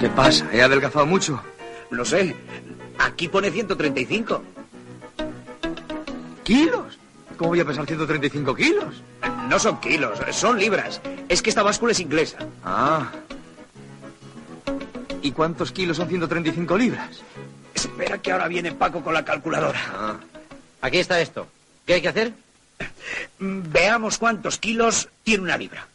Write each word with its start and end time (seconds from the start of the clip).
¿Qué 0.00 0.08
pasa? 0.08 0.48
¿He 0.52 0.62
adelgazado 0.62 1.06
mucho? 1.06 1.42
No 1.90 2.04
sé. 2.04 2.34
Aquí 2.98 3.28
pone 3.28 3.50
135. 3.50 4.42
¿Kilos? 6.44 6.98
¿Cómo 7.36 7.50
voy 7.50 7.60
a 7.60 7.64
pesar 7.64 7.86
135 7.86 8.54
kilos? 8.54 9.02
No 9.48 9.58
son 9.58 9.80
kilos, 9.80 10.18
son 10.32 10.58
libras. 10.58 11.00
Es 11.28 11.42
que 11.42 11.50
esta 11.50 11.62
báscula 11.62 11.92
es 11.92 12.00
inglesa. 12.00 12.38
Ah. 12.64 13.10
¿Y 15.22 15.32
cuántos 15.32 15.72
kilos 15.72 15.96
son 15.96 16.08
135 16.08 16.78
libras? 16.78 17.22
Espera 17.74 18.18
que 18.18 18.32
ahora 18.32 18.48
viene 18.48 18.72
Paco 18.72 19.02
con 19.02 19.12
la 19.12 19.24
calculadora. 19.24 19.80
Ah. 19.92 20.16
Aquí 20.80 20.98
está 20.98 21.20
esto. 21.20 21.46
¿Qué 21.84 21.94
hay 21.94 22.02
que 22.02 22.08
hacer? 22.08 22.32
Veamos 23.38 24.18
cuántos 24.18 24.58
kilos 24.58 25.08
tiene 25.22 25.44
una 25.44 25.56
libra. 25.56 25.86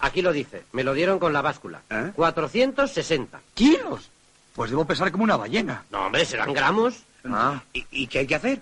Aquí 0.00 0.22
lo 0.22 0.32
dice. 0.32 0.64
Me 0.72 0.84
lo 0.84 0.94
dieron 0.94 1.18
con 1.18 1.32
la 1.32 1.42
báscula. 1.42 1.82
¿Eh? 1.90 2.12
460. 2.14 3.40
¿Kilos? 3.54 4.10
Pues 4.54 4.70
debo 4.70 4.84
pesar 4.84 5.10
como 5.12 5.24
una 5.24 5.36
ballena. 5.36 5.84
No, 5.90 6.06
hombre, 6.06 6.24
serán 6.24 6.52
gramos. 6.52 6.96
Ah. 7.24 7.62
¿Y, 7.72 7.84
y 7.90 8.06
qué 8.06 8.20
hay 8.20 8.26
que 8.26 8.34
hacer? 8.34 8.60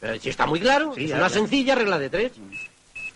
Pero 0.00 0.18
si 0.20 0.30
está 0.30 0.46
muy 0.46 0.60
claro, 0.60 0.94
Sí, 0.94 1.04
es 1.04 1.12
una 1.12 1.28
sencilla 1.28 1.74
regla 1.74 1.98
de 1.98 2.08
tres. 2.08 2.32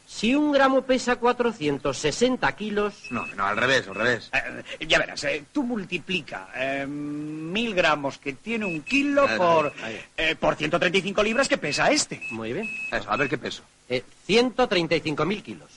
Si 0.07 0.35
un 0.35 0.53
gramo 0.53 0.83
pesa 0.83 1.17
460 1.17 2.53
kilos, 2.55 2.95
No, 3.11 3.27
no, 3.35 3.47
al 3.47 3.57
revés, 3.57 3.89
al 3.89 3.95
revés. 3.97 4.31
Eh, 4.33 4.87
ya 4.87 4.99
verás, 4.99 5.25
eh, 5.25 5.45
tú 5.51 5.65
multiplica 5.65 6.49
eh, 6.55 6.87
mil 6.87 7.75
gramos 7.75 8.19
que 8.19 8.35
tiene 8.35 8.65
un 8.65 8.83
kilo 8.83 9.27
Ahí, 9.27 9.37
por, 9.39 9.73
ahí. 9.83 10.35
por 10.37 10.55
135 10.55 11.23
libras 11.23 11.49
que 11.49 11.57
pesa 11.59 11.91
este. 11.91 12.21
muy 12.31 12.53
bien, 12.53 12.69
Eso, 12.93 13.11
a 13.11 13.17
ver 13.17 13.29
qué 13.29 13.39
peso. 13.39 13.63
eh, 13.89 14.05
135.000 14.29 15.43
kilos. 15.43 15.69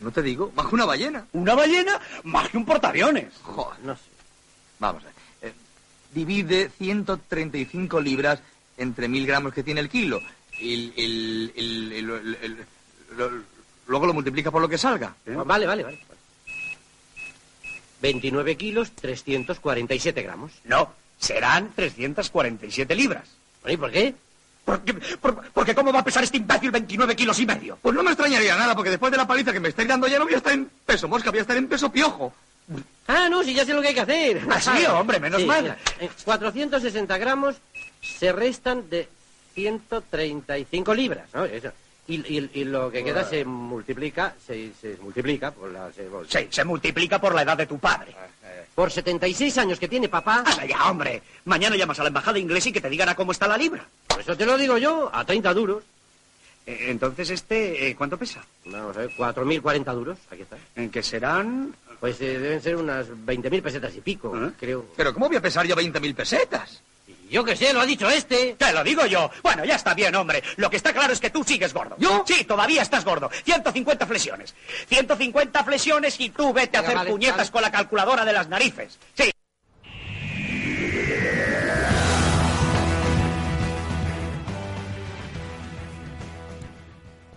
No 0.00 0.10
te 0.10 0.22
digo, 0.22 0.50
bajo 0.54 0.74
una 0.74 0.86
ballena. 0.86 1.26
¿Una 1.32 1.54
ballena? 1.54 2.00
Más 2.24 2.48
que 2.48 2.56
un 2.56 2.64
portaaviones. 2.64 3.32
Joder. 3.42 3.78
No 3.80 3.94
sé. 3.94 4.02
Vamos 4.78 5.02
a 5.02 5.06
ver. 5.06 5.14
Eh, 5.42 5.52
divide 6.12 6.70
135 6.78 8.00
libras 8.00 8.40
entre 8.78 9.08
mil 9.08 9.26
gramos 9.26 9.52
que 9.52 9.62
tiene 9.62 9.80
el 9.80 9.88
kilo. 9.90 10.20
Y 10.58 10.74
el, 10.74 10.92
el- 10.96 11.52
el- 11.56 11.92
el- 11.92 12.38
el- 12.42 12.66
lo- 13.16 13.42
luego 13.86 14.06
lo 14.06 14.14
multiplica 14.14 14.50
por 14.50 14.62
lo 14.62 14.68
que 14.68 14.78
salga. 14.78 15.14
Vale, 15.26 15.66
vale, 15.66 15.84
vale. 15.84 15.98
29 18.00 18.56
kilos, 18.56 18.92
347 18.92 20.22
gramos. 20.22 20.52
No, 20.64 20.92
serán 21.18 21.72
347 21.74 22.94
libras. 22.94 23.28
¿Y 23.66 23.76
por 23.76 23.90
qué? 23.90 24.14
¿Por 24.70 24.82
qué- 24.84 24.94
por- 25.20 25.50
porque 25.52 25.74
¿cómo 25.74 25.92
va 25.92 25.98
a 25.98 26.04
pesar 26.04 26.22
este 26.22 26.36
imbécil 26.36 26.70
29 26.70 27.16
kilos 27.16 27.38
y 27.40 27.46
medio? 27.46 27.76
Pues 27.82 27.92
no 27.92 28.04
me 28.04 28.10
extrañaría 28.12 28.56
nada, 28.56 28.72
porque 28.76 28.90
después 28.90 29.10
de 29.10 29.16
la 29.18 29.26
paliza 29.26 29.52
que 29.52 29.58
me 29.58 29.68
estáis 29.68 29.88
dando 29.88 30.06
ya 30.06 30.16
no 30.18 30.26
voy 30.26 30.34
a 30.34 30.36
estar 30.36 30.52
en 30.52 30.70
peso 30.86 31.08
mosca, 31.08 31.30
voy 31.30 31.40
a 31.40 31.42
estar 31.42 31.56
en 31.56 31.66
peso 31.66 31.90
piojo. 31.90 32.32
Ah, 33.08 33.28
no, 33.28 33.42
si 33.42 33.52
ya 33.52 33.64
sé 33.64 33.74
lo 33.74 33.82
que 33.82 33.88
hay 33.88 33.94
que 33.94 34.00
hacer. 34.02 34.42
Ah, 34.48 34.60
sí, 34.60 34.86
hombre, 34.86 35.18
menos 35.18 35.44
mal. 35.44 35.62
mira, 35.62 35.78
eh, 35.98 36.08
460 36.24 37.18
gramos 37.18 37.56
se 38.00 38.30
restan 38.30 38.88
de 38.88 39.08
135 39.54 40.94
libras, 40.94 41.28
¿no? 41.34 41.44
Eso. 41.44 41.72
Y, 42.06 42.14
y- 42.38 42.50
y 42.54 42.64
lo 42.64 42.90
que 42.90 43.02
queda 43.04 43.24
se 43.28 43.44
multiplica, 43.44 44.34
se, 44.46 44.72
se 44.80 44.96
multiplica 45.02 45.50
por, 45.50 45.70
la, 45.70 45.90
se- 45.92 46.08
Sí, 46.28 46.46
se 46.50 46.64
multiplica 46.64 47.20
por 47.20 47.34
la 47.34 47.42
edad 47.42 47.56
de 47.56 47.66
tu 47.66 47.78
padre. 47.78 48.14
Por 48.74 48.90
76 48.90 49.58
años 49.58 49.78
que 49.78 49.88
tiene 49.88 50.08
papá. 50.08 50.42
Anda 50.46 50.64
ya, 50.66 50.90
hombre. 50.90 51.22
Mañana 51.44 51.76
llamas 51.76 51.98
a 52.00 52.02
la 52.02 52.08
embajada 52.08 52.38
inglesa 52.38 52.68
y 52.68 52.72
que 52.72 52.80
te 52.80 52.88
digan 52.90 53.08
a 53.08 53.14
cómo 53.14 53.32
está 53.32 53.46
la 53.46 53.58
libra. 53.58 53.86
Por 54.06 54.20
eso 54.20 54.36
te 54.36 54.46
lo 54.46 54.56
digo 54.56 54.78
yo, 54.78 55.10
a 55.12 55.24
30 55.24 55.52
duros. 55.54 55.84
Eh, 56.66 56.86
entonces, 56.88 57.30
este, 57.30 57.88
eh, 57.88 57.96
¿cuánto 57.96 58.16
pesa? 58.16 58.44
Vamos 58.66 58.96
a 58.96 59.00
ver, 59.00 59.10
4.040 59.16 59.94
duros, 59.94 60.18
aquí 60.30 60.42
está. 60.42 60.56
En 60.76 60.90
que 60.90 61.02
serán... 61.02 61.74
Pues 62.00 62.18
eh, 62.22 62.38
deben 62.38 62.62
ser 62.62 62.76
unas 62.76 63.08
20.000 63.08 63.60
pesetas 63.60 63.94
y 63.94 64.00
pico, 64.00 64.34
¿Eh? 64.34 64.52
creo. 64.58 64.86
Pero 64.96 65.12
¿cómo 65.12 65.28
voy 65.28 65.36
a 65.36 65.42
pesar 65.42 65.66
yo 65.66 65.76
20.000 65.76 66.14
pesetas? 66.14 66.82
Yo 67.30 67.44
qué 67.44 67.54
sé, 67.54 67.72
lo 67.72 67.80
ha 67.80 67.86
dicho 67.86 68.10
este. 68.10 68.56
Te 68.58 68.72
lo 68.72 68.82
digo 68.82 69.06
yo. 69.06 69.30
Bueno, 69.42 69.64
ya 69.64 69.76
está 69.76 69.94
bien, 69.94 70.14
hombre. 70.16 70.42
Lo 70.56 70.68
que 70.68 70.76
está 70.76 70.92
claro 70.92 71.12
es 71.12 71.20
que 71.20 71.30
tú 71.30 71.44
sigues 71.44 71.72
gordo. 71.72 71.94
¿Yo? 71.98 72.24
Sí, 72.26 72.44
todavía 72.44 72.82
estás 72.82 73.04
gordo. 73.04 73.30
150 73.44 74.04
flexiones. 74.06 74.54
150 74.88 75.64
flexiones 75.64 76.18
y 76.18 76.30
tú 76.30 76.52
vete 76.52 76.76
a 76.76 76.80
hacer 76.80 76.96
vale, 76.96 77.10
puñetas 77.10 77.36
vale. 77.36 77.50
con 77.52 77.62
la 77.62 77.70
calculadora 77.70 78.24
de 78.24 78.32
las 78.32 78.48
narices. 78.48 78.98
Sí. 79.14 79.30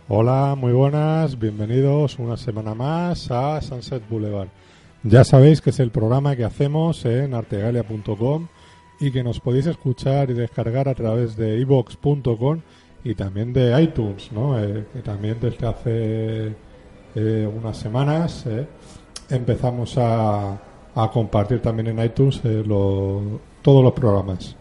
Hola, 0.08 0.56
muy 0.56 0.74
buenas, 0.74 1.40
bienvenidos 1.40 2.20
una 2.20 2.38
semana 2.38 2.76
más 2.76 3.32
a 3.32 3.62
Sunset 3.62 4.08
Boulevard. 4.10 4.50
Ya 5.04 5.24
sabéis 5.24 5.62
que 5.62 5.70
es 5.70 5.80
el 5.80 5.92
programa 5.92 6.36
que 6.36 6.44
hacemos 6.44 7.06
en 7.06 7.34
artegalia.com 7.34 8.48
y 9.00 9.12
que 9.12 9.24
nos 9.24 9.40
podéis 9.40 9.68
escuchar 9.68 10.30
y 10.30 10.34
descargar 10.34 10.88
a 10.88 10.94
través 10.94 11.36
de 11.36 11.60
ibox.com 11.60 12.62
y 13.04 13.16
también 13.16 13.52
de 13.54 13.82
iTunes, 13.82 14.32
¿no? 14.32 14.60
Eh, 14.60 14.86
que 14.94 15.02
también 15.02 15.38
desde 15.42 15.68
hace 15.68 16.54
eh, 17.16 17.50
unas 17.54 17.78
semanas 17.78 18.46
eh, 18.48 18.66
empezamos 19.30 19.96
a, 19.98 20.60
compartir 21.12 21.60
también 21.60 21.88
en 21.88 22.06
iTunes 22.06 22.40
todos 23.64 23.84
los 23.84 23.94
programas. 23.94 24.56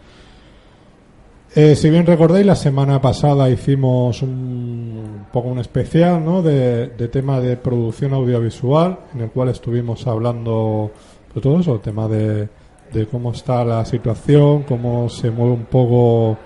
Si 1.53 1.89
bien 1.91 2.07
recordáis, 2.07 2.43
la 2.43 2.55
semana 2.55 2.99
pasada 2.99 3.47
hicimos 3.51 4.23
un, 4.23 5.27
poco 5.31 5.49
un 5.49 5.59
especial 5.59 6.25
¿no? 6.25 6.41
de, 6.41 6.87
tema 7.11 7.39
de 7.39 7.55
producción 7.55 8.15
audiovisual, 8.15 8.97
en 9.13 9.21
el 9.21 9.29
cual 9.29 9.49
estuvimos 9.49 10.07
hablando 10.07 10.89
de 11.35 11.39
todo 11.39 11.59
eso, 11.59 11.75
el 11.75 11.81
tema 11.81 12.07
de, 12.07 12.49
de 12.93 13.07
cómo 13.07 13.31
está 13.31 13.65
la 13.65 13.83
situación, 13.85 14.63
cómo 14.63 15.09
se 15.09 15.31
mueve 15.31 15.53
un 15.53 15.65
poco 15.65 16.37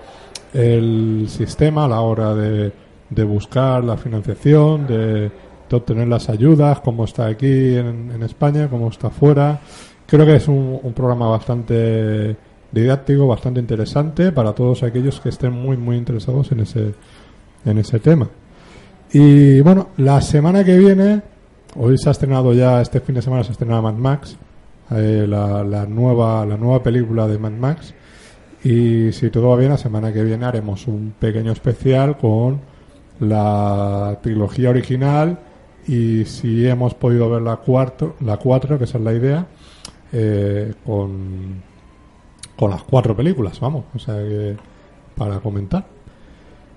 el 0.54 1.26
sistema 1.28 1.84
a 1.84 1.88
la 1.88 2.00
hora 2.00 2.34
de, 2.34 2.72
de 3.10 3.24
buscar 3.24 3.84
la 3.84 3.96
financiación, 3.96 4.86
de, 4.86 5.30
obtener 5.70 6.08
las 6.08 6.30
ayudas, 6.30 6.80
cómo 6.80 7.04
está 7.04 7.26
aquí 7.26 7.76
en, 7.76 8.10
en 8.10 8.22
España, 8.22 8.68
cómo 8.68 8.88
está 8.88 9.10
fuera. 9.10 9.60
Creo 10.06 10.24
que 10.24 10.36
es 10.36 10.48
un, 10.48 10.80
programa 10.94 11.28
bastante 11.28 12.34
didáctico, 12.72 13.26
bastante 13.26 13.60
interesante 13.60 14.32
para 14.32 14.54
todos 14.54 14.82
aquellos 14.82 15.20
que 15.20 15.28
estén 15.28 15.52
muy, 15.52 15.76
muy 15.76 15.96
interesados 15.96 16.50
en 16.52 16.60
ese, 16.60 16.94
en 17.66 17.78
ese 17.78 17.98
tema. 17.98 18.28
Y 19.12 19.60
bueno, 19.60 19.88
la 19.98 20.22
semana 20.22 20.64
que 20.64 20.78
viene, 20.78 21.20
hoy 21.76 21.98
se 21.98 22.08
ha 22.08 22.12
estrenado 22.12 22.54
ya, 22.54 22.80
este 22.80 23.00
fin 23.00 23.16
de 23.16 23.22
semana 23.22 23.44
se 23.44 23.50
ha 23.50 23.52
estrenado 23.52 23.82
Mad 23.82 23.94
Max, 23.94 24.38
eh, 24.90 25.26
la, 25.28 25.62
la 25.64 25.86
nueva, 25.86 26.44
la 26.46 26.56
nueva 26.56 26.82
película 26.82 27.26
de 27.26 27.38
Mad 27.38 27.52
Max. 27.52 27.94
Y 28.64 29.12
si 29.12 29.30
todo 29.30 29.50
va 29.50 29.56
bien, 29.56 29.70
la 29.70 29.78
semana 29.78 30.12
que 30.12 30.24
viene 30.24 30.44
haremos 30.44 30.86
un 30.86 31.14
pequeño 31.18 31.52
especial 31.52 32.16
con 32.18 32.60
la 33.20 34.18
trilogía 34.22 34.70
original 34.70 35.38
y 35.86 36.24
si 36.24 36.66
hemos 36.66 36.94
podido 36.94 37.30
ver 37.30 37.42
la 37.42 37.56
cuarto, 37.56 38.16
la 38.20 38.36
cuatro, 38.36 38.78
que 38.78 38.84
esa 38.84 38.98
es 38.98 39.04
la 39.04 39.12
idea, 39.12 39.46
eh, 40.12 40.74
con, 40.84 41.62
con 42.56 42.70
las 42.70 42.82
cuatro 42.82 43.16
películas, 43.16 43.58
vamos, 43.60 43.84
o 43.94 43.98
sea 43.98 44.16
que 44.16 44.56
para 45.14 45.40
comentar. 45.40 45.86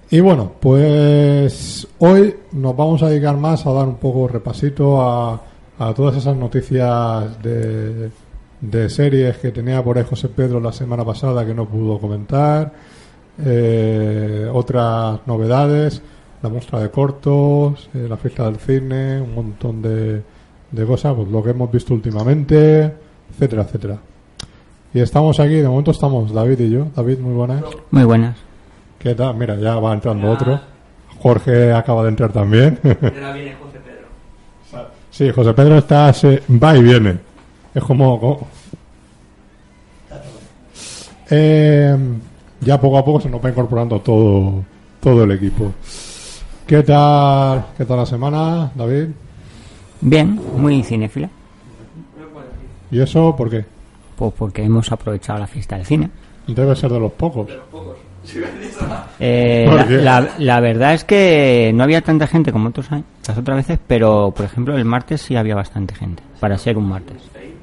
Y 0.10 0.20
bueno, 0.20 0.52
pues 0.60 1.88
hoy 2.00 2.36
nos 2.52 2.76
vamos 2.76 3.02
a 3.04 3.10
dedicar 3.10 3.38
más 3.38 3.66
a 3.66 3.72
dar 3.72 3.88
un 3.88 3.96
poco 3.96 4.28
repasito 4.28 5.02
a, 5.02 5.42
a 5.80 5.94
todas 5.94 6.18
esas 6.18 6.36
noticias 6.36 7.42
de, 7.42 8.12
de 8.62 8.90
series 8.90 9.38
que 9.38 9.52
tenía 9.52 9.84
por 9.84 9.98
ahí 9.98 10.06
José 10.08 10.30
Pedro 10.30 10.60
la 10.60 10.72
semana 10.72 11.04
pasada 11.04 11.46
que 11.46 11.54
no 11.54 11.66
pudo 11.68 12.00
comentar, 12.00 12.72
eh, 13.44 14.50
otras 14.52 15.20
novedades, 15.26 16.02
la 16.42 16.50
muestra 16.50 16.80
de 16.80 16.90
cortos, 16.90 17.90
eh, 17.94 18.06
la 18.10 18.18
fiesta 18.18 18.46
del 18.46 18.58
cine, 18.58 19.22
un 19.22 19.34
montón 19.34 19.82
de, 19.82 20.22
de 20.72 20.86
cosas, 20.86 21.14
pues 21.16 21.28
lo 21.30 21.44
que 21.44 21.52
hemos 21.52 21.72
visto 21.72 21.94
últimamente, 21.94 22.94
etcétera, 23.32 23.64
etcétera. 23.64 23.98
Y 24.94 25.00
estamos 25.00 25.40
aquí, 25.40 25.56
de 25.56 25.68
momento 25.68 25.92
estamos 25.92 26.34
David 26.34 26.60
y 26.60 26.70
yo. 26.70 26.88
David, 26.96 27.20
muy 27.20 27.34
buenas. 27.34 27.64
Muy 27.92 28.04
buenas. 28.04 28.38
¿Qué 29.00 29.16
tal? 29.16 29.36
Mira, 29.36 29.56
ya 29.56 29.80
va 29.80 29.94
entrando 29.94 30.30
otro. 30.30 30.60
Jorge 31.20 31.72
acaba 31.72 32.04
de 32.04 32.10
entrar 32.10 32.34
también. 32.34 32.78
Ahora 32.84 33.34
viene 33.34 33.56
José 33.56 33.80
Pedro. 33.80 34.88
Sí, 35.22 35.30
José 35.30 35.54
Pedro 35.54 35.78
está, 35.78 36.12
se 36.14 36.42
va 36.50 36.76
y 36.76 36.82
viene. 36.82 37.20
Es 37.76 37.84
como... 37.84 38.20
como- 38.20 38.48
Eh, 41.34 41.98
ya 42.60 42.82
poco 42.82 42.98
a 42.98 43.06
poco 43.06 43.22
se 43.22 43.30
nos 43.30 43.44
va 43.44 43.50
incorporando 43.50 44.02
todo, 44.02 44.64
todo 45.00 45.24
el 45.24 45.32
equipo. 45.32 45.72
¿Qué 46.68 46.82
tal, 46.84 47.68
¿Qué 47.78 47.86
tal 47.86 47.98
la 47.98 48.06
semana, 48.06 48.72
David? 48.76 49.10
Bien, 50.02 50.42
muy 50.58 50.84
cinéfila. 50.84 51.30
¿Y 52.90 53.00
eso 53.00 53.34
por 53.36 53.50
qué? 53.50 53.64
Pues 54.18 54.34
porque 54.38 54.64
hemos 54.64 54.92
aprovechado 54.92 55.40
la 55.40 55.48
fiesta 55.48 55.78
del 55.78 55.86
cine. 55.86 56.10
Debe 56.48 56.76
ser 56.76 56.92
de 56.92 57.00
los 57.00 57.12
pocos. 57.14 57.48
Eh, 57.50 57.60
¿Por 57.72 57.86
la, 57.86 57.94
qué? 59.88 59.98
la- 60.02 60.30
la 60.38 60.60
verdad 60.60 60.94
es 60.94 61.04
que 61.04 61.72
no 61.74 61.84
había 61.84 62.02
tanta 62.02 62.28
gente 62.28 62.52
como 62.52 62.70
otros 62.70 62.92
años, 62.92 63.06
las 63.28 63.38
otras 63.38 63.58
veces, 63.58 63.80
pero 63.88 64.34
por 64.36 64.46
ejemplo 64.46 64.76
el 64.78 64.86
martes 64.86 65.22
sí 65.22 65.36
había 65.36 65.56
bastante 65.56 65.96
gente, 65.96 66.24
para 66.40 66.58
ser 66.58 66.78
un 66.78 66.88
martes. 66.90 67.18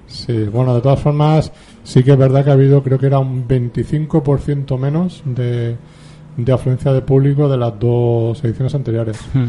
Sí, 0.06 0.44
bueno, 0.44 0.74
de 0.74 0.80
todas 0.80 1.00
formas, 1.00 1.52
sí 1.84 2.02
que 2.02 2.12
es 2.12 2.18
verdad 2.18 2.42
que 2.44 2.50
ha 2.50 2.54
habido, 2.54 2.82
creo 2.82 2.98
que 2.98 3.06
era 3.06 3.18
un 3.18 3.46
25% 3.46 4.78
menos 4.78 5.22
de, 5.24 5.76
de 6.36 6.52
afluencia 6.52 6.92
de 6.92 7.02
público 7.02 7.48
de 7.48 7.56
las 7.58 7.78
dos 7.78 8.42
ediciones 8.42 8.74
anteriores. 8.74 9.18
Hmm. 9.34 9.46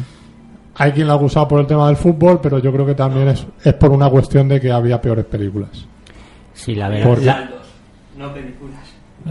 Hay 0.75 0.91
quien 0.91 1.07
la 1.07 1.13
ha 1.13 1.15
acusado 1.15 1.47
por 1.47 1.59
el 1.61 1.67
tema 1.67 1.87
del 1.87 1.95
fútbol, 1.97 2.39
pero 2.41 2.59
yo 2.59 2.71
creo 2.73 2.85
que 2.85 2.95
también 2.95 3.29
es, 3.29 3.45
es 3.63 3.73
por 3.73 3.91
una 3.91 4.09
cuestión 4.09 4.47
de 4.47 4.59
que 4.59 4.71
había 4.71 5.01
peores 5.01 5.25
películas. 5.25 5.85
Sí, 6.53 6.75
la 6.75 6.89
verdad, 6.89 7.15
la, 7.25 7.49
no 8.17 8.33
películas. 8.33 8.79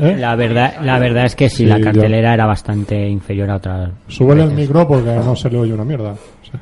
¿Eh? 0.01 0.17
la 0.19 0.35
verdad, 0.37 0.75
la 0.83 0.99
verdad 0.99 1.25
es 1.27 1.35
que 1.35 1.49
sí, 1.49 1.57
Sí, 1.59 1.67
la 1.67 1.81
cartelera 1.81 2.35
era 2.35 2.47
bastante 2.47 3.09
inferior 3.09 3.51
a 3.51 3.57
otras. 3.57 3.91
Súbele 4.09 4.45
el 4.45 4.51
micro 4.53 4.87
porque 4.87 5.15
no 5.15 5.35
se 5.35 5.51
le 5.51 5.59
oye 5.59 5.73
una 5.73 5.85
mierda. 5.85 6.13
O 6.13 6.45
sea, 6.51 6.61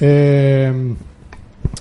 eh, 0.00 0.94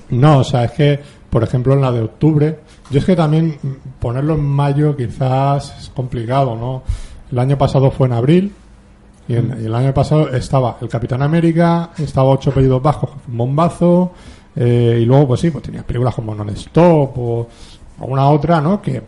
no, 0.09 0.37
o 0.39 0.43
sea, 0.43 0.65
es 0.65 0.71
que, 0.71 0.99
por 1.29 1.43
ejemplo, 1.43 1.73
en 1.73 1.81
la 1.81 1.91
de 1.91 2.01
octubre, 2.01 2.59
yo 2.89 2.99
es 2.99 3.05
que 3.05 3.15
también 3.15 3.57
ponerlo 3.99 4.35
en 4.35 4.43
mayo 4.43 4.95
quizás 4.95 5.75
es 5.79 5.89
complicado, 5.89 6.55
¿no? 6.55 6.83
El 7.31 7.39
año 7.39 7.57
pasado 7.57 7.91
fue 7.91 8.07
en 8.07 8.13
abril 8.13 8.53
y, 9.27 9.35
en- 9.35 9.57
y 9.61 9.65
el 9.65 9.73
año 9.75 9.93
pasado 9.93 10.29
estaba 10.29 10.77
el 10.81 10.87
Capitán 10.89 11.21
América, 11.21 11.89
estaba 11.97 12.29
Ocho 12.29 12.51
Apellidos 12.51 12.81
Bajos, 12.81 13.09
bombazo, 13.27 14.11
eh, 14.55 14.99
y 15.01 15.05
luego, 15.05 15.27
pues 15.29 15.41
sí, 15.41 15.49
pues 15.51 15.63
tenías 15.63 15.83
películas 15.83 16.13
como 16.15 16.33
Non-Stop 16.35 17.17
o 17.17 17.47
alguna 17.99 18.29
otra, 18.29 18.61
¿no? 18.61 18.81
Que 18.81 19.01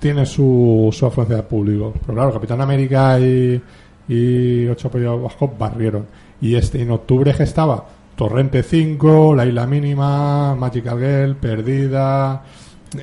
tiene 0.00 0.26
su, 0.26 0.88
su 0.92 1.06
afluencia 1.06 1.36
de 1.36 1.42
público. 1.44 1.92
Pero 2.00 2.14
claro, 2.14 2.32
Capitán 2.32 2.60
América 2.60 3.18
y, 3.20 3.60
y 4.08 4.66
Ocho 4.68 4.88
Apellidos 4.88 5.22
Bajos 5.22 5.50
barrieron. 5.58 6.06
Y 6.40 6.54
este 6.56 6.82
en 6.82 6.90
octubre 6.90 7.32
que 7.34 7.44
estaba 7.44 7.84
Torrente 8.16 8.62
5, 8.62 9.34
La 9.34 9.46
Isla 9.46 9.66
Mínima, 9.66 10.54
Magical 10.54 10.98
Girl, 10.98 11.36
Perdida. 11.36 12.42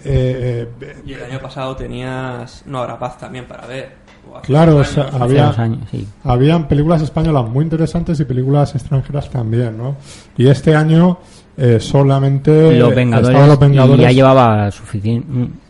eh, 0.06 0.68
eh, 0.82 0.96
Y 1.06 1.14
el 1.14 1.24
año 1.24 1.40
pasado 1.40 1.76
tenías 1.76 2.64
No 2.66 2.80
habrá 2.80 3.00
paz 3.00 3.18
también 3.18 3.46
para 3.46 3.66
ver. 3.66 4.10
Claro, 4.44 4.76
o 4.78 4.84
sea, 4.84 5.10
había- 5.20 5.46
dos 5.48 5.58
años, 5.60 5.80
sí. 5.90 6.08
Habían 6.24 6.68
películas 6.68 7.02
españolas 7.02 7.48
muy 7.50 7.64
interesantes 7.64 8.20
y 8.20 8.26
películas 8.26 8.76
extranjeras 8.76 9.28
también, 9.32 9.76
¿no? 9.76 9.96
Y 10.38 10.48
este 10.48 10.76
año 10.76 11.18
eh, 11.58 11.80
solamente 11.80 12.78
Los 12.78 12.94
Vengadores, 12.94 13.48
los 13.48 13.60
Vengadores 13.60 14.00
y 14.00 14.04
ya 14.04 14.12
llevaba 14.12 14.70
suficiente. 14.70 15.28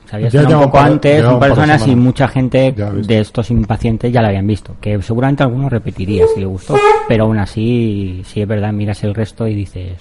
Se 0.10 0.16
había 0.16 0.30
Ya 0.30 0.42
un 0.42 0.48
poco 0.48 0.66
un 0.66 0.72
par 0.72 0.92
antes, 0.92 1.24
un 1.26 1.40
par 1.40 1.50
de 1.50 1.56
semanas 1.56 1.82
y 1.82 1.84
semanas. 1.86 2.04
mucha 2.06 2.28
gente 2.28 2.74
Ya 2.76 2.90
de 2.92 3.20
estos 3.20 3.52
impacientes 3.52 4.12
ya 4.12 4.22
la 4.22 4.30
habían 4.30 4.48
visto. 4.48 4.76
Que 4.82 5.00
seguramente 5.02 5.44
alguno 5.44 5.70
repetiría 5.70 6.26
si 6.34 6.40
le 6.40 6.46
gustó. 6.48 6.76
Pero 7.08 7.26
aún 7.26 7.38
así, 7.38 8.22
sí 8.26 8.42
es 8.42 8.48
verdad, 8.48 8.74
miras 8.74 9.04
el 9.04 9.14
resto 9.14 9.48
y 9.48 9.54
dices. 9.56 9.94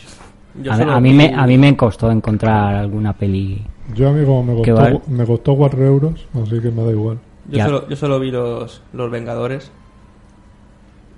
Yo 0.62 0.72
A, 0.72 0.76
a 0.96 1.00
mí 1.00 1.12
me, 1.12 1.32
a 1.34 1.46
mí 1.46 1.58
me 1.58 1.76
costó 1.76 2.10
encontrar 2.10 2.74
alguna 2.74 3.12
peli. 3.12 3.62
Yo, 3.94 4.08
amigo, 4.08 4.42
me 4.42 4.62
¿Qué 4.62 4.70
costó, 4.72 4.82
vale? 4.84 5.00
me 5.08 5.24
costó 5.26 5.56
4 5.56 5.86
euros, 5.86 6.26
así 6.42 6.58
que 6.60 6.70
me 6.70 6.82
da 6.84 6.90
igual. 6.90 7.18
Yo 7.50 7.58
Ya. 7.58 7.64
solo, 7.66 7.88
yo 7.88 7.96
solo 7.96 8.18
vi 8.20 8.30
los, 8.30 8.82
los 8.92 9.10
Vengadores. 9.10 9.70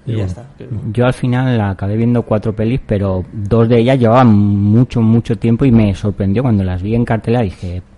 Y, 0.07 0.11
Y 0.13 0.17
ya 0.17 0.25
bueno. 0.25 0.29
está. 0.31 0.47
que- 0.59 0.69
Yo 0.93 1.07
al 1.07 1.13
final 1.15 1.61
acabé 1.61 1.97
viendo 1.97 2.23
cuatro 2.23 2.55
pelis, 2.55 2.81
pero 2.87 3.25
dos 3.33 3.69
de 3.69 3.79
ellas 3.79 3.99
llevaban 3.99 4.29
mucho, 4.35 5.01
mucho 5.01 5.37
tiempo 5.39 5.65
y 5.65 5.71
me 5.73 5.95
sorprendió 5.95 6.43
cuando 6.43 6.65
las 6.65 6.83
vi 6.83 6.95
en 6.95 7.05
cartelera. 7.05 7.43
Dije, 7.43 7.81
"Mm, 7.81 7.83
p- 7.83 7.90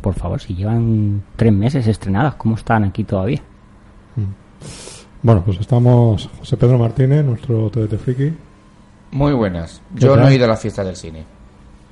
por 0.00 0.14
favor, 0.14 0.40
si 0.40 0.54
llevan 0.54 1.22
tres 1.36 1.52
meses 1.52 1.86
estrenadas, 1.86 2.34
¿cómo 2.34 2.56
están 2.56 2.84
aquí 2.84 3.04
todavía? 3.04 3.40
Bueno, 5.22 5.42
pues 5.44 5.60
estamos 5.60 6.28
José 6.38 6.56
Pedro 6.56 6.78
Martínez, 6.78 7.24
nuestro 7.24 7.68
TDT 7.70 7.98
Friki. 7.98 8.32
Muy 9.12 9.32
buenas. 9.32 9.82
¿Qué 9.94 10.06
Yo 10.06 10.16
no 10.16 10.28
he 10.28 10.34
ido 10.34 10.44
a 10.46 10.48
la 10.48 10.56
fiesta 10.56 10.84
del 10.84 10.96
cine. 10.96 11.24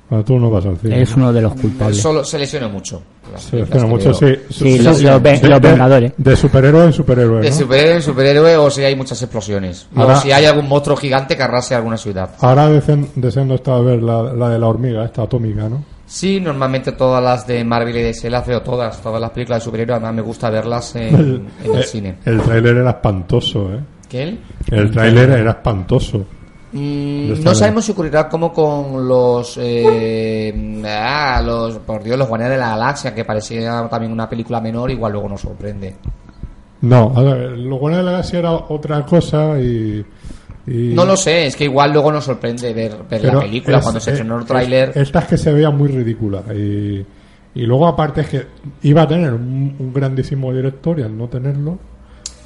Bueno, 0.09 0.25
tú 0.25 0.39
no 0.39 0.49
vas 0.49 0.65
al 0.65 0.77
cine. 0.77 1.01
Es 1.03 1.15
¿no? 1.15 1.25
uno 1.25 1.33
de 1.33 1.41
los 1.41 1.53
culpables. 1.53 2.01
Solo 2.01 2.23
se 2.23 2.39
lesionó 2.39 2.67
mucho. 2.69 2.99
Las 3.31 3.43
Se 3.43 3.63
que 3.63 3.79
mucho, 3.81 4.11
sí. 4.11 4.35
Sí, 4.49 4.79
los, 4.79 4.99
los 5.03 5.21
De- 5.21 5.47
los 5.47 5.61
Vengadores. 5.61 6.13
De 6.17 6.35
superhéroe 6.35 6.85
en 6.85 6.93
superhéroe, 6.93 7.41
De 7.41 7.51
superhéroe 7.51 7.95
en 7.97 8.01
superhéroe 8.01 8.57
o 8.57 8.71
si 8.71 8.81
hay 8.83 8.95
muchas 8.95 9.21
explosiones. 9.21 9.87
Ahora- 9.95 10.17
o 10.17 10.21
si 10.21 10.31
hay 10.31 10.45
algún 10.45 10.67
monstruo 10.67 10.97
gigante 10.97 11.37
que 11.37 11.43
arrase 11.43 11.75
alguna 11.75 11.97
ciudad. 11.97 12.31
Ahora 12.39 12.69
deseando 12.69 13.53
esta 13.53 13.79
ver 13.81 14.01
la, 14.01 14.33
la 14.33 14.49
de 14.49 14.57
la 14.57 14.67
hormiga, 14.67 15.05
esta 15.05 15.23
atómica, 15.23 15.69
¿no? 15.69 15.83
Sí, 16.09 16.39
normalmente 16.39 16.93
todas 16.93 17.23
las 17.23 17.45
de 17.45 17.63
Marvel 17.63 17.95
y 17.95 18.01
DC 18.01 18.31
las 18.31 18.45
veo 18.45 18.63
todas. 18.63 18.99
Todas 18.99 19.21
las 19.21 19.29
películas 19.29 19.59
de 19.59 19.65
superhéroes 19.65 19.97
además 19.97 20.15
me 20.15 20.21
gusta 20.23 20.49
verlas 20.49 20.95
en, 20.95 21.15
en 21.63 21.71
el 21.75 21.81
eh, 21.81 21.83
cine. 21.83 22.15
El 22.25 22.41
tráiler 22.41 22.77
era 22.77 22.89
espantoso, 22.89 23.71
¿eh? 23.71 23.79
¿Qué 24.09 24.23
él? 24.23 24.39
El 24.71 24.89
tráiler 24.89 25.29
era 25.29 25.51
espantoso. 25.51 26.25
Mm, 26.71 27.43
no 27.43 27.53
sabemos 27.53 27.85
si 27.85 27.91
ocurrirá 27.91 28.27
como 28.27 28.51
con 28.51 29.07
los, 29.07 29.59
eh, 29.61 30.81
ah, 30.83 31.43
los, 31.45 31.77
por 31.77 32.01
Dios, 32.01 32.17
los 32.17 32.27
Guardianes 32.27 32.57
de 32.57 32.63
la 32.63 32.69
Galaxia, 32.71 33.13
que 33.13 33.23
parecía 33.23 33.87
también 33.87 34.11
una 34.11 34.27
película 34.27 34.59
menor, 34.59 34.89
igual 34.89 35.11
luego 35.11 35.29
nos 35.29 35.41
sorprende. 35.41 35.95
No, 36.81 37.13
a 37.15 37.21
ver, 37.21 37.51
lo 37.51 37.77
bueno 37.77 37.97
de 37.97 38.03
la 38.03 38.11
galaxia 38.11 38.39
era 38.39 38.51
otra 38.51 39.05
cosa 39.05 39.59
y... 39.59 40.03
y- 40.69 40.93
No 40.93 41.03
lo 41.05 41.17
sé, 41.17 41.47
es 41.47 41.55
que 41.55 41.63
igual 41.65 41.91
luego 41.91 42.11
nos 42.11 42.25
sorprende 42.25 42.73
ver, 42.73 42.95
ver 43.09 43.23
la 43.25 43.39
película 43.39 43.77
es- 43.77 43.83
cuando 43.83 43.99
se 43.99 44.11
es- 44.11 44.13
estrenó 44.15 44.39
el 44.39 44.45
tráiler. 44.45 44.89
es- 44.89 44.97
Esta 44.97 45.19
es 45.19 45.25
que 45.25 45.37
se 45.37 45.51
veía 45.51 45.69
muy 45.71 45.87
ridícula 45.89 46.43
y, 46.53 47.05
y 47.55 47.61
luego 47.65 47.87
aparte 47.87 48.21
es 48.21 48.27
que 48.29 48.45
iba 48.83 49.01
a 49.01 49.07
tener 49.07 49.33
un, 49.33 49.75
un 49.79 49.93
grandísimo 49.93 50.53
director 50.53 50.99
y 50.99 51.03
al 51.03 51.17
no 51.17 51.27
tenerlo, 51.27 51.77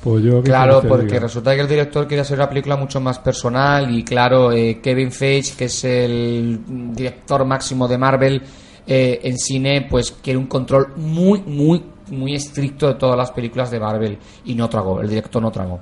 pues 0.04 0.24
yo... 0.24 0.42
¿qué 0.42 0.50
Claro, 0.50 0.81
porque 0.88 1.06
diga? 1.06 1.20
resulta 1.22 1.56
que 1.56 1.62
el 1.62 1.68
director 1.68 2.08
quiere 2.08 2.22
hacer 2.22 2.38
una 2.38 2.50
película 2.50 2.75
mucho 2.75 3.00
más 3.02 3.20
personal 3.20 3.94
y 3.94 4.04
claro, 4.04 4.52
eh, 4.52 4.80
Kevin 4.81 5.12
Feige, 5.12 5.56
que 5.58 5.66
es 5.66 5.84
el 5.84 6.60
director 6.94 7.46
máximo 7.46 7.88
de 7.88 7.98
Marvel 7.98 8.42
eh, 8.86 9.20
en 9.24 9.38
cine, 9.38 9.88
pues 9.90 10.12
quiere 10.12 10.38
un 10.38 10.48
control 10.48 10.88
muy, 10.98 11.42
muy, 11.42 11.81
muy 12.12 12.36
estricto 12.36 12.88
de 12.88 12.96
todas 12.96 13.18
las 13.18 13.31
películas 13.31 13.72
de 13.72 13.80
Marvel 13.80 14.18
y 14.44 14.56
no 14.56 14.68
tragó, 14.70 15.00
el 15.00 15.08
director 15.08 15.42
no 15.42 15.52
tragó. 15.52 15.80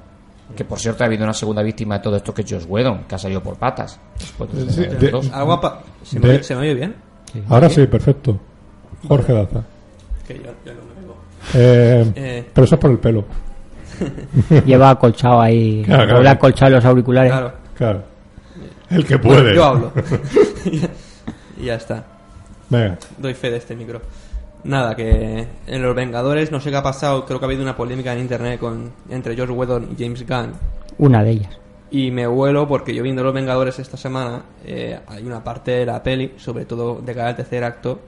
Que 0.56 0.66
por 0.66 0.80
cierto 0.80 1.04
ha 1.04 1.08
habido 1.08 1.24
una 1.24 1.34
segunda 1.34 1.62
víctima 1.62 1.98
de 1.98 2.04
todo 2.04 2.16
esto 2.18 2.34
que 2.34 2.42
es 2.42 2.52
Josh 2.52 2.66
Whedon, 2.68 3.04
que 3.08 3.16
ha 3.16 3.18
salido 3.18 3.42
por 3.42 3.56
patas. 3.58 4.00
Sí, 4.70 4.86
de- 4.86 5.10
dos. 5.10 5.32
Algo 5.32 5.54
apa- 5.54 5.82
¿Se, 6.04 6.20
De- 6.20 6.28
me, 6.28 6.34
oye- 6.36 6.44
¿Se 6.44 6.56
me 6.56 6.62
oye 6.62 6.74
bien? 6.74 6.96
Ahora 7.50 7.70
sí, 7.70 7.86
perfecto. 7.88 8.40
Jorge 9.08 9.34
Daza. 9.34 9.64
Que 10.28 10.36
yo, 10.36 10.44
yo 10.66 10.74
no 10.74 10.82
me. 10.82 10.92
Eh, 11.54 12.12
Eh, 12.16 12.50
pero 12.54 12.66
eso 12.66 12.76
es 12.76 12.82
por 12.82 12.92
el 12.92 13.00
pelo. 13.00 13.26
Lleva 14.66 14.92
acolchado 14.92 15.42
ahí, 15.42 15.84
Claro, 15.86 16.08
claro. 16.20 16.30
acolchado 16.30 16.72
los 16.72 16.86
auriculares. 16.86 17.32
claro. 17.32 17.54
Claro. 17.76 18.04
El 18.90 19.06
que 19.06 19.16
Bueno, 19.16 19.42
puede. 19.42 19.56
yo 19.56 19.64
hablo. 19.66 19.92
y 21.58 21.66
ya 21.66 21.76
está. 21.76 22.04
Venga. 22.70 22.98
Doy 23.18 23.34
fe 23.34 23.50
de 23.52 23.58
este 23.58 23.76
micro. 23.76 24.02
Nada, 24.64 24.96
que 24.96 25.48
en 25.68 25.82
Los 25.82 25.96
Vengadores 25.96 26.52
no 26.52 26.60
sé 26.60 26.70
qué 26.70 26.78
ha 26.78 26.84
pasado. 26.84 27.26
Creo 27.26 27.40
que 27.40 27.46
ha 27.46 27.48
habido 27.48 27.64
una 27.64 27.76
polémica 27.76 28.14
en 28.14 28.20
internet 28.20 28.60
con 28.60 28.92
entre 29.10 29.36
George 29.36 29.54
Whedon 29.54 29.90
y 29.92 30.02
James 30.04 30.26
Gunn. 30.28 30.52
Una 31.00 31.24
de 31.24 31.32
ellas. 31.32 31.58
Y 31.90 32.12
me 32.12 32.26
vuelo 32.28 32.68
porque 32.68 32.94
yo 32.94 33.04
viendo 33.04 33.24
Los 33.24 33.34
Vengadores 33.34 33.80
esta 33.80 33.98
semana, 33.98 34.44
eh, 34.64 35.00
hay 35.08 35.24
una 35.26 35.44
parte 35.44 35.72
de 35.72 35.86
la 35.86 36.02
peli, 36.02 36.34
sobre 36.38 36.66
todo 36.66 37.02
de 37.02 37.14
cara 37.14 37.30
al 37.30 37.36
tercer 37.36 37.64
acto, 37.64 38.00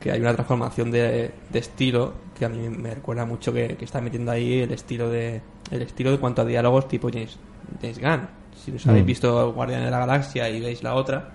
que 0.00 0.10
hay 0.12 0.20
una 0.20 0.32
transformación 0.32 0.90
de, 0.90 1.32
de 1.50 1.58
estilo 1.58 2.12
que 2.38 2.44
a 2.44 2.48
mí 2.48 2.68
me 2.68 2.94
recuerda 2.94 3.24
mucho 3.24 3.52
que, 3.52 3.76
que 3.76 3.84
está 3.84 4.00
metiendo 4.00 4.30
ahí 4.32 4.60
el 4.60 4.72
estilo 4.72 5.08
de 5.10 5.40
el 5.70 5.82
estilo 5.82 6.10
de 6.10 6.18
cuanto 6.18 6.42
a 6.42 6.44
diálogos 6.44 6.88
tipo 6.88 7.08
James, 7.10 7.38
James 7.80 7.98
Gunn. 8.00 8.28
Si 8.64 8.70
os 8.72 8.86
habéis 8.86 9.04
Mm. 9.04 9.06
visto 9.06 9.52
Guardianes 9.52 9.86
de 9.86 9.90
la 9.90 9.98
Galaxia 9.98 10.48
y 10.48 10.60
veis 10.60 10.82
la 10.82 10.94
otra, 10.94 11.30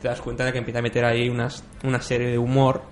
te 0.00 0.08
das 0.08 0.20
cuenta 0.20 0.44
de 0.44 0.52
que 0.52 0.58
empieza 0.58 0.78
a 0.80 0.82
meter 0.82 1.04
ahí 1.04 1.28
unas, 1.28 1.62
una 1.84 2.00
serie 2.00 2.28
de 2.28 2.38
humor 2.38 2.82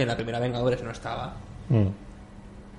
que 0.00 0.04
en 0.04 0.08
la 0.08 0.16
primera 0.16 0.38
Vengadores 0.40 0.82
no 0.82 0.90
estaba 0.90 1.34
Mm. 1.68 1.86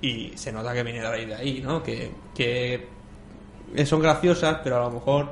y 0.01 0.31
se 0.35 0.51
nota 0.51 0.73
que 0.73 0.83
viene 0.83 0.99
de 1.01 1.07
ahí, 1.07 1.25
de 1.25 1.35
ahí 1.35 1.61
¿no? 1.63 1.81
Que, 1.83 2.11
que 2.35 2.87
son 3.85 4.01
graciosas, 4.01 4.57
pero 4.63 4.77
a 4.77 4.79
lo 4.85 4.91
mejor 4.91 5.29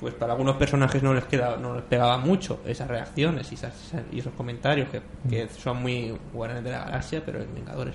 pues 0.00 0.12
para 0.14 0.32
algunos 0.32 0.56
personajes 0.56 1.02
no 1.02 1.14
les 1.14 1.24
queda 1.24 1.56
no 1.56 1.74
les 1.74 1.84
pegaba 1.84 2.18
mucho 2.18 2.60
esas 2.66 2.88
reacciones 2.88 3.50
y, 3.50 3.54
esas- 3.54 3.92
y 4.12 4.18
esos 4.20 4.32
comentarios 4.34 4.88
que, 4.90 5.00
que 5.28 5.48
son 5.48 5.80
muy 5.82 6.14
guardianes 6.32 6.64
de 6.64 6.70
la 6.72 6.84
galaxia, 6.84 7.22
pero 7.24 7.40
en 7.42 7.54
Vengadores. 7.54 7.94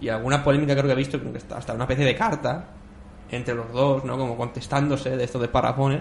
Y 0.00 0.08
alguna 0.08 0.42
polémica 0.44 0.72
creo 0.74 0.86
que 0.86 0.92
he 0.92 0.94
visto, 0.94 1.20
hasta 1.54 1.74
una 1.74 1.84
especie 1.84 2.04
de 2.06 2.14
carta 2.14 2.66
entre 3.30 3.54
los 3.54 3.70
dos, 3.72 4.04
¿no? 4.04 4.16
Como 4.16 4.36
contestándose 4.36 5.16
de 5.16 5.24
esto 5.24 5.38
de 5.38 5.48
parafones, 5.48 6.00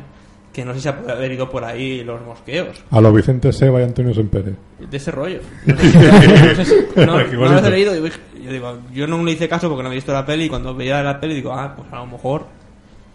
que 0.54 0.66
no 0.66 0.74
sé 0.74 0.80
si 0.80 0.84
se 0.84 0.94
puede 0.94 1.12
haber 1.14 1.32
ido 1.32 1.50
por 1.50 1.64
ahí 1.64 2.04
los 2.04 2.22
mosqueos. 2.22 2.82
A 2.92 3.00
los 3.02 3.14
Vicente 3.14 3.52
Seba 3.54 3.80
y 3.82 3.84
Antonio 3.84 4.14
Sempere. 4.14 4.56
De 4.90 4.98
ese 4.98 5.12
rollo. 5.12 5.40
No, 5.66 6.56
sé 6.56 6.66
si- 6.66 6.76
no, 6.96 7.06
no 7.06 7.30
Qué 7.30 7.36
lo 7.36 7.68
he 7.68 7.72
leído. 7.72 7.94
Yo, 7.96 8.52
digo, 8.52 8.78
yo 8.94 9.06
no 9.08 9.24
le 9.24 9.32
hice 9.34 9.48
caso 9.48 9.68
porque 9.70 9.84
no 9.84 9.90
había 9.90 9.98
visto 9.98 10.12
la 10.14 10.26
peli. 10.26 10.46
Y 10.46 10.50
cuando 10.50 10.74
veía 10.74 11.02
la 11.04 11.20
peli, 11.20 11.36
digo, 11.36 11.54
ah, 11.54 11.74
pues 11.76 11.88
a 11.92 11.98
lo 11.98 12.08
mejor 12.08 12.46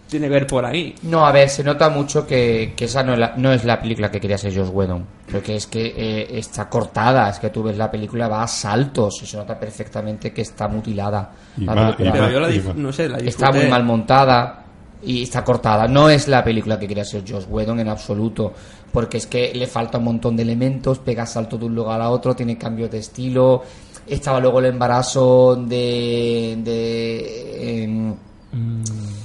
tiene 0.09 0.26
que 0.29 0.33
ver 0.35 0.47
por 0.47 0.64
ahí. 0.64 0.95
No, 1.03 1.26
a 1.26 1.33
ver, 1.33 1.49
se 1.49 1.64
nota 1.64 1.88
mucho 1.88 2.26
que, 2.26 2.75
que 2.76 2.85
esa 2.85 3.03
no 3.03 3.14
es, 3.14 3.19
la, 3.19 3.35
no 3.37 3.53
es 3.53 3.64
la 3.64 3.81
película 3.81 4.11
que 4.11 4.21
quería 4.21 4.38
ser 4.38 4.55
Josh 4.55 4.69
Whedon. 4.71 5.05
Porque 5.33 5.57
es 5.57 5.67
que 5.67 5.87
eh, 5.97 6.38
está 6.38 6.69
cortada, 6.69 7.29
es 7.31 7.38
que 7.41 7.50
tú 7.50 7.62
ves 7.64 7.76
la 7.76 7.91
película, 7.91 8.29
va 8.29 8.43
a 8.45 8.47
saltos 8.47 9.21
y 9.23 9.26
se 9.26 9.37
nota 9.38 9.59
perfectamente 9.59 10.33
que 10.33 10.43
está 10.43 10.69
mutilada. 10.69 11.33
Y 11.57 11.64
la 11.64 11.75
va- 11.75 11.97
película. 11.97 12.09
y 12.09 12.12
Pero 12.12 12.31
yo 12.31 12.41
la 12.41 12.50
y 12.50 12.62
no 12.76 12.93
sé, 12.93 13.09
la 13.09 13.19
está 13.19 13.50
muy 13.50 13.67
mal 13.67 13.83
montada. 13.83 14.63
Y 15.06 15.23
está 15.23 15.44
cortada. 15.44 15.87
No 15.87 16.08
es 16.08 16.28
la 16.28 16.42
película 16.42 16.78
que 16.78 16.88
quería 16.88 17.04
ser 17.04 17.25
Josh 17.28 17.44
Whedon 17.49 17.80
en 17.80 17.88
absoluto. 17.88 18.52
Porque 18.92 19.18
es 19.18 19.26
que 19.26 19.52
le 19.54 19.66
falta 19.66 19.99
un 19.99 20.04
montón 20.04 20.37
de 20.37 20.42
elementos, 20.42 20.99
pega 20.99 21.26
salto 21.26 21.58
de 21.58 21.66
un 21.66 21.75
lugar 21.75 22.00
a 22.00 22.11
otro, 22.11 22.34
tiene 22.34 22.56
cambios 22.56 22.90
de 22.90 22.99
estilo. 22.99 23.62
Estaba 24.06 24.40
luego 24.40 24.61
el 24.61 24.66
embarazo 24.66 25.56
de. 25.56 26.58
de 26.62 27.82
em, 27.82 28.14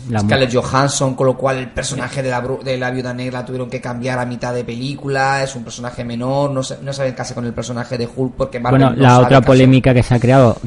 La 0.09 0.19
Scarlett 0.21 0.53
Johansson, 0.53 1.15
con 1.15 1.27
lo 1.27 1.37
cual 1.37 1.57
el 1.57 1.69
personaje 1.69 2.21
de 2.23 2.29
la, 2.29 2.41
de 2.63 2.77
la 2.77 2.91
viuda 2.91 3.13
negra 3.13 3.45
tuvieron 3.45 3.69
que 3.69 3.79
cambiar 3.79 4.19
a 4.19 4.25
mitad 4.25 4.53
de 4.53 4.63
película, 4.63 5.43
es 5.43 5.55
un 5.55 5.63
personaje 5.63 6.03
menor, 6.03 6.51
no, 6.51 6.63
sa- 6.63 6.77
no 6.81 6.91
saben 6.91 7.13
qué 7.15 7.21
hacer 7.21 7.35
con 7.35 7.45
el 7.45 7.53
personaje 7.53 7.97
de 7.97 8.07
Hulk 8.13 8.33
porque 8.35 8.59
Marvel 8.59 8.81
Bueno, 8.81 8.95
no 8.95 9.01
la 9.01 9.19
otra 9.19 9.41
polémica 9.41 9.93
que 9.93 10.03
se 10.03 10.15
ha 10.15 10.19
creado, 10.19 10.57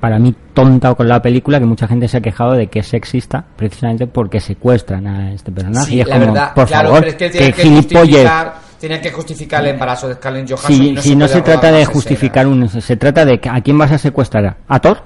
para 0.00 0.18
mí 0.18 0.34
tonta 0.54 0.94
con 0.94 1.08
la 1.08 1.20
película, 1.22 1.58
que 1.58 1.66
mucha 1.66 1.88
gente 1.88 2.08
se 2.08 2.18
ha 2.18 2.20
quejado 2.20 2.52
de 2.52 2.66
que 2.66 2.80
es 2.80 2.88
sexista, 2.88 3.44
precisamente 3.56 4.06
porque 4.06 4.40
secuestran 4.40 5.06
a 5.06 5.32
este 5.32 5.50
personaje. 5.50 5.86
Sí, 5.86 5.94
y 5.96 6.00
es 6.02 6.06
la 6.06 6.14
como, 6.18 6.26
verdad, 6.26 6.54
por 6.54 6.66
claro, 6.66 6.88
favor, 6.88 7.00
pero 7.00 7.10
es 7.10 7.16
que 7.16 7.30
que 7.30 7.52
que, 7.52 8.50
tienen 8.80 9.02
que 9.02 9.12
justificar 9.12 9.62
el 9.62 9.70
embarazo 9.74 10.08
de 10.08 10.14
Scarlett 10.14 10.48
Johansson. 10.48 10.72
Si, 10.74 10.88
y 10.88 10.92
no 10.92 11.02
si 11.02 11.08
se 11.10 11.16
no 11.16 11.28
se 11.28 11.42
trata 11.42 11.70
de 11.70 11.84
justificar 11.84 12.46
un... 12.46 12.66
Se 12.68 12.96
trata 12.96 13.26
de 13.26 13.38
que 13.38 13.48
a 13.50 13.60
quién 13.60 13.76
vas 13.76 13.92
a 13.92 13.98
secuestrar. 13.98 14.56
¿A 14.66 14.80
Thor? 14.80 15.02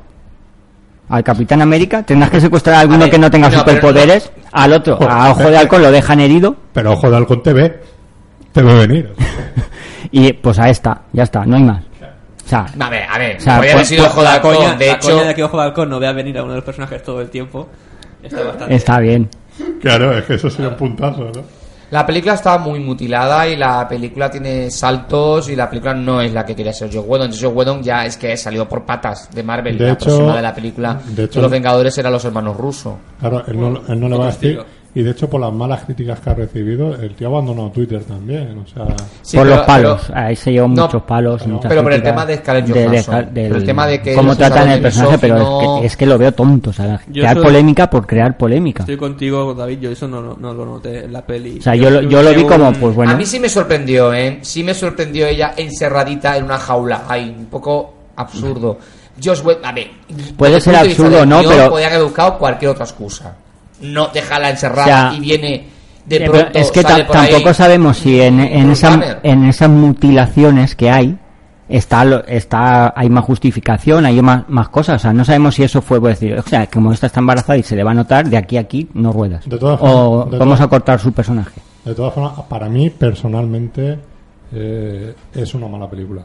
¿Al 1.14 1.24
Capitán 1.24 1.62
América? 1.62 2.02
¿Tendrás 2.02 2.30
que 2.30 2.40
secuestrar 2.40 2.76
a 2.76 2.80
alguno 2.80 3.00
ver, 3.00 3.10
que 3.10 3.18
no 3.18 3.30
tenga 3.30 3.48
no, 3.48 3.58
superpoderes? 3.58 4.30
Al 4.52 4.72
otro, 4.72 4.98
a 5.08 5.30
Ojo 5.30 5.50
de 5.50 5.56
Halcón 5.58 5.82
lo 5.82 5.90
dejan 5.92 6.20
herido. 6.20 6.56
Pero 6.72 6.92
ojo 6.92 7.10
de 7.10 7.16
halcón 7.16 7.42
te 7.42 7.52
ve. 7.52 7.80
Te 8.52 8.62
ve 8.62 8.86
venir. 8.86 9.12
Y 10.10 10.32
pues 10.32 10.58
a 10.60 10.68
esta, 10.68 11.02
ya 11.12 11.24
está, 11.24 11.44
no 11.44 11.56
hay 11.56 11.62
más. 11.64 11.82
O 12.44 12.48
sea, 12.48 12.66
A 12.78 12.88
ver, 12.90 13.02
a 13.10 13.18
ver, 13.18 13.36
O 13.36 13.40
sea, 13.40 13.56
podría 13.56 13.72
por- 13.72 13.78
haber 13.78 13.86
sido 13.86 14.06
Ojo 14.06 14.20
de 14.20 14.24
la 14.24 14.32
Halcón, 14.34 14.54
coña, 14.56 14.74
de 14.76 14.86
la 14.86 14.92
hecho... 14.92 15.10
coña 15.10 15.24
de 15.28 15.34
que 15.34 15.42
Ojo 15.44 15.56
de 15.56 15.62
Halcón 15.64 15.90
no 15.90 15.98
vea 15.98 16.12
venir 16.12 16.38
a 16.38 16.42
uno 16.42 16.52
de 16.52 16.56
los 16.58 16.64
personajes 16.64 17.02
todo 17.02 17.20
el 17.20 17.30
tiempo 17.30 17.68
está 18.22 18.42
bastante... 18.44 18.74
está 18.76 18.98
bien. 19.00 19.28
Claro, 19.80 20.16
es 20.16 20.24
que 20.24 20.34
eso 20.34 20.50
sería 20.50 20.68
un 20.68 20.76
puntazo, 20.76 21.30
¿no? 21.34 21.42
La 21.94 22.04
película 22.04 22.34
está 22.34 22.58
muy 22.58 22.80
mutilada 22.80 23.46
y 23.46 23.54
la 23.54 23.86
película 23.86 24.28
tiene 24.28 24.68
saltos 24.68 25.48
y 25.48 25.54
la 25.54 25.70
película 25.70 25.94
no 25.94 26.20
es 26.20 26.32
la 26.32 26.44
que 26.44 26.56
quería 26.56 26.72
ser 26.72 26.90
Joe 26.92 27.02
Whedon. 27.02 27.30
Joe 27.32 27.52
Whedon 27.52 27.84
ya 27.84 28.04
es 28.04 28.16
que 28.16 28.36
salió 28.36 28.68
por 28.68 28.84
patas 28.84 29.30
de 29.32 29.44
Marvel. 29.44 29.78
De 29.78 29.84
la 29.86 29.92
hecho- 29.92 30.06
próxima 30.06 30.34
de 30.34 30.42
la 30.42 30.52
película 30.52 31.00
de 31.06 31.22
hecho- 31.22 31.40
los 31.40 31.48
Vengadores 31.48 31.96
eran 31.96 32.12
los 32.12 32.24
hermanos 32.24 32.56
rusos. 32.56 32.94
Claro, 33.20 33.44
él 33.46 33.60
no, 33.60 33.80
él 33.86 34.00
no 34.00 34.08
le 34.08 34.16
va 34.18 34.24
a 34.24 34.26
decir. 34.32 34.60
Y 34.96 35.02
de 35.02 35.10
hecho, 35.10 35.28
por 35.28 35.40
las 35.40 35.52
malas 35.52 35.82
críticas 35.84 36.20
que 36.20 36.30
ha 36.30 36.34
recibido, 36.34 36.94
el 36.94 37.14
tío 37.16 37.26
ha 37.26 37.30
abandonado 37.30 37.70
Twitter 37.70 38.04
también. 38.04 38.56
O 38.58 38.66
sea, 38.66 38.86
Sí, 39.22 39.36
por 39.36 39.46
pero- 39.46 39.56
los 39.56 39.66
palos, 39.66 40.02
pero- 40.06 40.18
ahí 40.20 40.36
se 40.36 40.52
llevan 40.52 40.74
No, 40.74 40.82
muchos 40.84 41.02
palos. 41.02 41.40
pero 41.42 41.54
muchas 41.54 41.68
pero 41.68 41.82
por 41.82 41.92
el 41.94 42.02
tema 42.02 42.24
de 42.26 42.36
Scarlett 42.36 42.66
de- 42.66 42.88
de- 42.88 43.26
del- 43.32 43.56
el 43.56 43.64
tema 43.64 43.86
de 43.88 44.00
que 44.00 44.14
cómo 44.14 44.36
tratan 44.36 44.70
el 44.70 44.80
personaje, 44.80 45.18
pero 45.18 45.34
es 45.36 45.40
misógino- 45.42 45.80
que, 45.80 45.86
es 45.86 45.96
que 45.96 46.06
lo 46.06 46.16
veo 46.18 46.30
tonto, 46.32 46.70
o 46.70 46.72
sea, 46.72 47.00
Yo 47.08 47.22
crear 47.22 47.34
soy- 47.34 47.42
polémica 47.44 47.90
por 47.90 48.06
crear 48.06 48.36
polémica. 48.38 48.84
Estoy 48.84 48.96
contigo, 48.96 49.52
David, 49.52 49.78
yo 49.80 49.90
eso 49.90 50.06
no, 50.06 50.22
no, 50.22 50.36
no 50.38 50.54
lo 50.54 50.64
noté 50.64 51.04
en 51.06 51.12
la 51.12 51.22
peli. 51.26 51.58
O 51.58 51.62
sea, 51.62 51.74
yo, 51.74 51.90
lo- 51.90 52.00
yo 52.02 52.22
lo 52.22 52.32
vi 52.32 52.44
como, 52.44 52.72
pues 52.74 52.94
bueno, 52.94 53.10
A 53.12 53.16
mí 53.16 53.26
sí 53.26 53.40
me 53.40 53.48
sorprendió, 53.48 54.14
¿eh? 54.14 54.38
Sí 54.42 54.62
me 54.62 54.74
sorprendió 54.74 55.26
ella 55.26 55.54
encerradita 55.56 56.36
en 56.36 56.44
una 56.44 56.58
jaula. 56.58 57.02
Ay, 57.08 57.34
un 57.36 57.46
poco 57.46 57.94
absurdo. 58.14 58.78
Josh 59.22 59.40
Whedon, 59.44 59.64
a 59.64 59.72
ver. 59.72 59.88
Puede 60.36 60.60
ser 60.60 60.76
absurdo, 60.76 61.26
¿no? 61.26 61.40
guion, 61.40 61.52
Pero- 61.52 61.70
Podían 61.70 61.92
haber 61.92 62.04
buscado 62.04 62.38
cualquier 62.38 62.70
otra 62.70 62.84
excusa. 62.84 63.34
No 63.80 64.08
dejarla 64.08 64.50
encerrada 64.50 64.82
O 64.82 64.86
sea, 64.86 65.12
y 65.16 65.20
viene 65.20 65.66
de 66.06 66.20
pronto. 66.28 66.58
es 66.58 66.70
que 66.70 66.82
sale 66.82 67.02
ahí 67.02 67.30
tampoco 67.32 67.54
sabemos 67.54 67.96
si 67.98 68.20
en, 68.20 68.40
en, 68.40 68.70
esa- 68.70 69.18
en 69.22 69.44
esas 69.44 69.68
mutilaciones 69.70 70.74
que 70.76 70.90
hay 70.90 71.18
está 71.68 72.04
lo- 72.04 72.24
está 72.26 72.92
hay 72.94 73.08
más 73.08 73.24
justificación, 73.24 74.04
hay 74.04 74.20
más, 74.20 74.44
más 74.48 74.68
cosas, 74.68 74.96
o 74.96 74.98
sea, 75.02 75.12
no 75.14 75.24
sabemos 75.24 75.54
si 75.54 75.62
eso 75.64 75.80
fue 75.80 75.98
por 76.00 76.10
decir, 76.10 76.34
o 76.38 76.42
sea, 76.42 76.66
como 76.66 76.92
esta 76.92 77.06
está 77.06 77.20
embarazada 77.20 77.56
y 77.56 77.62
se 77.62 77.74
le 77.74 77.82
va 77.82 77.92
a 77.92 77.94
notar, 77.94 78.28
de 78.28 78.36
aquí 78.36 78.56
a 78.58 78.60
aquí 78.60 78.88
no 78.94 79.12
ruedas. 79.12 79.48
De 79.48 79.56
todas 79.58 79.78
o 79.82 80.28
de 80.30 80.38
vamos 80.38 80.56
todas- 80.58 80.60
a 80.60 80.68
cortar 80.68 81.00
su 81.00 81.12
personaje. 81.12 81.60
de 81.84 81.94
todas 81.94 82.12
formas, 82.14 82.32
para 82.48 82.68
mí, 82.68 82.90
personalmente, 82.90 83.98
eh, 84.52 85.14
es 85.34 85.54
una 85.54 85.66
mala 85.68 85.88
película. 85.88 86.22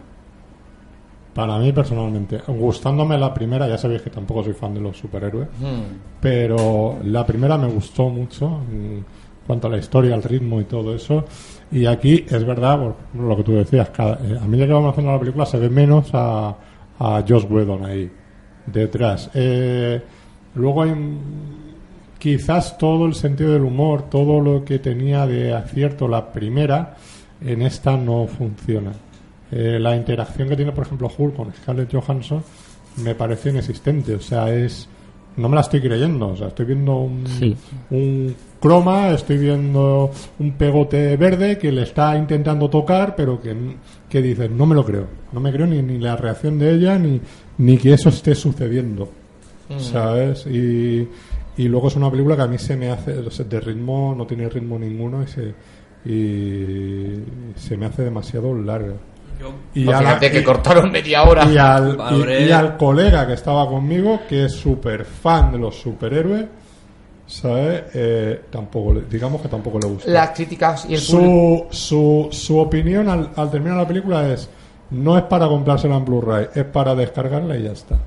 Para 1.39 1.57
mí, 1.57 1.71
personalmente. 1.71 2.39
Gustándome 2.47 3.17
la 3.17 3.33
primera, 3.33 3.67
ya 3.67 3.77
sabéis 3.77 4.01
que 4.01 4.09
tampoco 4.09 4.43
soy 4.43 4.53
fan 4.53 4.73
de 4.73 4.81
los 4.81 4.97
superhéroes. 4.97 5.47
Hmm. 5.59 6.19
pero 6.19 6.97
la 7.03 7.25
primera 7.25 7.57
me 7.57 7.67
gustó 7.67 8.09
mucho 8.09 8.61
en 8.71 9.05
cuanto 9.47 9.67
a 9.67 9.69
la 9.71 9.77
historia, 9.77 10.13
al 10.15 10.23
ritmo 10.23 10.59
y 10.61 10.65
todo 10.65 10.93
eso. 10.93 11.23
Y 11.71 11.85
aquí 11.85 12.25
es 12.27 12.45
verdad, 12.45 12.77
por 13.13 13.21
lo 13.21 13.37
que 13.37 13.43
tú 13.43 13.53
decías, 13.53 13.89
cada- 13.89 14.15
eh, 14.23 14.37
a 14.41 14.45
medida 14.45 14.67
que 14.67 14.73
vamos 14.73 14.91
haciendo 14.91 15.11
la 15.13 15.19
película 15.19 15.45
se 15.45 15.57
ve 15.59 15.69
menos 15.69 16.09
a, 16.13 16.55
a 16.99 17.23
Josh 17.27 17.45
Whedon 17.49 17.85
ahí 17.85 18.11
detrás. 18.65 19.29
Eh, 19.33 20.01
luego 20.55 20.83
hay 20.83 20.91
mm, 20.91 21.17
quizás 22.19 22.77
todo 22.77 23.05
el 23.05 23.13
sentido 23.15 23.53
del 23.53 23.63
humor, 23.63 24.03
todo 24.09 24.41
lo 24.41 24.63
que 24.65 24.79
tenía 24.79 25.25
de 25.25 25.53
acierto 25.53 26.07
la 26.07 26.31
primera, 26.31 26.95
en 27.41 27.61
esta 27.61 27.95
no 27.95 28.27
funciona. 28.27 28.91
Eh, 29.51 29.79
la 29.79 29.95
interacción 29.95 30.47
que 30.49 30.55
tiene, 30.55 30.71
por 30.71 30.85
ejemplo, 30.85 31.09
Hulk 31.15 31.35
con 31.35 31.53
Scarlett 31.53 31.91
Johansson 31.93 32.43
me 33.03 33.15
parece 33.15 33.49
inexistente. 33.49 34.15
O 34.15 34.19
sea, 34.21 34.53
es. 34.53 34.87
No 35.37 35.47
me 35.47 35.55
la 35.55 35.61
estoy 35.61 35.79
creyendo. 35.81 36.29
O 36.29 36.35
sea, 36.35 36.47
estoy 36.47 36.65
viendo 36.65 36.97
un, 36.97 37.25
Sí. 37.25 37.55
un 37.91 38.35
croma, 38.59 39.09
estoy 39.11 39.37
viendo 39.37 40.11
un 40.39 40.51
pegote 40.53 41.15
verde 41.15 41.57
que 41.57 41.71
le 41.71 41.83
está 41.83 42.17
intentando 42.17 42.69
tocar, 42.69 43.15
pero 43.15 43.39
que, 43.41 43.55
que 44.09 44.21
dices, 44.21 44.49
no 44.51 44.65
me 44.65 44.75
lo 44.75 44.83
creo. 44.83 45.07
No 45.31 45.39
me 45.39 45.51
creo 45.51 45.65
ni, 45.65 45.81
ni 45.81 45.97
la 45.97 46.15
reacción 46.17 46.59
de 46.59 46.73
ella, 46.75 46.97
ni, 46.99 47.21
ni 47.59 47.77
que 47.77 47.93
eso 47.93 48.09
esté 48.09 48.35
sucediendo. 48.35 49.09
¿Sabes? 49.77 50.45
Y, 50.47 51.07
y 51.57 51.67
luego 51.67 51.87
es 51.89 51.95
una 51.95 52.09
película 52.09 52.35
que 52.35 52.41
a 52.41 52.47
mí 52.47 52.57
se 52.57 52.75
me 52.75 52.89
hace, 52.89 53.17
o 53.19 53.29
sea, 53.31 53.45
de 53.45 53.59
ritmo, 53.61 54.15
no 54.17 54.25
tiene 54.25 54.49
ritmo 54.49 54.77
ninguno 54.79 55.21
y 55.23 55.27
se, 55.27 55.53
y 56.05 57.23
se 57.55 57.77
me 57.77 57.85
hace 57.85 58.03
demasiado 58.03 58.53
larga. 58.53 58.93
Y, 59.73 59.87
a 59.87 59.91
la- 59.91 59.99
fíjate 59.99 60.31
que 60.31 60.39
y- 60.39 60.43
cortaron 60.43 60.91
media 60.91 61.23
hora. 61.23 61.45
y 61.45 61.57
al, 61.57 61.97
y- 62.11 62.43
y 62.47 62.51
al 62.51 62.75
colega 62.77 63.25
que 63.27 63.33
estaba 63.33 63.67
conmigo, 63.69 64.21
que 64.27 64.45
es 64.45 64.53
súper 64.53 65.05
fan 65.05 65.51
de 65.53 65.57
los 65.59 65.75
superhéroes, 65.79 66.45
¿sabes? 67.27 67.83
Eh, 67.93 68.41
tampoco, 68.49 68.93
le- 68.93 69.01
digamos 69.09 69.41
que 69.41 69.47
tampoco 69.47 69.79
le 69.79 69.87
gusta. 69.87 70.09
Las 70.11 70.31
críticas 70.31 70.85
y 70.89 70.95
el 70.95 70.99
su, 70.99 71.65
su, 71.69 72.27
su 72.31 72.57
opinión 72.57 73.07
al, 73.07 73.29
al 73.35 73.51
terminar 73.51 73.77
la 73.77 73.87
película 73.87 74.27
es, 74.29 74.49
no 74.91 75.17
es 75.17 75.23
para 75.25 75.47
comprársela 75.47 75.95
en 75.97 76.05
Blu-ray, 76.05 76.47
es 76.55 76.65
para 76.65 76.95
descargarla 76.95 77.55
y 77.57 77.63
ya 77.63 77.71
está. 77.71 77.97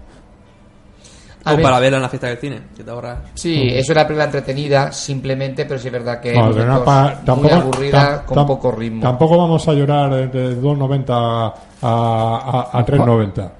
A 1.44 1.52
o 1.52 1.56
ver, 1.56 1.62
para 1.64 1.80
verla 1.80 1.96
en 1.99 2.02
la 2.02 2.08
fiesta 2.08 2.28
del 2.28 2.38
cine, 2.38 2.61
que 2.76 2.84
te 2.84 2.90
ahorras. 2.90 3.18
Sí, 3.34 3.68
es 3.72 3.88
una 3.90 4.02
película 4.06 4.25
entretenida, 4.26 4.92
simplemente, 4.92 5.64
pero 5.64 5.78
sí 5.80 5.88
es 5.88 5.92
verdad 5.92 6.20
que 6.20 6.32
No, 6.34 6.50
no 6.50 6.82
tampoco, 6.82 7.37
muy 7.40 7.50
aburrida, 7.50 8.22
tam- 8.22 8.25
con 8.26 8.38
tam- 8.38 8.46
poco 8.46 8.70
ritmo. 8.72 9.00
Tampoco 9.02 9.38
vamos 9.38 9.66
a 9.68 9.72
llorar 9.72 10.30
de 10.30 10.61
2.90 10.62 11.04
a, 11.11 11.54
a, 11.82 12.70
a, 12.72 12.78
a 12.78 12.87
3.90. 12.87 13.50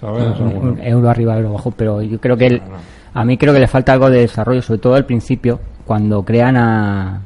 ¿Sabes? 0.00 0.24
O 0.24 0.36
sea, 0.36 0.46
un, 0.46 0.54
bueno. 0.54 0.70
un 0.72 0.80
euro 0.80 1.10
arriba, 1.10 1.36
euro 1.36 1.48
abajo, 1.50 1.70
pero 1.76 2.00
yo 2.02 2.20
creo 2.20 2.36
que 2.36 2.46
el- 2.46 2.62
a 3.14 3.24
mí 3.24 3.36
creo 3.36 3.52
que 3.52 3.60
le 3.60 3.66
falta 3.68 3.92
algo 3.92 4.08
de 4.10 4.20
desarrollo, 4.20 4.62
sobre 4.62 4.78
todo 4.80 4.94
al 4.94 5.04
principio, 5.04 5.58
cuando 5.84 6.24
crean 6.24 6.56
a, 6.56 7.20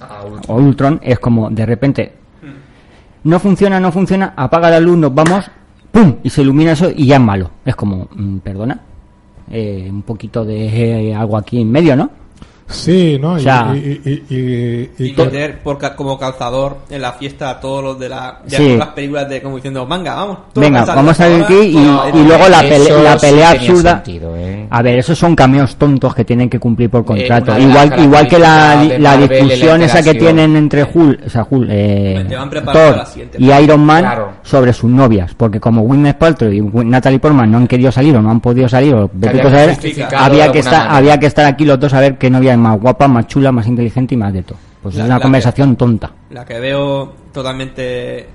a 0.00 0.52
Ultron, 0.54 1.00
es 1.02 1.18
como 1.18 1.48
de 1.50 1.64
repente 1.66 2.12
no 3.24 3.38
funciona, 3.40 3.80
no 3.80 3.90
funciona, 3.92 4.34
apaga 4.36 4.70
la 4.70 4.80
luz, 4.80 4.96
nos 4.98 5.14
vamos, 5.14 5.50
¡pum! 5.90 6.16
y 6.22 6.30
se 6.30 6.42
ilumina 6.42 6.72
eso 6.72 6.90
y 6.94 7.06
ya 7.06 7.16
es 7.16 7.20
malo. 7.22 7.50
Es 7.64 7.74
como, 7.76 8.08
mm, 8.14 8.38
perdona, 8.38 8.80
Eh, 9.50 9.88
un 9.90 10.02
poquito 10.02 10.44
de 10.44 10.66
eh, 11.08 11.14
algo 11.14 11.36
aquí 11.36 11.60
en 11.60 11.70
medio, 11.70 11.96
¿no? 11.96 12.10
Sí, 12.68 13.18
¿no? 13.20 13.36
Y, 13.36 13.40
O 13.40 13.42
sea- 13.42 13.72
y, 13.74 13.78
y, 13.78 14.24
y- 14.28 14.36
y- 14.36 14.90
Y 14.98 15.06
y 15.08 15.12
to- 15.14 15.24
meter 15.24 15.58
por 15.60 15.78
como 15.96 16.18
calzador 16.18 16.78
en 16.90 17.00
la 17.00 17.12
fiesta 17.12 17.48
a 17.50 17.60
todos 17.60 17.82
los 17.82 17.98
de, 17.98 18.10
la, 18.10 18.40
de 18.44 18.56
Sí. 18.56 18.76
las 18.76 18.88
películas 18.88 19.26
de 19.28 19.40
como 19.40 19.56
diciendo, 19.56 19.86
venga, 19.86 20.14
vamos. 20.14 20.38
Venga, 20.54 20.84
vamos 20.84 21.18
a 21.18 21.28
ir 21.28 21.42
ahora". 21.42 21.44
aquí 21.46 21.60
y, 21.68 21.74
No, 21.76 22.02
y 22.10 22.24
luego 22.24 22.48
la, 22.48 22.60
pele- 22.62 23.02
la 23.02 23.16
pelea 23.16 23.50
absurda. 23.52 23.94
sentido, 24.02 24.36
¿eh? 24.36 24.66
A 24.68 24.82
ver, 24.82 24.98
esos 24.98 25.16
son 25.18 25.34
cameos 25.34 25.76
tontos 25.76 26.14
que 26.14 26.24
tienen 26.26 26.50
que 26.50 26.58
cumplir 26.58 26.90
por 26.90 27.04
contrato. 27.06 27.52
de 27.54 27.58
las 27.60 27.68
igual, 27.70 28.00
igual 28.04 28.28
que 28.28 28.38
la, 28.38 28.84
la 28.98 29.10
Marvel, 29.16 29.28
discusión 29.28 29.80
la 29.80 29.86
esa 29.86 30.02
que 30.02 30.14
tienen 30.14 30.54
entre 30.56 30.82
Hulk, 30.84 31.20
o 31.26 31.30
sea, 31.30 31.46
Hulk, 31.48 31.68
eh, 31.70 32.26
Thor 32.72 33.02
y 33.38 33.50
Iron 33.50 33.80
Man 33.80 34.02
Claro. 34.02 34.32
sobre 34.42 34.72
sus 34.74 34.90
novias. 34.90 35.32
Porque 35.34 35.58
como 35.58 35.82
Gwyneth 35.82 36.18
Paltrow 36.18 36.52
y 36.52 36.60
Natalie 36.60 37.18
Portman 37.18 37.50
no 37.50 37.56
han 37.58 37.66
querido 37.66 37.90
salir 37.90 38.14
o 38.16 38.20
no 38.20 38.30
han 38.30 38.40
podido 38.40 38.68
salir, 38.68 38.94
o 38.94 39.10
había 39.26 39.32
que 39.32 39.42
saber, 39.42 39.78
había 40.16 40.52
que, 40.52 40.58
estar, 40.58 40.88
había 40.90 41.18
que 41.18 41.26
estar 41.26 41.46
aquí 41.46 41.64
los 41.64 41.80
dos 41.80 41.94
a 41.94 42.00
ver 42.00 42.18
qué 42.18 42.28
novia 42.28 42.57
es 42.58 42.62
más 42.62 42.80
guapa, 42.80 43.08
más 43.08 43.26
chula, 43.26 43.50
más 43.52 43.66
inteligente 43.66 44.14
y 44.14 44.18
más 44.18 44.32
de 44.32 44.42
todo. 44.42 44.58
Pues 44.82 44.94
La- 44.94 45.02
es 45.02 45.06
una 45.08 45.16
que- 45.18 45.22
conversación 45.22 45.76
tonta. 45.76 46.12
La 46.30 46.44
que 46.44 46.58
veo 46.60 47.12
totalmente 47.32 48.26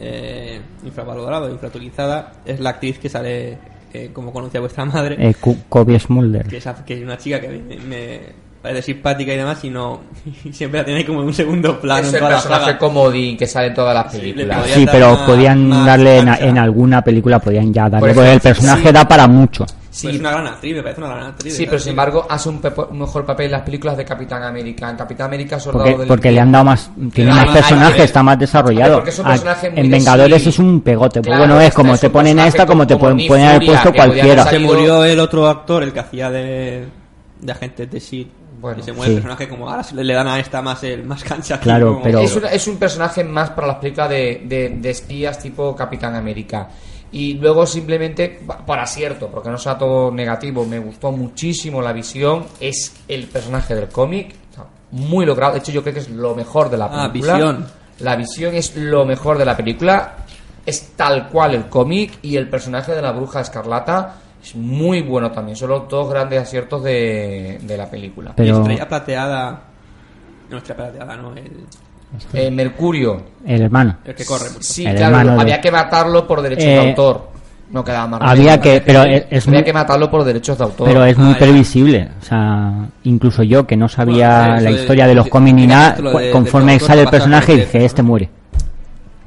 eh, 0.00 0.60
infravalorada, 0.84 1.48
infrautilizada, 1.50 2.32
es 2.44 2.58
la 2.60 2.70
actriz 2.70 2.98
que 2.98 3.08
sale, 3.08 3.58
eh, 3.92 4.10
como 4.12 4.32
conocía 4.32 4.60
vuestra 4.60 4.84
madre, 4.84 5.16
Eh, 5.18 5.34
Kobe 5.68 5.98
Smulder. 5.98 6.46
que, 6.46 6.56
es, 6.56 6.68
que 6.84 6.94
es 6.98 7.02
una 7.04 7.16
chica 7.18 7.40
que 7.40 7.48
me, 7.48 7.76
me- 7.78 8.20
parece 8.62 8.82
simpática 8.82 9.32
y 9.32 9.36
demás, 9.36 9.62
y 9.64 9.70
no. 9.70 10.00
y 10.44 10.52
siempre 10.52 10.80
la 10.80 10.86
tiene 10.86 11.04
como 11.04 11.20
en 11.22 11.26
un 11.26 11.34
segundo 11.34 11.80
plano 11.80 12.06
es 12.08 12.14
el 12.14 12.20
personaje 12.20 12.64
saga. 12.64 12.78
comodín 12.78 13.36
que 13.36 13.46
sale 13.46 13.66
en 13.68 13.74
todas 13.74 13.94
las 13.94 14.12
Sí, 14.12 14.18
películas. 14.18 14.66
Sí, 14.72 14.84
dar 14.86 14.94
pero 14.94 15.26
podían 15.26 15.84
darle 15.84 16.18
en, 16.18 16.28
en 16.28 16.58
alguna 16.58 17.02
película, 17.02 17.38
podían 17.40 17.72
ya 17.72 17.90
darle, 17.90 17.98
Por 18.00 18.08
porque 18.14 18.20
el 18.30 18.36
ejemplo, 18.36 18.50
personaje 18.50 18.88
sí. 18.88 18.92
da 18.94 19.08
para 19.08 19.26
mucho. 19.26 19.66
Sí, 19.90 20.06
Pues 20.06 20.14
es 20.14 20.20
una 20.20 20.30
gran 20.30 20.46
actriz, 20.46 20.74
me 20.76 20.82
parece 20.82 21.00
una 21.02 21.10
gran 21.14 21.26
actriz. 21.26 21.54
Sí, 21.54 21.66
pero 21.66 21.78
sin 21.78 21.90
embargo 21.90 22.26
hace 22.30 22.48
un, 22.48 22.62
pepo- 22.62 22.88
un 22.90 22.98
mejor 23.00 23.26
papel 23.26 23.46
en 23.46 23.52
las 23.52 23.60
películas 23.60 23.94
de 23.96 24.04
Capitán 24.06 24.42
América. 24.42 24.88
En 24.88 24.96
Capitán 24.96 25.26
América, 25.26 25.60
Soldado 25.60 25.84
Porque, 25.84 25.98
del 25.98 26.08
porque 26.08 26.30
le 26.32 26.40
han 26.40 26.50
dado 26.50 26.64
más, 26.64 26.90
tiene 27.12 27.30
Claro, 27.30 27.46
más 27.50 27.56
personajes, 27.58 28.04
está 28.04 28.22
más 28.22 28.32
A 28.32 28.36
ver, 28.36 28.40
desarrollado. 28.48 28.94
porque 28.94 29.10
es 29.10 29.18
un 29.18 29.26
Ah, 29.26 29.30
personaje 29.30 29.70
muy 29.70 29.80
en 29.80 29.90
Vengadores 29.90 30.42
sí. 30.42 30.48
es 30.48 30.58
un 30.58 30.80
pegote. 30.80 31.20
Pues 31.20 31.26
Claro, 31.26 31.40
bueno, 31.40 31.60
es 31.60 31.74
como 31.74 31.92
es 31.92 32.00
te 32.00 32.08
ponen 32.08 32.36
personaje 32.36 32.48
esta, 32.48 32.66
como 32.66 32.86
te 32.86 32.94
como 32.94 33.00
pueden 33.00 33.16
Nick 33.18 33.28
poner 33.28 33.46
haber 33.48 33.58
Furia, 33.66 33.72
puesto 33.82 33.92
cualquiera. 33.94 34.42
haber 34.42 34.54
Se 34.54 34.58
murió 34.60 35.04
el 35.04 35.20
otro 35.20 35.46
actor, 35.46 35.82
el 35.82 35.92
que 35.92 36.00
hacía 36.00 36.30
de, 36.30 36.86
de 37.40 37.52
agente 37.52 37.86
de 37.86 37.98
S.H.I.E.L.D. 37.98 38.41
Bueno. 38.62 38.78
y 38.80 38.82
se 38.84 38.92
muere 38.92 39.10
Sí. 39.10 39.16
el 39.16 39.22
personaje 39.22 39.48
como 39.48 39.68
ahora 39.68 39.82
se 39.82 39.94
le, 39.94 40.14
dan 40.14 40.28
a 40.28 40.38
esta 40.38 40.62
más 40.62 40.82
el 40.84 41.02
más 41.04 41.22
cancha. 41.24 41.58
Claro, 41.60 41.88
como- 41.94 42.02
pero- 42.04 42.20
Es, 42.20 42.34
una- 42.36 42.48
es 42.48 42.66
un 42.68 42.76
personaje 42.78 43.22
más 43.24 43.50
para 43.50 43.66
las 43.66 43.76
películas 43.76 44.08
de, 44.08 44.42
de- 44.46 44.68
de 44.80 44.90
espías 44.90 45.38
tipo 45.38 45.74
Capitán 45.76 46.14
América. 46.14 46.68
Y 47.10 47.34
luego 47.34 47.66
simplemente, 47.66 48.40
por 48.64 48.78
acierto, 48.78 49.28
porque 49.28 49.50
no 49.50 49.58
sea 49.58 49.76
todo 49.76 50.10
negativo, 50.10 50.64
me 50.64 50.78
gustó 50.78 51.12
muchísimo 51.12 51.82
la 51.82 51.92
visión. 51.92 52.46
Es 52.60 52.94
el 53.08 53.26
personaje 53.26 53.74
del 53.74 53.88
cómic, 53.88 54.34
muy 54.92 55.26
logrado. 55.26 55.54
De 55.54 55.58
hecho, 55.58 55.72
yo 55.72 55.82
creo 55.82 55.92
que 55.94 56.00
es 56.00 56.08
lo 56.08 56.34
mejor 56.34 56.70
de 56.70 56.76
la 56.78 56.84
Ah, 56.86 57.08
película. 57.12 57.34
visión. 57.34 57.66
La 57.98 58.16
visión 58.16 58.54
es 58.54 58.76
lo 58.76 59.04
mejor 59.04 59.36
de 59.38 59.44
la 59.44 59.56
película. 59.56 60.14
Es 60.64 60.92
tal 60.96 61.28
cual 61.28 61.54
el 61.54 61.68
cómic 61.68 62.18
y 62.22 62.36
el 62.36 62.48
personaje 62.48 62.92
de 62.94 63.02
la 63.02 63.10
bruja 63.12 63.40
escarlata 63.40 64.14
es 64.42 64.54
muy 64.56 65.02
bueno 65.02 65.30
también. 65.30 65.56
Son 65.56 65.70
los 65.70 65.88
dos 65.88 66.08
grandes 66.10 66.42
aciertos 66.42 66.82
de, 66.82 67.58
de 67.62 67.76
la 67.76 67.88
película. 67.90 68.30
Y 68.30 68.34
Pero 68.36 68.58
estrella 68.58 68.88
plateada. 68.88 69.60
No, 70.50 70.58
estrella 70.58 70.76
plateada, 70.76 71.16
no. 71.16 71.32
El, 71.36 71.50
Eh, 72.34 72.50
Mercurio, 72.50 73.22
el 73.46 73.62
hermano. 73.62 73.96
el 74.04 74.14
que 74.14 74.26
corre 74.26 74.50
mucho. 74.50 74.62
Sí, 74.62 74.84
El 74.84 74.96
claro, 74.96 75.30
de- 75.34 75.40
había 75.40 75.60
que 75.62 75.70
matarlo 75.70 76.26
por 76.26 76.42
derechos 76.42 76.64
Eh, 76.66 76.68
de 76.74 76.88
autor. 76.90 77.30
No 77.70 77.82
quedaba 77.82 78.06
más 78.06 78.20
había 78.22 78.60
que- 78.60 78.82
pero 78.84 79.02
es 79.04 79.46
había 79.48 79.60
muy- 79.60 79.64
que 79.64 79.72
matarlo 79.72 80.10
por 80.10 80.22
derechos 80.24 80.58
de 80.58 80.64
autor. 80.64 80.86
Pero 80.88 81.06
es 81.06 81.16
muy 81.16 81.32
Ah, 81.32 81.38
previsible. 81.38 82.10
O 82.20 82.22
sea, 82.22 82.86
incluso 83.04 83.42
yo 83.44 83.66
que 83.66 83.78
no 83.78 83.88
sabía 83.88 84.40
Bueno, 84.48 84.60
la 84.60 84.70
historia 84.72 85.06
de 85.06 85.14
los 85.14 85.28
cómics 85.28 85.56
ni 85.56 85.66
nada, 85.66 85.96
conforme 86.30 86.78
sale 86.80 87.00
el 87.02 87.08
personaje 87.08 87.56
dije, 87.56 87.82
este 87.82 88.02
muere. 88.02 88.28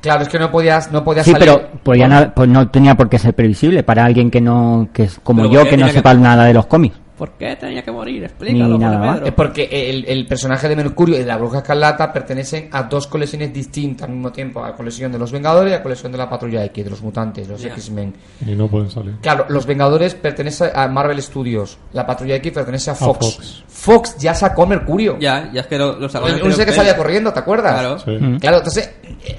Claro, 0.05 0.21
es 0.21 0.29
que 0.29 0.37
no 0.37 0.51
podías, 0.51 0.91
no 0.91 1.03
podías 1.03 1.25
Sí, 1.25 1.31
salir. 1.31 1.47
pero 1.47 1.67
podía 1.81 2.07
no, 2.07 2.31
pues 2.33 2.47
no 2.47 2.67
tenía 2.69 2.93
por 2.95 3.09
qué 3.09 3.17
ser 3.17 3.33
previsible 3.33 3.81
para 3.81 4.05
alguien 4.05 4.29
que 4.29 4.39
no, 4.39 4.87
que 4.93 5.03
es 5.05 5.19
como 5.23 5.41
Pero 5.41 5.53
yo, 5.53 5.59
¿por 5.61 5.69
qué 5.69 5.75
que 5.75 5.81
no 5.81 5.87
que- 5.87 5.93
sepa 5.93 6.13
nada 6.13 6.45
de 6.45 6.53
los 6.53 6.67
cómics. 6.67 6.95
¿Por 7.17 7.31
qué 7.31 7.55
tenía 7.55 7.81
que 7.81 7.91
morir? 7.91 8.23
Explícalo, 8.25 8.77
más. 8.77 9.13
Pedro. 9.15 9.25
Es 9.27 9.33
porque 9.33 9.69
el, 9.71 10.03
el 10.05 10.27
personaje 10.27 10.67
de 10.67 10.75
Mercurio 10.75 11.15
y 11.15 11.19
de 11.19 11.25
la 11.25 11.37
Bruja 11.37 11.59
Escarlata 11.59 12.11
pertenecen 12.11 12.67
a 12.73 12.83
dos 12.83 13.07
colecciones 13.07 13.53
distintas 13.53 14.07
al 14.09 14.13
mismo 14.15 14.31
tiempo: 14.33 14.63
a 14.63 14.71
la 14.71 14.75
colección 14.75 15.11
de 15.11 15.17
los 15.19 15.31
Vengadores 15.31 15.71
y 15.71 15.73
a 15.75 15.77
la 15.77 15.83
colección 15.83 16.11
de 16.11 16.17
la 16.17 16.29
Patrulla 16.29 16.65
X, 16.65 16.83
de 16.83 16.89
los 16.89 17.01
mutantes, 17.01 17.47
los. 17.47 17.63
X-Men. 17.63 18.13
Y 18.45 18.51
no 18.55 18.67
pueden 18.67 18.89
salir. 18.89 19.15
Claro, 19.21 19.45
los 19.47 19.65
Vengadores 19.65 20.13
pertenecen 20.15 20.71
a 20.75 20.87
Marvel 20.89 21.21
Studios, 21.21 21.77
la 21.93 22.05
Patrulla 22.05 22.35
X 22.35 22.51
pertenece 22.51 22.91
a 22.91 22.95
Fox. 22.95 23.17
Fox. 23.35 23.63
Fox 23.67 24.17
ya 24.17 24.33
sacó 24.33 24.65
Mercurio. 24.67 25.17
Ya, 25.19 25.49
ya 25.53 25.61
es 25.61 25.67
que 25.67 25.77
lo- 25.77 25.93
los 25.93 26.03
El 26.03 26.09
salones 26.09 26.41
único 26.43 26.65
que 26.65 26.73
salía 26.73 26.97
corriendo, 26.97 27.31
¿te 27.31 27.39
acuerdas? 27.39 27.73
Claro. 27.79 27.99
Sí. 27.99 28.11
Mm. 28.11 28.39
Claro, 28.39 28.57
entonces, 28.57 28.91
eh, 29.25 29.37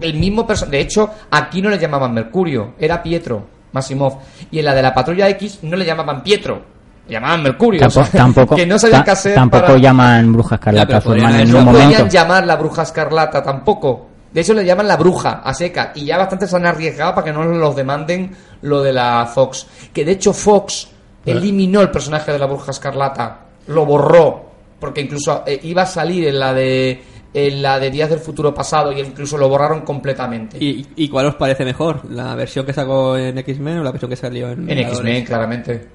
el 0.00 0.14
mismo 0.14 0.46
personaje. 0.46 0.76
De 0.76 0.82
hecho, 0.82 1.10
aquí 1.30 1.60
no 1.60 1.70
le 1.70 1.78
llamaban 1.78 2.14
Mercurio, 2.14 2.74
era 2.78 3.02
Pietro, 3.02 3.46
Masimov. 3.72 4.18
Y 4.50 4.58
en 4.60 4.64
la 4.64 4.74
de 4.74 4.82
la 4.82 4.94
Patrulla 4.94 5.28
X 5.30 5.60
no 5.62 5.76
le 5.76 5.84
llamaban 5.84 6.22
Pietro, 6.22 6.62
llamaban 7.10 7.42
Mercurio. 7.42 7.80
Tampoco, 7.80 8.00
o 8.00 8.10
sea, 8.10 8.20
tampoco, 8.20 8.56
que 8.56 8.66
no 8.66 8.78
sabían 8.78 9.04
qué 9.04 9.10
hacer. 9.10 9.34
tampoco 9.34 9.66
para- 9.66 9.78
llaman 9.78 10.32
Bruja 10.32 10.54
Escarlata 10.56 10.96
a 10.98 11.40
en 11.40 11.52
No 11.52 11.60
momento. 11.60 11.84
podían 11.88 12.08
llamar 12.10 12.46
la 12.46 12.56
Bruja 12.56 12.82
Escarlata 12.82 13.42
tampoco. 13.42 14.06
De 14.32 14.40
hecho, 14.42 14.54
le 14.54 14.64
llaman 14.64 14.86
la 14.86 14.96
Bruja 14.96 15.40
a 15.44 15.52
seca. 15.52 15.92
Y 15.94 16.04
ya 16.04 16.16
bastante 16.16 16.46
se 16.46 16.54
han 16.56 16.64
arriesgado 16.66 17.14
para 17.14 17.24
que 17.24 17.32
no 17.32 17.44
los 17.44 17.74
demanden 17.74 18.30
lo 18.62 18.80
de 18.82 18.92
la 18.92 19.26
Fox. 19.26 19.66
Que 19.92 20.04
de 20.04 20.12
hecho, 20.12 20.32
Fox 20.32 20.88
eliminó 21.26 21.80
el 21.80 21.90
personaje 21.90 22.30
de 22.32 22.38
la 22.38 22.46
Bruja 22.46 22.70
Escarlata. 22.70 23.40
Lo 23.66 23.84
borró. 23.84 24.48
Porque 24.78 25.00
incluso 25.02 25.42
eh, 25.46 25.58
iba 25.64 25.82
a 25.82 25.86
salir 25.86 26.28
en 26.28 26.38
la 26.38 26.54
de. 26.54 27.02
En 27.32 27.62
la 27.62 27.78
de 27.78 27.90
Días 27.92 28.10
del 28.10 28.18
Futuro 28.18 28.52
Pasado 28.52 28.90
y 28.92 28.98
incluso 29.00 29.36
lo 29.38 29.48
borraron 29.48 29.82
completamente. 29.82 30.56
¿Y, 30.58 30.84
¿Y 30.96 31.08
cuál 31.08 31.26
os 31.26 31.36
parece 31.36 31.64
mejor? 31.64 32.00
¿La 32.10 32.34
versión 32.34 32.66
que 32.66 32.72
sacó 32.72 33.16
en 33.16 33.38
X-Men 33.38 33.78
o 33.78 33.82
la 33.84 33.92
versión 33.92 34.08
que 34.10 34.16
salió 34.16 34.50
en 34.50 34.68
En? 34.68 34.78
X-Men, 34.78 35.24
claramente. 35.24 35.88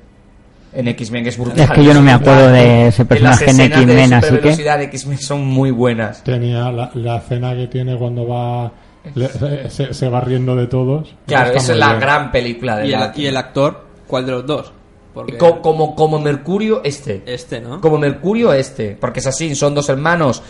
En 0.76 0.88
X-Men 0.90 1.26
es 1.28 1.38
brutal. 1.38 1.60
Es 1.60 1.72
que 1.72 1.84
yo 1.84 1.94
no 1.94 2.02
me 2.02 2.12
acuerdo 2.12 2.50
de 2.52 2.88
ese 2.88 3.04
Las 3.04 3.08
personaje 3.08 3.50
en 3.52 3.60
X-Men, 3.62 4.14
así 4.14 4.22
que- 4.28 4.36
supervelocidad 4.36 4.78
de 4.78 4.84
X-Men 4.86 5.18
son 5.20 5.46
muy 5.46 5.72
buenas. 5.72 6.24
Tenía 6.24 6.72
la, 6.72 6.92
la 6.96 7.18
escena 7.18 7.56
que 7.56 7.68
tiene 7.68 7.98
cuando 7.98 8.28
va. 8.28 8.72
le- 9.16 9.70
se, 9.70 9.94
se- 9.94 10.10
va 10.10 10.20
riendo 10.22 10.56
de 10.56 10.68
todos. 10.68 11.16
Claro, 11.28 11.54
esa 11.54 11.72
es 11.74 11.78
la 11.80 11.90
bien. 11.90 12.00
gran 12.02 12.32
película 12.32 12.78
de 12.78 12.88
¿Y 12.88 12.94
el, 12.94 13.00
la- 13.00 13.14
y 13.16 13.26
el 13.26 13.38
actor? 13.38 13.86
¿Cuál 14.08 14.26
de 14.26 14.32
los 14.34 14.46
dos? 14.46 14.72
Porque 15.14 15.38
como, 15.38 15.96
como 15.96 16.20
Mercurio 16.20 16.82
este. 16.84 17.24
este, 17.26 17.62
¿no? 17.62 17.80
Como 17.80 17.98
Mercurio 17.98 18.52
este. 18.52 18.98
Porque 19.00 19.20
es 19.22 19.28
así, 19.28 19.56
son 19.56 19.74
dos 19.74 19.88
hermanos 19.88 20.44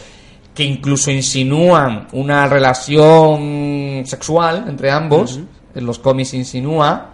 que 0.55 0.63
incluso 0.63 1.11
insinúan 1.11 2.07
una 2.13 2.47
relación 2.47 4.03
sexual 4.05 4.65
entre 4.67 4.89
ambos. 4.91 5.39
En 5.75 5.85
los 5.85 5.99
cómics 5.99 6.33
insinúa. 6.33 7.11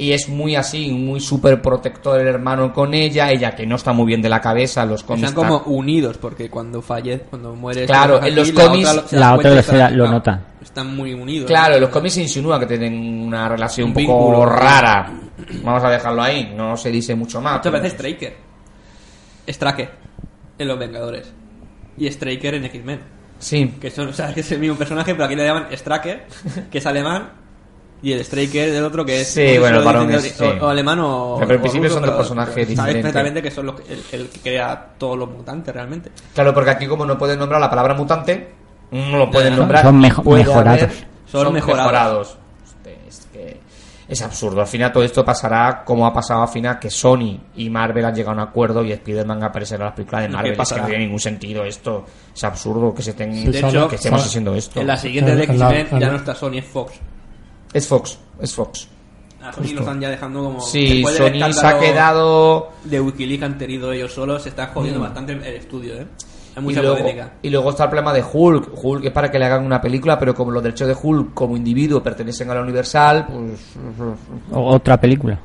Y 0.00 0.12
es 0.12 0.28
muy 0.28 0.54
así, 0.54 0.90
muy 0.92 1.18
súper 1.18 1.60
protector 1.60 2.20
el 2.20 2.28
hermano 2.28 2.72
con 2.72 2.94
ella. 2.94 3.30
Ella 3.32 3.56
que 3.56 3.66
no 3.66 3.74
está 3.74 3.92
muy 3.92 4.06
bien 4.06 4.22
de 4.22 4.28
la 4.28 4.40
cabeza. 4.40 4.86
Los 4.86 5.02
cómics 5.02 5.30
Están 5.30 5.44
como 5.44 5.58
unidos 5.64 6.18
porque 6.18 6.48
cuando 6.48 6.80
fallece, 6.80 7.24
cuando 7.28 7.54
muere 7.56 7.84
Claro, 7.84 8.22
en 8.22 8.36
los 8.36 8.54
la 8.54 8.64
cómics- 8.64 8.88
otra 8.88 9.18
la 9.18 9.34
otra 9.34 9.58
están- 9.58 9.96
lo 9.98 10.08
nota. 10.08 10.40
Están 10.62 10.94
muy 10.94 11.14
unidos. 11.14 11.46
Claro, 11.48 11.70
¿no? 11.70 11.74
en 11.76 11.80
los 11.80 11.90
cómics 11.90 12.14
se 12.14 12.22
insinúa 12.22 12.60
que 12.60 12.66
tienen 12.66 12.94
una 13.26 13.48
relación 13.48 13.90
un, 13.90 13.96
Un 13.98 14.06
poco 14.06 14.18
vínculo. 14.30 14.46
rara. 14.46 15.12
Vamos 15.64 15.82
a 15.82 15.90
dejarlo 15.90 16.22
ahí, 16.22 16.52
no 16.56 16.76
se 16.76 16.90
dice 16.90 17.16
mucho 17.16 17.40
más. 17.40 17.56
Muchas 17.56 17.72
veces 17.72 17.92
Straker. 17.94 18.36
Straker 19.48 19.90
en 20.58 20.68
Los 20.68 20.78
Vengadores. 20.78 21.32
Y 21.96 22.08
Straker 22.10 22.54
en 22.54 22.64
X-Men. 22.66 23.00
Sí, 23.40 23.74
Que 23.80 23.90
son, 23.90 24.08
o 24.08 24.12
sea, 24.12 24.32
que 24.34 24.40
es 24.40 24.52
el 24.52 24.58
mismo 24.58 24.76
personaje, 24.76 25.12
pero 25.14 25.24
aquí 25.24 25.34
le 25.36 25.44
llaman 25.44 25.66
Straker, 25.72 26.26
que 26.70 26.78
es 26.78 26.86
alemán. 26.86 27.30
Y 28.00 28.12
el 28.12 28.24
Straker 28.24 28.70
del 28.70 28.84
otro 28.84 29.04
que 29.04 29.22
es. 29.22 29.28
Sí, 29.28 29.54
no 29.54 29.60
bueno, 29.60 29.78
lo 29.80 29.84
varón 29.84 30.10
es- 30.12 30.40
o, 30.40 30.44
sí. 30.52 30.58
o 30.60 30.68
alemán 30.68 31.00
o. 31.00 31.36
Pero 31.40 31.52
en 31.54 31.58
o 31.58 31.62
principio 31.62 31.90
son 31.90 32.02
dos 32.02 32.14
personajes 32.14 32.54
pero 32.54 32.66
Sabes 32.66 32.76
diferentes. 32.76 33.02
perfectamente 33.12 33.42
que 33.42 33.50
son 33.50 33.66
los, 33.66 33.74
el, 33.88 34.02
el 34.20 34.28
que 34.28 34.40
crea 34.40 34.90
todos 34.96 35.18
los 35.18 35.28
mutantes 35.28 35.74
realmente. 35.74 36.10
claro, 36.34 36.54
porque 36.54 36.70
aquí 36.70 36.86
como 36.86 37.04
no 37.04 37.18
pueden 37.18 37.38
nombrar 37.40 37.60
la 37.60 37.68
palabra 37.68 37.94
mutante, 37.94 38.52
no 38.92 39.18
lo 39.18 39.30
pueden 39.30 39.52
Ya. 39.54 39.58
nombrar. 39.58 39.82
Son 39.84 39.98
mejo- 39.98 40.22
mejorados. 40.22 40.82
haber- 40.82 40.90
Son 41.26 41.44
son 41.44 41.52
mejorados. 41.54 41.86
mejorados. 41.92 42.38
Es 43.08 43.26
que 43.32 43.60
es 44.08 44.22
absurdo. 44.22 44.60
Al 44.60 44.66
final 44.68 44.92
todo 44.92 45.02
esto 45.02 45.24
pasará 45.24 45.82
como 45.84 46.06
ha 46.06 46.12
pasado 46.12 46.42
al 46.42 46.48
final 46.48 46.78
que 46.78 46.90
Sony 46.90 47.38
y 47.56 47.68
Marvel 47.68 48.04
han 48.04 48.14
llegado 48.14 48.38
a 48.38 48.42
un 48.44 48.48
acuerdo 48.48 48.84
y 48.84 48.92
Spider-Man 48.92 49.42
aparecerá 49.42 49.80
en 49.80 49.86
las 49.86 49.94
películas 49.94 50.22
de 50.22 50.28
¿Qué 50.28 50.34
Marvel. 50.34 50.52
Es 50.60 50.68
que 50.72 50.80
no 50.80 50.86
tiene 50.86 51.04
ningún 51.04 51.20
sentido 51.20 51.64
esto. 51.64 52.06
Es 52.34 52.44
absurdo 52.44 52.94
que 52.94 53.02
se 53.02 53.10
estén 53.10 53.34
Sí, 53.34 53.46
De 53.48 53.60
sale- 53.60 53.76
hecho, 53.76 53.88
que 53.88 53.96
estemos 53.96 54.24
haciendo 54.24 54.54
esto. 54.54 54.80
En 54.80 54.86
la 54.86 54.96
siguiente 54.96 55.34
de 55.34 55.42
X-Men 55.44 55.88
en 55.90 55.98
ya 56.00 56.10
no 56.10 56.16
está 56.16 56.34
Sony, 56.34 56.58
es 56.58 56.64
Fox. 56.64 56.92
Es 57.72 57.86
Fox, 57.86 58.18
es 58.40 58.54
Fox. 58.54 58.88
A 59.42 59.52
Sony 59.52 59.72
lo 59.74 59.80
están 59.80 60.00
ya 60.00 60.10
dejando 60.10 60.42
como. 60.44 60.60
Sí, 60.60 61.04
Sony 61.04 61.52
se 61.52 61.66
ha 61.66 61.78
quedado 61.78 62.70
De 62.84 63.00
Wikileaks 63.00 63.42
han 63.44 63.56
tenido 63.58 63.92
ellos 63.92 64.12
solos, 64.12 64.42
se 64.42 64.48
está 64.48 64.66
jodiendo 64.68 65.00
bastante 65.00 65.32
el 65.32 65.42
estudio, 65.44 65.94
¿eh? 65.94 66.06
Hay 66.56 66.62
mucha 66.64 66.80
y 66.80 66.82
luego, 66.82 66.98
polémica. 66.98 67.32
y 67.40 67.50
luego 67.50 67.70
está 67.70 67.84
el 67.84 67.90
problema 67.90 68.12
de 68.12 68.24
Hulk. 68.32 68.70
Hulk 68.82 69.04
es 69.04 69.12
para 69.12 69.30
que 69.30 69.38
le 69.38 69.44
hagan 69.44 69.64
una 69.64 69.80
película, 69.80 70.18
pero 70.18 70.34
como 70.34 70.50
los 70.50 70.60
derechos 70.62 70.88
de 70.88 70.96
Hulk 71.00 71.32
como 71.32 71.56
individuo 71.56 72.02
pertenecen 72.02 72.50
a 72.50 72.54
la 72.54 72.62
Universal, 72.62 73.26
pues... 73.30 73.60
O- 74.52 74.70
otra 74.74 75.00
película. 75.00 75.38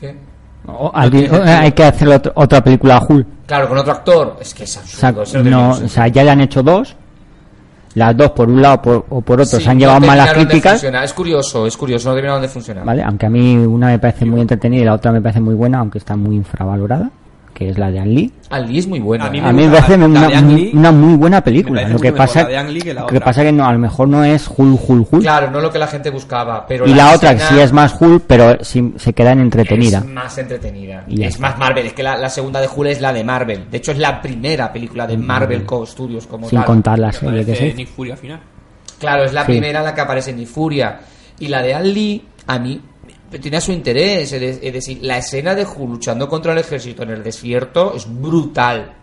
¿Qué? 0.00 0.16
O- 0.66 0.90
alguien- 0.94 1.34
o- 1.34 1.42
hay 1.44 1.72
que 1.72 1.84
hacer 1.84 2.08
otro- 2.08 2.32
otra 2.34 2.64
película 2.64 2.96
a 2.96 3.04
Hulk. 3.06 3.26
Claro, 3.46 3.68
con 3.68 3.76
otro 3.78 3.92
actor. 3.92 4.36
Es 4.40 4.54
que 4.54 4.64
es 4.64 4.74
O 4.78 4.86
sea, 4.86 5.10
absurdo. 5.10 5.44
no 5.50 5.70
o 5.72 5.88
sea, 5.88 6.08
ya 6.08 6.24
le 6.24 6.30
han 6.30 6.40
hecho 6.40 6.62
dos. 6.62 6.96
Las 7.98 8.16
dos, 8.16 8.30
por 8.30 8.48
un 8.48 8.62
lado 8.62 8.80
por- 8.80 9.06
o 9.10 9.20
por 9.20 9.40
otro, 9.40 9.58
Sí, 9.58 9.64
se 9.64 9.70
han 9.70 9.76
no 9.76 9.80
llevado 9.80 10.00
malas 10.00 10.32
críticas. 10.32 10.82
Es 10.84 11.12
curioso, 11.12 11.66
es 11.66 11.76
curioso, 11.76 12.08
no 12.08 12.14
terminaron 12.14 12.40
de 12.42 12.48
funcionar. 12.48 12.84
¿Vale? 12.84 13.02
Aunque 13.02 13.26
a 13.26 13.30
mí 13.30 13.56
una 13.56 13.88
me 13.88 13.98
parece 13.98 14.24
muy 14.24 14.40
entretenida 14.40 14.82
y 14.82 14.84
la 14.84 14.94
otra 14.94 15.10
me 15.12 15.20
parece 15.20 15.40
muy 15.40 15.54
buena, 15.54 15.78
aunque 15.80 15.98
está 15.98 16.14
muy 16.16 16.36
infravalorada, 16.36 17.10
que 17.58 17.70
es 17.70 17.76
la 17.76 17.90
de 17.90 17.98
Ang 17.98 18.10
Lee. 18.14 18.32
Al 18.50 18.68
Lee 18.68 18.78
es 18.78 18.86
muy 18.86 19.00
bueno. 19.00 19.24
A 19.24 19.30
mí 19.30 19.38
¿eh? 19.38 19.42
me 19.42 19.48
A 19.48 19.52
mí 19.52 19.62
me 19.62 19.68
gusta 19.68 19.80
parece 19.86 19.98
la- 19.98 20.06
una, 20.06 20.28
la 20.28 20.38
Ang 20.38 20.46
muy- 20.46 20.54
Lee. 20.60 20.70
una 20.74 20.92
muy 20.92 21.14
buena 21.16 21.42
película. 21.42 21.88
Lo 21.88 21.98
que 21.98 22.12
pasa, 22.12 22.42
Ang 22.42 22.68
que 22.78 22.94
lo 22.94 23.06
que 23.06 23.16
otra. 23.16 23.20
pasa 23.24 23.42
que 23.42 23.50
no, 23.50 23.66
a 23.66 23.72
lo 23.72 23.80
mejor 23.80 24.06
no 24.06 24.22
es 24.22 24.46
Hulk, 24.48 24.80
Hulk, 24.88 25.12
Hulk. 25.12 25.22
Claro, 25.22 25.50
no 25.50 25.60
lo 25.60 25.68
que 25.72 25.78
la 25.80 25.88
gente 25.88 26.10
buscaba, 26.10 26.64
pero 26.68 26.86
y 26.86 26.94
la 26.94 27.12
otra, 27.14 27.34
que 27.34 27.40
sí 27.40 27.58
es 27.58 27.72
más 27.72 27.96
Hulk, 28.00 28.22
pero 28.28 28.62
sí 28.62 28.94
se 28.96 29.12
queda 29.12 29.32
en 29.32 29.40
entretenida. 29.40 29.98
Es 29.98 30.04
más 30.06 30.38
entretenida. 30.38 31.02
Y 31.08 31.24
es 31.24 31.40
más 31.40 31.58
Marvel. 31.58 31.86
Es 31.86 31.94
que 31.94 32.04
la, 32.04 32.16
la 32.16 32.28
segunda 32.30 32.60
de 32.60 32.68
Hulk 32.72 32.90
es 32.90 33.00
la 33.00 33.12
de 33.12 33.24
Marvel. 33.24 33.64
De 33.68 33.78
hecho, 33.78 33.90
es 33.90 33.98
la 33.98 34.22
primera 34.22 34.72
película 34.72 35.04
de 35.08 35.18
Marvel 35.18 35.64
Co 35.64 35.84
Studios 35.84 36.28
como 36.28 36.48
Sin 36.48 36.58
tal. 36.60 36.66
contar 36.66 36.98
la 37.00 37.10
serie 37.12 37.44
que. 37.44 37.74
Nick 37.74 37.88
Fury 37.88 38.12
al 38.12 38.18
final. 38.18 38.40
Claro, 39.00 39.24
es 39.24 39.32
la 39.32 39.40
Sí. 39.44 39.52
primera 39.52 39.80
en 39.80 39.84
la 39.84 39.94
que 39.94 40.00
aparece 40.00 40.32
Nick 40.32 40.46
Furia. 40.48 41.00
Y 41.40 41.48
la 41.48 41.60
de 41.62 41.74
Al 41.74 41.92
Lee, 41.92 42.24
a 42.46 42.58
mí, 42.60 42.80
tenía 43.30 43.60
su 43.60 43.72
interés. 43.72 44.32
Es 44.32 44.40
de- 44.40 44.68
es 44.68 44.72
decir, 44.72 44.98
la 45.02 45.18
escena 45.18 45.54
de 45.54 45.64
Hulk 45.64 45.78
luchando 45.90 46.28
contra 46.28 46.52
el 46.52 46.58
ejército 46.58 47.02
en 47.02 47.10
el 47.10 47.22
desierto 47.22 47.94
es 47.94 48.06
brutal. 48.08 48.94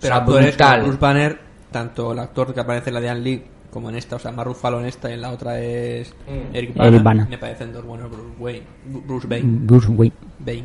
Pero 0.00 0.14
sea, 0.16 0.20
brutal. 0.24 0.82
Bruce 0.82 0.98
Banner, 0.98 1.38
tanto 1.70 2.12
el 2.12 2.18
actor 2.18 2.52
que 2.52 2.60
aparece 2.60 2.90
en 2.90 2.94
la 2.94 3.00
de 3.00 3.08
Anne 3.08 3.20
Lee 3.20 3.42
como 3.70 3.88
en 3.88 3.96
esta, 3.96 4.16
o 4.16 4.18
sea, 4.18 4.30
Mark 4.30 4.48
Ruffalo 4.48 4.78
en 4.80 4.86
esta 4.86 5.10
y 5.10 5.14
en 5.14 5.20
la 5.22 5.30
otra 5.32 5.58
es 5.60 6.10
Mm. 6.28 6.54
Eric 6.54 6.70
Eric 6.76 6.76
Bana. 6.76 7.00
Bana. 7.02 7.26
Me 7.28 7.38
parecen 7.38 7.72
dos 7.72 7.84
buenos 7.84 8.10
Bruce 8.10 8.34
Wayne. 8.38 8.62
Bruce 9.06 9.26
Bane. 9.26 9.42
Bruce 9.44 9.88
Wayne. 9.88 10.14
Bane. 10.38 10.64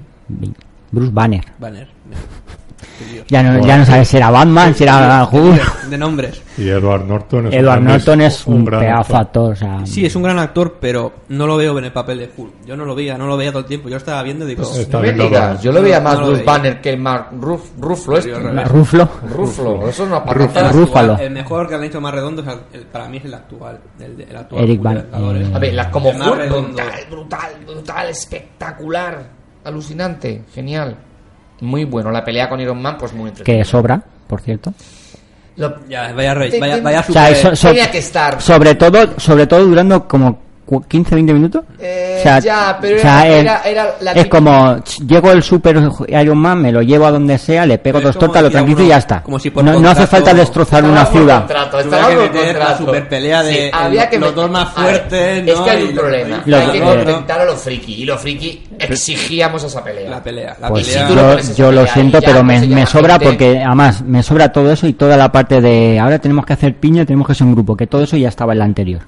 Bruce 0.92 1.12
Banner. 1.12 1.46
Banner. 1.58 1.88
Ya 3.28 3.44
no, 3.44 3.66
ya 3.66 3.78
no 3.78 3.86
sabes 3.86 4.08
si 4.08 4.18
era 4.18 4.30
Batman, 4.32 4.74
si 4.76 4.84
era 4.84 5.28
Hulk. 5.32 5.84
De 5.84 5.98
nombres. 5.98 6.42
Y 6.58 6.68
Edward 6.70 7.06
Norton 7.06 7.48
es, 7.48 7.54
Edward 7.54 7.80
un, 7.80 7.86
Norton 7.86 8.22
es 8.22 8.48
un, 8.48 8.66
gran 8.66 8.82
pedazo 8.82 9.00
actor. 9.18 9.22
actor. 9.22 9.52
O 9.54 9.56
sea, 9.56 9.86
Sí, 9.86 10.06
es 10.06 10.16
un 10.16 10.24
gran 10.24 10.40
actor, 10.40 10.78
pero 10.82 11.14
no 11.30 11.48
lo 11.48 11.56
veo 11.58 11.78
en 11.80 11.86
el 11.86 11.92
papel 11.94 12.20
de 12.20 12.30
Hulk. 12.36 12.66
Yo 12.66 12.76
no 12.76 12.86
lo 12.86 12.96
veía, 12.96 13.18
no 13.18 13.28
lo 13.28 13.38
veía 13.38 13.52
todo 13.52 13.62
el 13.62 13.66
tiempo. 13.68 13.88
Yo 13.88 13.94
lo 13.96 13.98
estaba 13.98 14.22
viendo 14.24 14.46
y 14.46 14.50
digo... 14.50 14.64
Pues 14.64 14.78
está 14.80 14.98
No 14.98 15.02
me 15.02 15.08
viendo 15.10 15.24
digas, 15.26 15.56
la- 15.56 15.62
yo 15.62 15.72
lo 15.72 15.82
veía 15.82 16.02
más 16.02 16.14
no 16.16 16.20
lo 16.22 16.26
Bruce 16.28 16.42
veía. 16.44 16.52
Banner 16.58 16.82
que 16.82 16.90
el 16.90 17.00
Mark 17.00 17.28
Ruf, 17.40 17.70
Ruflo 17.80 18.18
este. 18.18 18.34
Ruflo. 18.66 19.10
Ruflo, 19.36 19.88
eso 19.88 20.04
es 20.04 20.10
una 20.10 20.18
El 20.18 20.48
patata. 20.48 21.24
El 21.24 21.32
mejor 21.32 21.68
que 21.70 21.76
han 21.76 21.84
hecho 21.84 22.02
más 22.02 22.14
redondo 22.14 22.42
es 22.42 22.48
el- 22.48 22.80
el- 22.82 22.86
para 22.88 23.08
mí 23.08 23.18
es 23.18 23.26
el 23.26 23.34
actual. 23.34 23.80
El, 24.00 24.36
actual 24.38 24.64
Eric 24.64 24.80
Hulk 24.80 24.90
de 24.90 24.96
Ban- 25.00 25.04
Vengadores. 25.12 25.48
eh, 25.48 25.52
A 25.54 25.60
ver, 25.60 25.74
la, 25.74 25.92
como 25.92 26.10
Hulk, 26.10 26.50
brutal, 27.10 27.52
brutal, 27.66 28.10
espectacular, 28.10 29.24
alucinante, 29.64 30.44
genial. 30.54 30.98
Muy 31.62 31.86
bueno, 31.86 32.12
la 32.12 32.24
pelea 32.24 32.48
con 32.50 32.60
Iron 32.62 32.82
Man, 32.82 32.98
pues 32.98 33.14
muy 33.14 33.30
entretenida. 33.30 33.64
Que 33.64 33.70
sobra, 33.70 34.02
por 34.28 34.42
cierto. 34.42 34.74
Lo- 35.58 35.86
Ya, 35.88 36.14
vaya, 36.14 36.34
rey, 36.34 36.60
vaya, 36.60 36.80
vaya 36.82 37.04
O 37.08 37.12
sea, 37.12 37.30
eso- 37.30 37.56
so- 37.56 37.68
Tenía 37.70 37.92
que 37.92 37.98
estar. 37.98 38.42
sobre 38.42 38.76
todo, 38.76 39.20
sobre 39.20 39.46
todo 39.46 39.66
durando 39.66 40.08
como 40.08 40.40
15, 40.88 41.16
20 41.16 41.34
minutos. 41.34 41.64
Eh, 41.80 42.18
O 42.20 42.24
sea, 42.24 42.40
ya, 42.40 42.78
pero 42.80 42.98
o 42.98 43.00
sea, 43.00 43.26
era, 43.28 43.36
es- 43.38 43.42
era- 43.42 43.62
era 43.84 43.96
la 44.02 44.12
es 44.12 44.18
típica- 44.18 44.38
como 44.38 44.78
llego 45.08 45.32
el 45.32 45.42
super 45.44 45.78
Iron 46.08 46.38
Man, 46.38 46.62
me 46.62 46.72
lo 46.72 46.82
llevo 46.82 47.06
a 47.06 47.12
donde 47.12 47.38
sea, 47.38 47.66
le 47.66 47.78
pego 47.80 47.98
Pero 48.00 48.10
es 48.10 48.16
dos 48.16 48.20
tortas, 48.20 48.42
lo 48.44 48.50
decía 48.50 48.60
tranquilizo 48.60 48.86
y 48.86 48.90
ya 48.90 48.98
está. 48.98 49.22
como 49.24 49.40
si 49.40 49.50
por 49.50 49.64
no, 49.64 49.80
no 49.80 49.90
hace 49.90 50.06
falta 50.06 50.34
destrozar 50.34 50.84
una 50.84 51.06
ciudad. 51.06 51.40
contrato, 51.48 51.78
que 51.80 51.86
la 51.90 52.44
contrato. 52.44 52.86
superpelea 52.86 53.44
de 53.44 53.52
Sí, 53.54 53.60
el- 53.60 53.72
había 53.74 54.10
que 54.10 54.20
los 54.20 54.36
dos 54.36 54.52
más 54.52 54.70
fuertes, 54.74 55.48
Es 55.48 55.58
¿no? 55.58 55.64
que 55.64 55.70
hay 55.72 55.84
un 55.84 55.96
problema. 55.96 56.42
Los- 56.46 56.60
hay 56.60 56.72
que 56.72 56.78
eh, 56.78 56.82
contentar 56.82 57.40
a 57.42 57.46
los 57.46 57.60
friki. 57.62 57.94
Y 57.94 58.06
los 58.06 58.22
friki 58.22 58.64
exigíamos 58.80 59.64
esa 59.64 59.84
pelea. 59.84 60.10
La 60.10 60.24
pelea. 60.24 60.56
La 60.62 60.68
Pues 60.70 60.88
pelea. 60.88 61.08
si 61.42 61.54
yo, 61.56 61.72
lo 61.72 61.78
pelea 61.82 61.94
siento, 61.94 62.20
pero 62.22 62.44
me, 62.44 62.54
conseguía 62.56 62.76
me 62.76 62.86
sobra 62.86 63.14
gente- 63.14 63.26
porque 63.26 63.64
además 63.66 64.02
me 64.02 64.24
sobra 64.24 64.52
todo 64.52 64.72
eso 64.72 64.88
y 64.88 64.94
toda 64.94 65.18
la 65.18 65.32
parte 65.32 65.62
de 65.62 66.00
ahora 66.00 66.20
tenemos 66.20 66.46
que 66.46 66.54
hacer 66.54 66.76
piña, 66.76 67.06
tenemos 67.06 67.28
que 67.28 67.36
ser 67.36 67.48
un 67.48 67.54
grupo, 67.54 67.76
que 67.78 67.88
todo 67.88 68.04
eso 68.04 68.18
ya 68.18 68.30
estaba 68.30 68.54
en 68.54 68.60
la 68.60 68.66
anterior. 68.66 69.02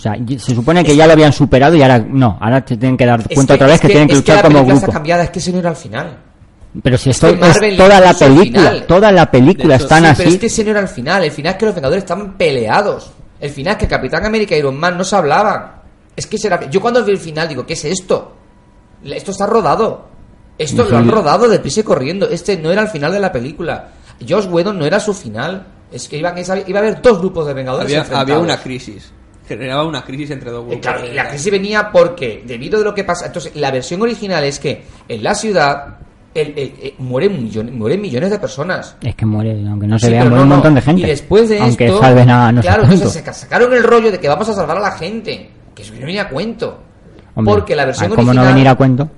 O 0.00 0.02
sea, 0.02 0.16
se 0.38 0.54
supone 0.54 0.82
que 0.82 0.96
ya 0.96 1.06
lo 1.06 1.12
habían 1.12 1.30
superado 1.30 1.76
y 1.76 1.82
ahora 1.82 1.98
no, 1.98 2.38
ahora 2.40 2.64
te 2.64 2.74
tienen 2.78 2.96
que 2.96 3.04
dar 3.04 3.22
cuenta 3.34 3.52
otra 3.52 3.66
vez 3.66 3.78
que, 3.82 3.88
tienen 3.88 4.08
que 4.08 4.14
luchar 4.14 4.36
la 4.36 4.42
como 4.44 4.60
está 4.60 4.72
grupo. 4.72 4.92
cambiada, 4.92 5.24
es 5.24 5.30
que 5.30 5.40
ese 5.40 5.52
no 5.52 5.58
era 5.58 5.68
el 5.68 5.76
final. 5.76 6.16
Pero 6.82 6.96
si 6.96 7.10
Es 7.10 7.16
esto 7.16 7.38
que 7.38 7.68
es 7.68 7.76
toda 7.76 8.00
la 8.00 8.14
película, 8.14 8.86
toda 8.86 9.12
la 9.12 9.30
película 9.30 9.68
De 9.68 9.74
hecho, 9.74 9.84
están 9.84 10.04
Sí, 10.04 10.08
así. 10.08 10.16
pero 10.22 10.30
es 10.30 10.38
que 10.38 10.46
ese 10.46 10.64
no 10.64 10.70
era 10.70 10.80
el 10.80 10.88
final. 10.88 11.24
El 11.24 11.30
final 11.32 11.52
es 11.52 11.58
que 11.58 11.66
los 11.66 11.74
Vengadores 11.74 12.02
estaban 12.04 12.38
peleados. 12.38 13.10
El 13.38 13.50
final 13.50 13.72
es 13.72 13.78
que 13.78 13.88
Capitán 13.88 14.24
América 14.24 14.56
y 14.56 14.60
Iron 14.60 14.80
Man 14.80 14.96
no 14.96 15.04
se 15.04 15.16
hablaban. 15.16 15.72
Es 16.16 16.26
que 16.26 16.38
será. 16.38 16.70
Yo 16.70 16.80
cuando 16.80 17.04
vi 17.04 17.12
el 17.12 17.18
final 17.18 17.46
digo, 17.46 17.66
¿qué 17.66 17.74
es 17.74 17.84
esto? 17.84 18.36
Esto 19.04 19.32
está 19.32 19.46
rodado. 19.46 20.08
Esto 20.56 20.84
lo 20.84 20.96
han 20.96 21.10
rodado 21.10 21.46
deprisa 21.46 21.80
y 21.80 21.82
corriendo. 21.82 22.26
Este 22.26 22.56
no 22.56 22.72
era 22.72 22.80
el 22.80 22.88
final 22.88 23.12
de 23.12 23.20
la 23.20 23.30
película. 23.30 23.88
Josh 24.26 24.46
Whedon 24.46 24.78
no 24.78 24.86
era 24.86 24.98
su 24.98 25.12
final. 25.12 25.66
Es 25.92 26.08
que 26.08 26.16
iban, 26.16 26.36
iba 26.38 26.78
a 26.78 26.82
haber 26.82 27.02
dos 27.02 27.18
grupos 27.18 27.46
de 27.46 27.52
Vengadores. 27.52 28.10
había 28.12 28.38
una 28.38 28.56
crisis. 28.56 29.12
Generaba 29.56 29.84
una 29.84 30.02
crisis 30.02 30.30
entre 30.30 30.50
dos 30.50 30.62
Eh, 30.64 30.66
grupos. 30.70 30.80
Claro, 30.86 31.06
y 31.06 31.14
la 31.14 31.28
crisis 31.28 31.50
venía 31.52 31.90
porque, 31.92 32.42
debido 32.46 32.78
de 32.78 32.84
lo 32.84 32.94
que 32.94 33.04
pasa. 33.04 33.26
Entonces, 33.26 33.54
la 33.56 33.70
versión 33.70 34.00
original 34.02 34.44
es 34.44 34.58
que 34.58 34.82
en 35.08 35.22
la 35.22 35.34
ciudad 35.34 35.98
el- 36.34 36.48
el- 36.56 36.74
el- 36.82 36.94
mueren, 36.98 37.42
millones, 37.42 37.74
mueren 37.74 38.00
millones 38.00 38.30
de 38.30 38.38
personas. 38.38 38.96
Es 39.02 39.14
que 39.16 39.26
muere, 39.26 39.50
aunque 39.68 39.86
no 39.88 39.98
se 39.98 40.06
Sí, 40.06 40.12
vea, 40.12 40.24
muere 40.24 40.42
un 40.42 40.48
no, 40.48 40.54
montón 40.56 40.74
de 40.74 40.80
gente. 40.82 41.02
Y 41.02 41.06
después 41.06 41.48
de 41.48 41.58
aunque 41.60 41.86
esto, 41.86 42.00
salven 42.00 42.30
a 42.30 42.52
no 42.52 42.60
claro, 42.60 42.84
entonces 42.84 43.12
se 43.12 43.32
sacaron 43.32 43.72
el 43.74 43.82
rollo 43.82 44.12
de 44.12 44.18
que 44.20 44.28
vamos 44.28 44.48
a 44.48 44.54
salvar 44.54 44.76
a 44.76 44.80
la 44.80 44.92
gente. 44.92 45.50
Que 45.74 45.82
eso 45.82 45.92
no 45.94 46.06
venía 46.06 46.22
a 46.22 46.28
cuento. 46.28 46.78
Hombre, 47.34 47.54
porque 47.54 47.74
la 47.76 47.84
versión 47.84 48.10
¿Cómo 48.10 48.22
original. 48.30 48.44
no 48.44 48.52
venir 48.52 48.68
a 48.68 48.74
cuento? 48.76 49.10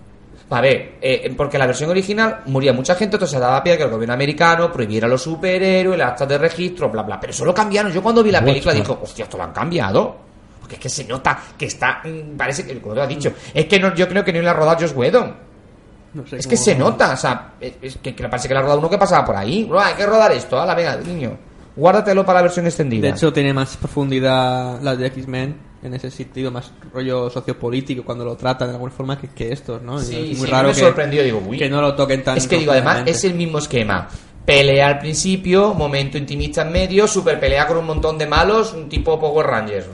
A 0.53 0.61
ver, 0.61 0.97
eh, 1.01 1.33
porque 1.37 1.57
la 1.59 1.67
versión 1.67 1.91
original 1.91 2.41
moría 2.47 2.73
mucha 2.73 2.95
gente, 2.95 3.17
entonces 3.17 3.35
se 3.37 3.41
daba 3.41 3.63
pie 3.63 3.73
a 3.73 3.77
que 3.79 3.83
el 3.85 3.91
gobierno 3.91 4.15
americano 4.15 4.71
prohibiera 4.73 5.07
a 5.07 5.11
los 5.11 5.23
superhéroes, 5.23 5.99
las 5.99 6.11
actas 6.11 6.29
de 6.29 6.39
registro, 6.39 6.91
bla, 6.91 7.03
bla. 7.03 7.19
Pero 7.19 7.31
eso 7.33 7.45
lo 7.45 7.55
cambiaron. 7.55 7.91
Yo 7.91 8.03
cuando 8.03 8.23
vi 8.23 8.31
la 8.31 8.45
película 8.45 8.75
dije, 8.75 8.93
hostia, 9.01 9.25
esto 9.25 9.37
lo 9.39 9.45
han 9.45 9.53
cambiado. 9.53 10.17
Porque 10.61 10.75
es 10.77 10.81
que 10.81 10.89
se 10.89 11.05
nota 11.05 11.39
que 11.57 11.67
está. 11.67 12.03
mm, 12.05 12.37
Parece 12.37 12.67
que, 12.67 12.79
como 12.81 12.95
te 12.95 13.01
has 13.01 13.09
dicho, 13.09 13.33
es 13.53 13.67
que 13.67 13.81
no, 13.81 13.95
yo 13.95 14.09
creo 14.09 14.25
que 14.25 14.33
no 14.33 14.41
le 14.43 14.49
ha 14.49 14.53
rodado 14.53 14.79
Josh 14.81 14.93
Whedon. 14.95 15.35
No 16.15 16.27
sé 16.27 16.37
Es 16.37 16.47
que 16.47 16.57
se 16.59 16.75
nota, 16.75 17.15
o 17.15 17.17
sea, 17.17 17.53
es, 17.59 17.73
es 17.81 17.97
que, 17.97 18.15
que 18.15 18.29
parece 18.29 18.47
que 18.47 18.53
le 18.55 18.61
ha 18.61 18.63
rodado 18.63 18.79
uno 18.81 18.91
que 18.91 18.99
pasaba 18.99 19.25
por 19.25 19.35
ahí. 19.37 19.65
Bro, 19.65 19.81
hay 19.81 19.95
que 19.95 20.05
rodar 20.05 20.31
esto, 20.33 20.63
la 20.65 20.75
venga, 20.75 20.97
niño. 20.97 21.37
Guárdatelo 21.75 22.25
para 22.27 22.41
la 22.41 22.43
versión 22.43 22.67
extendida. 22.67 23.09
De 23.09 23.15
hecho, 23.15 23.33
tiene 23.33 23.55
más 23.55 23.77
profundidad 23.79 24.79
la 24.83 24.95
de 24.95 25.07
X-Men 25.07 25.57
en 25.83 25.95
ese 25.95 26.11
sentido, 26.11 26.51
más 26.51 26.71
rollo 26.93 27.29
sociopolítico 27.31 28.05
cuando 28.05 28.25
lo 28.25 28.37
tratan 28.37 28.69
de 28.69 28.75
alguna 28.75 28.93
forma 28.93 29.19
que, 29.19 29.29
que 29.29 29.53
estos, 29.53 29.83
¿no? 29.83 29.99
Sí, 29.99 30.31
es 30.33 30.39
muy 30.39 30.47
sí, 30.47 30.53
raro 30.53 30.69
me 30.69 30.75
que, 30.75 30.81
sorprendió, 30.81 31.23
digo, 31.25 31.43
uy. 31.47 31.59
que 31.59 31.69
no 31.69 31.81
lo 31.81 31.95
toquen 31.95 32.23
tan 32.23 32.37
Es 32.39 32.47
que 32.47 32.59
digo, 32.59 32.73
además, 32.73 33.03
es 33.07 33.25
el 33.25 33.35
mismo 33.35 33.59
esquema. 33.59 34.09
Pelea 34.45 34.89
al 34.89 34.99
principio, 34.99 35.73
momento 35.75 36.19
intimista 36.19 36.63
en 36.63 36.73
medio, 36.73 37.07
super 37.07 37.39
pelea 37.39 37.67
con 37.67 37.77
un 37.79 37.87
montón 37.87 38.19
de 38.19 38.27
malos, 38.27 38.73
un 38.73 38.89
tipo 38.89 39.19
Power 39.19 39.47
Rangers. 39.47 39.87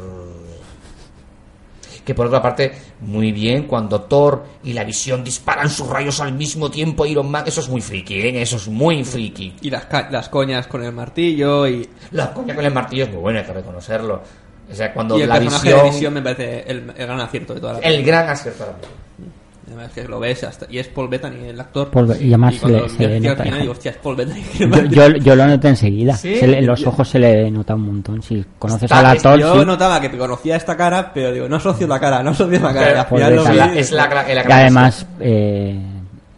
Que 2.04 2.14
por 2.14 2.26
otra 2.26 2.40
parte, 2.40 2.72
muy 3.02 3.32
bien, 3.32 3.64
cuando 3.64 4.00
Thor 4.00 4.42
y 4.64 4.72
la 4.72 4.82
visión 4.82 5.22
disparan 5.22 5.68
sus 5.68 5.86
rayos 5.88 6.20
al 6.20 6.32
mismo 6.32 6.70
tiempo, 6.70 7.04
Iron 7.04 7.30
Man, 7.30 7.44
eso 7.46 7.60
es 7.60 7.68
muy 7.68 7.82
friki, 7.82 8.14
¿eh? 8.14 8.40
Eso 8.40 8.56
es 8.56 8.66
muy 8.68 9.04
friki. 9.04 9.56
Y 9.60 9.68
las, 9.68 9.84
ca- 9.84 10.08
las 10.10 10.30
coñas 10.30 10.66
con 10.68 10.82
el 10.82 10.92
martillo 10.92 11.66
y, 11.68 11.86
La 12.12 12.32
coña 12.32 12.54
con 12.54 12.64
el 12.64 12.72
martillo 12.72 13.04
es 13.04 13.10
muy 13.10 13.20
buena, 13.20 13.40
hay 13.40 13.44
que 13.46 13.52
reconocerlo. 13.52 14.22
O 14.70 14.74
sea, 14.74 14.92
cuando 14.92 15.18
y 15.18 15.22
el 15.22 15.28
la 15.28 15.36
personaje 15.36 15.66
visión, 15.68 15.84
de 15.84 15.90
visión 15.90 16.14
me 16.14 16.22
parece 16.22 16.64
el, 16.70 16.78
el 16.96 17.06
gran 17.06 17.20
acierto 17.20 17.54
de 17.54 17.60
toda 17.60 17.72
la 17.74 17.78
el 17.80 18.04
gran 18.04 18.28
acierto 18.28 18.64
de 18.64 18.70
la 18.70 18.76
película. 18.76 18.98
Además 19.66 19.92
que 19.92 20.04
lo 20.08 20.18
ves 20.18 20.44
hasta, 20.44 20.66
y 20.70 20.78
es 20.78 20.88
Paul 20.88 21.08
Bettany 21.08 21.48
el 21.48 21.60
actor. 21.60 21.90
Paul 21.90 22.06
Be- 22.06 22.16
y 22.24 22.28
además 22.28 22.54
se 22.54 22.60
cuando 22.60 22.80
le- 22.80 22.88
se 22.88 23.06
le 23.06 23.20
nota, 23.20 23.42
final 23.42 23.60
digo, 23.60 23.72
hostia, 23.72 23.90
es 23.90 23.96
Paul 23.98 24.16
Bettany. 24.16 24.42
Yo, 24.58 24.84
yo, 25.08 25.16
yo 25.18 25.36
lo 25.36 25.46
noté 25.46 25.68
enseguida. 25.68 26.16
¿Sí? 26.16 26.36
Se 26.36 26.46
le- 26.46 26.58
en 26.58 26.66
los 26.66 26.86
ojos 26.86 27.06
se 27.06 27.18
le 27.18 27.50
nota 27.50 27.74
un 27.74 27.82
montón. 27.82 28.22
Si 28.22 28.42
conoces 28.58 28.84
Está- 28.84 28.98
al 29.00 29.06
actor, 29.06 29.38
yo 29.38 29.60
sí. 29.60 29.66
notaba 29.66 30.00
que 30.00 30.10
conocía 30.16 30.56
esta 30.56 30.74
cara, 30.74 31.10
pero 31.12 31.32
digo, 31.32 31.48
no 31.50 31.56
asocio 31.56 31.86
la 31.86 32.00
cara, 32.00 32.22
no 32.22 32.30
asocio 32.30 32.58
la 32.60 32.72
cara. 32.72 33.06
Pero- 33.10 33.20
y 33.20 33.22
al 33.22 33.32
final 33.32 33.36
lo 33.36 33.44
vi, 33.44 33.56
La- 33.58 33.74
es 33.78 33.92
la, 33.92 34.10
gra- 34.10 34.34
la 34.34 34.42
y 34.48 34.52
además, 34.52 35.06
eh, 35.20 35.78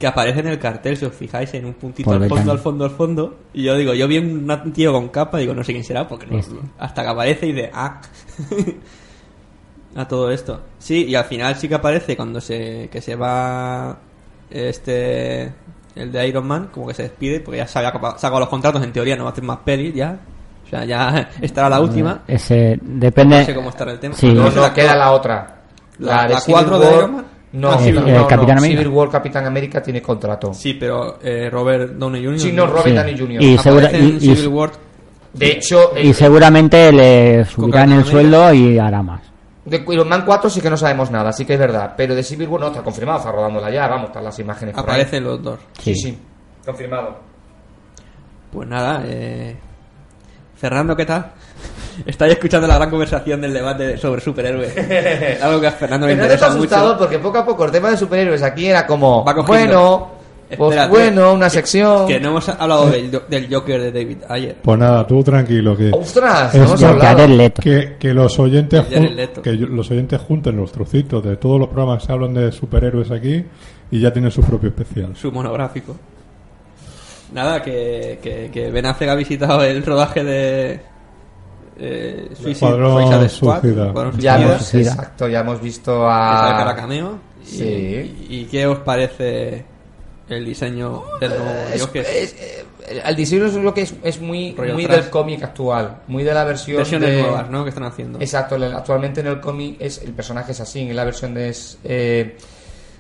que 0.00 0.06
aparece 0.06 0.40
en 0.40 0.48
el 0.48 0.58
cartel, 0.58 0.96
si 0.96 1.04
os 1.04 1.14
fijáis, 1.14 1.52
en 1.54 1.66
un 1.66 1.74
puntito 1.74 2.10
Paul 2.10 2.22
al 2.22 2.28
fondo, 2.28 2.34
Bettany. 2.36 2.50
al 2.56 2.58
fondo, 2.58 2.84
al 2.86 2.90
fondo. 2.90 3.36
Y 3.52 3.62
yo 3.64 3.76
digo, 3.76 3.94
yo 3.94 4.08
vi 4.08 4.18
un 4.18 4.50
un 4.50 4.72
tío 4.72 4.92
con 4.92 5.08
capa, 5.10 5.38
digo, 5.38 5.54
no 5.54 5.62
sé 5.62 5.72
quién 5.72 5.84
será, 5.84 6.08
porque 6.08 6.26
no- 6.26 6.38
Este. 6.38 6.54
hasta 6.78 7.02
que 7.02 7.08
aparece 7.08 7.46
y 7.46 7.52
de 7.52 7.70
ah. 7.72 8.00
a 9.96 10.08
todo 10.08 10.30
esto. 10.30 10.60
Sí, 10.78 11.04
y 11.06 11.14
al 11.14 11.24
final 11.24 11.54
sí 11.56 11.68
que 11.68 11.74
aparece 11.74 12.16
cuando 12.16 12.40
se 12.40 12.88
que 12.90 13.00
se 13.00 13.14
va 13.16 13.96
este 14.50 15.52
el 15.96 16.12
de 16.12 16.28
Iron 16.28 16.46
Man, 16.46 16.68
como 16.72 16.86
que 16.88 16.94
se 16.94 17.02
despide, 17.02 17.40
porque 17.40 17.58
ya 17.58 17.66
se 17.66 17.78
había 17.78 17.92
sacado 18.16 18.40
los 18.40 18.48
contratos, 18.48 18.82
en 18.82 18.92
teoría 18.92 19.16
no 19.16 19.24
va 19.24 19.30
a 19.30 19.32
hacer 19.32 19.44
más 19.44 19.58
pelis 19.58 19.94
ya. 19.94 20.18
O 20.64 20.68
sea, 20.70 20.84
ya 20.84 21.30
estará 21.40 21.68
la 21.68 21.80
última. 21.80 22.22
ese 22.28 22.78
depende. 22.80 23.40
No 23.40 23.44
sé 23.44 23.54
cómo 23.54 23.70
estará 23.70 23.92
el 23.92 23.98
tema. 23.98 24.14
Sí. 24.14 24.32
No, 24.32 24.48
No 24.50 24.72
queda 24.72 24.96
la 24.96 25.10
otra. 25.12 25.56
La- 25.98 26.22
de 26.26 26.34
la 26.34 26.40
Civil 26.40 26.60
cuatro 26.60 26.78
de 26.78 26.86
War- 26.86 26.94
Iron 26.96 27.12
Man. 27.16 27.24
No, 27.52 27.72
Ah, 27.72 27.76
no, 27.76 27.80
Civil- 27.80 28.00
no, 28.02 28.06
eh, 28.08 28.12
no. 28.12 28.26
Capitán 28.28 28.58
América. 28.58 28.80
Civil 28.80 28.94
War 28.96 29.10
Capitán 29.10 29.46
América 29.46 29.82
tiene 29.82 30.00
contrato. 30.00 30.54
Sí, 30.54 30.74
pero 30.74 31.18
eh, 31.22 31.48
Robert 31.50 31.92
Downey 31.94 32.24
Jr. 32.24 32.38
Sí, 32.40 32.52
no, 32.52 32.66
Robert 32.66 32.86
Sí. 32.88 32.92
Downey 32.94 33.18
Jr. 33.18 33.42
Y 33.42 33.58
segura- 33.58 33.86
aparece 33.88 34.08
en 34.08 34.16
y- 34.16 34.20
Civil 34.20 34.44
y- 34.44 34.46
War 34.46 34.70
De 35.32 35.46
hecho, 35.52 35.92
Y 35.96 36.08
el- 36.08 36.14
seguramente 36.14 36.92
le 36.92 37.44
subirán 37.44 37.92
el 37.92 38.04
sueldo 38.04 38.52
y 38.52 38.78
hará 38.78 39.00
más. 39.02 39.22
de 39.64 39.84
Iron 39.88 40.08
Man 40.08 40.24
4 40.26 40.50
sí 40.50 40.60
que 40.60 40.68
no 40.70 40.76
sabemos 40.76 41.10
nada, 41.12 41.32
sí 41.32 41.44
que 41.44 41.52
es 41.54 41.58
verdad. 41.60 41.94
Pero 41.96 42.14
de 42.16 42.22
Civil 42.24 42.48
War 42.48 42.60
no, 42.60 42.66
está 42.68 42.82
confirmado, 42.82 43.18
está 43.18 43.30
rodándola 43.30 43.70
ya, 43.70 43.86
vamos, 43.86 44.08
están 44.08 44.24
las 44.24 44.36
imágenes 44.40 44.74
por 44.74 44.84
ahí. 44.84 44.90
aparecen 44.96 45.22
los 45.24 45.40
dos. 45.42 45.60
Sí, 45.80 45.94
Sí. 45.94 46.00
sí, 46.10 46.18
confirmado. 46.66 47.18
Pues 48.52 48.68
nada, 48.68 49.02
eh... 49.06 49.56
Fernando, 50.56 50.96
¿qué 50.96 51.06
tal? 51.06 51.32
Estáis 52.06 52.32
escuchando 52.32 52.66
la 52.66 52.76
gran 52.76 52.90
conversación 52.90 53.40
del 53.40 53.52
debate 53.52 53.96
sobre 53.98 54.20
superhéroes. 54.20 54.72
Algo 55.42 55.60
que 55.60 55.66
a 55.66 55.72
Fernando 55.72 56.06
le 56.06 56.14
Pero 56.14 56.22
no 56.24 56.28
te 56.28 56.34
interesa 56.34 56.46
has 56.46 56.54
asustado 56.56 56.86
mucho. 56.88 56.98
porque 56.98 57.18
poco 57.18 57.38
a 57.38 57.44
poco 57.44 57.64
el 57.64 57.70
tema 57.70 57.90
de 57.90 57.96
superhéroes 57.96 58.42
aquí 58.42 58.66
era 58.66 58.86
como, 58.86 59.24
Va 59.24 59.34
bueno, 59.42 60.10
pues 60.56 60.70
Espérate, 60.76 60.90
bueno, 60.90 61.34
una 61.34 61.48
sección. 61.48 62.08
Que 62.08 62.18
no 62.18 62.30
hemos 62.30 62.48
hablado 62.48 62.90
del, 62.90 63.22
del 63.28 63.54
Joker 63.54 63.80
de 63.80 63.92
David 63.92 64.18
ayer. 64.28 64.56
Pues 64.60 64.78
nada, 64.78 65.06
tú 65.06 65.22
tranquilo, 65.22 65.76
que, 65.76 65.90
¡Ostras! 65.92 66.52
Es 66.54 66.60
No 66.60 66.66
hemos 66.66 66.80
que 66.80 66.86
hablado. 66.86 67.52
Que, 67.62 67.96
que 68.00 68.14
los 68.14 68.38
oyentes 68.38 68.84
que 69.42 69.52
los 69.52 69.90
oyentes 69.90 70.20
junten 70.20 70.56
los 70.56 70.72
trocitos 70.72 71.22
de 71.22 71.36
todos 71.36 71.60
los 71.60 71.68
programas 71.68 72.04
que 72.04 72.12
hablan 72.12 72.34
de 72.34 72.50
superhéroes 72.50 73.10
aquí 73.12 73.44
y 73.92 74.00
ya 74.00 74.12
tienen 74.12 74.30
su 74.32 74.42
propio 74.42 74.70
especial. 74.70 75.14
Su 75.14 75.30
monográfico. 75.30 75.94
Nada, 77.32 77.62
que, 77.62 78.18
que, 78.20 78.50
que 78.52 78.70
Ben 78.72 78.86
Affleck 78.86 79.10
ha 79.10 79.14
visitado 79.14 79.62
el 79.62 79.84
rodaje 79.86 80.24
de... 80.24 80.80
Eh, 81.82 82.28
Suicide, 82.34 82.70
Suicide 82.76 83.28
Squad, 83.30 83.62
Ya 84.18 84.40
hemos, 84.40 84.56
Suicida. 84.66 84.92
exacto, 84.92 85.28
ya 85.28 85.40
hemos 85.40 85.60
visto 85.62 85.92
que 85.92 85.98
que 85.98 86.12
a... 86.12 86.76
cameo. 86.76 87.18
Y- 87.42 87.46
Sí. 87.46 88.26
Y, 88.28 88.36
y 88.40 88.44
qué 88.44 88.66
os 88.66 88.78
parece 88.80 89.64
el 90.28 90.44
diseño 90.44 91.02
del 91.20 91.30
nuevo 91.30 91.50
Es- 91.74 91.80
Joker. 91.82 92.04
es- 92.06 92.34
eh, 92.34 92.64
el 93.04 93.16
diseño 93.16 93.46
es 93.46 93.54
lo 93.54 93.72
que 93.72 93.82
es, 93.82 93.94
es 94.04 94.20
muy, 94.20 94.52
muy 94.74 94.84
del 94.86 95.08
cómic 95.10 95.42
actual, 95.42 96.02
muy 96.08 96.22
de 96.22 96.34
la 96.34 96.44
versión 96.44 96.76
Versiones 96.78 97.08
de- 97.10 97.22
nuevas, 97.22 97.48
¿no? 97.50 97.62
Que 97.64 97.70
están 97.70 97.84
haciendo. 97.84 98.20
Exacto, 98.20 98.56
actualmente 98.56 99.20
en 99.20 99.28
el 99.28 99.40
cómic 99.40 99.76
es 99.80 100.02
el 100.02 100.12
personaje 100.12 100.52
es 100.52 100.60
así, 100.60 100.80
en 100.80 100.94
la 100.94 101.04
versión 101.04 101.32
de 101.34 101.48
es, 101.48 101.78
eh, 101.84 102.36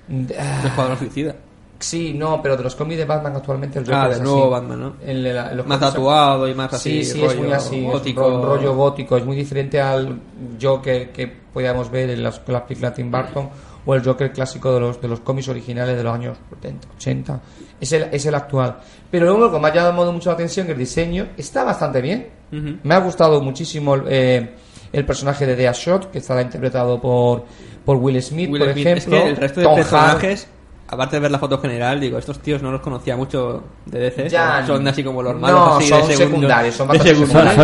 de- 0.08 0.38
ah, 0.38 0.62
Escuadrón 0.64 0.98
Suicida. 0.98 1.34
Sí, 1.80 2.12
no, 2.14 2.40
pero 2.42 2.56
de 2.56 2.62
los 2.62 2.74
cómics 2.76 2.98
de 2.98 3.04
Batman 3.06 3.34
actualmente 3.36 3.78
el 3.78 3.84
Ah, 3.92 3.96
Joker 3.96 4.08
del 4.10 4.18
es 4.18 4.22
nuevo 4.22 4.42
así. 4.44 4.50
Batman, 4.66 4.80
¿no? 4.80 4.94
En 5.04 5.34
la- 5.34 5.50
en 5.50 5.56
los 5.56 5.66
Más 5.66 5.80
tatuado 5.80 6.46
y 6.48 6.54
más 6.54 6.72
así. 6.74 7.04
Sí, 7.04 7.12
sí, 7.12 7.22
es 7.24 7.28
rollo 7.32 7.42
muy 7.42 7.52
así, 7.52 7.84
es 7.86 7.92
gótico. 7.92 8.26
un 8.26 8.42
ro- 8.42 8.56
rollo 8.56 8.74
gótico, 8.74 9.16
es 9.16 9.24
muy 9.24 9.36
diferente 9.36 9.80
al 9.80 10.20
Joker 10.60 11.10
que 11.10 11.26
podíamos 11.52 11.90
ver 11.90 12.10
en 12.10 12.22
las, 12.22 12.40
las 12.46 12.62
películas 12.62 12.92
de 12.92 12.96
Tim 13.02 13.10
Burton 13.10 13.48
o 13.86 13.94
el 13.94 14.04
Joker 14.04 14.30
clásico 14.30 14.72
de 14.74 14.80
los, 14.80 15.00
de 15.00 15.08
los 15.08 15.20
cómics 15.20 15.48
originales 15.48 15.96
de 15.96 16.02
los 16.04 16.14
años 16.14 16.36
70, 16.50 16.88
80. 16.96 17.40
Es 17.80 17.92
el, 17.92 18.02
es 18.12 18.26
el 18.26 18.34
actual. 18.34 18.76
Pero 19.10 19.34
luego 19.34 19.58
me 19.58 19.68
ha 19.68 19.74
llamado 19.74 20.12
mucho 20.12 20.28
la 20.28 20.34
atención 20.34 20.68
el 20.70 20.76
diseño 20.78 21.28
está 21.36 21.64
bastante 21.64 22.00
bien. 22.02 22.28
Ujú. 22.52 22.76
Me 22.82 22.94
ha 22.94 22.98
gustado 23.00 23.40
muchísimo 23.40 23.96
eh, 24.06 24.54
el 24.92 25.06
personaje 25.06 25.46
de 25.46 25.56
Deadshot, 25.56 26.10
que 26.10 26.18
estará 26.18 26.42
interpretado 26.42 27.00
por, 27.00 27.44
por 27.84 27.96
Will 27.96 28.20
Smith, 28.22 28.50
Will 28.50 28.60
por 28.62 28.72
Smith. 28.72 28.86
ejemplo. 28.86 29.16
Es 29.16 29.22
que 29.22 29.28
el 29.30 29.36
resto 29.36 29.60
de 29.60 29.66
Tom 29.66 29.74
personajes, 29.76 30.48
aparte 30.90 31.16
de 31.16 31.20
ver 31.20 31.30
la 31.30 31.38
foto 31.38 31.58
general, 31.58 32.00
digo, 32.00 32.18
estos 32.18 32.40
tíos 32.40 32.62
no 32.62 32.70
los 32.72 32.80
conocía 32.80 33.16
mucho 33.16 33.62
de 33.86 33.98
DC. 34.00 34.28
Ya, 34.28 34.64
son 34.66 34.86
así 34.88 35.02
como 35.04 35.22
los 35.22 35.34
no, 35.34 35.40
malos, 35.40 35.76
así 35.78 35.88
son 35.88 36.08
de 36.08 36.16
secundarios, 36.16 36.74
son 36.74 36.88
de 36.88 36.94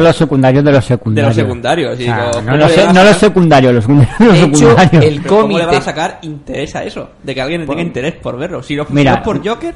los 0.01 0.17
secundarios 0.17 0.65
de 0.65 0.73
los 0.73 0.81
de 0.85 0.89
secundarios. 0.89 1.37
los 1.37 1.45
secundarios. 1.45 2.01
y 2.01 2.03
O 2.03 2.07
sea, 2.07 2.17
digo, 2.17 2.27
no, 2.41 2.47
¿cómo 2.47 2.57
los, 2.57 2.73
se- 2.73 2.93
no 2.93 3.13
secundarios, 3.15 3.75
los, 3.75 3.85
secundarios- 3.85 4.21
los 4.21 4.33
De 4.33 4.41
hecho, 4.45 4.57
secundarios. 4.59 5.05
el 5.05 5.17
pero 5.21 5.29
¿Cómo 5.29 5.43
cómic 5.43 5.57
le 5.59 5.65
van 5.67 5.75
a 5.75 5.79
de- 5.79 5.85
sacar 5.85 6.19
interés 6.23 6.77
a 6.77 6.85
eso? 6.85 7.09
De 7.23 7.35
que 7.35 7.43
alguien 7.43 7.67
tenga 7.67 7.83
interés 7.83 8.15
por 8.15 8.37
verlo. 8.39 8.63
Si 8.63 8.75
lo 8.77 8.87
Mira, 8.91 9.23
por 9.23 9.47
Joker, 9.47 9.75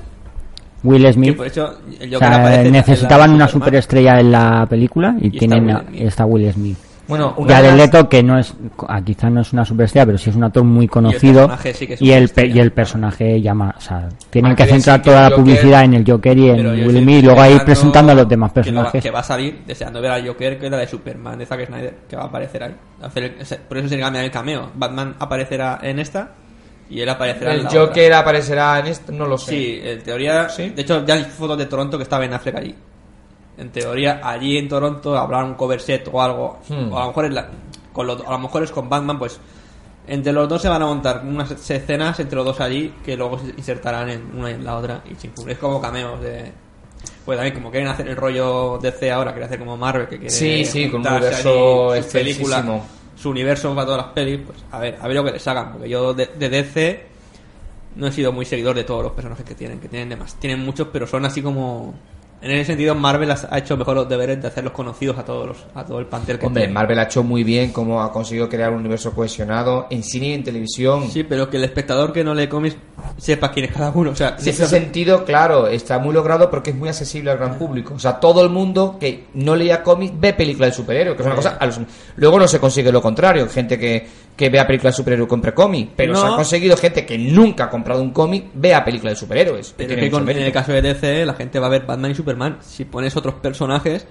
Will 0.83 1.13
Smith. 1.13 1.37
por 1.37 1.47
eso 1.47 1.75
el 2.01 2.09
o 2.11 2.13
Joker 2.15 2.19
sea, 2.19 2.37
aparece 2.37 2.61
en 2.61 2.65
la- 2.67 2.71
necesitaban 2.79 3.31
una 3.35 3.49
superestrella 3.49 4.21
en 4.21 4.33
la 4.33 4.67
película 4.69 5.15
y, 5.21 5.25
Y 5.25 5.27
está 5.29 5.39
tienen 5.39 5.67
Will 5.67 5.77
Smith. 5.89 6.01
está 6.03 6.25
Will 6.27 6.53
Smith. 6.53 6.79
Bueno, 7.11 7.35
una 7.37 7.51
Ya 7.51 7.63
de 7.63 7.77
Leto, 7.77 8.09
que 8.09 8.23
no 8.23 8.39
es, 8.39 8.55
ah, 8.89 9.03
quizá 9.05 9.29
no 9.29 9.43
es 9.43 9.53
una 9.53 9.65
superestrella, 9.67 10.07
pero 10.07 10.17
sí 10.19 10.31
es 10.31 10.37
un 10.37 10.45
actor 10.45 10.65
muy 10.65 10.89
conocido. 10.89 11.41
personaje 11.49 11.75
sí 11.75 11.87
que 11.87 11.95
es 11.95 12.01
y, 12.03 12.13
el, 12.13 12.31
y 12.55 12.59
el 12.59 12.73
personaje 12.73 13.43
llama. 13.43 13.75
O 13.77 13.81
sea, 13.81 14.09
tienen 14.31 14.53
Ah, 14.53 14.57
que 14.57 14.65
centrar 14.67 15.03
toda 15.03 15.23
la 15.23 15.29
Joker- 15.31 15.37
publicidad 15.45 15.85
en 15.85 15.95
el 15.95 16.05
Joker 16.11 16.39
y 16.39 16.49
en 16.49 16.67
Will 16.87 17.03
Smith, 17.03 17.19
y 17.19 17.23
luego 17.23 17.41
ahí 17.43 17.59
presentando 17.65 18.13
a 18.13 18.15
los 18.15 18.29
demás 18.29 18.53
personajes. 18.53 19.03
Que 19.03 19.11
va, 19.11 19.19
a 19.21 19.23
salir 19.23 19.63
deseando 19.67 20.01
ver 20.01 20.13
al 20.13 20.27
Joker, 20.27 20.59
que 20.59 20.65
es 20.67 20.71
la 20.73 20.79
de 20.79 20.87
Superman, 20.87 21.39
de 21.39 21.45
Zack 21.45 21.67
Snyder, 21.67 21.95
que 22.09 22.17
va 22.17 22.23
a 22.23 22.27
aparecer 22.27 22.63
ahí. 22.63 22.75
Por 23.69 23.77
eso 23.79 23.89
se 23.89 23.99
cambia 23.99 24.25
el 24.25 24.31
cameo. 24.31 24.71
Batman 24.75 25.17
aparecerá 25.19 25.79
en 25.83 25.99
esta 25.99 26.31
y 26.89 27.01
él 27.01 27.09
aparecerá 27.09 27.53
en 27.53 27.59
el 27.59 27.65
la 27.65 27.71
Joker 27.71 28.05
otra. 28.07 28.19
aparecerá 28.21 28.79
en 28.81 28.87
esto, 28.87 29.13
no 29.13 29.27
lo 29.27 29.37
sé. 29.39 29.51
Sí, 29.51 29.81
en 29.83 30.03
teoría. 30.03 30.49
¿Sí? 30.49 30.71
De 30.71 30.83
hecho, 30.83 31.05
ya 31.05 31.15
hay 31.15 31.25
fotos 31.25 31.59
de 31.59 31.67
Toronto 31.67 31.97
que 31.97 32.05
está 32.05 32.19
Ben 32.19 32.33
Affleck 32.33 32.57
allí. 32.57 32.75
En 33.59 33.71
teoría, 33.71 34.21
allí 34.23 34.57
en 34.57 34.69
Toronto 34.69 35.17
habrá 35.19 35.45
un 35.45 35.55
cover 35.55 35.81
set 35.81 36.09
o 36.11 36.21
algo. 36.23 36.59
Hmm. 36.69 36.93
O 36.93 36.99
a 36.99 37.03
lo 37.03 37.07
mejor 37.09 37.25
es 37.27 37.33
la- 37.35 37.49
con 37.93 38.07
los- 38.07 38.25
a 38.27 38.31
lo 38.31 38.39
mejor 38.39 38.63
es 38.63 38.71
con 38.71 38.89
Batman, 38.89 39.19
pues. 39.19 39.39
Entre 40.07 40.33
los 40.33 40.49
dos 40.49 40.61
se 40.63 40.69
van 40.69 40.83
a 40.83 40.87
montar 40.87 41.23
unas 41.25 41.51
escenas 41.71 42.19
entre 42.19 42.37
los 42.37 42.45
dos 42.45 42.61
allí 42.61 42.93
que 43.05 43.17
luego 43.17 43.39
se 43.39 43.49
insertarán 43.57 44.09
en 44.09 44.35
una 44.37 44.51
y 44.51 44.55
en 44.55 44.65
la 44.65 44.77
otra. 44.77 45.03
Y 45.11 45.15
sin- 45.15 45.33
es 45.49 45.59
como 45.59 45.81
cameos 45.81 46.21
de. 46.21 46.51
Pues 47.25 47.37
también, 47.39 47.55
como 47.55 47.71
quieren 47.71 47.89
hacer 47.89 48.09
el 48.09 48.17
rollo 48.17 48.79
DC 48.81 49.11
ahora, 49.11 49.33
quiere 49.33 49.45
hacer 49.47 49.59
como 49.59 49.77
Marvel, 49.77 50.09
que 50.09 50.17
quiere. 50.19 50.31
Sí, 50.31 50.65
sí, 50.65 50.89
con 50.91 51.01
un 51.03 51.07
universo 51.07 51.93
allí 51.93 52.03
sus 52.03 52.13
películas, 52.13 52.59
extensísimo. 52.61 52.87
su 53.17 53.31
universo 53.31 53.75
para 53.75 53.87
todas 53.87 54.03
las 54.07 54.13
pelis, 54.15 54.41
pues 54.47 54.59
a 54.73 54.79
ver, 54.81 54.99
a 55.01 55.07
ver 55.07 55.17
lo 55.17 55.25
que 55.25 55.33
les 55.33 55.47
hagan, 55.49 55.73
porque 55.73 55.89
yo 55.89 56.13
de, 56.15 56.27
de 56.27 56.49
DC 56.49 57.07
no 57.97 58.07
he 58.07 58.13
sido 58.13 58.33
muy 58.33 58.45
seguidor 58.47 58.75
de 58.75 58.85
todos 58.85 59.03
los 59.03 59.13
personajes 59.13 59.45
que 59.45 59.55
tienen, 59.55 59.79
que 59.81 59.89
tienen 59.89 60.09
demás. 60.09 60.35
Tienen 60.41 60.65
muchos, 60.65 60.89
pero 60.93 61.07
son 61.07 61.25
así 61.25 61.41
como 61.43 61.95
en 62.43 62.51
ese 62.53 62.67
sentido 62.67 62.95
Marvel 62.95 63.31
ha 63.31 63.59
hecho 63.59 63.77
mejor 63.77 63.97
los 63.97 64.09
deberes 64.09 64.41
de 64.41 64.49
hacerlos 64.49 64.73
conocidos 64.73 65.19
a 65.19 65.25
todos 65.25 65.47
los, 65.47 65.57
a 65.75 65.85
todo 65.85 65.99
el 65.99 66.07
pantel 66.07 66.39
que 66.39 66.47
Hombre, 66.47 66.63
tiene. 66.63 66.73
Marvel 66.73 66.99
ha 66.99 67.03
hecho 67.03 67.23
muy 67.23 67.45
bien 67.45 67.71
cómo 67.71 68.03
ha 68.03 68.11
conseguido 68.11 68.49
crear 68.49 68.73
un 68.73 68.81
universo 68.81 69.13
cohesionado 69.13 69.87
en 69.91 70.03
cine 70.03 70.29
y 70.29 70.33
en 70.33 70.45
televisión. 70.45 71.11
Sí, 71.11 71.23
pero 71.23 71.51
que 71.51 71.59
el 71.59 71.65
espectador 71.65 72.13
que 72.13 72.25
no 72.25 72.35
lee 72.35 72.49
cómics 72.49 72.77
sepa 73.19 73.51
quién 73.51 73.67
es 73.67 73.73
cada 73.73 73.91
uno, 73.91 74.11
o 74.11 74.17
sea, 74.17 74.37
En 74.39 74.49
ese 74.49 74.67
sentido, 74.67 75.25
claro, 75.25 75.67
está 75.67 75.99
muy 75.99 76.15
logrado 76.15 76.51
porque 76.51 76.71
es 76.71 76.77
muy 76.77 76.89
accesible 76.89 77.31
al 77.31 77.39
gran 77.39 77.59
público. 77.59 77.95
O 77.95 77.99
sea, 77.99 78.19
todo 78.19 78.43
el 78.43 78.49
mundo 78.49 78.97
que 78.99 79.27
no 79.35 79.55
leía 79.55 79.83
cómics 79.83 80.15
ve 80.19 80.33
películas 80.33 80.71
de 80.71 80.77
superhéroes, 80.77 81.17
que 81.17 81.23
es 81.23 81.27
una 81.27 81.37
cosa 81.37 81.59
Luego 82.17 82.39
no 82.39 82.49
se 82.49 82.59
consigue 82.59 82.91
lo 82.91 83.03
contrario, 83.03 83.49
gente 83.49 83.79
que, 83.79 84.07
que 84.41 84.49
vea 84.49 84.67
películas 84.67 84.95
de 84.95 84.97
superhéroes 84.97 85.29
compre 85.29 85.53
cómics, 85.55 85.93
pero 85.95 86.15
No. 86.15 86.21
se 86.21 86.27
ha 86.27 86.31
conseguido 86.37 86.77
gente 86.77 87.05
que 87.07 87.19
nunca 87.19 87.65
ha 87.65 87.71
comprado 87.71 88.03
un 88.03 88.11
cómic 88.11 88.47
vea 88.55 88.83
películas 88.85 89.13
de 89.15 89.17
superhéroes. 89.21 89.75
Pero 89.77 89.95
que 89.95 90.11
con- 90.11 90.29
en 90.29 90.39
el 90.39 90.51
caso 90.53 90.73
de 90.73 90.83
DC 90.83 91.25
la 91.27 91.35
gente 91.35 91.59
va 91.59 91.67
a 91.67 91.71
ver 91.71 91.85
Batman 91.87 92.11
y 92.11 92.15
Superman. 92.15 92.57
Si 92.61 92.85
pones 92.87 93.15
otros 93.17 93.35
personajes, 93.35 94.07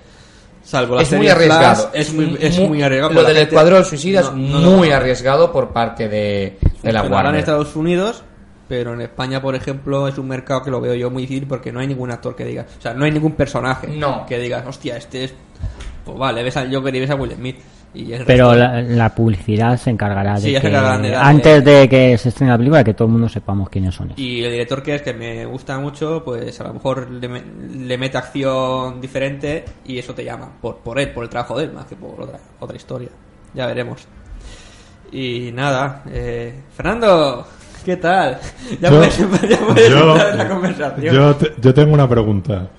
salvo 0.63 0.95
la 0.95 1.01
es 1.01 1.09
muy 1.11 1.17
serie 1.27 1.31
arriesgado. 1.31 1.75
Flash, 1.89 2.01
es 2.01 2.13
muy, 2.13 2.37
es 2.39 2.59
muy 2.59 2.81
arriesgado. 2.83 3.13
Lo 3.13 3.21
del 3.23 3.35
gente- 3.35 3.41
Escuadrón 3.55 3.85
Suicida 3.85 4.19
es 4.21 4.25
No, 4.27 4.35
no, 4.35 4.59
no, 4.59 4.71
muy 4.77 4.91
arriesgado 4.91 5.51
por 5.51 5.69
parte 5.73 6.07
de, 6.07 6.57
de 6.61 6.93
la 6.93 6.99
Funcionará 7.01 7.07
en 7.07 7.11
Warner. 7.13 7.39
Estados 7.39 7.75
Unidos, 7.75 8.23
pero 8.67 8.93
en 8.93 9.01
España, 9.01 9.41
por 9.41 9.55
ejemplo, 9.55 10.07
es 10.07 10.17
un 10.19 10.27
mercado 10.27 10.61
que 10.61 10.69
lo 10.69 10.79
veo 10.79 10.93
yo 10.93 11.09
muy 11.09 11.23
difícil 11.23 11.47
porque 11.47 11.71
no 11.71 11.79
hay 11.79 11.87
ningún 11.87 12.11
actor 12.11 12.35
que 12.35 12.45
diga, 12.45 12.67
o 12.77 12.81
sea, 12.81 12.93
no 12.93 13.05
hay 13.05 13.11
ningún 13.11 13.31
personaje 13.31 13.87
No. 13.87 14.25
que 14.27 14.37
digas, 14.37 14.63
hostia, 14.67 14.95
este 14.97 15.23
es. 15.23 15.33
Pues 16.05 16.17
vale, 16.17 16.43
ves 16.43 16.55
al 16.57 16.73
Joker 16.73 16.93
y 16.95 16.99
ves 16.99 17.09
a 17.09 17.15
Will 17.15 17.31
Smith. 17.33 17.57
Y 17.93 18.13
el 18.13 18.23
Pero 18.25 18.51
resto- 18.53 18.55
la, 18.59 18.81
la 18.81 19.15
publicidad 19.15 19.75
se 19.77 19.89
encargará 19.89 20.35
de 20.35 20.41
Sí, 20.41 20.51
ya 20.51 20.59
se 20.59 20.61
que, 20.61 20.67
encargarán 20.67 21.01
de 21.01 21.09
darle- 21.09 21.27
antes 21.29 21.65
de 21.65 21.89
que 21.89 22.17
se 22.19 22.29
estrene 22.29 22.51
la 22.51 22.57
película, 22.59 22.83
que 22.83 22.93
todo 22.93 23.07
el 23.07 23.13
mundo 23.13 23.27
sepamos 23.29 23.67
quiénes 23.69 23.95
son. 23.95 24.07
ellos. 24.07 24.19
Y 24.19 24.43
el 24.43 24.51
director 24.51 24.83
que 24.83 24.95
es, 24.95 25.01
que 25.01 25.13
me 25.13 25.43
gusta 25.45 25.79
mucho, 25.79 26.21
pues 26.23 26.59
a 26.61 26.65
lo 26.65 26.73
mejor 26.75 27.09
le, 27.09 27.27
me- 27.27 27.43
le 27.85 27.97
mete 27.97 28.17
acción 28.19 29.01
diferente 29.01 29.65
y 29.85 29.97
eso 29.97 30.13
te 30.13 30.23
llama. 30.23 30.49
Por, 30.61 30.77
por 30.77 30.99
él, 30.99 31.09
por 31.11 31.23
el 31.23 31.29
trabajo 31.29 31.57
de 31.57 31.65
él, 31.65 31.73
más 31.73 31.85
que 31.85 31.95
por 31.95 32.21
otra, 32.21 32.39
otra 32.59 32.75
historia. 32.77 33.09
Ya 33.55 33.65
veremos. 33.65 34.07
Y 35.11 35.51
nada, 35.53 36.03
eh, 36.11 36.61
Fernando, 36.75 37.47
¿qué 37.83 37.97
tal? 37.97 38.37
Ya 38.79 38.89
Yo- 38.91 38.97
puedes, 38.97 39.17
ya 39.49 39.57
puedes 39.59 39.89
yo, 39.89 40.11
entrar 40.11 40.31
en 40.31 40.37
la 40.37 40.47
conversación. 40.49 41.15
yo 41.15 41.35
te- 41.35 41.53
yo 41.59 41.73
tengo 41.73 41.93
una 41.95 42.07
pregunta. 42.07 42.69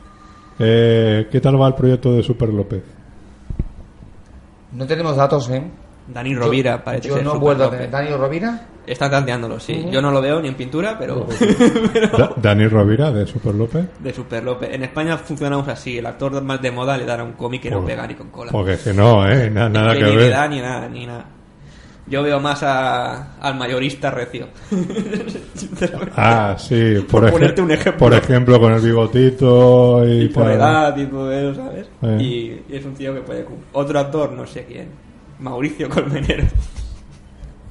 Eh, 0.59 1.27
¿Qué 1.33 1.40
tal 1.40 1.61
va 1.61 1.66
el 1.66 1.75
proyecto 1.75 2.12
de 2.14 2.23
Super 2.23 2.51
López? 2.51 2.83
No 4.72 4.87
tenemos 4.87 5.16
datos, 5.16 5.48
¿eh? 5.50 5.62
Dani 6.06 6.35
Rovira, 6.35 6.78
Yo- 6.78 6.85
parece 6.85 7.09
Yo 7.09 7.14
ser 7.16 7.24
no 7.24 7.38
vuelvo 7.38 7.64
a 7.64 7.70
tener. 7.70 7.90
¿Dani 7.90 8.11
Rovira? 8.11 8.66
Está 8.87 9.09
tanteándolo, 9.09 9.61
sí. 9.61 9.87
Yo 9.92 10.02
no 10.02 10.11
lo 10.11 10.20
veo 10.20 10.40
ni 10.40 10.48
en 10.48 10.54
pintura, 10.54 10.96
pero 10.98 11.26
Da- 12.18 12.33
Dani 12.37 12.66
Rovira 12.66 13.12
de 13.12 13.26
Super 13.26 13.54
López. 13.54 13.87
de 14.00 14.12
Super 14.12 14.42
López. 14.42 14.70
En 14.72 14.83
España 14.83 15.16
funcionamos 15.18 15.68
así. 15.68 15.98
El 15.98 16.06
actor 16.06 16.42
más 16.42 16.61
de 16.61 16.70
moda 16.72 16.96
le 16.96 17.04
dará 17.04 17.22
un 17.22 17.33
cómic 17.33 17.62
que 17.62 17.70
no 17.70 17.80
Joder. 17.80 17.94
pega 17.96 18.06
ni 18.09 18.14
con 18.14 18.30
cola. 18.30 18.50
Porque 18.50 18.72
es 18.72 18.83
que 18.83 18.92
no, 18.92 19.28
¿eh? 19.28 19.48
Na- 19.50 19.68
nada 19.68 19.92
que 19.94 20.02
ni 20.04 20.16
ver. 20.16 20.26
edad, 20.33 20.48
ni 20.48 20.61
nada, 20.61 20.88
ni 20.88 21.06
nada. 21.06 21.24
Yo 22.11 22.23
veo 22.25 22.40
más 22.40 22.62
a- 22.64 23.37
al 23.40 23.55
mayorista 23.57 24.11
recio. 24.11 24.49
Ah, 26.16 26.57
sí, 26.59 26.96
Por 27.11 27.31
ponerte 27.31 27.61
un 27.62 27.70
ejemplo. 27.70 27.99
por 27.99 28.14
ejemplo, 28.14 28.59
con 28.61 28.73
el 28.73 28.81
bigotito 28.81 30.07
y, 30.07 30.23
y 30.25 30.29
por 30.29 30.51
edad 30.51 30.96
y 30.96 31.07
todo 31.07 31.33
eso, 31.33 31.55
¿sabes? 31.55 31.88
Eh. 32.03 32.16
Y, 32.20 32.73
y 32.73 32.77
es 32.77 32.85
un 32.85 32.94
tío 32.94 33.14
que 33.14 33.20
puede... 33.20 33.46
Otro 33.73 33.99
actor, 33.99 34.33
no 34.33 34.46
sé 34.46 34.64
quién. 34.64 34.88
Mauricio 35.38 35.88
Colmenero. 35.88 36.44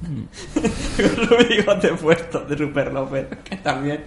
Con 0.02 1.28
su 1.28 1.36
bigote 1.48 1.88
puesto 1.94 2.40
de 2.40 2.56
Super 2.56 2.92
López, 2.92 3.26
que 3.44 3.56
también. 3.56 4.04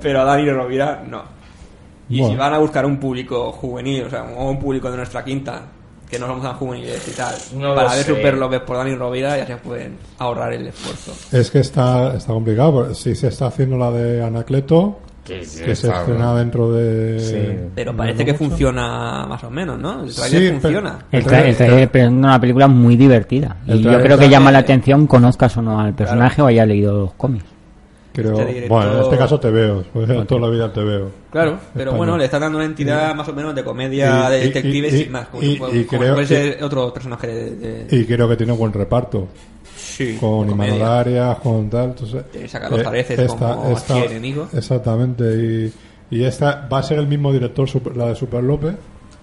Pero 0.00 0.20
a 0.20 0.24
Dani 0.24 0.50
Rovira, 0.50 1.02
no. 1.08 1.22
Y 2.10 2.24
si 2.24 2.36
van 2.36 2.54
a 2.54 2.58
buscar 2.58 2.84
un 2.86 2.98
público 2.98 3.52
juvenil, 3.52 4.04
o 4.04 4.10
sea, 4.10 4.22
un 4.22 4.58
público 4.58 4.90
de 4.90 4.96
nuestra 4.98 5.24
quinta, 5.24 5.62
que 6.08 6.18
no 6.18 6.26
somos 6.26 6.42
tan 6.42 6.54
juveniles 6.54 7.06
y 7.08 7.10
tal, 7.12 7.34
No 7.56 7.74
para 7.74 7.94
ver. 7.94 8.04
Super 8.04 8.34
López 8.38 8.60
por 8.62 8.76
Dani 8.78 8.94
Rovira 8.94 9.36
ya 9.36 9.46
se 9.46 9.56
pueden 9.56 9.96
ahorrar 10.18 10.52
el 10.54 10.66
esfuerzo. 10.68 11.12
Es 11.36 11.50
que 11.50 11.58
está, 11.60 12.14
está 12.16 12.32
complicado. 12.32 12.72
porque 12.72 12.94
Si 12.94 13.14
se 13.14 13.28
está 13.28 13.46
haciendo 13.48 13.76
la 13.76 13.90
de 13.90 14.22
Anacleto, 14.24 14.98
que 15.24 15.44
se 15.44 15.70
estrena 15.72 16.34
dentro 16.34 16.72
de. 16.72 17.20
Sí. 17.20 17.68
Pero 17.74 17.94
parece 17.94 18.24
que 18.24 18.32
mucho. 18.32 18.44
funciona 18.46 19.26
más 19.28 19.44
o 19.44 19.50
menos, 19.50 19.78
¿no? 19.78 20.02
El 20.04 20.14
trailer 20.14 20.54
Sí, 20.54 20.60
funciona. 20.60 20.98
El, 21.12 21.18
El 21.20 21.26
tra 21.26 21.40
el 21.46 21.54
tra- 21.54 21.56
trailer 21.58 21.90
presenta 21.90 22.28
una 22.28 22.40
película 22.40 22.66
muy 22.68 22.96
divertida. 22.96 23.56
Y 23.66 23.82
yo 23.82 24.00
creo 24.00 24.16
que 24.16 24.30
llama 24.30 24.50
la 24.50 24.60
atención, 24.60 25.06
conozcas 25.06 25.54
o 25.58 25.62
no 25.62 25.78
al 25.78 25.92
personaje 25.94 26.40
o 26.40 26.46
haya 26.46 26.64
leído 26.64 26.98
los 26.98 27.12
cómics. 27.14 27.44
Creo, 28.22 28.38
Este 28.38 28.52
director- 28.52 28.68
Bueno, 28.68 28.92
en 28.96 29.02
este 29.04 29.16
caso 29.18 29.38
te 29.40 29.50
veo. 29.50 29.84
Pues 29.92 30.26
toda 30.26 30.40
la 30.40 30.48
vida 30.48 30.72
te 30.72 30.80
veo. 30.82 31.10
Claro, 31.30 31.58
pero 31.72 31.90
Español. 31.90 31.96
bueno, 31.96 32.16
le 32.18 32.24
está 32.24 32.38
dando 32.38 32.58
una 32.58 32.64
entidad 32.66 33.14
más 33.14 33.28
o 33.28 33.32
menos 33.32 33.54
de 33.54 33.62
comedia, 33.64 34.28
Y- 34.28 34.32
de 34.32 34.38
y- 34.38 34.42
detectives 34.48 34.94
y- 34.94 35.02
y, 35.02 35.08
más. 35.08 35.28
Como, 35.28 35.42
y- 35.42 35.56
como- 35.56 35.74
y 35.74 35.84
como 35.84 36.00
creo 36.00 36.14
puede 36.14 36.26
que- 36.26 36.34
ser 36.54 36.64
otro 36.64 36.92
personaje 36.92 37.26
de. 37.28 37.50
de- 37.84 37.96
Y 37.96 38.04
creo 38.06 38.28
que 38.28 38.36
tiene 38.36 38.52
buen 38.52 38.72
reparto. 38.72 39.28
sí, 39.76 40.16
Con 40.20 40.50
Imanol. 40.50 40.82
Arias, 40.82 41.38
con 41.38 41.68
tal. 41.70 41.90
Entonces, 41.90 42.24
Tiene 42.32 42.46
a 42.52 42.60
Carlos 42.60 42.86
Areces 42.86 43.32
como 43.34 43.64
archienemigo. 43.76 44.48
Exactamente. 44.52 45.24
Y, 46.10 46.16
y 46.16 46.24
esta 46.24 46.66
va 46.72 46.78
a 46.78 46.82
ser 46.82 46.98
el 46.98 47.06
mismo 47.06 47.32
director, 47.32 47.68
la 47.96 48.06
de 48.08 48.14
Super 48.16 48.42
López. 48.42 48.74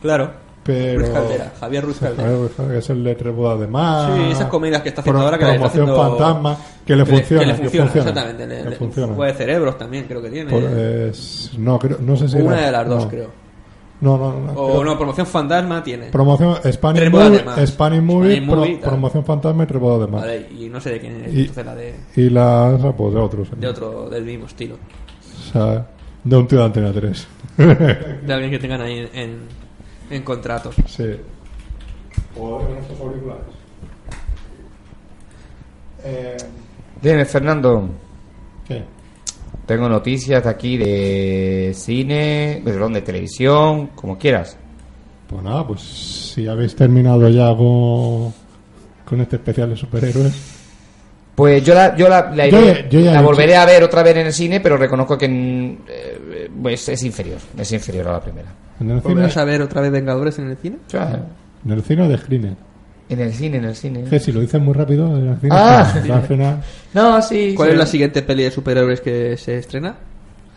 Claro. 0.01 0.44
Pero. 0.65 0.99
Ruiz 1.01 1.11
Caldera, 1.11 1.53
Javier 1.59 1.83
Ruiz 1.85 1.97
Caldera. 1.99 2.23
Javier 2.23 2.39
Ruiz 2.41 2.51
Caldera, 2.57 2.73
que 2.73 2.79
es 2.79 2.89
el 2.89 3.03
de 3.03 3.15
Tres 3.15 3.35
bodas 3.35 3.59
de 3.59 3.67
más. 3.67 4.15
Sí, 4.15 4.21
esas 4.31 4.47
comedias 4.49 4.81
que 4.81 4.89
está 4.89 5.01
haciendo 5.01 5.21
ahora 5.21 5.37
que 5.37 5.43
está 5.45 5.55
Promoción 5.57 5.89
haciendo- 5.89 6.17
fantasma. 6.17 6.57
que 6.85 6.95
le 6.95 7.03
Que 7.03 7.09
funciona. 7.11 7.41
que 7.41 7.45
le 7.47 7.53
que 7.53 7.61
funciona, 7.61 7.85
funciona, 7.91 8.09
exactamente. 8.09 8.47
Le, 8.55 8.63
que 8.63 8.69
le- 8.71 8.75
funciona. 8.77 9.13
juego 9.13 9.31
de 9.31 9.37
cerebros 9.37 9.77
también, 9.77 10.05
creo 10.07 10.21
que 10.23 10.29
tiene. 10.31 10.51
Pues, 10.51 11.51
no, 11.57 11.77
creo, 11.79 11.97
no 12.01 12.15
sé 12.17 12.27
si. 12.27 12.37
Una 12.37 12.55
era- 12.57 12.65
de 12.65 12.71
las 12.71 12.87
dos, 12.89 13.03
no. 13.03 13.09
creo. 13.09 13.45
No, 14.01 14.17
no, 14.17 14.39
no. 14.39 14.51
O 14.59 14.67
creo- 14.71 14.83
no, 14.83 14.97
promoción 14.97 15.25
fantasma 15.27 15.83
tiene. 15.83 16.07
Promoción 16.07 16.55
Spanish 16.71 17.09
Movie. 17.11 17.67
Spanish 17.67 18.01
Movie, 18.01 18.41
pro- 18.41 18.89
promoción 18.89 19.23
fantasma 19.23 19.63
y 19.63 19.67
rebodo 19.67 20.05
de 20.05 20.11
más. 20.11 20.21
Vale, 20.21 20.47
y 20.59 20.67
no 20.67 20.81
sé 20.81 20.89
de 20.91 20.99
quién 20.99 21.23
es, 21.25 21.33
Y- 21.33 21.39
entonces 21.41 21.65
la 21.65 21.75
de, 21.75 21.95
Y 22.15 22.29
la 22.29 22.65
otra, 22.75 22.91
pues 22.91 23.13
de 23.13 23.19
otros. 23.19 23.47
de 23.55 23.67
otro, 23.67 24.09
del 24.09 24.25
mismo 24.25 24.47
estilo. 24.47 24.75
O 24.75 25.51
sea, 25.53 25.85
de 26.23 26.35
un 26.35 26.47
tío 26.47 26.57
de 26.59 26.65
Antena 26.65 26.91
3. 26.91 27.27
De 27.57 28.33
alguien 28.33 28.49
que 28.51 28.59
tengan 28.59 28.81
ahí 28.81 29.07
en, 29.13 29.37
en, 30.09 30.23
contratos. 30.23 30.75
sí. 30.87 31.03
Eh, 36.03 36.37
Dime, 37.01 37.25
Fernando. 37.25 37.89
¿Qué? 38.67 38.83
Tengo 39.65 39.89
noticias 39.89 40.43
de 40.43 40.49
aquí 40.49 40.77
de 40.77 41.71
cine, 41.75 42.61
perdón, 42.63 42.93
de 42.93 43.01
televisión, 43.01 43.87
como 43.95 44.17
quieras. 44.17 44.57
Pues 45.27 45.41
nada, 45.43 45.65
pues 45.65 45.81
si 45.81 46.47
habéis 46.47 46.75
terminado 46.75 47.27
ya 47.29 47.55
con, 47.55 48.31
con 49.05 49.21
este 49.21 49.37
especial 49.37 49.69
de 49.69 49.75
superhéroes. 49.75 50.33
Pues 51.33 51.63
yo 51.65 51.73
la, 51.73 51.95
yo 51.97 52.07
la, 52.07 52.31
la, 52.33 52.47
Yo 52.47 52.59
iré- 52.59 52.83
ya- 52.83 52.89
yo 52.89 52.99
ya 52.99 53.11
la 53.13 53.19
he 53.19 53.23
volveré 53.23 53.55
a 53.57 53.65
ver 53.65 53.83
otra 53.83 54.03
vez 54.03 54.15
en 54.17 54.27
el 54.27 54.33
cine, 54.33 54.59
pero 54.61 54.77
reconozco 54.77 55.17
que 55.17 55.27
mm, 55.27 55.77
eh, 55.89 56.49
pues 56.61 56.87
es 56.89 57.03
inferior, 57.03 57.39
es 57.57 57.71
inferior 57.71 58.07
a 58.07 58.11
la 58.13 58.21
primera. 58.21 58.47
En 58.79 58.91
el 58.91 59.01
cine, 59.01 59.13
¿Volverás 59.13 59.37
a 59.37 59.43
ver 59.45 59.61
otra 59.61 59.81
vez 59.81 59.91
Vengadores 59.91 60.37
en 60.39 60.49
el 60.49 60.57
cine? 60.57 60.77
En 61.65 61.71
el 61.71 61.81
cine 61.83 62.01
o 62.03 62.07
de 62.09 62.17
screener. 62.17 62.55
en 63.09 63.19
el 63.19 63.33
cine, 63.33 63.57
en 63.57 63.65
el 63.65 63.75
cine. 63.75 64.03
Que 64.03 64.19
si 64.19 64.31
lo 64.31 64.39
dices 64.41 64.61
muy 64.61 64.73
rápido, 64.73 65.17
en 65.17 65.29
el 65.29 65.37
cine. 65.37 65.51
Ah. 65.55 65.81
al 66.13 66.21
final 66.23 66.61
No, 66.93 67.21
sí. 67.21 67.53
¿Cuál 67.55 67.69
sí. 67.69 67.73
es 67.73 67.79
la 67.79 67.85
siguiente 67.85 68.21
peli 68.21 68.43
de 68.43 68.51
superhéroes 68.51 69.01
que 69.01 69.37
se 69.37 69.57
estrena? 69.59 69.95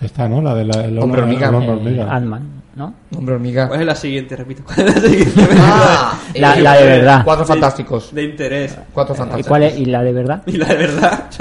está, 0.00 0.28
¿no? 0.28 0.40
La 0.40 0.54
de 0.54 0.64
la, 0.64 0.84
el 0.84 0.98
Hombre 0.98 1.22
hormiga. 1.22 1.50
hombre 1.50 1.66
Eh, 1.68 1.72
hormiga. 1.72 2.14
Ant-Man, 2.14 2.42
¿no? 2.76 2.94
Hombre 3.16 3.34
hormiga. 3.34 3.66
¿Cuál 3.68 3.80
es 3.80 3.86
la 3.86 3.94
siguiente? 3.96 4.36
Repito. 4.36 4.62
¿Cuál 4.64 4.88
es 4.88 4.94
la 4.94 5.00
siguiente? 5.08 5.42
Ah, 5.60 6.18
La- 6.36 6.54
eh, 6.58 6.62
la 6.62 6.74
de 6.76 6.86
verdad. 6.86 7.22
Cuatro 7.24 7.44
fantásticos. 7.44 8.14
De 8.14 8.22
interés. 8.24 8.78
Cuatro 8.92 9.14
¿Y 9.14 9.18
fantásticos. 9.18 9.48
cuál 9.48 9.62
es? 9.64 9.78
¿Y 9.78 9.84
la 9.86 10.02
de 10.04 10.12
verdad? 10.12 10.42
Y 10.46 10.52
la 10.56 10.66
de 10.66 10.76
verdad. 10.76 11.24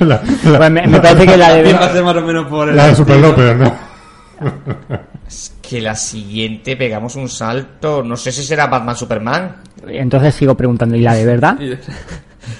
La, 0.00 0.06
la- 0.06 0.58
Pues 0.58 0.70
me, 0.70 0.86
me 0.86 1.00
parece 1.00 1.26
que 1.26 1.36
la 1.36 1.52
de 1.52 1.62
va 1.64 1.68
a 1.68 1.72
verdad... 1.72 1.92
ser 1.92 2.04
más 2.04 2.16
o 2.16 2.20
menos 2.22 2.46
por 2.46 2.68
el 2.70 2.76
la 2.76 2.86
de 2.86 2.94
Super 2.94 3.16
estilo. 3.16 3.28
López, 3.36 3.56
¿no? 3.56 5.00
Que 5.70 5.80
la 5.80 5.94
siguiente 5.94 6.76
pegamos 6.76 7.14
un 7.14 7.28
salto. 7.28 8.02
No 8.02 8.16
sé 8.16 8.32
si 8.32 8.42
será 8.42 8.66
Batman 8.66 8.96
Superman. 8.96 9.56
Entonces 9.86 10.34
sigo 10.34 10.56
preguntando, 10.56 10.96
¿y 10.96 11.00
la 11.00 11.14
de 11.14 11.24
verdad? 11.24 11.56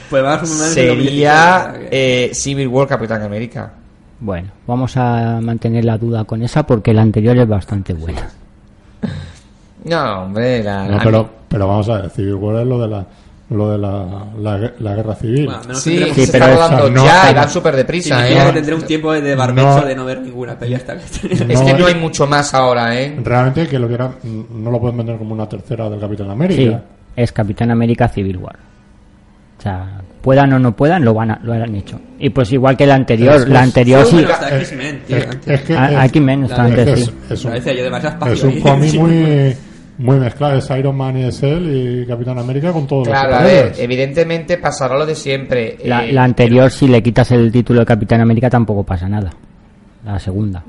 Pues 0.08 0.48
Sería 0.48 1.74
eh, 1.90 2.30
Civil 2.32 2.68
War 2.68 2.86
Capitán 2.86 3.22
América. 3.22 3.72
Bueno, 4.20 4.50
vamos 4.66 4.96
a 4.96 5.40
mantener 5.40 5.84
la 5.84 5.98
duda 5.98 6.24
con 6.24 6.42
esa 6.42 6.64
porque 6.64 6.92
la 6.92 7.02
anterior 7.02 7.36
es 7.36 7.48
bastante 7.48 7.92
buena. 7.94 8.28
No, 9.82 10.24
hombre, 10.24 10.62
la, 10.62 10.86
No, 10.86 10.98
pero, 11.02 11.30
pero 11.48 11.66
vamos 11.66 11.88
a 11.88 12.02
ver, 12.02 12.10
Civil 12.10 12.34
War 12.34 12.60
es 12.60 12.66
lo 12.66 12.78
de 12.80 12.88
la, 12.88 13.06
lo 13.50 13.72
de 13.72 13.78
la, 13.78 14.26
la, 14.38 14.72
la 14.78 14.94
guerra 14.94 15.14
civil. 15.16 15.44
Bueno, 15.46 15.60
al 15.60 15.66
menos 15.66 15.82
Sí, 15.82 15.98
Sí, 16.14 16.26
se 16.26 16.32
pero 16.32 16.44
está 16.46 16.68
rodando 16.68 16.90
no- 16.90 17.04
ya 17.04 17.30
y 17.30 17.34
van 17.34 17.50
súper 17.50 17.74
deprisa, 17.76 18.16
significa 18.16 18.44
que 18.44 18.48
¿eh? 18.50 18.52
tendré 18.54 18.74
un 18.76 18.82
tiempo 18.82 19.12
de 19.12 19.34
barbecho 19.34 19.80
No. 19.80 19.86
de 19.86 19.94
no 19.96 20.04
ver 20.04 20.20
ninguna 20.20 20.56
peli 20.58 20.74
hasta 20.74 20.96
que 20.96 21.02
Es 21.32 21.60
No, 21.60 21.66
que 21.66 21.72
no 21.74 21.88
eh. 21.88 21.92
hay 21.92 21.94
mucho 22.00 22.26
más 22.28 22.54
ahora, 22.54 22.98
¿eh? 23.00 23.18
Realmente 23.24 23.66
que 23.66 23.78
lo 23.78 23.88
quieran, 23.88 24.14
no 24.54 24.70
lo 24.70 24.80
pueden 24.80 24.96
vender 24.98 25.18
como 25.18 25.34
una 25.34 25.48
tercera 25.48 25.90
del 25.90 25.98
Capitán 26.00 26.26
Sí, 26.26 26.32
América. 26.32 26.82
es 27.16 27.32
Capitán 27.32 27.70
América 27.72 28.08
Civil 28.08 28.36
War. 28.36 28.56
O 29.58 29.62
sea, 29.62 30.00
puedan 30.22 30.52
o 30.54 30.58
no 30.58 30.74
puedan, 30.74 31.04
lo 31.04 31.12
van 31.12 31.32
a, 31.32 31.40
lo 31.42 31.52
han 31.52 31.74
hecho. 31.74 32.00
Y 32.18 32.30
pues 32.30 32.50
igual 32.52 32.76
que 32.78 32.86
la 32.86 32.94
anterior, 32.94 33.34
Es 33.34 33.44
que 33.44 33.50
la 33.50 33.58
es- 33.60 33.64
anterior 33.64 34.06
sí. 34.06 34.16
Es- 34.18 34.72
es- 34.72 34.72
es 35.46 35.60
que 35.62 35.72
es- 35.74 35.78
Aquí 35.98 36.20
menos, 36.20 36.50
la- 36.50 36.64
antes 36.64 36.88
es, 36.88 37.04
sí. 37.04 37.12
es 37.30 37.44
es 37.44 38.42
un 38.44 38.60
cómic 38.60 38.94
muy, 38.94 39.56
muy 40.00 40.18
mezclado. 40.18 40.56
Es 40.58 40.68
Iron 40.70 40.96
Man 40.96 41.16
y 41.18 41.24
es 41.24 41.42
él 41.42 42.02
y 42.04 42.06
Capitán 42.06 42.38
América 42.38 42.72
con 42.72 42.86
todos 42.86 43.06
Claro, 43.08 43.30
los 43.30 43.40
a 43.40 43.42
ver, 43.44 43.72
evidentemente 43.78 44.58
pasará 44.58 44.96
lo 44.98 45.06
de 45.06 45.14
siempre. 45.14 45.76
La, 45.84 46.04
eh, 46.04 46.12
la 46.12 46.24
anterior, 46.24 46.70
si 46.70 46.88
le 46.88 47.02
quitas 47.02 47.30
el 47.32 47.50
título 47.52 47.80
de 47.80 47.86
Capitán 47.86 48.20
América, 48.20 48.48
tampoco 48.50 48.82
pasa 48.84 49.08
nada. 49.08 49.30
La 50.04 50.18
segunda. 50.18 50.64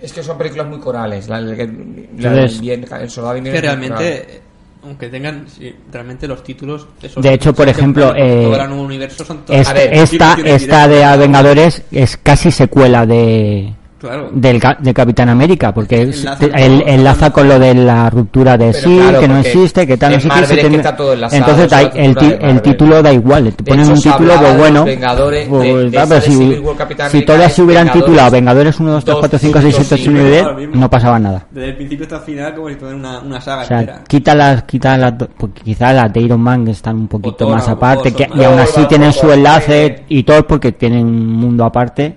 Es 0.00 0.12
que 0.12 0.22
son 0.22 0.36
películas 0.38 0.66
muy 0.68 0.78
corales. 0.78 1.28
La, 1.28 1.40
la- 1.40 1.54
Entonces- 1.62 2.60
bien- 2.60 2.84
el 3.00 3.10
soldado 3.10 3.34
que 3.36 3.42
coral. 3.42 3.60
realmente, 3.62 4.40
aunque 4.84 5.08
tengan 5.08 5.44
sí, 5.48 5.72
realmente 5.92 6.26
los 6.26 6.42
títulos. 6.42 6.88
esos 7.02 7.22
De 7.22 7.34
hecho, 7.34 7.52
por 7.52 7.68
ejemplo, 7.68 8.12
eh, 8.16 8.42
todo 8.44 8.60
el 8.62 8.68
nuevo 8.68 8.82
universo 8.84 9.24
son 9.24 9.44
todos. 9.44 9.60
Es- 9.60 9.68
A 9.68 9.72
ver, 9.72 9.92
esta 9.94 10.36
esta 10.44 10.88
de. 10.88 11.16
Vengadores 11.18 11.82
es 11.92 12.16
casi 12.16 12.50
secuela 12.50 13.06
de 13.06 13.72
Claro. 14.02 14.28
del 14.32 14.60
ca- 14.60 14.76
de 14.80 14.92
Capitán 14.92 15.28
América 15.28 15.72
porque 15.72 16.02
Enlaza 16.02 16.46
enlaza 16.56 17.30
con 17.30 17.48
lo 17.48 17.58
de 17.58 17.72
la 17.74 18.10
ruptura 18.10 18.58
de 18.58 18.72
sí 18.72 18.98
claro, 18.98 19.20
que 19.20 19.28
no 19.28 19.38
existe 19.38 19.86
que 19.86 19.96
tal 19.96 20.12
no 20.12 20.16
sé 20.18 20.22
qué, 20.24 20.28
Marvel 20.28 20.46
se 20.46 20.52
es 20.54 20.56
que 20.58 20.62
tiene- 20.62 20.76
está 20.78 20.96
todo 20.96 21.12
enlazado, 21.12 21.38
entonces 21.40 21.70
da- 21.70 21.82
el, 21.82 22.16
ti- 22.16 22.34
el 22.40 22.62
título 22.62 23.02
da 23.02 23.12
igual 23.12 23.52
te 23.54 23.62
ponen 23.64 23.84
hecho, 23.84 23.92
un 23.94 24.00
título 24.02 24.34
pues 24.40 24.58
bueno 24.58 24.84
Vengadores, 24.84 25.48
pues, 25.48 25.62
de- 25.62 25.74
de 25.90 25.96
esa 25.96 26.06
pues, 26.08 26.24
de 26.26 27.10
si, 27.10 27.22
todas 27.24 27.52
se 27.52 27.62
hubieran 27.62 27.84
Vengadores 27.86 28.04
titulado 28.04 28.30
Vengadores 28.32 28.80
1, 28.80 28.90
2, 28.92 29.04
3, 29.04 29.12
dos 29.14 29.20
4, 29.20 29.38
5, 29.38 29.60
6, 29.62 29.74
7, 29.76 29.94
8, 29.94 30.10
9 30.12 30.30
y 30.30 30.38
ahora 30.40 30.56
10 30.56 30.68
mismo. 30.68 30.80
no 30.82 30.90
pasaba 30.90 31.18
nada 31.18 31.46
Desde 31.50 31.68
el 31.68 31.76
principio 31.76 32.04
hasta 32.04 32.16
el 32.16 32.22
final, 32.22 32.54
como 32.54 32.68
si 32.68 32.74
fuera 32.74 32.96
una, 32.96 33.18
una 33.20 33.40
saga 33.40 33.62
o 33.62 33.66
sea, 33.66 33.80
entera. 33.80 34.00
quita 34.08 34.34
las, 34.34 34.62
quita 34.64 34.96
las, 34.96 35.16
do- 35.18 35.28
porque 35.38 35.62
quizá 35.62 35.92
las 35.92 36.12
de 36.12 36.20
Iron 36.22 36.40
Man 36.40 36.66
están 36.68 36.96
un 36.96 37.08
poquito 37.08 37.48
más 37.48 37.68
aparte, 37.68 38.12
que, 38.12 38.28
y 38.34 38.42
aún 38.44 38.58
así 38.58 38.84
tienen 38.86 39.12
su 39.12 39.30
enlace 39.30 40.04
y 40.08 40.22
todo 40.24 40.44
porque 40.46 40.72
tienen 40.72 41.06
un 41.06 41.26
mundo 41.36 41.64
aparte, 41.64 42.16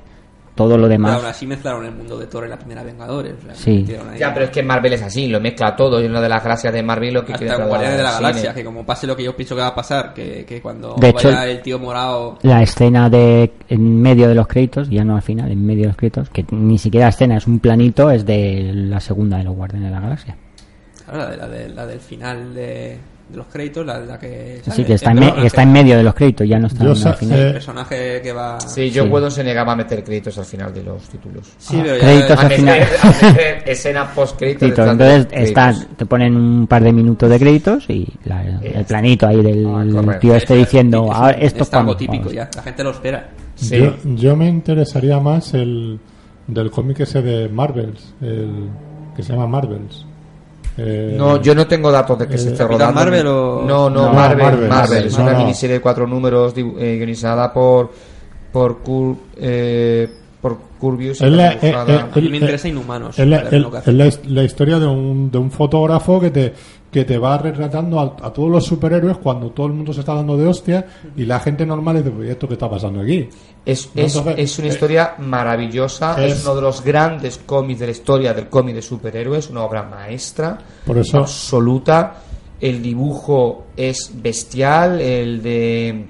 todo 0.56 0.70
lo 0.78 0.84
Pero 0.84 0.88
demás. 0.88 1.14
aún 1.16 1.26
así 1.26 1.46
mezclaron 1.46 1.86
el 1.86 1.92
mundo 1.92 2.18
de 2.18 2.28
Thor 2.28 2.46
en 2.46 2.50
la 2.52 2.58
primera 2.58 2.82
Vengadores. 2.82 3.34
o 3.38 3.46
sea, 3.46 3.56
Sí. 3.56 3.86
Ya, 4.18 4.34
pero 4.34 4.46
es 4.46 4.52
que 4.52 4.64
Marvel 4.64 4.94
es 4.94 5.02
así, 5.04 5.28
lo 5.28 5.40
mezcla 5.42 5.76
todo. 5.76 6.02
Y 6.02 6.06
una 6.06 6.22
de 6.22 6.30
las 6.30 6.44
gracias 6.44 6.74
de 6.74 6.82
Marvel 6.82 7.14
lo 7.14 7.26
que 7.26 7.34
quiere 7.34 7.52
Hasta 7.52 7.64
en 7.64 7.70
Guardianes 7.70 7.98
de 7.98 8.04
la 8.04 8.10
al 8.10 8.16
Galaxia, 8.24 8.42
cine. 8.52 8.54
que 8.56 8.64
como 8.66 8.86
pase 8.86 9.06
lo 9.06 9.16
que 9.16 9.24
yo 9.24 9.36
pienso 9.36 9.54
que 9.56 9.62
va 9.62 9.68
a 9.68 9.76
pasar, 9.76 10.14
que, 10.14 10.46
que 10.46 10.62
cuando 10.62 10.96
De 10.98 11.10
hecho, 11.10 11.28
vaya 11.28 11.46
el 11.46 11.62
tío 11.62 11.78
morado... 11.78 12.40
la 12.44 12.62
escena 12.64 13.10
de 13.10 13.52
en 13.68 14.02
medio 14.02 14.28
de 14.30 14.36
los 14.36 14.48
créditos, 14.48 14.90
ya 14.90 15.04
no 15.04 15.16
al 15.18 15.22
final, 15.22 15.52
en 15.52 15.66
medio 15.66 15.82
de 15.84 15.88
los 15.90 15.98
créditos, 15.98 16.30
que 16.30 16.46
ni 16.52 16.78
siquiera 16.78 17.10
escena, 17.10 17.38
es 17.38 17.48
un 17.48 17.60
planito, 17.60 18.10
es 18.10 18.26
de 18.26 18.72
la 18.74 19.00
segunda 19.02 19.38
de 19.38 19.44
los 19.44 19.56
Guardianes 19.56 19.90
de 19.90 19.96
la 19.96 20.02
Galaxia. 20.02 20.38
Claro, 21.06 21.20
la, 21.20 21.30
de- 21.30 21.38
la, 21.38 21.48
de- 21.50 21.70
la 21.70 21.86
del 21.86 22.00
final 22.00 22.56
de, 22.56 22.98
de 23.30 23.38
los 23.38 23.48
créditos, 23.48 23.84
la, 23.86 24.00
la 24.00 24.20
que... 24.20 24.58
Está 24.58 25.12
el 25.12 25.18
en, 25.18 25.36
me- 25.36 25.46
está 25.48 25.64
en 25.64 25.72
medio 25.72 25.98
de 25.98 26.04
los 26.04 26.14
créditos, 26.14 26.48
ya 26.48 26.60
no 26.60 26.68
está 26.68 26.84
Yo 26.84 26.94
en 26.94 27.08
al 27.08 27.14
final. 27.16 27.40
eh, 27.40 27.48
El 27.48 27.54
personaje 27.54 28.22
que 28.22 28.32
va... 28.32 28.60
Sí, 28.60 28.92
yo 28.92 29.04
Sí. 29.04 29.10
puedo 29.10 29.32
se 29.32 29.44
negaba 29.44 29.74
a 29.74 29.76
meter 29.76 30.04
créditos 30.04 30.38
al 30.38 30.46
final 30.46 30.72
de 30.74 30.84
los 30.84 31.02
títulos. 31.10 31.48
Sí, 31.58 31.80
pero 31.82 31.96
ya- 31.98 32.02
créditos 32.04 32.38
A 32.38 32.42
al 32.42 32.50
meter, 32.50 32.60
final. 32.60 32.88
escena 33.66 34.12
post 34.14 34.38
créditos. 34.38 34.70
Entonces 34.78 35.28
está, 35.32 35.74
te 35.98 36.06
ponen 36.06 36.36
un 36.38 36.68
par 36.68 36.84
de 36.84 36.94
minutos 36.94 37.28
de 37.30 37.40
créditos 37.40 37.90
y 37.90 38.08
la- 38.26 38.44
el 38.62 38.86
planito 38.86 39.26
ahí 39.28 39.42
del 39.42 39.66
Ah, 39.68 40.20
tío 40.20 40.36
este 40.36 40.56
diciendo, 40.56 41.06
Es- 41.06 41.12
"Ah, 41.16 41.32
esto 41.32 41.44
es 41.46 41.62
es 41.64 41.70
cuando". 41.70 41.92
algo 41.92 41.98
típico 41.98 42.32
ya, 42.32 42.48
la 42.56 42.62
gente 42.62 42.84
lo 42.84 42.92
espera. 42.92 43.30
Sí. 43.56 43.78
Yo, 43.80 43.96
yo 44.04 44.36
me 44.36 44.48
interesaría 44.48 45.20
más 45.20 45.54
el 45.56 46.00
del 46.46 46.70
cómic 46.70 47.00
ese 47.00 47.24
de 47.24 47.50
Marvels, 47.50 48.14
el 48.22 48.70
que 49.16 49.24
se 49.24 49.34
llama 49.34 49.48
Marvels. 49.48 50.06
Eh, 50.78 51.16
No, 51.18 51.42
yo 51.42 51.56
no 51.56 51.66
tengo 51.68 51.92
datos 51.92 52.20
de 52.20 52.28
que 52.28 52.38
se 52.38 52.50
eh, 52.50 52.52
esté 52.52 52.64
¿Capitán 52.66 52.94
rodando. 52.94 53.00
Marvel 53.02 53.28
o- 53.28 53.64
No, 53.66 53.90
no, 53.90 54.08
No, 54.08 54.14
Marvel, 54.14 54.38
Marvel, 54.44 54.44
Marvel. 54.44 54.70
Marvel, 54.70 55.06
Es 55.08 55.18
no, 55.18 55.24
una 55.24 55.34
no. 55.34 55.40
miniserie 55.40 55.76
de 55.76 55.82
cuatro 55.82 56.06
números 56.08 56.54
eh, 56.58 56.96
guionizada 56.98 57.52
por 57.54 57.92
por 58.52 58.80
Cur, 58.80 59.18
eh, 59.38 60.10
por 60.42 60.58
Curbius. 60.80 61.20
y 61.22 61.26
Es 61.26 61.32
la- 61.32 61.54
eh, 61.54 61.60
me 62.16 62.22
eh, 62.22 62.36
interesa 62.38 62.68
Inhumanos. 62.70 63.18
Es 63.20 63.28
la, 63.28 64.10
la 64.28 64.44
historia 64.44 64.80
de 64.80 64.86
un, 64.88 65.30
de 65.32 65.38
un 65.38 65.52
fotógrafo 65.52 66.20
que 66.22 66.30
te, 66.30 66.54
que 66.96 67.04
te 67.04 67.18
va 67.18 67.38
retratando 67.38 68.00
a, 68.00 68.04
a 68.26 68.32
todos 68.32 68.50
los 68.50 68.64
superhéroes 68.66 69.18
cuando 69.18 69.52
todo 69.52 69.68
el 69.68 69.74
mundo 69.74 69.92
se 69.92 70.00
está 70.00 70.14
dando 70.14 70.38
de 70.38 70.48
hostia 70.48 70.86
y 71.18 71.26
la 71.26 71.42
gente 71.42 71.66
normal 71.66 71.98
dice, 71.98 72.10
"Pues, 72.12 72.30
¿esto 72.30 72.48
qué 72.48 72.54
está 72.54 72.70
pasando 72.70 73.02
aquí? 73.02 73.28
Es, 73.66 73.90
No, 73.94 74.02
es, 74.02 74.16
entonces, 74.16 74.36
es 74.38 74.60
una 74.60 74.68
eh, 74.70 74.72
historia 74.72 75.16
maravillosa, 75.18 76.26
es, 76.26 76.32
es- 76.38 76.46
uno 76.46 76.56
de 76.56 76.62
los 76.62 76.82
grandes 76.82 77.38
cómics 77.46 77.82
de 77.82 77.86
la 77.88 77.92
historia 77.92 78.34
del 78.34 78.48
cómic 78.48 78.76
de 78.76 78.82
superhéroes, 78.82 79.50
una 79.50 79.64
obra 79.64 79.84
maestra, 79.84 80.58
Por 80.86 80.98
eso- 80.98 81.18
absoluta. 81.18 82.16
El 82.62 82.82
dibujo 82.82 83.66
es 83.76 84.10
bestial, 84.14 85.02
el 85.02 85.42
de 85.44 86.06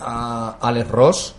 ah, 0.00 0.56
Alex 0.62 0.88
Ross, 0.90 1.34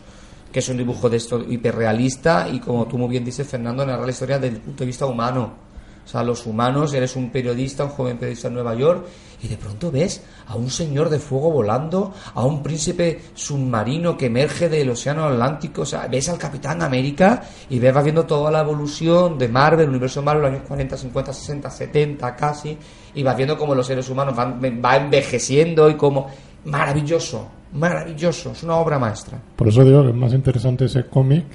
que 0.52 0.60
es 0.60 0.70
un 0.70 0.78
dibujo 0.78 1.10
de 1.10 1.18
esto 1.18 1.44
hiperrealista 1.50 2.48
y 2.48 2.60
como 2.60 2.86
tú 2.86 3.00
muy 3.00 3.10
bien 3.10 3.26
dices, 3.26 3.48
Fernando, 3.48 3.84
narra 3.88 4.06
la 4.06 4.12
historia 4.12 4.38
desde 4.38 4.58
el 4.58 4.62
punto 4.62 4.82
de 4.82 4.86
vista 4.86 5.08
humano. 5.08 5.71
O 6.06 6.08
sea, 6.08 6.24
los 6.24 6.46
humanos, 6.46 6.94
eres 6.94 7.16
un 7.16 7.30
periodista, 7.30 7.86
un 7.86 7.92
joven 7.92 8.18
periodista 8.18 8.48
en 8.48 8.56
Nueva 8.56 8.76
York, 8.76 9.06
y 9.44 9.48
de 9.48 9.58
pronto 9.58 9.92
ves 9.92 10.24
a 10.48 10.56
un 10.56 10.70
señor 10.70 11.10
de 11.10 11.20
fuego 11.20 11.52
volando, 11.52 12.14
a 12.34 12.44
un 12.44 12.62
príncipe 12.62 13.22
submarino 13.34 14.16
que 14.18 14.28
emerge 14.28 14.70
del 14.70 14.90
océano 14.90 15.26
Atlántico, 15.26 15.82
o 15.82 15.86
sea, 15.86 16.08
ves 16.08 16.30
al 16.30 16.38
Capitán 16.38 16.82
América 16.82 17.42
y 17.70 17.80
ves, 17.80 17.94
vas 17.94 18.04
viendo 18.04 18.26
toda 18.26 18.52
la 18.52 18.62
evolución 18.62 19.38
de 19.38 19.48
Marvel, 19.48 19.86
el 19.86 19.90
universo 19.90 20.22
Marvel, 20.22 20.44
los 20.44 20.52
años 20.52 20.68
40, 20.68 20.98
50, 20.98 21.34
60, 21.34 21.70
70 21.70 22.36
casi, 22.36 22.78
y 23.16 23.24
vas 23.24 23.36
viendo 23.36 23.58
cómo 23.58 23.74
los 23.74 23.88
seres 23.88 24.08
humanos 24.10 24.36
van, 24.36 24.60
va 24.84 24.98
envejeciendo 24.98 25.90
y 25.90 25.96
como 25.96 26.28
maravilloso, 26.66 27.48
Maravilloso, 27.74 28.52
es 28.52 28.64
una 28.64 28.76
obra 28.76 29.00
maestra. 29.00 29.40
Por 29.56 29.68
eso 29.68 29.86
digo 29.86 30.04
que 30.04 30.10
es 30.10 30.16
más 30.16 30.34
interesante 30.34 30.86
ese 30.86 31.06
cómic 31.06 31.46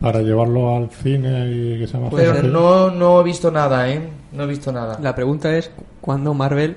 para 0.00 0.20
llevarlo 0.22 0.76
al 0.76 0.90
cine 0.90 1.50
y 1.50 1.78
que 1.78 1.86
sea 1.86 2.00
más 2.00 2.12
Pero 2.14 2.34
fácil. 2.34 2.52
no, 2.52 2.90
no 2.90 3.20
he 3.20 3.24
visto 3.24 3.50
nada, 3.50 3.88
¿eh? 3.90 4.00
No 4.32 4.44
he 4.44 4.46
visto 4.46 4.70
nada. 4.72 4.98
La 5.00 5.14
pregunta 5.14 5.56
es 5.56 5.70
cuándo 6.00 6.34
Marvel 6.34 6.76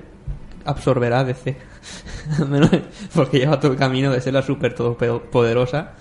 absorberá 0.66 1.24
DC. 1.24 1.56
Porque 3.16 3.40
lleva 3.40 3.60
todo 3.60 3.72
el 3.72 3.78
camino 3.78 4.12
de 4.12 4.22
ser 4.22 4.34
la 4.34 4.42
super 4.42 4.74
todopoderosa 4.76 5.92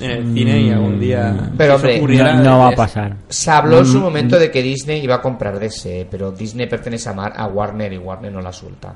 en 0.00 0.10
el 0.10 0.34
cine 0.34 0.60
y 0.60 0.70
algún 0.70 0.98
día 1.00 1.50
Pero, 1.56 1.74
hombre, 1.76 1.98
ocurriera, 1.98 2.34
No, 2.34 2.42
no 2.44 2.58
va 2.60 2.68
a 2.68 2.72
pasar. 2.76 3.16
Se 3.28 3.50
habló 3.50 3.78
en 3.78 3.86
su 3.86 3.98
Mm, 3.98 4.02
momento 4.02 4.38
de 4.38 4.50
que 4.50 4.62
Disney 4.62 5.02
iba 5.02 5.16
a 5.16 5.20
comprar 5.22 5.58
DC, 5.58 6.06
pero 6.10 6.30
Disney 6.32 6.66
pertenece 6.68 7.08
a, 7.08 7.12
Mar- 7.12 7.34
a 7.36 7.46
Warner 7.46 7.92
y 7.92 7.98
Warner 7.98 8.32
no 8.32 8.40
la 8.40 8.52
suelta. 8.52 8.94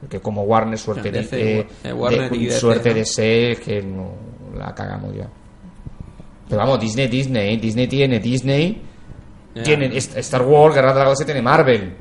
Porque 0.00 0.20
como 0.20 0.42
Warner 0.42 0.78
suerte 0.78 1.10
de, 1.10 1.18
DC, 1.20 1.58
eh, 1.60 1.66
eh, 1.84 1.92
Warner 1.92 2.30
de- 2.30 2.36
y 2.36 2.44
DC, 2.46 2.58
suerte 2.60 2.90
¿no? 2.90 2.94
DC 2.96 3.52
es 3.52 3.60
que 3.60 3.82
no 3.82 4.10
la 4.56 4.74
cagamos 4.74 5.14
ya. 5.14 5.26
Pero 6.48 6.60
vamos, 6.60 6.80
Disney, 6.80 7.08
Disney, 7.08 7.54
¿eh? 7.54 7.56
Disney 7.58 7.86
tiene 7.86 8.20
Disney, 8.20 8.80
tiene 9.64 9.90
Star 9.96 10.42
Wars, 10.42 10.74
Guerra 10.74 10.88
de 10.92 10.94
la 10.98 11.00
Galaxia 11.04 11.26
tiene 11.26 11.42
Marvel. 11.42 11.92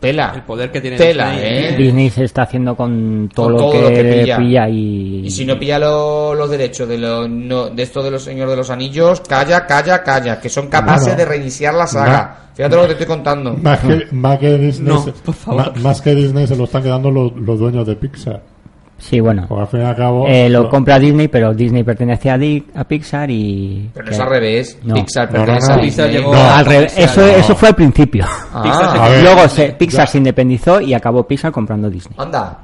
Pela. 0.00 0.32
El 0.34 0.42
poder 0.44 0.70
que 0.72 0.80
tiene 0.80 0.96
Tela, 0.96 1.30
Disney. 1.32 1.64
¿eh? 1.64 1.76
Disney 1.76 2.08
se 2.08 2.24
está 2.24 2.42
haciendo 2.44 2.74
con 2.74 3.28
todo, 3.34 3.44
Con 3.48 3.52
lo, 3.52 3.58
todo 3.60 3.72
que 3.72 3.82
lo 3.82 3.88
que 3.90 4.34
pilla. 4.38 4.66
y... 4.70 5.26
Y 5.26 5.30
si 5.30 5.44
no 5.44 5.58
pilla 5.58 5.78
lo- 5.78 6.34
los 6.34 6.48
derechos 6.48 6.88
de, 6.88 6.96
lo, 6.96 7.28
no- 7.28 7.68
de 7.68 7.82
esto 7.82 8.02
de 8.02 8.10
los 8.10 8.22
Señores 8.24 8.50
de 8.52 8.56
los 8.56 8.70
Anillos, 8.70 9.20
calla, 9.20 9.66
calla, 9.66 10.02
calla, 10.02 10.40
que 10.40 10.48
son 10.48 10.68
capaces 10.68 11.14
de 11.14 11.24
reiniciar 11.26 11.74
la 11.74 11.86
saga. 11.86 12.48
Fíjate 12.54 12.74
lo 12.76 12.80
que 12.82 12.86
te 12.88 12.92
estoy 12.94 13.06
contando. 13.08 13.52
Más 13.52 13.78
que, 13.80 14.06
más 14.12 14.38
que 14.38 14.56
Disney, 14.56 14.88
No, 14.94 15.02
se- 15.04 15.12
por 15.12 15.34
favor. 15.34 15.66
ma- 15.76 15.82
más 15.82 16.00
que 16.00 16.14
Disney 16.14 16.46
se 16.46 16.56
lo 16.56 16.64
están 16.64 16.82
quedando 16.82 17.10
los, 17.10 17.36
los 17.36 17.58
dueños 17.58 17.86
de 17.86 17.96
Pixar. 17.96 18.42
Sí, 19.00 19.18
bueno. 19.18 19.46
Porque 19.48 19.62
al 19.62 19.68
fin 19.68 19.80
y 19.80 19.84
al 19.84 19.96
cabo. 19.96 20.26
Eh, 20.28 20.48
lo 20.50 20.68
compra 20.68 20.98
Disney, 20.98 21.26
pero 21.28 21.52
Disney 21.54 21.82
pertenece 21.82 22.30
a, 22.30 22.36
Di- 22.38 22.64
a 22.74 22.84
Pixar 22.84 23.30
y... 23.30 23.90
Pero 23.94 24.10
es 24.10 24.20
al 24.20 24.28
revés. 24.28 24.78
No. 24.84 24.94
Pixar 24.94 25.32
No, 25.32 25.38
no, 25.40 25.44
pertenece 25.46 25.68
no. 25.68 25.74
a 25.74 25.80
Pixar 25.80 26.06
Disney. 26.10 26.22
llegó 26.22 26.34
Al 26.34 26.66
revés, 26.66 26.98
eso, 26.98 27.26
eso 27.26 27.56
fue 27.56 27.68
al 27.70 27.74
principio. 27.74 28.24
Ah, 28.52 29.08
Luego 29.22 29.48
se, 29.48 29.70
Pixar 29.72 30.06
ya. 30.06 30.12
se 30.12 30.18
independizó 30.18 30.80
y 30.80 30.94
acabó 30.94 31.26
Pixar 31.26 31.50
comprando 31.50 31.88
Disney. 31.90 32.14
anda. 32.18 32.58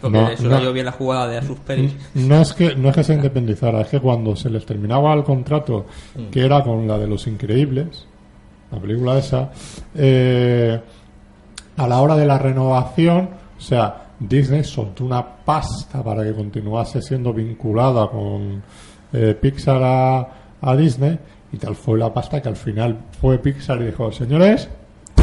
Porque 0.00 0.18
No, 0.18 0.28
eso 0.30 0.42
no. 0.44 0.56
le 0.56 0.60
dio 0.60 0.72
bien 0.72 0.86
la 0.86 0.92
jugada 0.92 1.28
de 1.28 1.38
a 1.38 1.42
sus 1.42 1.58
pelis. 1.60 1.94
No 2.14 2.42
es 2.42 2.52
que 2.52 2.74
no 2.74 2.88
es 2.90 2.94
que 2.96 3.04
se 3.04 3.14
independizara, 3.14 3.80
es 3.82 3.88
que 3.88 4.00
cuando 4.00 4.34
se 4.36 4.50
les 4.50 4.66
terminaba 4.66 5.14
el 5.14 5.22
contrato, 5.24 5.86
que 6.30 6.44
era 6.44 6.62
con 6.62 6.86
la 6.88 6.98
de 6.98 7.06
Los 7.06 7.26
Increíbles, 7.28 8.06
la 8.72 8.78
película 8.80 9.16
esa, 9.18 9.50
eh, 9.94 10.80
a 11.76 11.86
la 11.88 12.00
hora 12.00 12.16
de 12.16 12.26
la 12.26 12.36
renovación, 12.38 13.30
o 13.56 13.60
sea, 13.60 14.01
Disney 14.28 14.62
soltó 14.64 15.04
una 15.04 15.24
pasta 15.26 16.02
para 16.02 16.22
que 16.24 16.32
continuase 16.32 17.02
siendo 17.02 17.32
vinculada 17.32 18.08
con 18.08 18.62
eh, 19.12 19.36
Pixar 19.40 19.80
a, 19.82 20.28
a 20.60 20.76
Disney, 20.76 21.18
y 21.52 21.56
tal 21.58 21.74
fue 21.74 21.98
la 21.98 22.12
pasta 22.12 22.40
que 22.40 22.48
al 22.48 22.56
final 22.56 22.96
fue 23.20 23.38
Pixar 23.38 23.80
y 23.82 23.86
dijo, 23.86 24.10
señores, 24.12 24.68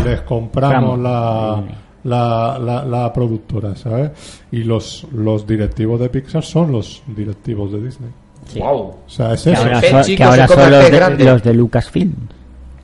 les 0.04 0.22
compramos 0.22 1.00
la, 1.00 1.64
la, 2.04 2.60
la, 2.60 2.86
la 2.86 3.14
productora, 3.14 3.76
¿sabes? 3.76 4.12
Y 4.52 4.64
los, 4.64 5.08
los 5.14 5.47
directivos 5.47 6.00
de 6.00 6.10
Pixar 6.10 6.43
son 6.43 6.72
los 6.72 7.02
directivos 7.08 7.72
de 7.72 7.82
Disney. 7.82 8.10
Sí. 8.47 8.60
Wow. 8.60 8.80
O 8.80 8.97
sea, 9.08 9.34
es 9.34 9.43
Que 9.43 9.52
eso. 9.54 9.62
ahora, 9.64 9.82
son, 9.82 10.16
que 10.16 10.24
ahora 10.24 10.47
son 10.47 10.72
los 10.72 10.91
de, 10.91 11.24
los 11.26 11.43
de 11.43 11.54
Lucasfilm 11.54 12.14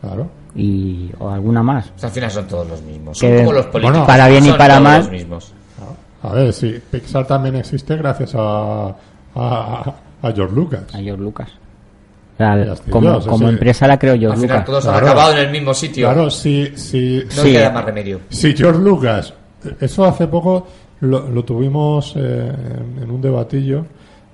Claro. 0.02 0.28
y 0.56 1.10
o 1.20 1.30
alguna 1.30 1.64
más. 1.64 1.92
O 1.96 2.00
sea, 2.00 2.10
al 2.10 2.14
final 2.16 2.30
son 2.32 2.48
todos 2.48 2.68
los 2.68 2.82
mismos. 2.84 3.20
Que- 3.20 3.28
Son 3.28 3.38
como 3.46 3.54
los 3.54 3.66
políticos. 3.68 3.92
Bueno, 3.92 4.06
para 4.08 4.28
bien 4.28 4.46
y 4.46 4.52
para 4.52 4.80
mal. 4.80 5.10
A 6.26 6.34
ver, 6.34 6.54
sí, 6.54 6.80
Pixar 6.92 7.26
también 7.28 7.56
existe 7.56 7.96
gracias 7.96 8.34
a, 8.36 8.88
a, 9.36 9.94
a 10.22 10.32
George 10.34 10.56
Lucas. 10.56 10.84
A 10.94 10.98
George 11.00 11.22
Lucas. 11.24 11.50
O 12.34 12.38
sea, 12.38 12.76
como, 12.90 13.06
yo, 13.14 13.22
sí, 13.22 13.30
como 13.30 13.48
sí. 13.48 13.54
empresa 13.54 13.88
la 13.88 13.98
creo 13.98 14.14
Al 14.14 14.20
George 14.20 14.42
final 14.42 14.58
Lucas. 14.58 14.66
todos 14.66 14.86
han 14.88 14.96
acabado 15.04 15.32
en 15.34 15.38
el 15.40 15.52
mismo 15.52 15.74
sitio. 15.74 16.08
Claro, 16.08 16.30
si, 16.30 16.72
si, 16.76 17.24
No 17.24 17.32
Sí. 17.44 17.52
queda 17.54 17.72
más 17.72 17.86
remedio. 17.86 18.20
si 18.30 18.54
George 18.56 18.80
Lucas, 18.82 19.34
eso 19.80 20.04
hace 20.06 20.28
poco 20.28 20.68
lo, 21.00 21.30
lo 21.30 21.44
tuvimos 21.46 22.14
eh, 22.18 22.20
en, 22.20 23.04
en 23.04 23.12
un 23.12 23.22
debatillo 23.22 23.86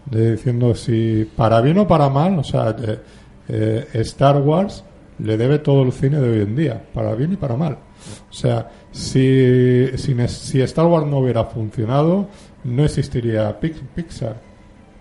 de 0.05 0.31
diciendo 0.31 0.73
si 0.73 1.29
para 1.35 1.61
bien 1.61 1.77
o 1.77 1.87
para 1.87 2.09
mal, 2.09 2.39
o 2.39 2.43
sea, 2.43 2.75
eh, 2.81 2.99
eh, 3.49 3.87
Star 3.93 4.37
Wars 4.37 4.83
le 5.19 5.37
debe 5.37 5.59
todo 5.59 5.83
el 5.83 5.91
cine 5.91 6.19
de 6.19 6.29
hoy 6.29 6.41
en 6.41 6.55
día, 6.55 6.81
para 6.93 7.13
bien 7.13 7.33
y 7.33 7.35
para 7.35 7.55
mal. 7.55 7.73
O 8.29 8.33
sea, 8.33 8.67
si, 8.91 9.87
si, 9.97 10.15
si 10.27 10.61
Star 10.61 10.85
Wars 10.85 11.07
no 11.07 11.19
hubiera 11.19 11.45
funcionado, 11.45 12.27
no 12.63 12.83
existiría 12.85 13.59
Pix- 13.59 13.81
Pixar. 13.95 14.35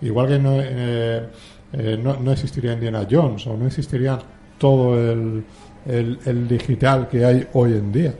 Igual 0.02 0.28
que 0.28 0.38
no, 0.38 0.52
eh, 0.60 1.26
eh, 1.72 1.98
no, 2.02 2.16
no 2.18 2.32
existiría 2.32 2.72
Indiana 2.72 3.06
Jones 3.10 3.46
o 3.46 3.56
no 3.56 3.66
existiría 3.66 4.18
todo 4.58 4.98
el, 4.98 5.44
el, 5.86 6.18
el 6.24 6.48
digital 6.48 7.08
que 7.08 7.24
hay 7.24 7.46
hoy 7.52 7.72
en 7.72 7.92
día 7.92 8.14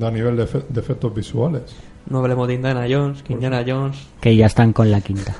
a 0.00 0.10
nivel 0.10 0.36
de, 0.36 0.44
efe- 0.44 0.66
de 0.68 0.80
efectos 0.80 1.14
visuales. 1.14 1.62
No 2.08 2.18
hablemos 2.20 2.46
de 2.46 2.54
Indiana 2.54 2.86
Jones, 2.88 3.22
que 3.24 3.32
Indiana 3.32 3.64
Jones. 3.66 3.96
Que 4.20 4.36
ya 4.36 4.46
están 4.46 4.72
con 4.72 4.88
la 4.92 5.00
quinta. 5.00 5.34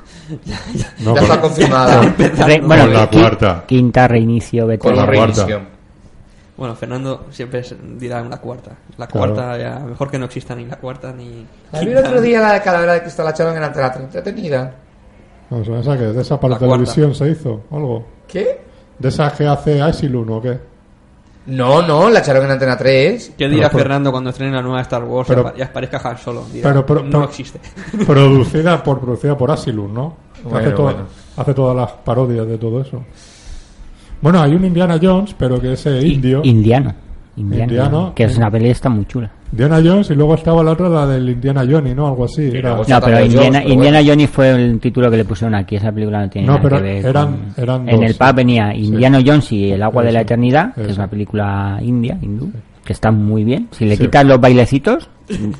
No, 1.05 1.13
ya 1.15 1.21
con- 1.21 1.23
está 1.23 1.41
confirmada. 1.41 2.01
Re- 2.17 2.59
bueno, 2.61 2.83
Con 2.85 2.93
la 2.93 3.09
cuarta. 3.09 3.63
Quinta, 3.65 4.07
reinicio, 4.07 4.67
vete. 4.67 4.79
con 4.81 4.95
la 4.95 5.05
la 5.05 5.13
cuarta. 5.13 5.47
Bueno, 6.57 6.75
Fernando 6.75 7.27
siempre 7.29 7.63
se- 7.63 7.77
dirá 7.97 8.21
una 8.23 8.37
cuarta. 8.37 8.71
La 8.97 9.05
Claro. 9.07 9.33
cuarta, 9.33 9.57
ya, 9.59 9.79
mejor 9.79 10.09
que 10.09 10.17
no 10.17 10.25
exista 10.25 10.55
ni 10.55 10.65
la 10.65 10.75
cuarta 10.77 11.13
ni. 11.13 11.45
La 11.71 11.79
vi 11.81 11.91
el 11.91 11.97
otro 11.97 12.19
día 12.19 12.41
la 12.41 12.53
de 12.53 12.61
Calavera 12.61 12.93
de 12.93 13.01
Cristal, 13.01 13.25
la 13.25 13.31
echaron 13.31 13.55
en 13.55 13.63
Antena 13.63 13.91
3. 13.91 14.05
Entretenida. 14.05 14.73
No, 15.51 15.57
o 15.59 15.83
sea, 15.83 15.95
que 15.97 16.03
de 16.05 16.21
esa 16.21 16.39
para 16.39 16.55
La 16.55 16.59
televisión 16.59 17.13
se 17.15 17.29
hizo 17.29 17.61
algo. 17.71 18.05
¿Qué? 18.27 18.59
¿De 18.97 19.09
esa 19.09 19.31
que 19.31 19.45
hace 19.47 19.79
Asilun 19.81 20.29
o 20.31 20.41
qué? 20.41 20.59
No, 21.45 21.81
no, 21.81 22.09
la 22.09 22.19
echaron 22.19 22.43
en 22.45 22.51
Antena 22.51 22.75
3. 22.77 23.33
¿Qué 23.37 23.47
dirá 23.47 23.69
Pero 23.69 23.79
Fernando 23.83 24.11
cuando 24.11 24.31
estrene 24.31 24.51
la 24.53 24.61
nueva 24.61 24.81
Star 24.81 25.03
Wars 25.05 25.27
Pero- 25.29 25.43
y 25.43 25.45
apa- 25.47 25.53
y 25.57 25.61
aparezca 25.61 26.01
Han 26.03 26.17
Solo? 26.17 26.43
Dirá, 26.51 26.69
Pero- 26.69 26.85
pero- 26.85 27.03
no 27.03 27.09
pero- 27.11 27.23
existe. 27.25 27.59
producida 28.05 28.83
por 28.83 28.99
producida 28.99 29.37
por 29.37 29.51
Asilun, 29.51 29.93
¿no? 29.93 30.17
Bueno, 30.43 30.57
hace, 30.59 30.71
toda- 30.71 30.91
bueno. 30.91 31.07
hace 31.37 31.53
todas 31.53 31.75
las 31.75 31.91
parodias 32.03 32.47
de 32.47 32.57
todo 32.57 32.81
eso. 32.81 33.03
Bueno, 34.21 34.41
hay 34.41 34.53
un 34.55 34.65
Indiana 34.65 34.97
Jones, 35.01 35.35
pero 35.37 35.59
que 35.61 35.73
es 35.73 35.85
eh, 35.85 36.05
indio. 36.07 36.41
Indiano. 36.43 36.93
Indiano. 37.35 37.63
Indiano. 37.63 38.13
Que 38.15 38.23
es 38.23 38.35
una 38.37 38.49
peli 38.49 38.69
está 38.69 38.89
muy 38.89 39.05
chula. 39.05 39.29
Indiana 39.51 39.79
Jones 39.83 40.09
y 40.09 40.15
luego 40.15 40.33
estaba 40.35 40.63
la 40.63 40.71
otra, 40.71 40.89
la 40.89 41.05
del 41.07 41.29
Indiana 41.29 41.63
Johnny, 41.69 41.93
¿no? 41.93 42.07
Algo 42.07 42.25
así. 42.25 42.49
era- 42.53 42.75
No, 42.75 42.83
pero 42.83 43.23
Indiana, 43.23 43.27
Jones, 43.27 43.61
pero 43.61 43.73
Indiana 43.73 43.97
bueno. 43.99 44.11
Jones 44.13 44.29
fue 44.29 44.49
el 44.51 44.79
título 44.79 45.11
que 45.11 45.17
le 45.17 45.25
pusieron 45.25 45.55
aquí. 45.55 45.75
Esa 45.75 45.91
película 45.91 46.21
no 46.23 46.29
tiene 46.29 46.47
No, 46.47 46.53
nada 46.53 46.63
pero 46.63 46.77
que 46.77 46.83
ver. 46.83 47.05
eran- 47.05 47.25
con- 47.55 47.63
eran 47.63 47.89
en 47.89 47.95
dos, 48.01 48.05
el 48.09 48.15
pub 48.15 48.27
sí. 48.27 48.33
venía 48.35 48.75
Indiana 48.75 49.19
Jones 49.25 49.51
y 49.51 49.71
El 49.71 49.83
agua 49.83 50.03
de 50.03 50.11
la 50.11 50.19
Eso, 50.19 50.25
eternidad, 50.25 50.73
que 50.73 50.81
eso. 50.81 50.89
es 50.91 50.97
una 50.97 51.07
película 51.07 51.79
india, 51.81 52.17
hindú, 52.21 52.51
que 52.83 52.93
está 52.93 53.11
muy 53.11 53.43
bien. 53.43 53.67
Si 53.71 53.85
le 53.85 53.95
Sí. 53.95 54.03
quitas 54.03 54.25
los 54.25 54.41
bailecitos, 54.41 55.07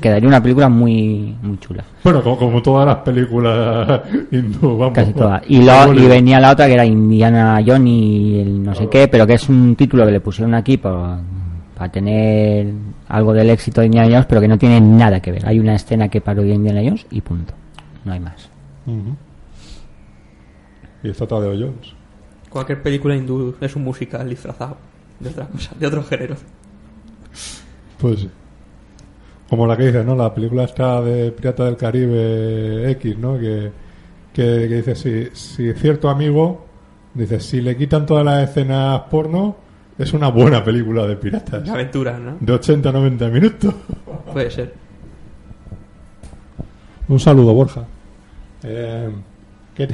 quedaría 0.00 0.28
una 0.28 0.42
película 0.42 0.68
muy 0.68 1.36
muy 1.42 1.58
chula. 1.58 1.84
Bueno, 2.02 2.22
como, 2.22 2.38
como 2.38 2.62
todas 2.62 2.86
las 2.86 2.96
películas 2.98 4.00
hindú, 4.30 4.78
vamos. 4.78 4.94
Casi 4.94 5.12
todas. 5.12 5.42
Y, 5.48 5.62
lo- 5.62 5.92
y 5.94 6.06
venía 6.06 6.40
la 6.40 6.52
otra 6.52 6.66
que 6.66 6.74
era 6.74 6.84
Indiana 6.86 7.60
Jones 7.66 7.88
y 7.92 8.40
el 8.40 8.62
no 8.62 8.74
sé 8.74 8.88
qué, 8.88 9.08
pero 9.08 9.26
que 9.26 9.34
es 9.34 9.48
un 9.48 9.76
título 9.76 10.06
que 10.06 10.12
le 10.12 10.20
pusieron 10.20 10.54
aquí 10.54 10.76
por- 10.78 11.18
para 11.76 11.92
tener 11.92 12.72
algo 13.08 13.32
del 13.32 13.50
éxito 13.50 13.80
de 13.80 13.86
Indiana 13.86 14.08
Jones, 14.10 14.26
pero 14.26 14.40
que 14.40 14.48
no 14.48 14.58
tiene 14.58 14.80
nada 14.80 15.20
que 15.20 15.30
ver. 15.32 15.46
Hay 15.46 15.58
una 15.60 15.74
escena 15.74 16.08
que 16.08 16.20
parodia 16.20 16.54
Indiana 16.54 16.80
Jones 16.82 17.06
y 17.10 17.20
punto. 17.20 17.52
No 18.04 18.12
hay 18.12 18.20
más. 18.20 18.48
Y 21.02 21.10
esta 21.10 21.26
Tadeo 21.26 21.52
Jones. 21.52 21.94
Cualquier 22.50 22.82
película 22.82 23.14
hindú 23.14 23.54
es 23.60 23.76
un 23.76 23.84
musical 23.84 24.28
disfrazado 24.28 24.78
de 25.20 25.28
otra 25.28 25.46
cosa, 25.46 25.70
de 25.78 25.86
otro 25.86 26.02
género. 26.02 26.36
Pues 27.98 28.20
sí. 28.20 28.30
Como 29.48 29.66
la 29.66 29.76
que 29.76 29.86
dice, 29.86 30.04
¿no? 30.04 30.14
La 30.14 30.32
película 30.34 30.64
está 30.64 31.00
de 31.00 31.32
Pirata 31.32 31.64
del 31.64 31.76
Caribe 31.76 32.90
X, 32.92 33.18
¿no? 33.18 33.38
Que, 33.38 33.70
que, 34.32 34.66
que 34.68 34.82
dice, 34.82 34.94
si, 34.94 35.28
si 35.32 35.72
cierto 35.72 36.10
amigo, 36.10 36.66
dice, 37.14 37.40
si 37.40 37.60
le 37.60 37.76
quitan 37.76 38.04
todas 38.04 38.24
las 38.24 38.48
escenas 38.48 39.00
porno, 39.10 39.56
es 39.98 40.12
una 40.12 40.28
buena 40.28 40.62
película 40.62 41.06
de 41.06 41.16
piratas. 41.16 41.64
De 41.64 41.70
aventura, 41.70 42.18
¿no? 42.18 42.36
De 42.40 42.52
80 42.52 42.88
a 42.88 42.92
90 42.92 43.28
minutos. 43.28 43.74
Puede 44.32 44.50
ser. 44.50 44.74
Un 47.08 47.18
saludo, 47.18 47.54
Borja. 47.54 47.84
Eh, 48.62 49.10
¿qué, 49.74 49.88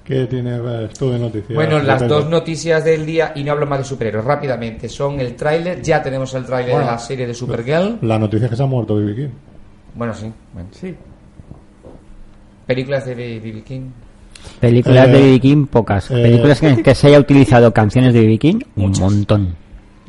¿Qué 0.05 0.27
tienes 0.27 0.61
eh, 0.63 0.89
tú 0.99 1.11
de 1.11 1.19
noticias? 1.19 1.55
Bueno, 1.55 1.79
las 1.81 2.07
dos 2.07 2.29
noticias 2.29 2.85
del 2.85 3.07
día, 3.07 3.33
y 3.35 3.43
no 3.43 3.53
hablo 3.53 3.67
más 3.67 3.79
de 3.79 3.85
superhéroes, 3.85 4.25
rápidamente, 4.25 4.89
son 4.89 5.19
el 5.19 5.35
tráiler, 5.35 5.81
ya 5.81 6.03
tenemos 6.03 6.35
el 6.35 6.45
tráiler 6.45 6.73
Bueno. 6.73 6.87
de 6.87 6.93
la 6.93 6.99
serie 6.99 7.27
de 7.27 7.33
Supergirl. 7.35 7.99
La 8.03 8.19
noticia 8.19 8.45
es 8.47 8.51
que 8.51 8.57
se 8.57 8.63
ha 8.63 8.67
muerto 8.67 8.97
B.B. 8.97 9.15
King. 9.15 9.29
Bueno, 9.95 10.13
sí. 10.13 10.31
bueno. 10.53 10.69
Sí. 10.73 10.95
Películas 12.67 13.07
de 13.07 13.15
B.B. 13.15 13.63
King. 13.63 13.91
Películas 14.61 15.09
Eh, 15.09 15.11
de 15.11 15.21
B.B. 15.21 15.41
King, 15.41 15.67
pocas. 15.67 16.11
eh, 16.11 16.15
Películas 16.23 16.61
que, 16.61 16.83
que 16.83 16.95
se 16.95 17.07
haya 17.09 17.19
utilizado 17.19 17.73
canciones 17.73 18.13
de 18.13 18.21
B.B. 18.21 18.39
King, 18.39 18.59
un 18.77 18.93
montón. 19.01 19.55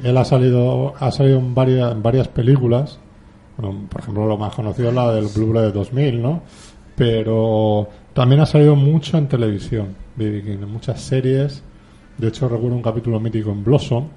Él 0.03 0.17
ha 0.17 0.25
salido, 0.25 0.93
ha 0.99 1.09
salido 1.11 1.39
en 1.39 1.55
varias, 1.55 1.91
en 1.93 2.03
varias 2.03 2.27
películas 2.27 2.99
bueno, 3.57 3.85
por 3.89 4.01
ejemplo, 4.01 4.25
lo 4.27 4.35
más 4.37 4.53
conocido 4.53 4.89
es 4.89 4.95
la 4.95 5.13
del 5.13 5.27
Blu-ray 5.33 5.67
de 5.67 5.71
2000, 5.71 6.21
¿no? 6.21 6.41
Pero 6.93 7.87
también 8.15 8.41
ha 8.41 8.45
salido 8.47 8.75
mucho 8.75 9.17
en 9.19 9.27
televisión, 9.27 9.89
B.B. 10.15 10.41
King, 10.41 10.63
en 10.63 10.69
muchas 10.71 10.99
series. 11.01 11.61
De 12.17 12.29
hecho, 12.29 12.49
recuerdo 12.49 12.75
un 12.75 12.81
capítulo 12.81 13.19
mítico 13.19 13.51
en 13.51 13.63
Blossom, 13.63 14.07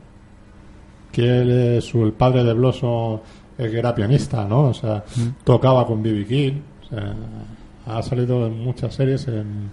que 1.12 1.40
él 1.40 1.51
es 1.51 1.84
su- 1.84 2.05
el 2.05 2.12
padre 2.12 2.44
de 2.44 2.53
Blossom, 2.55 3.20
eh, 3.59 3.68
que 3.70 3.78
era 3.78 3.94
pianista, 3.94 4.44
¿no? 4.44 4.66
O 4.68 4.74
sea, 4.74 5.05
tocaba 5.44 5.86
con 5.86 6.03
B.B. 6.03 6.24
King. 6.26 6.61
O 6.84 6.88
sea, 6.88 7.14
ha 7.86 8.03
salido 8.03 8.46
en 8.46 8.59
muchas 8.62 8.94
series, 8.94 9.26
en, 9.28 9.70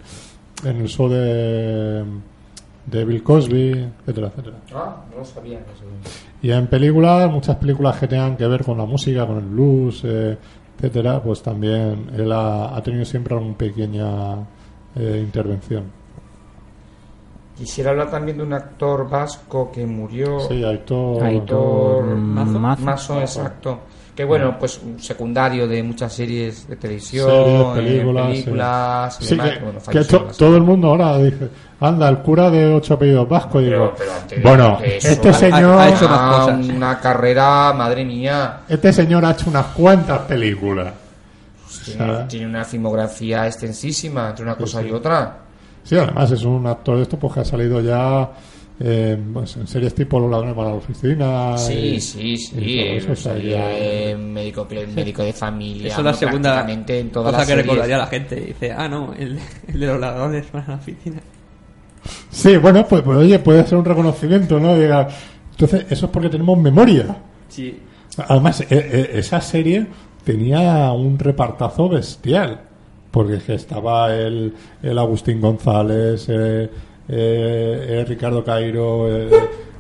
en 0.66 0.78
el 0.78 0.88
show 0.88 1.08
de, 1.08 2.04
de 2.88 3.06
Bill 3.06 3.22
Cosby, 3.24 3.72
etcétera, 4.02 4.28
etcétera. 4.28 4.58
Ah, 4.74 5.04
no 5.12 5.18
lo 5.20 5.26
sabía. 5.26 5.60
eso. 5.60 5.84
Y 6.42 6.52
en 6.52 6.68
películas, 6.68 7.30
muchas 7.32 7.58
películas 7.58 7.98
que 8.00 8.08
tengan 8.08 8.38
que 8.38 8.48
ver 8.48 8.64
con 8.64 8.78
la 8.78 8.86
música, 8.86 9.26
con 9.28 9.38
el 9.38 9.46
blues, 9.46 10.02
eh, 10.06 10.38
etcétera, 10.78 11.22
pues 11.22 11.42
también 11.42 12.10
él 12.16 12.32
ha, 12.32 12.76
ha 12.76 12.82
tenido 12.84 13.06
siempre 13.06 13.36
alguna 13.36 13.58
pequeña 13.58 14.36
eh, 14.96 15.22
intervención. 15.24 15.84
Quisiera 17.58 17.92
hablar 17.92 18.12
también 18.12 18.38
de 18.38 18.44
un 18.44 18.54
actor 18.54 19.10
vasco 19.10 19.72
que 19.72 19.86
murió. 19.86 20.42
Sí, 20.42 20.64
Aitor. 20.64 21.24
Aitor 21.24 22.06
Mazo. 22.06 22.60
Mazo. 22.60 22.84
Mazo, 22.84 23.22
exacto. 23.22 23.80
Que 24.16 24.24
bueno, 24.24 24.56
pues 24.58 24.80
un 24.82 24.98
secundario 25.02 25.68
de 25.68 25.84
muchas 25.84 26.14
series 26.14 26.70
de 26.70 26.78
televisión, 26.78 27.30
Series, 27.30 27.62
eh, 27.62 27.72
películas, 27.76 28.28
películas 28.28 29.18
y 29.20 29.24
Sí, 29.26 29.30
demás, 29.36 29.50
que, 29.52 29.60
bueno, 29.60 29.80
que 29.80 29.86
falleció 29.86 30.20
to- 30.22 30.28
hace- 30.30 30.40
todo 30.40 30.56
el 30.56 30.64
mundo 30.64 30.88
ahora 30.88 31.18
dice, 31.18 31.50
anda, 31.82 32.08
el 32.08 32.18
cura 32.20 32.50
de 32.50 32.74
ocho 32.74 32.94
apellidos 32.94 33.28
vascos. 33.28 33.62
Pero- 33.62 33.94
Digo, 33.94 33.94
pero 33.98 34.42
bueno, 34.42 34.80
eso, 34.82 35.08
este 35.10 35.34
señor, 35.34 35.80
ha 35.80 35.90
hecho 35.90 36.08
cosas. 36.08 36.66
una 36.70 37.00
carrera, 37.02 37.74
madre 37.74 38.06
mía. 38.06 38.62
este 38.70 38.94
señor 38.94 39.26
ha 39.26 39.32
hecho 39.32 39.50
unas 39.50 39.66
cuantas 39.68 40.20
películas. 40.20 40.94
Tiene, 41.84 42.06
sea, 42.06 42.28
tiene 42.28 42.46
una 42.48 42.64
filmografía 42.64 43.46
extensísima 43.48 44.30
entre 44.30 44.44
una 44.46 44.56
cosa 44.56 44.82
sí. 44.82 44.88
y 44.88 44.92
otra. 44.92 45.38
Sí, 45.84 45.98
además 45.98 46.32
es 46.32 46.44
un 46.44 46.66
actor 46.66 46.96
de 46.98 47.04
esto 47.04 47.18
pues, 47.20 47.34
que 47.34 47.40
ha 47.42 47.46
salido 47.46 47.82
ya 47.82 48.30
eh, 48.80 49.18
pues, 49.34 49.56
en 49.58 49.68
series 49.68 49.96
tipo 49.96 50.20
Los 50.20 50.30
ladrones 50.30 50.56
para 50.56 50.70
la 50.70 50.76
oficina. 50.76 51.58
Sí, 51.58 51.74
y- 51.74 52.02
sí, 52.02 52.38
sí. 52.38 52.56
y 52.60 52.80
eso, 52.80 53.08
eh, 53.10 53.12
o 53.12 53.16
sea, 53.16 53.34
salía 53.34 53.68
que- 53.70 54.10
en 54.12 54.34
médico, 54.34 54.68
médico 54.94 55.24
de 55.24 55.34
familia. 55.34 55.88
Eso 55.88 56.00
es 56.00 56.06
la 56.06 56.12
¿no? 56.12 56.18
segunda 56.18 56.66
en 56.70 57.10
todas 57.12 57.28
cosa 57.32 57.38
las 57.38 57.48
que 57.48 57.52
series. 57.54 57.66
recordaría 57.66 57.98
la 57.98 58.08
gente. 58.08 58.36
Dice, 58.36 58.72
ah, 58.72 58.88
no, 58.88 59.14
el, 59.14 59.40
el 59.68 59.80
de 59.80 59.86
los 59.88 60.00
ladrones 60.00 60.46
para 60.48 60.68
la 60.68 60.76
oficina. 60.76 61.22
Sí, 62.30 62.58
bueno, 62.58 62.86
pues, 62.88 63.02
pues, 63.02 63.18
oye, 63.18 63.40
puede 63.40 63.64
ser 63.66 63.78
un 63.78 63.86
reconocimiento, 63.86 64.60
¿no? 64.60 64.76
Diga, 64.78 65.08
entonces, 65.52 65.86
eso 65.90 66.06
es 66.08 66.12
porque 66.12 66.30
tenemos 66.30 66.58
memoria. 66.60 67.16
Sí. 67.48 67.80
Además, 68.28 68.62
e- 68.62 68.66
e- 68.70 69.20
esa 69.20 69.42
serie 69.42 69.88
tenía 70.24 70.92
un 70.92 71.18
repartazo 71.18 71.90
bestial. 71.90 72.62
Porque 73.12 73.36
es 73.36 73.44
que 73.44 73.54
estaba 73.54 74.14
el, 74.14 74.54
el 74.84 75.00
Agustín 75.00 75.40
González, 75.40 76.26
eh, 76.28 76.70
Ricardo 77.08 78.44
Cairo, 78.44 79.08
eh, 79.16 79.30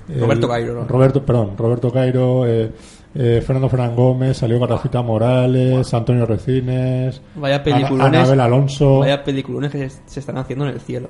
el- 0.10 0.20
Roberto 0.22 0.48
Cairo, 0.48 0.74
¿no? 0.74 0.88
Roberto, 0.88 1.26
perdón, 1.26 1.52
Roberto 1.58 1.92
Cairo, 1.92 2.46
eh, 2.48 2.72
eh, 3.16 3.42
Fernando 3.46 3.70
Fernán 3.70 3.96
Gómez, 3.96 4.38
salió 4.38 4.60
Garrafita 4.60 5.02
Morales, 5.02 5.94
Antonio 5.94 6.26
Recines, 6.26 7.22
Vaya 7.36 7.64
Ana-. 7.66 8.06
Anabel 8.06 8.40
Alonso. 8.40 9.00
Vaya 9.00 9.24
peliculones 9.24 9.72
que 9.72 9.90
se, 9.90 10.00
se 10.06 10.20
están 10.20 10.38
haciendo 10.38 10.66
en 10.68 10.74
el 10.76 10.80
cielo. 10.82 11.10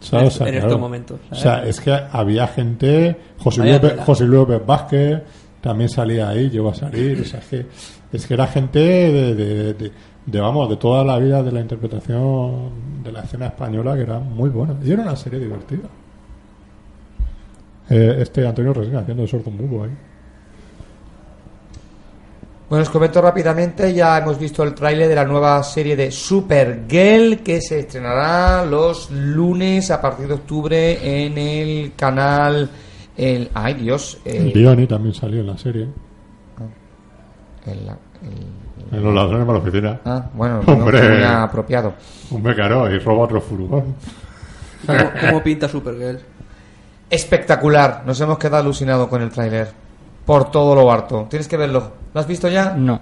¿sabes? 0.00 0.40
en- 0.40 0.46
en 0.48 0.52
claro. 0.52 0.66
estos 0.68 0.80
momentos, 0.80 1.20
O 1.30 1.34
sea, 1.34 1.64
es 1.64 1.80
que 1.80 1.90
había 2.12 2.46
gente, 2.48 3.16
José 3.38 3.62
Luis. 3.62 3.92
José 4.04 4.24
Luis 4.24 4.46
Vázquez 4.66 5.22
también 5.62 5.88
salía 5.88 6.28
ahí, 6.28 6.50
llegó 6.50 6.68
a 6.68 6.74
salir. 6.74 7.20
O 7.22 7.24
sea, 7.24 7.40
es 7.40 7.46
que, 7.46 7.66
es 8.12 8.26
que 8.26 8.34
era 8.34 8.46
gente 8.46 8.78
de, 8.78 9.34
de- 9.34 9.74
de- 9.74 9.92
de, 10.26 10.40
vamos, 10.40 10.68
de 10.68 10.76
toda 10.76 11.04
la 11.04 11.18
vida 11.18 11.42
de 11.42 11.52
la 11.52 11.60
interpretación 11.60 13.02
de 13.02 13.12
la 13.12 13.20
escena 13.22 13.46
española 13.46 13.94
que 13.94 14.02
era 14.02 14.18
muy 14.18 14.50
buena. 14.50 14.76
Y 14.82 14.90
era 14.92 15.02
una 15.02 15.16
serie 15.16 15.38
divertida. 15.38 15.88
Eh, 17.88 18.16
este 18.20 18.46
Antonio 18.46 18.72
Resina 18.72 19.00
haciendo 19.00 19.22
de 19.22 19.28
sordo 19.28 19.50
mudo 19.50 19.84
ahí. 19.84 19.90
Bueno, 22.68 22.82
os 22.82 22.90
comento 22.90 23.22
rápidamente, 23.22 23.94
ya 23.94 24.18
hemos 24.18 24.40
visto 24.40 24.64
el 24.64 24.74
tráiler 24.74 25.08
de 25.08 25.14
la 25.14 25.24
nueva 25.24 25.62
serie 25.62 25.94
de 25.94 26.10
Supergirl 26.10 27.38
que 27.38 27.60
se 27.60 27.78
estrenará 27.80 28.64
los 28.64 29.08
lunes 29.12 29.88
a 29.92 30.00
partir 30.00 30.26
de 30.26 30.34
octubre 30.34 31.26
en 31.26 31.38
el 31.38 31.92
canal... 31.94 32.68
El, 33.16 33.48
ay 33.54 33.72
Dios, 33.74 34.18
el, 34.26 34.52
Diony 34.52 34.86
también 34.86 35.14
salió 35.14 35.40
en 35.40 35.46
la 35.46 35.56
serie. 35.56 35.86
el- 37.66 37.78
el- 37.88 38.65
En 38.92 39.02
Los 39.02 39.14
ladrones 39.14 39.46
para 39.46 39.58
la 39.58 39.64
oficina. 39.64 40.00
ah, 40.04 40.24
bueno, 40.34 40.60
no, 40.66 40.72
Hombre. 40.72 41.08
muy 41.08 41.22
apropiado. 41.24 41.94
Hombre, 42.30 42.54
claro, 42.54 42.90
y 42.94 42.98
roba 42.98 43.24
otro 43.24 43.40
furgón. 43.40 43.94
¿Cómo, 44.86 44.98
cómo 45.20 45.42
pinta 45.42 45.68
Supergirl? 45.68 46.20
Espectacular, 47.10 48.02
nos 48.06 48.20
hemos 48.20 48.38
quedado 48.38 48.58
alucinados 48.62 49.08
con 49.08 49.22
el 49.22 49.30
tráiler. 49.30 49.70
Por 50.24 50.50
todo 50.50 50.74
lo 50.74 50.90
harto. 50.90 51.26
Tienes 51.30 51.46
que 51.46 51.56
verlo. 51.56 51.92
¿Lo 52.12 52.20
has 52.20 52.26
visto 52.26 52.48
ya? 52.48 52.74
No. 52.76 53.00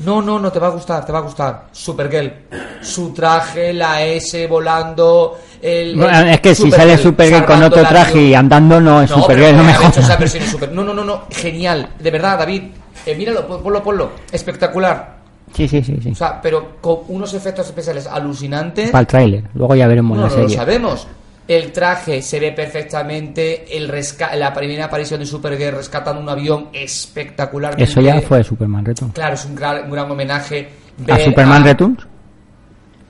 No, 0.00 0.20
no, 0.20 0.38
no, 0.38 0.50
te 0.50 0.58
va 0.58 0.66
a 0.68 0.70
gustar, 0.70 1.04
te 1.06 1.12
va 1.12 1.18
a 1.18 1.22
gustar. 1.22 1.66
Supergirl. 1.70 2.32
Su 2.80 3.12
traje, 3.12 3.72
la 3.72 4.02
S 4.02 4.46
volando. 4.48 5.38
El, 5.62 5.96
Bueno, 5.96 6.18
es 6.30 6.40
que 6.40 6.54
si 6.54 6.70
sale 6.70 6.98
Supergirl 6.98 7.44
con 7.44 7.62
otro 7.62 7.82
traje 7.86 8.20
y 8.20 8.34
andando, 8.34 8.80
no 8.80 9.00
es 9.02 9.10
No, 9.10 9.22
Supergirl, 9.22 9.56
no 9.56 9.62
me 9.62 9.70
hecho 9.72 9.80
jodas. 10.02 10.32
Super- 10.50 10.72
No, 10.72 10.82
no, 10.82 10.92
no, 10.92 11.04
no, 11.04 11.22
genial. 11.30 11.90
De 11.98 12.10
verdad, 12.10 12.38
David. 12.38 12.62
Eh, 13.04 13.14
míralo, 13.14 13.46
pon- 13.46 13.62
ponlo, 13.62 13.82
ponlo. 13.82 14.10
Espectacular. 14.32 15.15
Sí, 15.54 15.66
sí, 15.68 15.82
sí, 15.82 15.96
sí. 16.02 16.10
O 16.10 16.14
sea, 16.14 16.40
pero 16.40 16.76
con 16.80 16.98
unos 17.08 17.32
efectos 17.34 17.66
especiales 17.66 18.06
alucinantes. 18.06 18.90
Para 18.90 19.00
el 19.00 19.06
tráiler. 19.06 19.44
Luego 19.54 19.74
ya 19.74 19.86
veremos 19.86 20.16
No, 20.16 20.24
la 20.24 20.28
no 20.30 20.34
lo 20.36 20.42
serie. 20.42 20.56
sabemos. 20.56 21.06
El 21.48 21.70
traje 21.72 22.20
se 22.22 22.40
ve 22.40 22.52
perfectamente. 22.52 23.76
El 23.76 23.88
resca- 23.88 24.34
la 24.34 24.52
primera 24.52 24.86
aparición 24.86 25.20
de 25.20 25.26
Supergirl 25.26 25.76
rescatando 25.76 26.20
un 26.20 26.28
avión 26.28 26.68
espectacular. 26.72 27.80
Eso 27.80 28.00
ya 28.00 28.20
fue 28.20 28.42
Superman 28.42 28.84
Returns. 28.84 29.14
Claro, 29.14 29.34
es 29.34 29.44
un 29.44 29.54
gran, 29.54 29.84
un 29.84 29.90
gran 29.92 30.10
homenaje. 30.10 30.68
¿A 31.08 31.18
Superman 31.18 31.62
a- 31.62 31.66
Returns? 31.66 32.06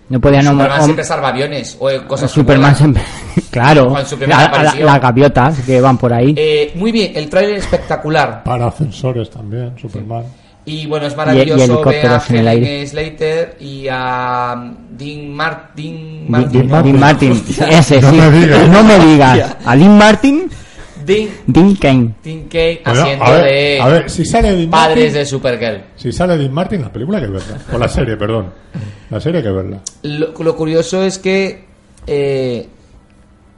No 0.08 0.20
podía 0.20 0.40
no 0.40 0.52
Superman 0.52 0.82
siempre 0.84 1.04
salva 1.04 1.28
aviones 1.30 1.76
o 1.80 1.90
eh, 1.90 2.06
cosas 2.06 2.30
Superman 2.30 2.76
siempre. 2.76 3.02
claro. 3.50 3.92
La- 4.20 4.48
la- 4.62 4.74
las 4.84 5.00
gaviotas 5.00 5.60
que 5.62 5.80
van 5.80 5.98
por 5.98 6.12
ahí. 6.12 6.32
Eh, 6.36 6.72
muy 6.76 6.92
bien, 6.92 7.12
el 7.16 7.28
tráiler 7.28 7.56
espectacular. 7.56 8.44
Para 8.44 8.66
ascensores 8.68 9.28
también, 9.30 9.76
Superman. 9.78 10.24
Y 10.68 10.86
bueno, 10.86 11.06
es 11.06 11.12
Y- 11.12 11.14
y 11.14 11.16
maravilloso 11.16 11.82
ver 11.84 12.06
a 12.06 12.22
aire. 12.50 12.86
Slater 12.86 13.56
y 13.60 13.86
a 13.88 14.72
Dean, 14.90 15.32
Mar 15.32 15.70
Dean 15.76 16.26
Dean 16.28 16.68
Martin. 16.68 16.68
Dean 16.68 17.00
Martin. 17.00 17.32
Ese, 17.70 18.00
No 18.02 18.10
sí. 18.10 18.16
me 18.16 18.30
digas. 18.32 18.68
No 18.68 18.82
me 18.82 18.98
digas. 18.98 19.56
A 19.64 19.76
Dean 19.76 19.96
Martin, 19.96 20.50
Dean, 21.04 21.28
Dean 21.46 21.76
Kane. 21.76 22.14
Dean 22.24 22.48
Kane 22.48 22.80
Bueno, 22.84 23.00
haciendo 23.02 23.24
a, 23.24 23.30
ver, 23.30 23.44
de 23.44 23.80
a 23.80 23.86
ver, 23.86 24.10
si 24.10 24.24
sale 24.24 24.56
Dean 24.56 24.70
padres 24.70 24.96
Martin, 25.04 25.14
de 25.14 25.24
Supergirl. 25.26 25.80
si 25.94 26.10
sale 26.12 26.36
Dean 26.36 26.52
Martin, 26.52 26.82
la 26.82 26.92
película 26.92 27.18
hay 27.18 27.24
que 27.26 27.30
verla. 27.30 27.58
O 27.72 27.78
la 27.78 27.88
serie, 27.88 28.16
perdón. 28.16 28.52
La 29.10 29.20
serie 29.20 29.38
hay 29.38 29.44
que 29.44 29.52
verla. 29.52 29.80
Lo, 30.02 30.32
lo 30.42 30.56
curioso 30.56 31.04
es 31.04 31.18
que 31.18 31.64
eh, 32.08 32.66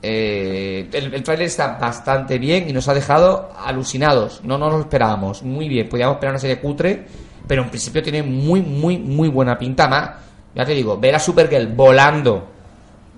eh, 0.03 0.89
el, 0.93 1.13
el 1.15 1.23
tráiler 1.23 1.47
está 1.47 1.77
bastante 1.81 2.39
bien 2.39 2.69
y 2.69 2.73
nos 2.73 2.89
ha 2.89 2.95
dejado 2.95 3.51
alucinados. 3.65 4.41
No 4.45 4.57
nos 4.59 4.73
lo 4.73 4.81
esperábamos. 4.81 5.43
Muy 5.43 5.69
bien, 5.69 5.89
podíamos 5.89 6.17
esperar 6.17 6.33
una 6.35 6.39
serie 6.41 6.59
cutre, 6.61 7.07
pero 7.47 7.63
en 7.63 7.69
principio 7.71 8.03
tiene 8.03 8.23
muy, 8.23 8.61
muy, 8.63 8.99
muy 8.99 9.29
buena 9.29 9.59
pinta. 9.59 9.89
Más, 9.89 10.11
ya 10.55 10.65
te 10.65 10.73
digo, 10.73 10.99
ver 10.99 11.15
a 11.15 11.19
Supergirl 11.19 11.67
volando. 11.69 12.47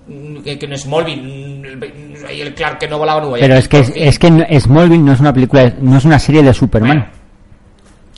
mm, 0.07 0.37
Que, 0.43 0.57
que 0.57 0.67
no 0.67 0.75
es 0.75 0.81
Smallville, 0.81 1.21
mm, 1.21 2.25
ahí 2.27 2.41
el 2.41 2.53
Clark 2.55 2.79
que 2.79 2.87
no 2.87 2.97
volaba 2.97 3.21
nube. 3.21 3.39
Pero 3.39 3.55
es 3.55 3.67
que, 3.67 3.79
es 3.95 4.17
que 4.19 4.31
no- 4.31 4.45
Smallville 4.59 5.03
no 5.03 5.13
es 5.13 5.19
una 5.19 5.33
película, 5.33 5.73
no 5.79 5.97
es 5.97 6.05
una 6.05 6.17
serie 6.19 6.41
de 6.43 6.53
Superman. 6.53 7.09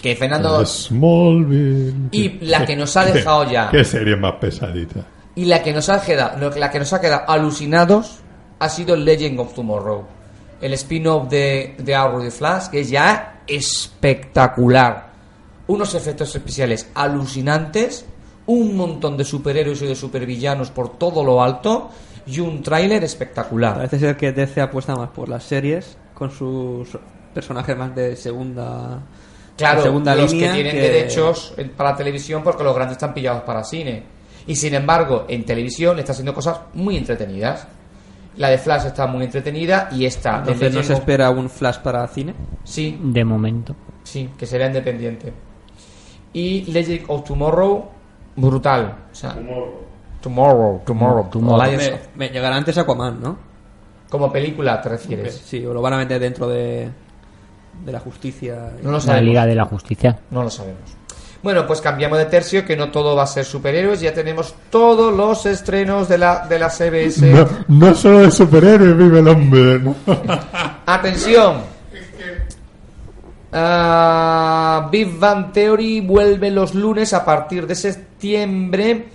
Que 0.01 0.15
Fernando. 0.15 0.65
Smallville. 0.65 1.93
Y 2.11 2.45
la 2.45 2.65
que 2.65 2.75
nos 2.75 2.95
ha 2.97 3.05
dejado 3.05 3.49
ya. 3.49 3.69
Qué 3.71 3.83
serie 3.83 4.15
más 4.15 4.33
pesadita. 4.39 5.01
Y 5.35 5.45
la 5.45 5.63
que 5.63 5.73
nos 5.73 5.89
ha 5.89 6.01
quedado, 6.01 6.51
que- 6.51 6.59
la 6.59 6.69
que 6.69 6.79
nos 6.79 6.91
ha 6.93 7.01
quedado 7.01 7.23
alucinados 7.29 8.19
ha 8.59 8.69
sido 8.69 8.95
Legend 8.95 9.39
of 9.39 9.53
Tomorrow. 9.53 10.03
El 10.61 10.73
spin-off 10.73 11.29
de, 11.29 11.75
de 11.77 11.95
Arrow 11.95 12.21
de 12.21 12.31
Flash, 12.31 12.67
que 12.69 12.79
es 12.81 12.89
ya 12.89 13.41
espectacular. 13.47 15.11
Unos 15.67 15.95
efectos 15.95 16.35
especiales 16.35 16.89
alucinantes, 16.93 18.05
un 18.45 18.75
montón 18.75 19.17
de 19.17 19.23
superhéroes 19.25 19.81
y 19.81 19.87
de 19.87 19.95
supervillanos 19.95 20.71
por 20.71 20.97
todo 20.97 21.23
lo 21.23 21.41
alto, 21.43 21.89
y 22.25 22.39
un 22.39 22.61
tráiler 22.61 23.03
espectacular. 23.03 23.75
Parece 23.75 23.99
ser 23.99 24.17
que 24.17 24.31
DC 24.31 24.61
apuesta 24.61 24.95
más 24.95 25.09
por 25.09 25.27
las 25.27 25.43
series, 25.43 25.97
con 26.13 26.31
sus 26.31 26.97
personajes 27.33 27.77
más 27.77 27.93
de 27.95 28.15
segunda, 28.15 29.01
Claro, 29.57 29.77
de 29.81 29.83
segunda 29.83 30.15
los 30.15 30.31
línea. 30.31 30.53
que 30.53 30.63
tienen 30.63 30.75
derechos 30.75 31.53
para 31.75 31.95
televisión 31.95 32.41
porque 32.43 32.63
los 32.63 32.73
grandes 32.75 32.95
están 32.95 33.13
pillados 33.13 33.43
para 33.43 33.63
cine. 33.63 34.03
Y 34.47 34.55
sin 34.55 34.73
embargo, 34.73 35.25
en 35.27 35.45
televisión 35.45 35.99
está 35.99 36.11
haciendo 36.11 36.33
cosas 36.33 36.59
muy 36.73 36.97
entretenidas. 36.97 37.67
La 38.37 38.49
de 38.49 38.57
Flash 38.57 38.85
está 38.87 39.05
muy 39.07 39.23
entretenida 39.25 39.89
y 39.91 40.05
esta 40.05 40.33
de 40.41 40.51
Entonces 40.53 40.73
no 40.73 40.81
se 40.83 40.93
espera 40.93 41.29
un 41.29 41.49
flash 41.49 41.77
para 41.79 42.07
cine. 42.07 42.33
Sí, 42.63 42.99
De 43.01 43.23
momento. 43.23 43.75
sí, 44.03 44.29
que 44.37 44.45
será 44.45 44.65
independiente. 44.67 45.31
Y 46.33 46.63
Legend 46.71 47.05
of 47.09 47.23
Tomorrow, 47.25 47.89
brutal. 48.35 48.95
O 49.11 49.15
sea, 49.15 49.33
Tomorrow, 49.33 50.81
Tomorrow. 50.85 51.29
Tomorrow. 51.29 51.71
Me, 51.77 51.93
of- 51.93 52.07
me 52.15 52.29
llegará 52.29 52.55
antes 52.55 52.77
Aquaman, 52.77 53.21
¿no? 53.21 53.37
Como 54.09 54.31
película 54.31 54.81
te 54.81 54.89
refieres. 54.89 55.35
Sí, 55.45 55.63
o 55.65 55.73
lo 55.73 55.81
van 55.81 55.93
a 55.93 55.97
meter 55.97 56.19
dentro 56.19 56.47
de, 56.47 56.89
de 57.85 57.91
la 57.91 57.99
justicia. 57.99 58.71
No 58.81 58.89
lo 58.91 58.97
La 58.97 59.01
sabemos. 59.01 59.25
Liga 59.27 59.45
de 59.45 59.55
la 59.55 59.65
Justicia. 59.65 60.19
No 60.31 60.43
lo 60.43 60.49
sabemos. 60.49 60.81
Bueno, 61.43 61.67
pues 61.67 61.81
cambiamos 61.81 62.17
de 62.17 62.25
tercio, 62.25 62.65
que 62.65 62.77
no 62.77 62.89
todo 62.89 63.17
va 63.17 63.23
a 63.23 63.27
ser 63.27 63.43
superhéroes. 63.43 63.99
Ya 63.99 64.13
tenemos 64.13 64.55
todos 64.69 65.13
los 65.13 65.45
estrenos 65.45 66.07
de 66.07 66.17
la, 66.17 66.47
de 66.47 66.57
la 66.57 66.69
CBS. 66.69 67.21
No, 67.21 67.49
no 67.67 67.93
solo 67.93 68.19
de 68.19 68.31
superhéroes 68.31 68.97
vive 68.97 69.19
el 69.19 69.27
hombre. 69.27 69.77
¿no? 69.77 69.93
Atención. 70.85 71.73
Ah, 73.51 74.87
Big 74.89 75.19
Bang 75.19 75.51
Theory 75.51 75.99
vuelve 75.99 76.49
los 76.49 76.73
lunes 76.73 77.13
a 77.13 77.25
partir 77.25 77.67
de 77.67 77.75
septiembre, 77.75 79.09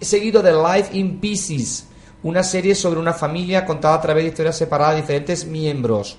seguido 0.00 0.42
de 0.42 0.52
Life 0.52 0.98
in 0.98 1.20
Pieces, 1.20 1.86
una 2.24 2.42
serie 2.42 2.74
sobre 2.74 2.98
una 2.98 3.14
familia 3.14 3.64
contada 3.64 3.94
a 3.94 4.00
través 4.00 4.24
de 4.24 4.30
historias 4.30 4.58
separadas 4.58 4.96
de 4.96 5.00
diferentes 5.02 5.46
miembros. 5.46 6.18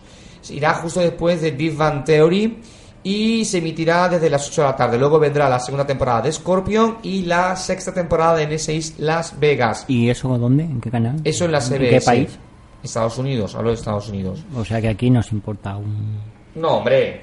Irá 0.50 0.74
justo 0.76 1.02
después 1.02 1.42
de 1.42 1.52
Big 1.52 1.76
Bang 1.76 2.06
Theory 2.06 2.60
y 3.04 3.46
se 3.46 3.60
emitirá 3.60 4.10
desde 4.10 4.30
las 4.30 4.48
8 4.50 4.62
de 4.62 4.68
la 4.68 4.76
tarde. 4.76 4.98
Luego 4.98 5.20
vendrá 5.20 5.50
la 5.50 5.60
segunda 5.60 5.86
temporada 5.86 6.22
de 6.22 6.32
Scorpion 6.32 6.98
y 7.04 7.24
la 7.24 7.56
sexta 7.56 7.94
temporada 7.94 8.36
de 8.36 8.50
N6 8.50 8.96
Las 8.98 9.40
Vegas. 9.40 9.86
¿Y 9.88 10.10
eso 10.10 10.38
dónde? 10.38 10.64
¿En 10.64 10.82
qué 10.82 10.92
canal? 10.92 11.20
Eso 11.24 11.46
en 11.46 11.52
la 11.52 11.62
CBS. 11.62 11.76
¿En 11.76 11.90
qué 11.90 12.02
país? 12.02 12.40
Estados 12.84 13.18
Unidos, 13.18 13.56
hablo 13.56 13.70
de 13.70 13.76
Estados 13.76 14.10
Unidos. 14.10 14.44
O 14.56 14.64
sea 14.64 14.80
que 14.82 14.90
aquí 14.90 15.10
nos 15.10 15.32
importa 15.32 15.76
un... 15.76 16.18
No, 16.56 16.78
hombre. 16.78 17.22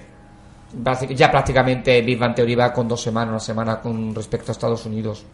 Ya 1.15 1.31
prácticamente 1.31 2.03
Big 2.03 2.19
Bang 2.19 2.35
Theory 2.35 2.55
va 2.55 2.73
con 2.73 2.89
dos 2.89 3.01
semanas, 3.01 3.31
una 3.31 3.41
semana 3.41 3.81
con 3.81 4.15
respecto 4.15 4.51
a 4.51 4.53
Estados 4.53 4.85
Unidos. 4.85 5.25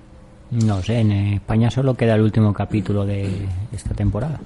No 0.51 0.83
sé, 0.83 1.01
en 1.01 1.13
España 1.13 1.71
solo 1.71 1.95
queda 1.95 2.15
el 2.15 2.21
último 2.21 2.53
capítulo 2.53 3.07
de 3.07 3.49
esta 3.73 3.95
temporada. 3.95 4.39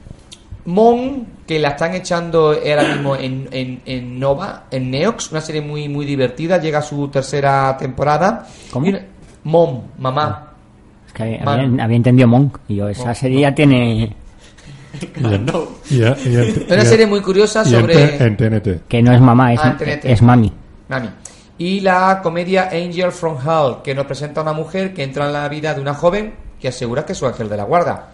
Mon, 0.66 1.26
que 1.46 1.58
la 1.58 1.68
están 1.70 1.94
echando 1.94 2.48
ahora 2.50 2.82
mismo 2.94 3.14
en, 3.16 3.48
en, 3.52 3.80
en 3.86 4.18
Nova, 4.18 4.64
en 4.70 4.90
Neox, 4.90 5.30
una 5.30 5.40
serie 5.40 5.60
muy 5.60 5.88
muy 5.88 6.04
divertida, 6.04 6.58
llega 6.60 6.80
a 6.80 6.82
su 6.82 7.08
tercera 7.08 7.76
temporada. 7.78 8.46
¿Cómo? 8.70 8.86
Una- 8.88 9.00
Mom, 9.44 9.82
mamá. 9.98 10.52
Es 11.06 11.12
que 11.12 11.22
había, 11.22 11.44
Vale. 11.44 11.64
había- 11.66 11.84
había 11.84 11.96
entendido 11.96 12.26
Monk. 12.28 12.58
Y 12.68 12.76
yo, 12.76 12.88
esa 12.88 13.14
serie 13.14 13.42
ya 13.42 13.54
tiene... 13.54 13.94
Y, 13.94 14.16
y 15.20 15.34
en- 15.34 15.46
y 15.90 16.02
en- 16.36 16.66
Una 16.68 16.84
serie 16.84 17.06
muy 17.06 17.20
curiosa 17.20 17.64
sobre... 17.64 18.16
En 18.16 18.36
TNT. 18.36 18.88
Que 18.88 19.02
no 19.02 19.12
es 19.12 19.20
mamá, 19.20 19.52
es, 19.52 19.60
Ah, 19.62 19.76
es 19.80 20.20
mami. 20.22 20.52
Mami. 20.88 21.08
Y 21.58 21.80
la 21.80 22.20
comedia 22.22 22.68
Angel 22.72 23.12
from 23.12 23.36
Hell, 23.40 23.76
que 23.84 23.94
nos 23.94 24.04
presenta 24.06 24.40
a 24.40 24.42
una 24.42 24.52
mujer 24.52 24.92
que 24.92 25.04
entra 25.04 25.26
en 25.26 25.32
la 25.32 25.48
vida 25.48 25.72
de 25.74 25.80
una 25.80 25.94
joven 25.94 26.34
que 26.60 26.68
asegura 26.68 27.06
que 27.06 27.12
es 27.12 27.18
su 27.18 27.26
ángel 27.26 27.48
de 27.48 27.56
la 27.56 27.64
guarda. 27.64 28.08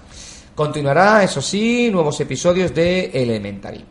Continuará, 0.55 1.23
eso 1.23 1.41
sí, 1.41 1.91
nuevos 1.91 2.21
episodios 2.21 2.75
de 2.75 3.07
Elementary. 3.07 3.85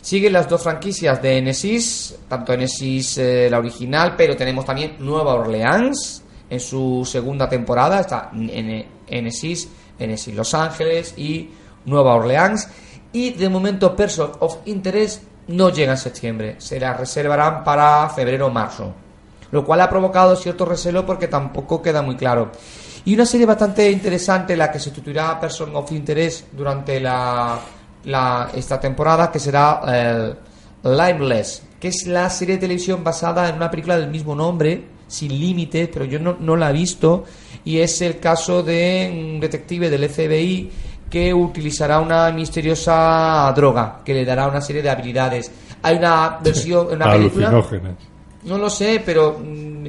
Siguen 0.00 0.32
las 0.32 0.48
dos 0.48 0.62
franquicias 0.62 1.20
de 1.22 1.38
Enesis, 1.38 2.16
tanto 2.28 2.52
Enesis 2.52 3.18
eh, 3.18 3.48
la 3.50 3.58
original, 3.58 4.14
pero 4.16 4.36
tenemos 4.36 4.64
también 4.64 4.96
Nueva 4.98 5.34
Orleans 5.34 6.22
en 6.50 6.60
su 6.60 7.04
segunda 7.04 7.48
temporada. 7.48 8.00
Está 8.00 8.30
en 8.32 8.86
Enesis, 9.06 9.68
Enesis 9.98 10.34
Los 10.34 10.54
Ángeles 10.54 11.14
y 11.16 11.50
Nueva 11.84 12.14
Orleans. 12.14 12.68
Y 13.12 13.30
de 13.30 13.48
momento 13.48 13.94
Person 13.94 14.32
of 14.40 14.58
Interest 14.66 15.22
no 15.48 15.70
llega 15.70 15.92
en 15.92 15.98
septiembre, 15.98 16.56
se 16.58 16.80
la 16.80 16.94
reservarán 16.94 17.62
para 17.62 18.08
febrero 18.10 18.48
o 18.48 18.50
marzo. 18.50 18.92
Lo 19.52 19.64
cual 19.64 19.80
ha 19.80 19.88
provocado 19.88 20.34
cierto 20.34 20.64
recelo 20.64 21.06
porque 21.06 21.28
tampoco 21.28 21.80
queda 21.80 22.02
muy 22.02 22.16
claro. 22.16 22.50
Y 23.06 23.14
una 23.14 23.24
serie 23.24 23.46
bastante 23.46 23.90
interesante, 23.90 24.56
la 24.56 24.70
que 24.70 24.78
sustituirá 24.78 25.30
a 25.30 25.40
Person 25.40 25.74
of 25.74 25.90
Interest 25.92 26.52
durante 26.52 27.00
la, 27.00 27.58
la- 28.04 28.50
esta 28.54 28.78
temporada, 28.80 29.30
que 29.30 29.38
será 29.38 29.80
eh, 29.88 30.34
Limeless, 30.82 31.62
que 31.80 31.88
es 31.88 32.06
la 32.06 32.28
serie 32.30 32.56
de 32.56 32.60
televisión 32.62 33.02
basada 33.04 33.48
en 33.48 33.56
una 33.56 33.70
película 33.70 33.96
del 33.96 34.10
mismo 34.10 34.34
nombre, 34.34 34.84
Sin 35.06 35.38
Límites, 35.38 35.88
pero 35.92 36.04
yo 36.04 36.18
no, 36.18 36.36
no 36.40 36.56
la 36.56 36.70
he 36.70 36.72
visto, 36.72 37.24
y 37.64 37.78
es 37.78 38.00
el 38.02 38.18
caso 38.18 38.62
de 38.62 39.08
un 39.34 39.40
detective 39.40 39.88
del 39.88 40.08
FBI 40.08 40.70
que 41.08 41.32
utilizará 41.32 42.00
una 42.00 42.30
misteriosa 42.32 43.52
droga 43.54 44.00
que 44.04 44.12
le 44.14 44.24
dará 44.24 44.48
una 44.48 44.60
serie 44.60 44.82
de 44.82 44.90
habilidades. 44.90 45.50
Hay 45.82 45.96
una 45.98 46.38
versión, 46.42 46.88
una 46.88 47.04
película... 47.18 47.50
No 48.42 48.58
lo 48.58 48.68
sé, 48.70 49.00
pero 49.06 49.38
mm, 49.38 49.86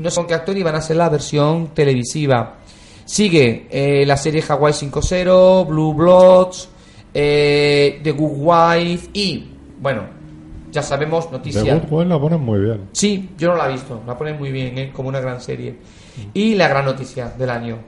no 0.00 0.10
sé 0.10 0.16
con 0.16 0.26
qué 0.26 0.34
actor 0.34 0.56
y 0.56 0.62
van 0.62 0.74
a 0.74 0.80
ser 0.80 0.96
la 0.96 1.10
versión 1.10 1.68
televisiva. 1.74 2.56
Sigue 3.04 3.66
eh, 3.70 4.06
la 4.06 4.16
serie 4.16 4.42
Hawaii 4.48 4.72
5.0, 4.72 5.66
Blue 5.66 5.92
Bloods, 5.92 6.68
eh, 7.12 8.00
The 8.02 8.12
Good 8.12 8.32
Wife 8.36 9.10
y, 9.12 9.46
bueno, 9.78 10.04
ya 10.72 10.82
sabemos, 10.82 11.26
The 11.26 11.32
noticia. 11.32 11.74
Good 11.74 11.90
Wife 11.90 12.08
la 12.08 12.18
ponen 12.18 12.40
muy 12.40 12.60
bien. 12.60 12.88
Sí, 12.92 13.30
yo 13.36 13.48
no 13.48 13.56
la 13.56 13.68
he 13.68 13.72
visto, 13.72 14.02
la 14.06 14.16
ponen 14.16 14.38
muy 14.38 14.50
bien, 14.50 14.78
¿eh? 14.78 14.90
como 14.90 15.10
una 15.10 15.20
gran 15.20 15.40
serie. 15.40 15.76
Y 16.32 16.54
la 16.54 16.68
gran 16.68 16.86
noticia 16.86 17.34
del 17.36 17.50
año, 17.50 17.78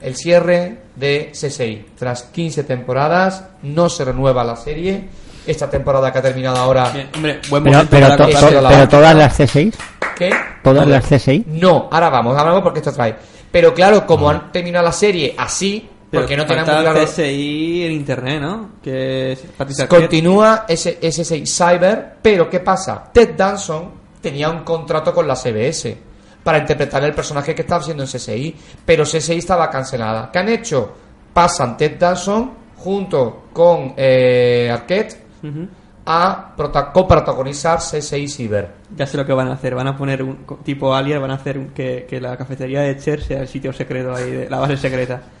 el 0.00 0.14
cierre 0.14 0.78
de 0.94 1.30
CSI. 1.32 1.86
Tras 1.98 2.24
15 2.24 2.62
temporadas, 2.62 3.44
no 3.62 3.88
se 3.88 4.04
renueva 4.04 4.44
la 4.44 4.54
serie. 4.54 5.08
Esta 5.46 5.68
temporada 5.70 6.12
que 6.12 6.18
ha 6.18 6.22
terminado 6.22 6.56
ahora... 6.58 6.90
Bien, 6.90 7.08
hombre, 7.14 7.40
buen 7.48 7.62
Pero, 7.64 7.76
momento 7.76 7.90
pero, 7.90 8.08
para 8.08 8.16
to- 8.16 8.38
to- 8.48 8.60
la 8.60 8.68
pero 8.68 8.88
todas 8.88 9.14
las 9.16 9.40
C6, 9.40 9.74
¿Qué? 10.16 10.30
todas 10.62 10.86
No, 10.86 10.92
las 10.92 11.10
C6, 11.10 11.46
No, 11.46 11.88
ahora 11.90 12.10
vamos, 12.10 12.36
ahora 12.36 12.50
vamos 12.50 12.62
porque 12.62 12.80
esto 12.80 12.92
trae. 12.92 13.14
Pero 13.50 13.72
claro, 13.74 14.06
como 14.06 14.28
han 14.30 14.52
terminado 14.52 14.84
la 14.84 14.92
serie 14.92 15.34
así, 15.36 15.88
Pero 16.10 16.22
porque 16.22 16.36
no 16.36 16.44
muy 16.46 16.54
claro... 16.64 17.04
CSI 17.04 17.84
en 17.86 17.92
internet, 17.92 18.40
¿no? 18.42 18.70
Que 18.82 19.32
es. 19.32 19.44
Continúa 19.88 20.64
ese, 20.68 20.98
ese 21.00 21.24
6 21.24 21.56
Cyber, 21.56 22.12
pero 22.22 22.48
¿qué 22.50 22.60
pasa? 22.60 23.10
Ted 23.12 23.30
Danson 23.36 23.90
tenía 24.20 24.50
un 24.50 24.60
contrato 24.60 25.12
con 25.14 25.26
la 25.26 25.34
CBS 25.34 25.96
para 26.44 26.58
interpretar 26.58 27.02
el 27.04 27.12
personaje 27.14 27.54
que 27.54 27.62
estaba 27.62 27.80
haciendo 27.80 28.02
en 28.04 28.08
CSI, 28.08 28.54
pero 28.84 29.04
CSI 29.04 29.38
estaba 29.38 29.68
cancelada. 29.70 30.30
¿Qué 30.32 30.38
han 30.38 30.48
hecho? 30.48 30.92
Pasan 31.32 31.76
Ted 31.76 31.96
Danson 31.98 32.50
junto 32.76 33.44
con 33.52 33.94
eh, 33.96 34.70
Arquette 34.72 35.29
Ujú. 35.42 35.68
a 36.06 36.54
prota- 36.56 36.90
coprotagonizar 36.92 37.78
CSI 37.78 38.26
Cyber. 38.26 38.68
Ya 38.96 39.06
sé 39.06 39.16
lo 39.16 39.24
que 39.26 39.32
van 39.32 39.48
a 39.48 39.52
hacer. 39.52 39.74
Van 39.74 39.86
a 39.86 39.96
poner 39.96 40.22
un 40.22 40.38
tipo 40.64 40.94
Alien, 40.94 41.20
van 41.20 41.30
a 41.30 41.34
hacer 41.34 41.68
que, 41.68 42.06
que 42.08 42.20
la 42.20 42.36
cafetería 42.36 42.80
de 42.80 42.96
Cher 42.96 43.22
sea 43.22 43.42
el 43.42 43.48
sitio 43.48 43.72
secreto 43.72 44.14
ahí, 44.14 44.30
de, 44.30 44.50
la 44.50 44.58
base 44.58 44.76
secreta. 44.76 45.22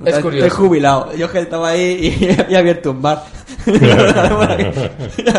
Es 0.00 0.06
Estoy 0.14 0.22
curioso. 0.22 0.56
jubilado. 0.56 1.14
Yo 1.14 1.30
que 1.30 1.40
estaba 1.40 1.68
ahí 1.70 2.16
y, 2.18 2.24
y 2.24 2.28
he 2.54 2.56
abierto 2.56 2.90
un 2.90 3.02
bar. 3.02 3.22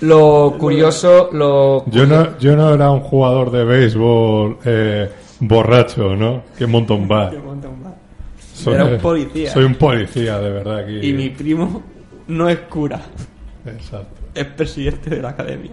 Lo 0.00 0.56
curioso, 0.58 1.28
lo 1.32 1.84
Yo 1.88 2.06
no, 2.06 2.36
yo 2.38 2.56
no 2.56 2.74
era 2.74 2.90
un 2.90 3.00
jugador 3.00 3.52
de 3.52 3.64
béisbol 3.64 4.58
eh, 4.64 5.08
borracho, 5.40 6.16
¿no? 6.16 6.42
Que 6.58 6.66
monta 6.66 6.94
un 6.94 7.06
bar. 7.06 7.32
Yo 7.32 7.40
monté 7.40 7.68
un 7.68 7.84
bar. 7.84 7.94
Soy, 8.52 8.74
Era 8.74 8.84
un 8.86 8.98
policía. 8.98 9.52
Soy 9.52 9.64
un 9.64 9.74
policía, 9.76 10.38
de 10.40 10.50
verdad. 10.50 10.78
Aquí. 10.78 10.98
Y 11.08 11.12
mi 11.12 11.30
primo 11.30 11.82
no 12.28 12.48
es 12.48 12.58
cura, 12.60 13.00
Exacto. 13.66 14.20
es 14.34 14.44
presidente 14.46 15.10
de 15.10 15.22
la 15.22 15.30
academia. 15.30 15.70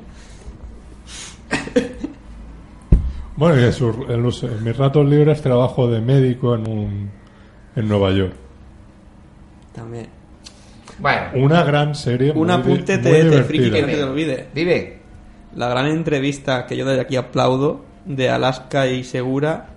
Bueno, 3.36 3.60
y 3.60 3.64
en, 3.64 3.74
sus- 3.74 3.96
en 4.10 4.22
los- 4.22 4.44
en 4.44 4.64
mis 4.64 4.76
ratos 4.76 5.06
libres 5.08 5.42
trabajo 5.42 5.88
de 5.90 6.02
médico 6.02 6.56
en, 6.56 6.68
un, 6.70 7.10
en 7.76 7.88
Nueva 7.88 8.12
York. 8.12 8.34
También. 9.74 10.08
bueno, 11.00 11.22
Una 11.36 11.64
gran 11.64 11.96
serie. 11.96 12.32
Un 12.32 12.52
apunte 12.52 12.98
muy 12.98 13.04
de, 13.04 13.12
de 13.12 13.24
divertida. 13.24 13.44
friki 13.46 13.72
que 13.72 13.82
no 13.82 13.88
te 13.88 13.96
te 13.96 14.04
olvide. 14.04 14.48
vive. 14.54 15.00
La 15.56 15.70
gran 15.70 15.86
entrevista 15.88 16.66
que 16.66 16.76
yo 16.76 16.86
desde 16.86 17.02
aquí 17.02 17.16
aplaudo 17.16 17.86
de 18.06 18.30
Alaska 18.30 18.88
y 18.88 19.04
Segura. 19.06 19.69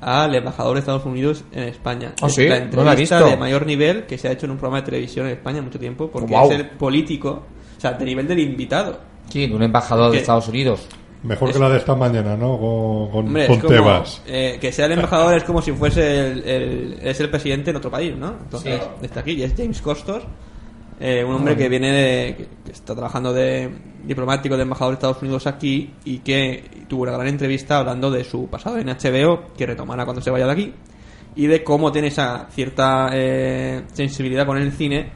Al 0.00 0.34
embajador 0.34 0.74
de 0.74 0.80
Estados 0.80 1.04
Unidos 1.04 1.44
en 1.52 1.64
España. 1.64 2.12
Ah, 2.20 2.26
Es 2.26 2.34
sí, 2.34 2.48
la 2.48 2.60
no 2.60 2.82
la 2.84 2.90
entrevista 2.92 3.22
de 3.24 3.36
mayor 3.36 3.64
nivel 3.66 4.04
que 4.06 4.18
se 4.18 4.28
ha 4.28 4.32
hecho 4.32 4.46
en 4.46 4.52
un 4.52 4.58
programa 4.58 4.80
de 4.80 4.86
televisión 4.86 5.26
en 5.26 5.32
España 5.32 5.62
mucho 5.62 5.78
tiempo 5.78 6.08
porque 6.10 6.32
Guau. 6.32 6.50
es 6.50 6.58
el 6.58 6.68
político, 6.70 7.42
o 7.76 7.80
sea, 7.80 7.92
de 7.92 8.04
nivel 8.04 8.26
del 8.26 8.40
invitado. 8.40 8.98
Sí, 9.28 9.46
de 9.46 9.54
un 9.54 9.62
embajador 9.62 10.10
de. 10.12 10.18
Estados 10.18 10.48
Unidos. 10.48 10.86
Mejor 11.22 11.50
Es- 11.50 11.54
que 11.56 11.62
la 11.62 11.68
de 11.70 11.78
esta 11.78 11.94
mañana, 11.94 12.36
¿no? 12.36 12.58
Con, 12.58 13.08
con, 13.10 13.26
Hombre, 13.28 13.46
con 13.46 13.58
como, 13.60 13.68
Tebas. 13.72 14.22
eh, 14.26 14.58
que 14.60 14.72
sea 14.72 14.86
el 14.86 14.92
embajador 14.92 15.36
es 15.36 15.44
como 15.44 15.62
si 15.62 15.70
fuese 15.70 16.32
el, 16.32 16.42
el- 16.44 16.98
es 17.00 17.20
el 17.20 17.30
presidente 17.30 17.70
en 17.70 17.76
otro 17.76 17.90
país, 17.92 18.16
¿no? 18.16 18.34
Entonces, 18.42 18.80
Sí. 18.82 18.88
está 19.06 19.20
aquí 19.20 19.32
y 19.34 19.42
es 19.44 19.54
James 19.56 19.80
Costos, 19.80 20.24
eh, 21.04 21.24
un 21.24 21.34
hombre 21.34 21.56
que 21.56 21.68
viene 21.68 21.90
de, 21.90 22.36
que, 22.36 22.70
está 22.70 22.94
trabajando 22.94 23.32
de 23.32 23.68
diplomático 24.04 24.56
de 24.56 24.62
embajador 24.62 24.92
de 24.92 24.98
Estados 24.98 25.20
Unidos 25.20 25.48
aquí 25.48 25.92
y 26.04 26.18
que 26.18 26.84
tuvo 26.86 27.02
una 27.02 27.10
gran 27.10 27.26
entrevista 27.26 27.78
hablando 27.78 28.08
de 28.08 28.22
su 28.22 28.46
pasado 28.46 28.78
en 28.78 28.86
HBO, 28.86 29.52
que 29.56 29.66
retomará 29.66 30.04
cuando 30.04 30.22
se 30.22 30.30
vaya 30.30 30.46
de 30.46 30.52
aquí, 30.52 30.72
y 31.34 31.46
de 31.46 31.64
cómo 31.64 31.90
tiene 31.90 32.06
esa 32.06 32.46
cierta 32.50 33.10
eh, 33.12 33.82
sensibilidad 33.92 34.46
con 34.46 34.58
el 34.58 34.70
cine, 34.70 35.10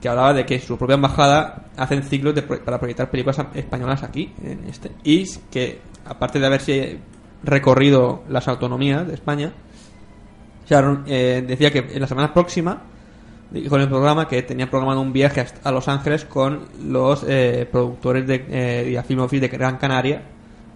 que 0.00 0.08
hablaba 0.08 0.34
de 0.34 0.44
que 0.44 0.58
su 0.58 0.76
propia 0.76 0.94
embajada 0.94 1.70
hacen 1.76 2.02
ciclos 2.02 2.34
de 2.34 2.42
para 2.42 2.80
proyectar 2.80 3.08
películas 3.08 3.38
españolas 3.54 4.02
aquí, 4.02 4.32
en 4.42 4.64
este, 4.64 4.90
y 5.04 5.24
que 5.48 5.78
aparte 6.06 6.40
de 6.40 6.46
haberse 6.46 6.98
recorrido 7.44 8.24
las 8.28 8.48
autonomías 8.48 9.06
de 9.06 9.14
España, 9.14 9.52
Sharon 10.68 11.04
eh, 11.06 11.44
decía 11.46 11.70
que 11.70 11.78
en 11.78 12.00
la 12.00 12.08
semana 12.08 12.34
próxima 12.34 12.82
dijo 13.50 13.76
en 13.76 13.82
el 13.82 13.88
programa 13.88 14.28
que 14.28 14.42
tenía 14.42 14.68
programado 14.70 15.00
un 15.00 15.12
viaje 15.12 15.44
a 15.64 15.70
Los 15.72 15.88
Ángeles 15.88 16.24
con 16.24 16.68
los 16.84 17.24
eh, 17.28 17.68
productores 17.70 18.26
de 18.26 18.44
eh, 18.48 18.88
y 18.92 18.96
a 18.96 19.02
Film 19.02 19.20
Office 19.20 19.40
de 19.40 19.48
Gran 19.48 19.76
Canaria 19.76 20.22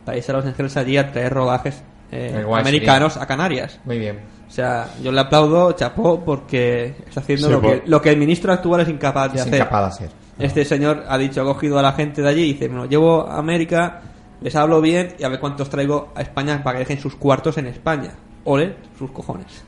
para 0.05 0.17
irse 0.19 0.33
a 0.33 0.37
Los 0.37 0.45
Ángeles 0.47 0.77
allí 0.77 0.97
a 0.97 1.11
traer 1.13 1.33
rodajes 1.33 1.83
eh, 2.13 2.45
americanos 2.53 3.17
a 3.17 3.27
Canarias. 3.27 3.81
Muy 3.85 3.99
bien. 3.99 4.19
O 4.47 4.51
sea, 4.51 4.89
yo 5.03 5.11
le 5.11 5.21
aplaudo, 5.21 5.73
chapó, 5.73 6.21
porque 6.25 6.95
está 7.09 7.21
haciendo 7.21 7.47
Sí, 7.49 7.53
lo, 7.53 7.61
por- 7.61 7.83
que, 7.83 7.89
lo 7.91 8.03
que 8.03 8.11
el 8.11 8.17
ministro 8.19 8.53
actual 8.53 8.83
es 8.83 8.89
incapaz 8.89 9.33
de 9.33 9.39
Es 9.41 9.47
hacer. 9.47 9.55
incapaz 9.55 9.99
de 9.99 10.05
hacer. 10.07 10.17
Este 10.39 10.65
señor 10.65 11.05
ha 11.09 11.17
dicho, 11.19 11.41
ha 11.43 11.45
cogido 11.45 11.79
a 11.79 11.83
la 11.83 11.93
gente 11.93 12.21
de 12.23 12.29
allí 12.29 12.43
y 12.43 12.53
dice, 12.55 12.69
bueno, 12.69 12.87
llevo 12.87 13.27
a 13.27 13.39
América, 13.39 14.03
les 14.41 14.55
hablo 14.57 14.81
bien 14.81 15.15
y 15.19 15.25
a 15.25 15.29
ver 15.29 15.41
cuántos 15.41 15.71
traigo 15.71 16.13
a 16.15 16.23
España 16.23 16.61
para 16.63 16.79
que 16.79 16.85
dejen 16.85 17.01
sus 17.01 17.17
cuartos 17.17 17.57
en 17.59 17.67
España. 17.67 18.11
Ole, 18.45 18.75
sus 18.99 19.11
cojones. 19.11 19.65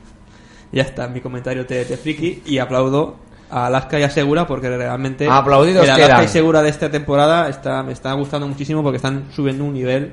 Ya 0.71 0.83
está, 0.83 1.07
mi 1.07 1.21
comentario 1.21 1.63
de, 1.63 1.85
de 1.85 1.97
friki 1.97 2.43
y 2.45 2.57
aplaudo 2.57 3.15
a 3.49 3.67
Alaska 3.67 3.99
y 3.99 4.03
a 4.03 4.09
Segura 4.09 4.45
porque 4.45 4.75
realmente 4.75 5.27
Aplaudidos 5.29 5.83
el 5.83 5.91
Alaska 5.91 6.07
quedan. 6.07 6.23
y 6.25 6.27
Segura 6.27 6.61
de 6.61 6.69
esta 6.69 6.91
temporada 6.91 7.49
está, 7.49 7.81
me 7.83 7.93
está 7.93 8.13
gustando 8.13 8.47
muchísimo 8.47 8.83
porque 8.83 8.97
están 8.97 9.27
subiendo 9.31 9.63
un 9.63 9.73
nivel 9.73 10.11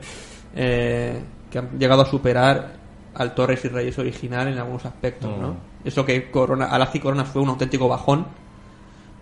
eh, 0.55 1.21
que 1.51 1.59
han 1.59 1.79
llegado 1.79 2.03
a 2.03 2.07
superar 2.07 2.73
al 3.15 3.35
Torres 3.35 3.65
y 3.65 3.69
Reyes 3.69 3.99
original 3.99 4.49
en 4.49 4.59
algunos 4.59 4.85
aspectos, 4.87 5.31
¿no? 5.39 5.49
Mm. 5.49 5.57
Eso 5.85 6.05
que 6.05 6.31
Corona, 6.31 6.67
Alaska 6.67 6.99
y 6.99 7.01
Corona 7.01 7.25
fue 7.25 7.43
un 7.43 7.51
auténtico 7.51 7.89
bajón 7.89 8.27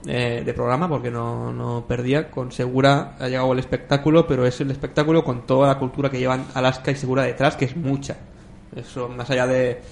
eh, 0.06 0.42
de 0.44 0.54
programa 0.54 0.88
porque 0.88 1.10
no, 1.10 1.52
no 1.52 1.84
perdía. 1.86 2.30
Con 2.30 2.52
Segura 2.52 3.16
ha 3.18 3.28
llegado 3.28 3.52
el 3.52 3.58
espectáculo, 3.58 4.26
pero 4.26 4.46
es 4.46 4.60
el 4.60 4.70
espectáculo 4.70 5.24
con 5.24 5.46
toda 5.46 5.68
la 5.68 5.78
cultura 5.78 6.10
que 6.10 6.18
llevan 6.18 6.46
Alaska 6.54 6.90
y 6.90 6.96
Segura 6.96 7.24
detrás, 7.24 7.56
que 7.56 7.66
es 7.66 7.76
mucha. 7.76 8.16
Eso, 8.74 9.08
más 9.08 9.28
allá 9.28 9.46
de 9.46 9.82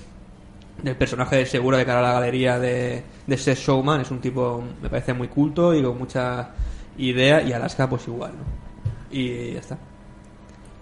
del 0.83 0.97
personaje 0.97 1.37
de 1.37 1.47
Segura 1.47 1.79
de 1.79 1.85
cara 1.85 2.01
a 2.01 2.03
la 2.03 2.13
galería 2.13 2.59
de, 2.59 3.03
de 3.27 3.37
Seth 3.37 3.59
Showman, 3.59 4.01
es 4.01 4.11
un 4.11 4.21
tipo, 4.21 4.63
me 4.83 4.89
parece 4.89 5.13
muy 5.13 5.29
culto 5.29 5.75
y 5.75 5.83
con 5.83 5.99
mucha 5.99 6.51
idea, 6.99 7.43
y 7.43 7.53
Alaska 7.53 7.89
pues 7.89 8.07
igual, 8.09 8.33
¿no? 8.33 9.17
Y 9.17 9.55
ya 9.55 9.61
está. 9.61 9.79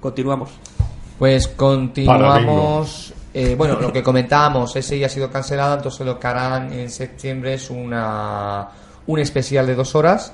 Continuamos. 0.01 0.51
Pues 1.19 1.49
continuamos. 1.49 3.13
Eh, 3.35 3.55
bueno, 3.57 3.79
lo 3.81 3.93
que 3.93 4.03
comentábamos, 4.03 4.75
ese 4.77 4.99
ya 4.99 5.07
ha 5.07 5.11
sido 5.11 5.31
cancelado, 5.31 5.77
entonces 5.77 6.07
lo 6.07 6.19
que 6.19 6.27
harán 6.27 6.73
en 6.73 6.91
septiembre 6.91 7.55
es 7.55 7.71
una 7.71 8.69
un 9.07 9.19
especial 9.19 9.67
de 9.67 9.75
dos 9.75 9.95
horas 9.95 10.33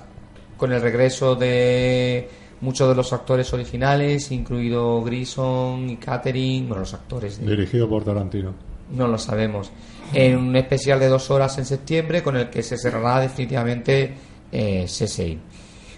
con 0.56 0.72
el 0.72 0.80
regreso 0.80 1.34
de 1.34 2.28
muchos 2.60 2.88
de 2.88 2.94
los 2.94 3.12
actores 3.12 3.52
originales, 3.52 4.30
incluido 4.30 5.02
Grison 5.02 5.88
y 5.88 5.96
Catherine, 5.96 6.66
bueno, 6.66 6.80
los 6.80 6.94
actores 6.94 7.40
de, 7.40 7.50
Dirigido 7.50 7.88
por 7.88 8.04
Tarantino. 8.04 8.54
No 8.90 9.06
lo 9.08 9.18
sabemos. 9.18 9.70
En 10.12 10.36
un 10.36 10.54
especial 10.56 11.00
de 11.00 11.08
dos 11.08 11.30
horas 11.30 11.56
en 11.58 11.64
septiembre 11.64 12.22
con 12.22 12.36
el 12.36 12.50
que 12.50 12.62
se 12.62 12.76
cerrará 12.78 13.20
definitivamente 13.20 14.14
eh, 14.52 14.84
CSI. 14.86 15.38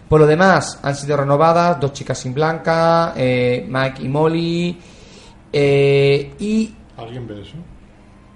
Por 0.09 0.20
lo 0.20 0.26
demás, 0.26 0.78
han 0.82 0.95
sido 0.95 1.16
renovadas 1.16 1.80
Dos 1.80 1.93
Chicas 1.93 2.18
sin 2.18 2.32
Blanca, 2.32 3.12
eh, 3.16 3.66
Mike 3.68 4.03
y 4.03 4.09
Molly. 4.09 4.78
eh, 5.53 6.34
y 6.39 6.74
¿Alguien 6.97 7.26
ve 7.26 7.43
eso? 7.43 7.57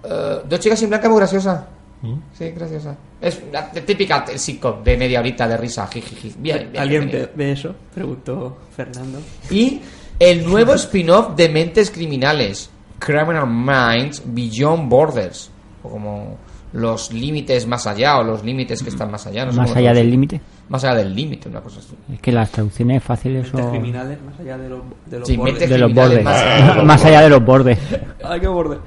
eh, 0.05 0.43
Dos 0.49 0.61
Chicas 0.61 0.79
sin 0.79 0.89
Blanca 0.89 1.09
muy 1.09 1.19
graciosa. 1.19 1.69
¿Mm? 2.03 2.15
Sí, 2.37 2.51
graciosa. 2.51 2.97
Es 3.21 3.41
la 3.53 3.71
típica 3.71 4.25
sitcom 4.37 4.83
de 4.83 4.97
media 4.97 5.21
horita 5.21 5.47
de 5.47 5.57
risa. 5.57 5.87
jijiji. 5.87 6.35
Bien, 6.39 6.71
bien, 6.73 6.83
¿Alguien 6.83 7.29
ve 7.35 7.53
eso? 7.53 7.75
Preguntó 7.95 8.59
Fernando. 8.75 9.19
Y 9.51 9.81
el 10.19 10.45
nuevo 10.45 10.75
spin-off 10.75 11.37
de 11.37 11.49
Mentes 11.51 11.91
Criminales, 11.91 12.71
Criminal 13.01 13.47
Minds 13.49 14.23
Beyond 14.25 14.89
Borders, 14.89 15.51
o 15.83 15.89
como 15.89 16.37
los 16.73 17.13
límites 17.13 17.67
más 17.67 17.85
allá, 17.89 18.19
o 18.19 18.23
los 18.23 18.45
límites 18.45 18.81
que 18.83 18.91
están 18.91 19.11
más 19.11 19.27
allá. 19.27 19.45
no 19.47 19.53
sé 19.53 19.59
Más 19.59 19.75
allá 19.75 19.93
del 19.93 20.09
límite. 20.09 20.41
Más 20.69 20.85
allá 20.85 20.95
del 20.99 21.13
límite, 21.17 21.49
una 21.49 21.61
cosa 21.61 21.81
así. 21.81 21.97
Es 22.13 22.21
que 22.21 22.31
las 22.31 22.49
traducciones 22.51 23.03
fáciles 23.03 23.43
Mentes 23.43 23.61
son 23.61 23.71
criminales, 23.73 24.19
más 24.23 24.39
allá 24.39 24.57
de 24.57 24.69
los, 24.69 24.81
de 25.07 25.19
los 25.19 25.27
Sí, 25.29 25.37
bordes. 25.37 25.69
de 25.69 25.79
los 25.79 25.93
bordes. 25.93 26.23
más 26.25 26.37
allá 26.45 26.75
de 26.77 26.83
Más 26.85 27.05
allá 27.05 27.21
de 27.23 27.29
los 27.29 27.45
bordes. 27.45 27.79
Ay, 28.25 28.41
qué 28.41 28.47
borde. 28.47 28.79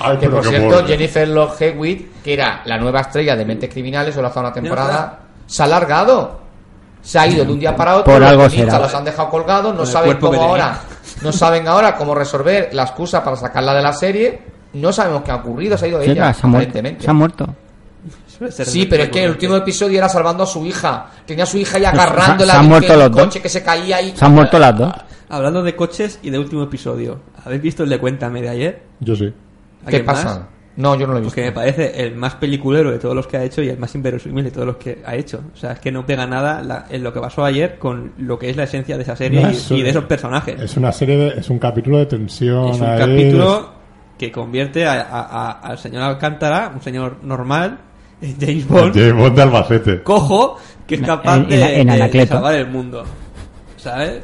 Ay, 0.00 0.16
Que 0.16 0.30
por 0.30 0.42
qué 0.42 0.48
cierto, 0.48 0.68
borde. 0.76 0.86
Jennifer 0.88 1.28
Love 1.28 1.60
Hewitt, 1.60 2.22
que 2.22 2.32
era 2.32 2.62
la 2.64 2.78
nueva 2.78 3.00
estrella 3.02 3.36
de 3.36 3.44
Mentes 3.44 3.68
Criminales, 3.68 4.14
solo 4.14 4.28
hace 4.28 4.38
una 4.38 4.52
temporada, 4.54 5.18
se 5.46 5.62
ha 5.62 5.66
alargado. 5.66 6.46
Se 7.02 7.18
ha 7.20 7.26
ido 7.26 7.44
de 7.44 7.52
un 7.52 7.60
día 7.60 7.76
para 7.76 7.96
otro. 7.98 8.12
Por 8.14 8.20
los 8.20 8.30
algo 8.30 8.48
será. 8.50 8.78
los 8.80 8.92
han 8.94 9.04
dejado 9.04 9.28
colgados. 9.28 9.74
No 9.76 9.84
saben 9.86 10.16
cómo 10.16 10.40
ahora. 10.42 10.80
No 11.22 11.32
saben 11.32 11.66
ahora 11.68 11.96
cómo 11.96 12.14
resolver 12.14 12.70
la 12.72 12.82
excusa 12.82 13.22
para 13.24 13.36
sacarla 13.36 13.74
de 13.74 13.82
la 13.82 13.92
serie. 13.92 14.38
No 14.74 14.92
sabemos 14.92 15.22
qué 15.22 15.30
ha 15.30 15.36
ocurrido. 15.36 15.76
Se 15.78 15.86
ha 15.86 15.88
ido 15.88 16.02
Sí, 16.02 16.10
ella, 16.10 16.32
se 16.34 16.40
ha 16.44 16.48
muerto. 16.48 16.68
aparentemente. 16.68 17.04
Se 17.04 17.10
ha 17.10 17.14
muerto. 17.14 17.54
Sí, 18.50 18.80
de- 18.80 18.86
pero 18.86 19.04
es 19.04 19.08
que 19.08 19.24
el 19.24 19.30
último 19.30 19.56
episodio 19.56 19.96
era 19.98 20.08
salvando 20.08 20.42
a 20.44 20.46
su 20.46 20.64
hija. 20.66 21.06
Tenía 21.24 21.44
a 21.44 21.46
su 21.46 21.56
hija 21.56 21.78
ya 21.78 21.90
agarrándola 21.92 22.52
se 22.52 22.58
han 22.58 22.68
muerto 22.68 23.08
dos. 23.08 23.10
coche 23.24 23.40
que 23.40 23.48
se 23.48 23.62
caía 23.62 24.02
y... 24.02 24.14
Se 24.16 24.24
han 24.24 24.34
muerto 24.34 24.58
las 24.58 24.76
dos. 24.76 24.92
Hablando 25.28 25.62
de 25.62 25.74
coches 25.74 26.18
y 26.22 26.30
de 26.30 26.38
último 26.38 26.62
episodio, 26.64 27.20
¿habéis 27.44 27.62
visto 27.62 27.82
el 27.82 27.88
de 27.88 27.98
Cuéntame 27.98 28.42
de 28.42 28.48
ayer? 28.50 28.82
Yo 29.00 29.16
sí. 29.16 29.24
¿Qué 29.88 29.96
¿Alguien 29.96 30.06
más? 30.06 30.40
No, 30.76 30.94
yo 30.94 31.06
no 31.06 31.14
lo 31.14 31.18
he 31.18 31.22
visto. 31.22 31.34
Porque 31.34 31.46
me 31.46 31.52
parece 31.52 32.02
el 32.04 32.14
más 32.16 32.34
peliculero 32.34 32.90
de 32.90 32.98
todos 32.98 33.14
los 33.14 33.26
que 33.26 33.38
ha 33.38 33.42
hecho 33.44 33.62
y 33.62 33.68
el 33.70 33.78
más 33.78 33.94
inverosímil 33.94 34.44
de 34.44 34.50
todos 34.50 34.66
los 34.66 34.76
que 34.76 35.02
ha 35.06 35.14
hecho. 35.14 35.40
O 35.54 35.56
sea, 35.56 35.72
es 35.72 35.78
que 35.80 35.90
no 35.90 36.04
pega 36.04 36.26
nada 36.26 36.62
la- 36.62 36.84
en 36.90 37.02
lo 37.02 37.12
que 37.14 37.20
pasó 37.20 37.44
ayer 37.44 37.78
con 37.78 38.12
lo 38.18 38.38
que 38.38 38.50
es 38.50 38.56
la 38.56 38.64
esencia 38.64 38.96
de 38.96 39.02
esa 39.02 39.16
serie 39.16 39.40
No, 39.42 39.48
y- 39.50 39.52
es- 39.52 39.70
y, 39.70 39.82
de 39.82 39.88
esos 39.90 40.04
personajes. 40.04 40.60
Es 40.60 40.76
una 40.76 40.92
serie, 40.92 41.16
de- 41.16 41.40
es 41.40 41.48
un 41.48 41.58
capítulo 41.58 41.98
de 41.98 42.06
tensión. 42.06 42.68
Es 42.68 42.80
un 42.80 42.86
ahí, 42.86 42.98
capítulo 42.98 43.70
que 44.18 44.30
convierte 44.30 44.84
a- 44.86 45.00
a- 45.02 45.20
a- 45.22 45.50
al 45.60 45.78
señor 45.78 46.02
Alcántara, 46.02 46.70
un 46.74 46.82
señor 46.82 47.16
normal, 47.22 47.78
en 48.20 48.36
James 48.38 48.68
de- 48.68 48.74
Bond, 48.74 48.94
James 48.94 49.14
Bond 49.14 49.36
de 49.36 49.42
Albacete. 49.42 50.02
cojo, 50.02 50.58
que 50.86 50.96
es 50.96 51.00
capaz 51.02 51.36
En- 51.38 51.48
de, 51.48 51.56
en- 51.80 51.88
en 51.90 51.98
de- 52.00 52.08
de 52.18 52.26
salvar 52.26 52.54
el 52.54 52.66
mundo. 52.68 53.02
¿Sabes? 53.76 54.22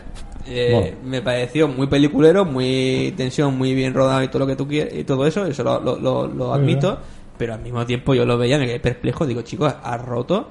Eh, 0.55 0.71
Bueno. 0.73 0.97
Me 1.05 1.23
pareció 1.23 1.69
muy 1.69 1.87
peliculero, 1.87 2.45
muy 2.45 3.13
tensión, 3.17 3.57
muy 3.57 3.75
bien 3.75 3.95
rodado 3.95 4.23
y 4.23 4.29
todo 4.29 4.41
lo 4.41 4.47
que 4.47 4.57
tú 4.57 4.67
quieras 4.69 4.93
y 4.95 5.05
todo 5.05 5.27
eso, 5.27 5.47
eso 5.47 5.63
lo, 5.65 5.81
lo- 5.81 5.99
lo- 5.99 6.27
lo 6.29 6.53
admito, 6.55 6.99
pero 7.39 7.55
al 7.55 7.61
mismo 7.61 7.85
tiempo 7.87 8.15
yo 8.15 8.25
lo 8.25 8.37
veía, 8.39 8.59
me 8.59 8.67
quedé 8.67 8.81
perplejo, 8.81 9.27
digo, 9.27 9.43
chicos, 9.43 9.75
has 9.83 10.01
roto. 10.05 10.49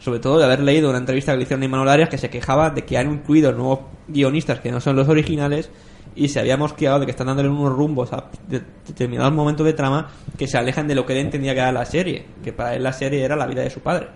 Sobre 0.00 0.20
todo 0.20 0.38
de 0.38 0.44
haber 0.44 0.60
leído 0.60 0.88
una 0.90 0.98
entrevista 0.98 1.32
que 1.32 1.38
le 1.38 1.42
hicieron 1.42 1.62
a 1.62 1.66
Imanol 1.66 1.88
Arias 1.88 2.08
que 2.08 2.18
se 2.18 2.30
quejaba 2.30 2.70
de 2.70 2.82
que 2.84 2.96
han 2.96 3.10
incluido 3.12 3.50
nuevos 3.52 3.80
guionistas 4.06 4.60
que 4.60 4.70
no 4.70 4.80
son 4.80 4.94
los 4.94 5.08
originales 5.08 5.70
y 6.14 6.28
se 6.28 6.38
había 6.38 6.56
mosqueado 6.56 7.00
de 7.00 7.04
que 7.06 7.10
están 7.10 7.26
dándole 7.26 7.48
unos 7.48 7.72
rumbos 7.72 8.12
a 8.12 8.30
de- 8.48 8.62
determinados 8.86 9.32
momentos 9.32 9.66
de 9.66 9.72
trama 9.72 10.08
que 10.36 10.46
se 10.46 10.56
alejan 10.56 10.86
de 10.86 10.94
lo 10.94 11.04
que 11.04 11.14
él 11.14 11.18
entendía 11.20 11.52
que 11.52 11.60
era 11.60 11.72
la 11.72 11.84
serie, 11.84 12.26
que 12.44 12.52
para 12.52 12.74
él 12.76 12.82
la 12.84 12.92
serie 12.92 13.22
era 13.24 13.34
la 13.34 13.46
vida 13.46 13.62
de 13.62 13.70
su 13.70 13.80
padre 13.80 14.06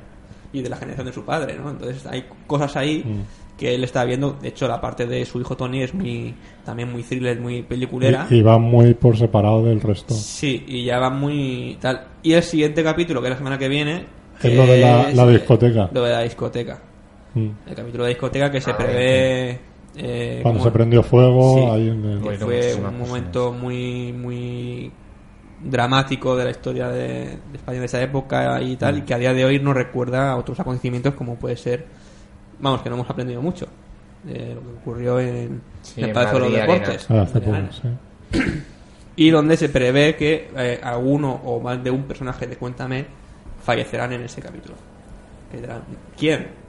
y 0.52 0.62
de 0.62 0.68
la 0.68 0.76
generación 0.76 1.06
de 1.06 1.12
su 1.12 1.24
padre, 1.24 1.56
¿no? 1.58 1.70
Entonces 1.70 2.06
hay 2.06 2.26
cosas 2.46 2.76
ahí 2.76 3.02
que 3.62 3.74
él 3.74 3.84
está 3.84 4.04
viendo. 4.04 4.32
De 4.32 4.48
hecho, 4.48 4.66
la 4.68 4.80
parte 4.80 5.06
de 5.06 5.24
su 5.24 5.40
hijo 5.40 5.56
Tony 5.56 5.82
es 5.82 5.94
muy 5.94 6.34
también 6.64 6.90
muy 6.92 7.02
thriller, 7.02 7.40
muy 7.40 7.62
peliculera. 7.62 8.26
Y, 8.30 8.36
y 8.36 8.42
va 8.42 8.58
muy 8.58 8.94
por 8.94 9.16
separado 9.16 9.64
del 9.64 9.80
resto. 9.80 10.14
Sí, 10.14 10.64
y 10.66 10.84
ya 10.84 10.98
va 10.98 11.10
muy 11.10 11.78
tal. 11.80 12.08
Y 12.22 12.32
el 12.32 12.42
siguiente 12.42 12.82
capítulo, 12.82 13.20
que 13.20 13.28
es 13.28 13.30
la 13.32 13.38
semana 13.38 13.58
que 13.58 13.68
viene, 13.68 14.04
Es 14.42 14.54
lo 14.54 14.66
de 14.66 14.78
la- 14.80 15.08
es, 15.10 15.16
la 15.16 15.26
discoteca. 15.28 15.88
Lo 15.92 16.02
de 16.02 16.10
la 16.10 16.20
discoteca. 16.22 16.80
Mm. 17.34 17.48
El 17.68 17.74
capítulo 17.74 18.04
de 18.04 18.08
discoteca 18.10 18.50
que 18.50 18.60
se 18.60 18.70
Ah, 18.72 18.76
prevé. 18.76 19.60
eh, 19.96 20.40
Cuando 20.42 20.58
como- 20.60 20.70
se 20.70 20.72
prendió 20.72 21.02
fuego, 21.02 21.54
Sí. 21.56 21.64
ahí 21.70 21.88
en 21.88 22.04
el- 22.04 22.18
que 22.22 22.36
fue 22.38 22.56
muchísimas 22.56 22.92
un 22.92 22.98
cosas. 22.98 23.08
momento 23.08 23.52
muy 23.52 24.12
muy 24.12 24.92
dramático 25.64 26.36
de 26.36 26.44
la 26.44 26.50
historia 26.50 26.88
de, 26.88 27.08
de 27.08 27.38
España 27.56 27.78
de 27.78 27.86
esa 27.86 28.02
época 28.02 28.60
y 28.60 28.76
tal, 28.76 28.98
y 28.98 29.02
que 29.02 29.14
a 29.14 29.18
día 29.18 29.32
de 29.32 29.44
hoy 29.44 29.60
nos 29.60 29.74
recuerda 29.74 30.32
a 30.32 30.36
otros 30.36 30.58
acontecimientos 30.58 31.14
como 31.14 31.36
puede 31.36 31.56
ser, 31.56 31.86
vamos, 32.62 32.80
que 32.82 32.88
no 32.88 32.96
hemos 32.96 33.10
aprendido 33.10 33.42
mucho 33.42 33.66
de 34.22 34.54
lo 34.54 34.60
que 34.60 34.68
ocurrió 34.80 35.20
en, 35.20 35.60
Sí, 35.82 36.00
en 36.00 36.08
el 36.08 36.12
Palacio 36.12 36.38
de 36.38 36.44
los 36.48 36.52
Deportes. 36.52 37.06
Ah, 37.10 37.24
de 37.24 37.68
sí. 37.72 38.62
Y 39.16 39.30
donde 39.30 39.56
se 39.56 39.68
prevé 39.68 40.16
que 40.16 40.50
eh, 40.56 40.80
alguno 40.82 41.32
o 41.44 41.60
más 41.60 41.82
de 41.84 41.90
un 41.90 42.04
personaje 42.04 42.46
de 42.46 42.56
Cuéntame 42.56 43.04
fallecerán 43.62 44.12
en 44.12 44.22
ese 44.22 44.40
capítulo. 44.40 44.74
Que 45.50 45.60
dirán, 45.60 45.82
¿Quién? 46.16 46.62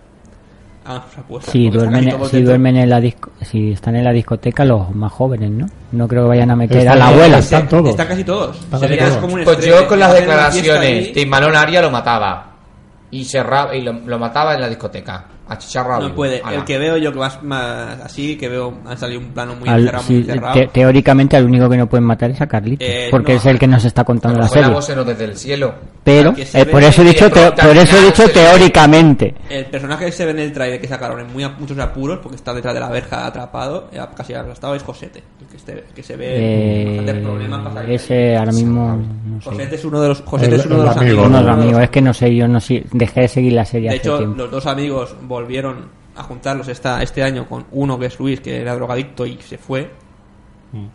Ah, 0.86 1.02
se 1.42 1.52
Si 1.52 1.70
duermen, 1.70 2.14
si 2.30 2.42
duermen 2.42 2.76
en 2.76 2.90
la 2.90 3.00
disco, 3.00 3.32
si 3.42 3.72
están 3.72 3.96
en 3.96 4.04
la 4.04 4.12
discoteca 4.12 4.66
los 4.66 4.94
más 4.94 5.14
jóvenes, 5.14 5.50
¿no? 5.50 5.66
No 5.94 6.10
creo 6.10 6.24
que 6.24 6.30
vayan 6.30 6.52
a 6.52 6.58
meter 6.58 6.90
a 6.90 6.96
la 6.96 7.08
abuela. 7.08 7.38
están 7.38 7.70
todos. 7.70 7.92
Están 7.92 8.08
casi 8.08 8.26
todos. 8.26 8.60
Están 8.60 8.80
Sería 8.82 8.98
casi 8.98 9.10
todos. 9.12 9.22
como 9.22 9.36
un 9.36 9.44
Pues 9.46 9.66
yo 9.66 9.88
con 9.88 10.00
las 10.00 10.14
declaraciones 10.14 11.14
de 11.14 11.22
Imanol 11.22 11.56
Aria 11.56 11.82
lo 11.82 11.90
mataba. 11.90 12.50
Y 13.12 13.24
cerraba 13.24 13.74
y 13.74 13.82
lo, 13.82 13.94
lo 13.94 14.20
mataba 14.20 14.56
en 14.56 14.62
la 14.62 14.68
discoteca. 14.68 15.26
Achicharrado. 15.48 16.08
No 16.10 16.16
puede. 16.16 16.42
Ala. 16.44 16.58
El 16.58 16.64
que 16.64 16.78
veo 16.78 16.98
yo 16.98 17.12
que 17.12 17.20
más, 17.20 17.42
más 17.44 18.00
así, 18.02 18.38
que 18.38 18.48
veo, 18.50 18.74
ha 18.86 18.96
salido 18.98 19.20
un 19.20 19.28
plano 19.28 19.56
muy 19.56 19.68
Al- 19.70 19.80
encerrado, 19.82 20.04
sí, 20.06 20.14
muy 20.14 20.24
cerrado. 20.24 20.54
te- 20.54 20.68
teóricamente 20.68 21.38
al 21.38 21.46
único 21.46 21.70
que 21.70 21.78
no 21.78 21.88
pueden 21.88 22.06
matar 22.06 22.32
es 22.32 22.42
a 22.42 22.48
Carlitos, 22.48 22.88
Eh, 22.88 23.08
porque 23.12 23.34
no. 23.34 23.40
es 23.40 23.46
el 23.46 23.60
que 23.60 23.68
nos 23.68 23.84
está 23.86 24.04
contando 24.04 24.40
la 24.40 24.48
serie. 24.48 24.74
desde 25.06 25.26
el 25.26 25.38
cielo. 25.38 25.74
Pero 26.04 26.36
se 26.36 26.62
eh, 26.62 26.66
por 26.66 26.84
eso 26.84 27.02
he 27.02 27.06
dicho 27.06 27.30
te- 27.32 27.52
por 27.52 27.78
eso 27.78 27.98
he 27.98 28.06
dicho 28.06 28.24
teóricamente. 28.30 29.34
El 29.50 29.66
personaje 29.66 30.06
que 30.06 30.12
se 30.12 30.26
ve 30.26 30.32
en 30.32 30.40
el 30.40 30.52
trailer 30.54 30.80
que 30.82 30.88
sacaron 30.88 31.20
en 31.20 31.32
muy, 31.32 31.46
muchos 31.60 31.78
apuros, 31.80 32.20
porque 32.22 32.36
está 32.36 32.54
detrás 32.54 32.74
de 32.74 32.80
la 32.80 32.90
verja 32.90 33.26
atrapado, 33.26 33.90
eh, 33.92 34.00
casi 34.16 34.34
aplastado, 34.34 34.76
es 34.76 34.84
Josete. 34.84 35.24
El 35.42 35.48
que, 35.48 35.58
este- 35.58 35.84
que 35.96 36.04
se 36.04 36.16
ve 36.16 36.26
Eh, 36.30 37.24
para 37.64 37.92
ese 37.92 38.36
ahora 38.38 38.52
mismo 38.52 39.00
no 39.26 39.42
sé. 39.42 39.50
Josete 39.50 39.76
es 39.76 39.86
uno 39.86 40.02
de 40.02 40.08
los, 40.10 40.22
Josete 40.22 40.56
El- 40.56 40.60
es 40.62 40.66
uno 40.66 40.78
de 40.80 40.84
los 40.86 40.98
amigo, 40.98 41.24
amigos. 41.24 41.28
Uno 41.28 41.78
de 41.78 41.84
es 41.84 41.90
que 41.90 42.02
no 42.02 42.14
sé, 42.14 42.36
yo 42.36 42.48
no 42.48 42.60
sé, 42.60 42.84
dejé 42.92 43.22
de 43.22 43.28
seguir 43.28 43.54
la 43.54 43.66
serie 43.66 43.90
De 43.90 43.96
hace 43.98 44.08
hecho, 44.08 44.18
tiempo. 44.18 44.38
los 44.38 44.52
dos 44.52 44.66
amigos 44.66 45.16
volvieron 45.34 45.90
a 46.16 46.24
juntarlos 46.24 46.68
esta, 46.68 47.02
este 47.04 47.24
año 47.24 47.48
con 47.48 47.66
uno 47.72 47.98
que 48.00 48.06
es 48.06 48.20
Luis, 48.20 48.40
que 48.40 48.62
era 48.62 48.76
drogadicto 48.76 49.26
y 49.26 49.38
se 49.42 49.58
fue. 49.58 49.92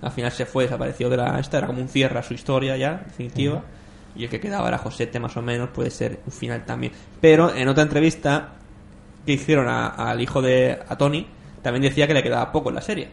Al 0.02 0.10
final 0.10 0.32
se 0.32 0.44
fue, 0.44 0.64
desapareció 0.64 1.08
de 1.08 1.16
la 1.16 1.38
esta, 1.38 1.58
era 1.58 1.66
como 1.68 1.80
un 1.80 1.88
cierre 1.88 2.18
a 2.18 2.22
su 2.22 2.34
historia 2.34 2.76
ya, 2.76 3.02
definitiva. 3.06 3.62
Y 4.16 4.24
el 4.24 4.30
que 4.30 4.40
quedaba 4.40 4.66
era 4.66 4.78
Josete, 4.78 5.20
más 5.20 5.36
o 5.36 5.42
menos, 5.42 5.68
puede 5.68 5.90
ser 5.90 6.18
un 6.26 6.32
final 6.32 6.64
también. 6.64 6.92
Pero 7.20 7.54
en 7.54 7.68
otra 7.68 7.84
entrevista 7.84 8.54
que 9.24 9.32
hicieron 9.34 9.68
a- 9.68 9.88
al 9.88 10.20
hijo 10.20 10.42
de 10.42 10.78
a 10.88 10.96
Tony, 10.96 11.26
también 11.62 11.82
decía 11.82 12.08
que 12.08 12.14
le 12.14 12.22
quedaba 12.24 12.50
poco 12.50 12.70
en 12.70 12.74
la 12.74 12.80
serie. 12.80 13.08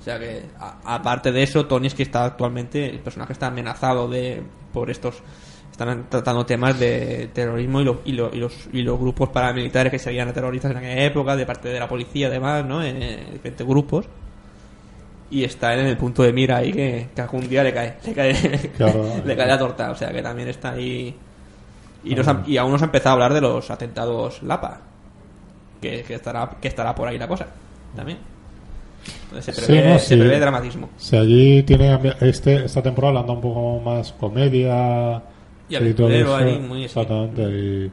O 0.00 0.04
sea 0.04 0.18
que, 0.18 0.44
aparte 0.84 1.32
de 1.32 1.42
eso, 1.42 1.66
Tony 1.66 1.88
es 1.88 1.94
que 1.94 2.04
está 2.04 2.24
actualmente, 2.24 2.88
el 2.88 3.00
personaje 3.00 3.32
está 3.32 3.48
amenazado 3.48 4.08
de 4.08 4.42
por 4.72 4.90
estos. 4.90 5.22
Están 5.80 6.04
tratando 6.10 6.44
temas 6.44 6.78
de 6.78 7.30
terrorismo 7.32 7.80
y, 7.80 7.84
lo- 7.84 8.00
y, 8.04 8.12
lo- 8.12 8.30
y 8.34 8.36
los, 8.36 8.68
y 8.70 8.82
los 8.82 9.00
grupos 9.00 9.30
paramilitares 9.30 9.90
que 9.90 9.98
seguían 9.98 10.28
a 10.28 10.32
terroristas 10.34 10.72
en 10.72 10.76
aquella 10.76 11.04
época, 11.04 11.34
de 11.36 11.46
parte 11.46 11.70
de 11.70 11.80
la 11.80 11.88
policía, 11.88 12.26
además, 12.26 12.66
¿no? 12.66 12.82
En, 12.84 13.02
eh, 13.02 13.26
diferentes 13.32 13.66
grupos. 13.66 14.04
Y 15.30 15.42
está 15.42 15.72
en 15.72 15.86
el 15.86 15.96
punto 15.96 16.22
de 16.22 16.34
mira 16.34 16.58
ahí 16.58 16.70
que, 16.70 17.08
que 17.14 17.20
algún 17.22 17.48
día 17.48 17.62
le 17.64 17.72
cae, 17.72 17.94
le 18.04 18.12
cae, 18.12 18.70
Claro. 18.76 19.06
le 19.24 19.34
cae 19.36 19.46
la 19.46 19.58
torta. 19.58 19.90
O 19.90 19.94
sea 19.96 20.12
que 20.12 20.20
también 20.20 20.48
está 20.48 20.72
ahí. 20.72 21.14
Y, 22.04 22.14
nos 22.14 22.28
ha- 22.28 22.42
y 22.46 22.58
aún 22.58 22.72
nos 22.72 22.82
ha 22.82 22.84
empezado 22.84 23.10
a 23.10 23.12
hablar 23.14 23.32
de 23.32 23.40
los 23.40 23.70
atentados 23.70 24.42
Lapa. 24.42 24.82
Que, 25.80 26.02
que 26.02 26.12
estará, 26.14 26.50
que 26.60 26.68
estará 26.68 26.94
por 26.94 27.08
ahí 27.08 27.16
la 27.16 27.26
cosa. 27.26 27.46
También. 27.96 28.18
Entonces 29.24 29.54
se 29.54 29.62
Sí, 29.62 29.66
prevé, 29.72 29.88
no, 29.94 29.98
se 29.98 30.04
sí. 30.14 30.16
prevé 30.16 30.38
dramatismo. 30.40 30.90
Si 30.98 31.16
allí 31.16 31.62
tiene 31.62 31.98
este 32.20 32.66
esta 32.66 32.82
temporada 32.82 33.20
anda 33.20 33.32
un 33.32 33.40
poco 33.40 33.80
más 33.80 34.12
comedia 34.12 35.22
Y 35.70 35.76
aventurero 35.76 36.26
todo 36.26 36.38
eso, 36.40 36.46
ahí, 36.48 36.58
muy 36.58 36.84
exactamente 36.84 37.42
y 37.42 37.90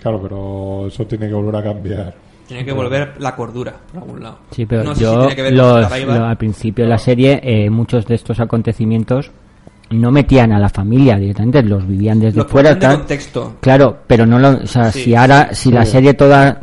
claro, 0.00 0.20
pero 0.22 0.86
eso 0.88 1.06
tiene 1.06 1.28
que 1.28 1.34
volver 1.34 1.56
a 1.56 1.62
cambiar. 1.62 2.14
Tiene 2.46 2.64
que 2.64 2.72
volver 2.72 3.12
la 3.18 3.36
cordura, 3.36 3.74
por 3.92 4.02
algún 4.02 4.22
lado. 4.22 4.38
Sí, 4.52 4.64
pero 4.64 4.82
no 4.82 4.94
sé 4.94 5.02
yo 5.02 5.12
si 5.12 5.18
tiene 5.18 5.36
que 5.36 5.42
ver 5.42 5.52
los- 5.52 5.72
con 5.72 5.82
Saraiva. 5.84 6.18
lo- 6.18 6.24
al 6.24 6.36
principio 6.38 6.84
de 6.84 6.90
la 6.90 6.98
serie 6.98 7.40
eh, 7.42 7.68
muchos 7.68 8.06
de 8.06 8.14
estos 8.14 8.40
acontecimientos 8.40 9.30
no 9.90 10.10
metían 10.10 10.52
a 10.52 10.58
la 10.58 10.68
familia 10.68 11.16
directamente, 11.16 11.62
los 11.62 11.86
vivían 11.86 12.20
desde 12.20 12.38
Los 12.40 12.46
fuera. 12.46 12.78
tal. 12.78 12.98
contexto. 12.98 13.54
Claro, 13.60 13.98
pero 14.06 14.24
no 14.26 14.38
lo, 14.38 14.50
o 14.50 14.66
sea, 14.66 14.90
Sí. 14.92 15.04
si 15.04 15.14
ahora, 15.14 15.54
si 15.54 15.70
la 15.70 15.84
serie 15.86 16.14
toda, 16.14 16.60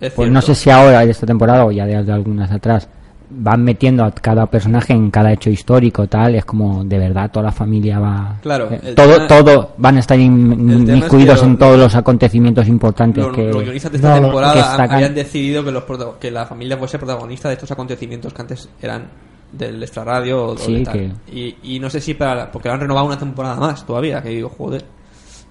Es 0.00 0.12
pues 0.12 0.30
no 0.30 0.40
sé 0.40 0.54
si 0.54 0.70
ahora 0.70 1.04
de 1.04 1.10
esta 1.10 1.26
temporada 1.26 1.64
o 1.64 1.70
ya 1.72 1.84
de, 1.86 2.02
de 2.02 2.12
algunas 2.12 2.50
atrás, 2.50 2.88
van 3.32 3.62
metiendo 3.62 4.04
a 4.04 4.10
cada 4.10 4.46
personaje 4.46 4.92
en 4.92 5.10
cada 5.10 5.32
hecho 5.32 5.50
histórico, 5.50 6.06
tal, 6.08 6.34
es 6.34 6.44
como 6.44 6.84
de 6.84 6.98
verdad 6.98 7.30
toda 7.30 7.46
la 7.46 7.52
familia 7.52 7.98
va, 8.00 8.36
Claro, 8.42 8.68
eh, 8.70 8.92
todo, 8.96 9.14
tema- 9.14 9.26
todo, 9.28 9.74
van 9.78 9.96
a 9.96 10.00
estar 10.00 10.18
in- 10.18 10.50
tema 10.50 10.62
es 10.62 10.84
que 10.84 10.92
inmiscuidos 10.92 11.40
lo- 11.42 11.46
en 11.48 11.56
todos 11.58 11.78
los 11.78 11.94
acontecimientos 11.94 12.66
importantes 12.68 13.24
que, 13.34 13.52
los 13.52 13.62
guionistas 13.62 13.92
de 13.92 13.98
esta 13.98 14.16
No, 14.16 14.22
temporada 14.22 14.74
habían 14.82 15.14
decidido 15.14 15.64
que, 15.64 15.70
los 15.70 15.84
que 16.18 16.30
la 16.30 16.44
familia 16.46 16.76
fuese 16.76 16.98
protagonista 16.98 17.48
de 17.48 17.54
estos 17.54 17.70
acontecimientos 17.70 18.32
que 18.34 18.42
antes 18.42 18.68
eran 18.82 19.04
del 19.52 19.82
extrarradio 19.82 20.46
o 20.46 20.56
Sí, 20.56 20.74
de 20.76 20.84
tal. 20.84 20.92
que- 20.94 21.12
Y, 21.32 21.56
y 21.76 21.80
no 21.80 21.88
sé 21.90 22.00
si 22.00 22.14
para 22.14 22.34
la- 22.34 22.50
porque 22.52 22.68
lo 22.68 22.74
han 22.74 22.80
renovado 22.80 23.06
una 23.06 23.18
temporada 23.18 23.56
más 23.56 23.84
todavía, 23.86 24.22
que 24.22 24.28
digo, 24.30 24.48
joder. 24.48 24.84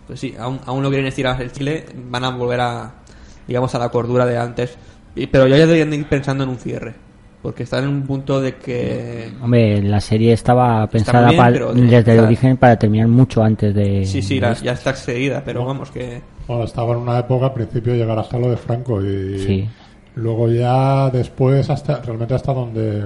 Pues 0.08 0.20
sí, 0.20 0.36
aún, 0.40 0.60
aún 0.66 0.82
no 0.84 0.90
quieren 0.90 1.06
estirar 1.08 1.42
el 1.42 1.52
chile, 1.52 1.86
van 2.10 2.24
a 2.24 2.30
volver 2.32 2.60
a, 2.62 2.92
digamos, 3.48 3.74
a 3.76 3.80
la 3.80 3.90
cordura 3.90 4.26
de 4.26 4.38
antes. 4.38 4.76
Y- 5.16 5.28
pero 5.28 5.48
ya 5.48 5.56
deberían 5.58 5.90
de 5.92 5.98
ir 5.98 6.08
pensando 6.10 6.44
en 6.44 6.50
un 6.50 6.58
cierre. 6.58 6.96
Porque 7.42 7.64
están 7.64 7.86
en 7.86 7.90
un 7.92 8.02
punto 8.04 8.42
de 8.42 8.56
que... 8.56 9.32
Hombre, 9.42 9.82
la 9.82 10.02
serie 10.02 10.34
estaba 10.34 10.86
pensada 10.88 11.30
bien, 11.30 11.38
pa- 11.42 11.50
pero- 11.52 11.74
desde 11.74 12.12
el 12.14 12.20
origen 12.20 12.58
para 12.58 12.78
terminar 12.78 13.08
mucho 13.08 13.42
antes 13.42 13.74
de... 13.74 14.06
Sí, 14.06 14.22
sí, 14.22 14.36
de 14.36 14.42
la- 14.42 14.52
esto. 14.52 14.66
ya 14.66 14.74
está 14.74 14.90
excedida, 14.90 15.42
pero 15.46 15.64
vamos 15.64 15.90
que... 15.90 16.22
Bueno, 16.48 16.66
estaba 16.66 16.92
en 16.94 17.00
una 17.00 17.18
época 17.20 17.46
al 17.46 17.54
principio 17.54 17.94
llegar 17.96 18.20
hasta 18.20 18.38
lo 18.38 18.50
de 18.50 18.58
Franco 18.58 19.02
y 19.02 19.40
Sí. 19.40 19.70
luego 20.16 20.50
ya 20.50 21.10
después 21.12 21.70
hasta 21.70 22.02
realmente 22.02 22.34
hasta 22.34 22.54
donde 22.54 23.06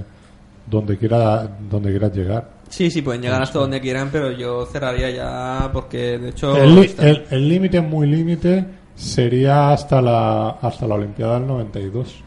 donde 0.65 0.97
quiera 0.97 1.47
donde 1.69 1.91
quieras 1.91 2.15
llegar. 2.15 2.49
Sí, 2.69 2.89
sí, 2.89 3.01
pueden 3.03 3.21
llegar 3.21 3.39
hasta 3.41 3.59
donde 3.59 3.79
quieran, 3.81 4.09
pero 4.11 4.31
yo 4.31 4.65
cerraría 4.65 5.11
ya 5.11 5.69
porque, 5.71 6.17
de 6.17 6.29
hecho... 6.29 6.55
El 6.57 7.49
límite 7.49 7.81
muy 7.81 8.07
límite 8.07 8.65
sería 8.95 9.73
hasta 9.73 10.01
la 10.01 10.49
hasta 10.61 10.87
la 10.87 10.95
Olimpiada 10.95 11.37
del 11.37 11.47
92. 11.47 12.23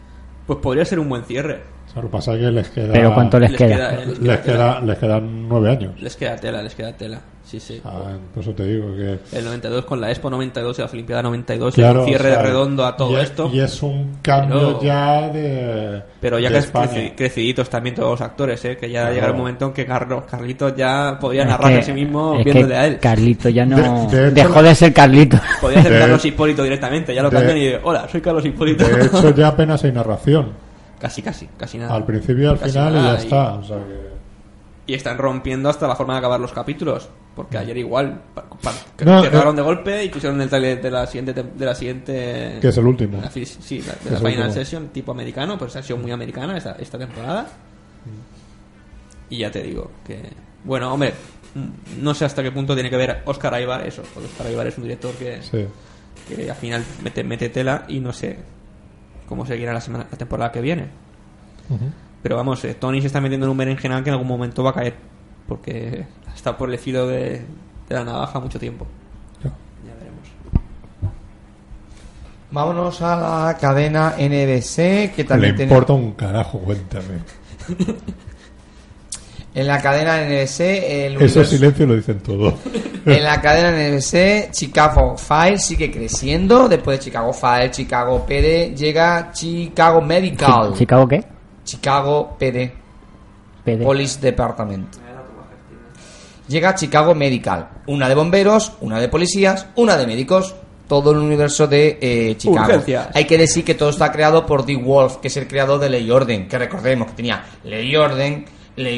Pues 0.46 0.58
podría 0.60 0.84
ser 0.84 1.00
un 1.00 1.08
buen 1.08 1.24
cierre. 1.24 1.74
O 1.96 1.98
sea, 1.98 2.02
lo 2.02 2.08
que 2.08 2.12
pasa 2.12 2.34
es 2.34 2.40
que 2.40 2.50
les 2.50 2.68
queda 2.68 2.92
Pero 2.92 3.14
¿cuánto 3.14 3.38
les, 3.40 3.50
Les 3.52 3.58
queda? 3.58 3.76
queda, 3.76 3.90
les 4.04 4.06
les 4.06 4.18
tela. 4.18 4.42
queda 4.42 4.80
les 4.80 4.98
quedan 4.98 5.48
nueve 5.48 5.70
años. 5.70 6.00
Les 6.02 6.14
queda 6.16 6.36
tela, 6.36 6.62
les 6.62 6.74
queda 6.74 6.92
tela. 6.92 7.20
Sí, 7.42 7.60
sí. 7.60 7.80
Ah, 7.84 8.16
por 8.34 8.42
eso 8.42 8.52
te 8.54 8.64
digo 8.64 8.88
que 8.96 9.20
El 9.38 9.44
92 9.44 9.84
con 9.84 10.00
la 10.00 10.10
Expo 10.10 10.28
92 10.28 10.78
y 10.78 10.82
la 10.82 10.88
Olimpiada 10.88 11.22
92, 11.22 11.74
claro, 11.76 12.00
el 12.00 12.06
cierre 12.08 12.30
o 12.30 12.34
sea, 12.34 12.42
redondo 12.42 12.84
a 12.84 12.96
todo 12.96 13.12
y 13.12 13.14
es- 13.14 13.22
esto. 13.22 13.50
y 13.52 13.60
es 13.60 13.82
un 13.84 14.16
cambio 14.20 14.78
Pero- 14.78 14.82
ya 14.82 15.28
de 15.28 16.02
Pero 16.20 16.38
ya 16.40 16.50
de 16.50 16.58
creci- 16.58 17.14
creciditos 17.16 17.70
también 17.70 17.94
todos 17.94 18.10
los 18.10 18.20
actores, 18.20 18.64
¿eh? 18.64 18.76
que 18.76 18.90
ya 18.90 19.02
Claro. 19.02 19.14
llegará 19.14 19.32
un 19.32 19.38
momento 19.38 19.66
en 19.66 19.72
que 19.74 19.86
Carlos, 19.86 20.24
Carlitos 20.28 20.74
ya 20.76 21.16
podía 21.20 21.42
Es 21.42 21.48
narrar 21.48 21.72
que- 21.72 21.78
a 21.78 21.82
sí 21.82 21.92
mismo 21.92 22.42
viéndole 22.42 22.76
a 22.76 22.86
él. 22.88 22.98
Carlito 22.98 23.48
ya 23.48 23.64
no... 23.64 23.76
De- 23.76 23.82
de 24.18 24.26
hecho- 24.26 24.34
dejó 24.34 24.62
de 24.64 24.74
ser 24.74 24.92
Carlito. 24.92 25.38
Podía 25.60 25.82
ser 25.84 25.92
De- 25.92 25.98
Carlos 26.00 26.24
Hipólito 26.24 26.62
directamente, 26.64 27.14
ya 27.14 27.22
lo 27.22 27.30
cambian 27.30 27.58
y 27.58 27.68
hola, 27.84 28.08
soy 28.10 28.20
Carlos 28.20 28.44
Hipólito. 28.44 28.84
De 28.88 29.04
hecho 29.06 29.30
ya 29.36 29.46
apenas 29.48 29.84
hay 29.84 29.92
narración. 29.92 30.65
Casi, 30.98 31.22
casi, 31.22 31.46
casi 31.56 31.78
nada. 31.78 31.94
Al 31.94 32.04
principio 32.04 32.44
y 32.44 32.46
al 32.46 32.58
Casi 32.58 32.72
final 32.72 32.92
y 32.96 33.02
ya 33.02 33.14
está. 33.14 33.54
O 33.54 33.62
sea 33.64 33.76
que- 33.78 34.16
Y 34.88 34.94
están 34.94 35.18
rompiendo 35.18 35.68
hasta 35.68 35.86
la 35.88 35.96
forma 35.96 36.14
de 36.14 36.18
acabar 36.20 36.40
los 36.40 36.52
capítulos. 36.52 37.08
Porque 37.34 37.58
ayer 37.58 37.76
igual 37.76 38.22
No, 39.04 39.22
cerraron 39.22 39.54
eh, 39.54 39.56
de 39.58 39.62
golpe 39.62 40.04
y 40.04 40.08
pusieron 40.08 40.40
el 40.40 40.48
trailer 40.48 40.80
de 40.80 40.90
la 40.90 41.06
siguiente 41.06 41.34
de 41.42 41.66
la 41.66 41.74
siguiente 41.74 42.58
Que 42.62 42.68
es 42.68 42.76
el 42.78 42.86
último. 42.86 43.20
la 43.20 43.30
sí, 43.30 43.44
la, 43.80 43.92
de 44.02 44.10
la 44.12 44.16
Final 44.18 44.32
último. 44.46 44.52
Session 44.52 44.88
tipo 44.88 45.12
americano, 45.12 45.58
pues 45.58 45.76
ha 45.76 45.82
sido 45.82 45.98
muy 45.98 46.10
americana 46.12 46.56
esta, 46.56 46.76
esta 46.80 46.98
temporada. 46.98 47.46
Y 49.28 49.38
ya 49.38 49.50
te 49.50 49.62
digo 49.62 49.90
que 50.06 50.22
bueno, 50.64 50.92
hombre, 50.92 51.12
mm, 51.54 52.02
no 52.02 52.14
sé 52.14 52.24
hasta 52.24 52.42
qué 52.42 52.50
punto 52.52 52.74
tiene 52.74 52.88
que 52.90 52.96
ver 52.96 53.22
Oscar 53.26 53.52
Aibar 53.54 53.86
eso, 53.86 54.02
porque 54.14 54.28
Oscar 54.28 54.46
Aibar 54.46 54.66
es 54.68 54.76
un 54.78 54.84
director 54.84 55.12
que, 55.14 55.42
Sí. 55.42 55.66
que 56.28 56.50
al 56.50 56.56
final 56.56 56.82
mete, 57.04 57.22
mete 57.22 57.48
tela 57.50 57.84
y 57.88 58.00
no 58.00 58.12
sé 58.12 58.38
cómo 59.28 59.46
seguirá 59.46 59.72
la 59.72 59.80
semana 59.80 60.06
la 60.10 60.18
temporada 60.18 60.52
que 60.52 60.60
viene. 60.60 60.88
Pero 62.22 62.36
vamos, 62.36 62.64
eh, 62.64 62.74
Tony 62.74 63.00
se 63.00 63.08
está 63.08 63.20
metiendo 63.20 63.46
en 63.46 63.50
un 63.52 63.56
berenjenal 63.56 64.02
que 64.02 64.10
en 64.10 64.14
algún 64.14 64.28
momento 64.28 64.62
va 64.62 64.70
a 64.70 64.74
caer. 64.74 64.94
Porque 65.46 66.06
está 66.34 66.56
por 66.56 66.70
el 66.70 66.78
filo 66.78 67.06
de, 67.06 67.44
de 67.88 67.94
la 67.94 68.04
navaja 68.04 68.40
mucho 68.40 68.58
tiempo. 68.58 68.86
Ya. 69.42 69.50
Ya 69.86 69.94
veremos. 69.94 70.28
Vámonos 72.50 73.02
a 73.02 73.46
la 73.46 73.56
cadena 73.58 74.14
NBC, 74.18 75.12
que 75.14 75.18
Le 75.18 75.24
también 75.24 75.56
tiene... 75.56 75.72
importa 75.72 75.92
un 75.92 76.12
carajo, 76.12 76.58
cuéntame. 76.58 77.20
En 79.56 79.66
la 79.66 79.80
cadena 79.80 80.18
NBC, 80.20 80.60
el 80.60 81.22
Ese 81.22 81.44
silencio 81.46 81.86
lo 81.86 81.96
dicen 81.96 82.20
todo. 82.20 82.54
En 83.06 83.22
la 83.22 83.40
cadena 83.40 83.70
NBC, 83.70 84.50
Chicago 84.50 85.16
Fire 85.16 85.58
sigue 85.60 85.90
creciendo. 85.92 86.68
Después 86.68 86.98
de 86.98 87.04
Chicago 87.04 87.32
Fire, 87.32 87.70
Chicago 87.70 88.26
PD, 88.26 88.74
llega 88.76 89.30
Chicago 89.32 90.00
Medical. 90.02 90.72
Chi- 90.72 90.78
¿Chicago 90.80 91.06
qué? 91.08 91.24
Chicago 91.64 92.36
PD, 92.36 92.72
PD. 93.64 93.84
Police 93.84 94.20
Department. 94.20 94.96
Llega 96.48 96.74
Chicago 96.74 97.14
Medical. 97.14 97.68
Una 97.86 98.08
de 98.08 98.14
bomberos, 98.16 98.72
una 98.80 99.00
de 99.00 99.08
policías, 99.08 99.66
una 99.76 99.96
de 99.96 100.06
médicos. 100.06 100.54
Todo 100.88 101.12
el 101.12 101.18
universo 101.18 101.66
de 101.66 101.98
eh, 102.00 102.34
Chicago. 102.36 102.66
Urgencias. 102.66 103.08
Hay 103.14 103.24
que 103.24 103.38
decir 103.38 103.64
que 103.64 103.74
todo 103.74 103.90
está 103.90 104.12
creado 104.12 104.44
por 104.46 104.64
The 104.66 104.76
Wolf, 104.76 105.16
que 105.16 105.28
es 105.28 105.36
el 105.36 105.48
creador 105.48 105.80
de 105.80 105.90
Ley 105.90 106.04
y 106.06 106.10
Orden. 106.10 106.46
Que 106.48 106.58
recordemos 106.58 107.08
que 107.08 107.14
tenía 107.14 107.44
Ley 107.64 107.88
y 107.90 107.96
Orden, 107.96 108.44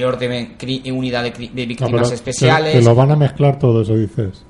Orden, 0.04 0.56
cri- 0.58 0.90
unidad 0.92 1.22
de, 1.22 1.30
de 1.30 1.48
No, 1.48 1.68
víctimas 1.68 2.08
que- 2.08 2.14
especiales. 2.14 2.72
Que, 2.74 2.82
lo 2.82 2.94
van 2.94 3.12
a 3.12 3.16
mezclar 3.16 3.58
todo 3.58 3.82
eso, 3.82 3.94
dices. 3.94 4.44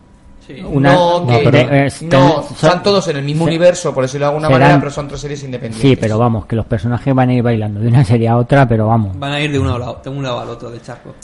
Sí. 0.47 0.55
Una- 0.67 0.95
no, 0.95 1.27
que- 1.27 1.33
No, 1.33 1.39
pero- 1.51 1.51
de- 1.71 1.87
eh, 1.87 1.93
no, 2.11 2.41
están 2.51 2.83
todos 2.83 3.07
en 3.09 3.19
el 3.19 3.25
mismo 3.25 3.45
se- 3.45 3.51
universo, 3.51 3.93
por 3.93 4.05
decirlo 4.05 4.25
de 4.25 4.29
alguna 4.31 4.49
serán- 4.49 4.61
manera, 4.61 4.81
pero 4.81 4.91
son 4.91 5.07
tres 5.09 5.21
series 5.21 5.43
independientes. 5.45 5.83
Sí, 5.91 5.97
pero 5.97 6.17
vamos, 6.19 6.47
que 6.47 6.57
los 6.57 6.65
personajes 6.65 7.15
van 7.15 7.29
a 7.29 7.35
ir 7.35 7.43
bailando 7.43 7.81
de 7.81 7.89
una 7.89 8.03
serie 8.05 8.29
a 8.29 8.37
otra, 8.39 8.67
pero 8.67 8.87
vamos. 8.87 9.19
Van 9.19 9.33
a 9.33 9.41
ir 9.43 9.53
de, 9.53 9.59
uno 9.59 9.75
a 9.75 9.79
la- 9.79 9.97
de 10.03 10.09
un 10.09 10.23
lado 10.23 10.41
al 10.41 10.49
otro 10.49 10.71
del 10.71 10.81
charco. 10.83 11.15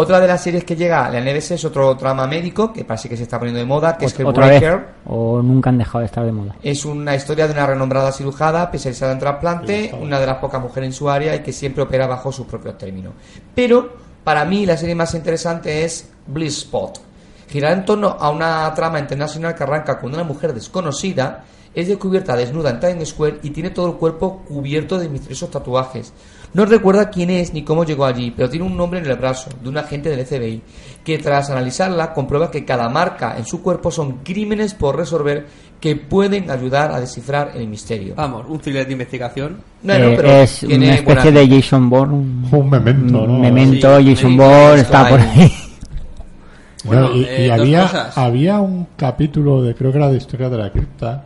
Otra 0.00 0.20
de 0.20 0.28
las 0.28 0.40
series 0.40 0.62
que 0.62 0.76
llega 0.76 1.06
a 1.06 1.10
la 1.10 1.20
NBS 1.20 1.50
es 1.50 1.64
otro 1.64 1.92
drama 1.96 2.24
médico 2.24 2.72
que 2.72 2.84
parece 2.84 3.08
que 3.08 3.16
se 3.16 3.24
está 3.24 3.36
poniendo 3.36 3.58
de 3.58 3.66
moda, 3.66 3.96
que 3.96 4.06
es 4.06 4.14
¿Otra 4.20 4.46
vez? 4.46 4.62
Hellbreaker. 4.62 4.88
¿O 5.06 5.42
nunca 5.42 5.70
han 5.70 5.78
dejado 5.78 5.98
de 5.98 6.06
estar 6.06 6.24
de 6.24 6.30
moda? 6.30 6.54
Es 6.62 6.84
una 6.84 7.16
historia 7.16 7.48
de 7.48 7.52
una 7.54 7.66
renombrada 7.66 8.12
cirujana 8.12 8.62
especializada 8.62 9.10
en 9.10 9.18
trasplante, 9.18 9.92
una 10.00 10.20
de 10.20 10.26
las 10.26 10.36
pocas 10.36 10.62
mujeres 10.62 10.86
en 10.86 10.92
su 10.92 11.10
área 11.10 11.34
y 11.34 11.40
que 11.40 11.52
siempre 11.52 11.82
opera 11.82 12.06
bajo 12.06 12.30
sus 12.30 12.46
propios 12.46 12.78
términos. 12.78 13.12
Pero 13.52 13.92
para 14.22 14.44
mí 14.44 14.64
la 14.66 14.76
serie 14.76 14.94
más 14.94 15.12
interesante 15.14 15.84
es 15.84 16.08
Bliss 16.28 16.58
Spot. 16.58 17.00
Girará 17.48 17.74
en 17.74 17.84
torno 17.84 18.16
a 18.20 18.30
una 18.30 18.72
trama 18.74 19.00
internacional 19.00 19.56
que 19.56 19.64
arranca 19.64 19.98
cuando 19.98 20.16
una 20.16 20.24
mujer 20.24 20.54
desconocida 20.54 21.42
es 21.74 21.88
descubierta 21.88 22.36
desnuda 22.36 22.70
en 22.70 22.78
Times 22.78 23.08
Square 23.08 23.40
y 23.42 23.50
tiene 23.50 23.70
todo 23.70 23.88
el 23.88 23.94
cuerpo 23.94 24.44
cubierto 24.46 24.96
de 24.96 25.08
misteriosos 25.08 25.50
tatuajes. 25.50 26.12
No 26.54 26.64
recuerda 26.64 27.10
quién 27.10 27.30
es 27.30 27.52
ni 27.52 27.62
cómo 27.62 27.84
llegó 27.84 28.04
allí, 28.06 28.32
pero 28.34 28.48
tiene 28.48 28.64
un 28.64 28.76
nombre 28.76 29.00
en 29.00 29.06
el 29.06 29.16
brazo 29.16 29.50
de 29.62 29.68
un 29.68 29.76
agente 29.76 30.08
del 30.08 30.24
FBI 30.26 30.62
que 31.04 31.18
tras 31.18 31.50
analizarla 31.50 32.12
comprueba 32.14 32.50
que 32.50 32.64
cada 32.64 32.88
marca 32.88 33.36
en 33.38 33.44
su 33.46 33.62
cuerpo 33.62 33.90
son 33.90 34.18
crímenes 34.24 34.74
por 34.74 34.96
resolver 34.96 35.46
que 35.80 35.94
pueden 35.96 36.50
ayudar 36.50 36.90
a 36.90 37.00
descifrar 37.00 37.52
el 37.54 37.68
misterio. 37.68 38.14
Vamos, 38.16 38.46
un 38.48 38.58
thriller 38.58 38.86
de 38.86 38.92
investigación. 38.92 39.58
No, 39.82 39.98
no, 39.98 40.04
Eh, 40.06 40.14
pero 40.16 40.28
es 40.30 40.60
tiene 40.60 40.86
una 40.86 40.94
especie 40.96 41.30
buena- 41.30 41.40
de 41.40 41.56
Jason 41.60 41.88
Bourne. 41.90 42.14
Un, 42.14 42.48
Un 42.50 42.70
memento, 42.70 43.12
¿no? 43.26 43.34
un 43.34 43.40
memento, 43.40 43.98
Sí, 44.00 44.14
Jason 44.14 44.36
Bourne 44.36 44.80
está 44.80 45.08
por 45.08 45.20
ahí. 45.20 45.52
Bueno, 46.84 47.12
y, 47.12 47.24
eh, 47.24 47.46
y 47.46 47.50
había, 47.50 48.10
había 48.14 48.60
un 48.60 48.86
capítulo 48.96 49.62
de, 49.62 49.74
creo 49.74 49.90
que 49.90 49.98
era 49.98 50.08
de 50.08 50.16
Historia 50.16 50.48
de 50.48 50.58
la 50.58 50.70
Cripta. 50.70 51.24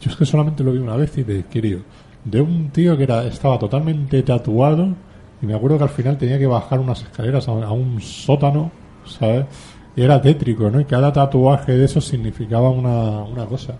Yo 0.00 0.10
es 0.10 0.16
que 0.16 0.24
solamente 0.24 0.62
lo 0.62 0.72
vi 0.72 0.78
una 0.78 0.96
vez 0.96 1.18
y 1.18 1.24
de 1.24 1.42
Kirio. 1.44 1.80
De 2.26 2.40
un 2.40 2.70
tío 2.70 2.96
que 2.96 3.04
era, 3.04 3.24
estaba 3.24 3.58
totalmente 3.58 4.22
tatuado. 4.22 4.88
Y 5.40 5.46
me 5.46 5.54
acuerdo 5.54 5.78
que 5.78 5.84
al 5.84 5.90
final 5.90 6.18
tenía 6.18 6.38
que 6.38 6.46
bajar 6.46 6.78
unas 6.78 7.02
escaleras 7.02 7.48
a, 7.48 7.52
a 7.52 7.72
un 7.72 8.00
sótano, 8.00 8.70
¿sabes? 9.04 9.46
Y 9.94 10.02
era 10.02 10.20
tétrico, 10.20 10.70
¿no? 10.70 10.80
Y 10.80 10.84
cada 10.84 11.12
tatuaje 11.12 11.72
de 11.72 11.84
esos 11.84 12.04
significaba 12.04 12.68
una, 12.68 13.22
una 13.22 13.46
cosa. 13.46 13.74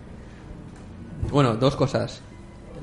Bueno, 1.31 1.55
dos 1.55 1.75
cosas. 1.75 2.21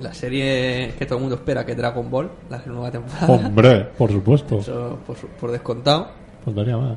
La 0.01 0.13
serie 0.13 0.95
que 0.99 1.07
todo 1.07 1.19
el 1.19 1.23
mundo 1.23 1.37
espera, 1.37 1.65
que 1.65 1.73
es 1.73 1.79
Dragon 1.79 2.11
Ball, 2.11 2.31
la 2.51 2.63
nueva 2.67 2.91
temporada. 2.91 3.33
Hombre, 3.33 3.85
por 3.97 4.11
supuesto. 4.11 4.59
Eso 4.59 4.99
por, 5.07 5.17
por 5.17 5.51
descontado. 5.51 6.09
Faltaría 6.45 6.77
más. 6.77 6.97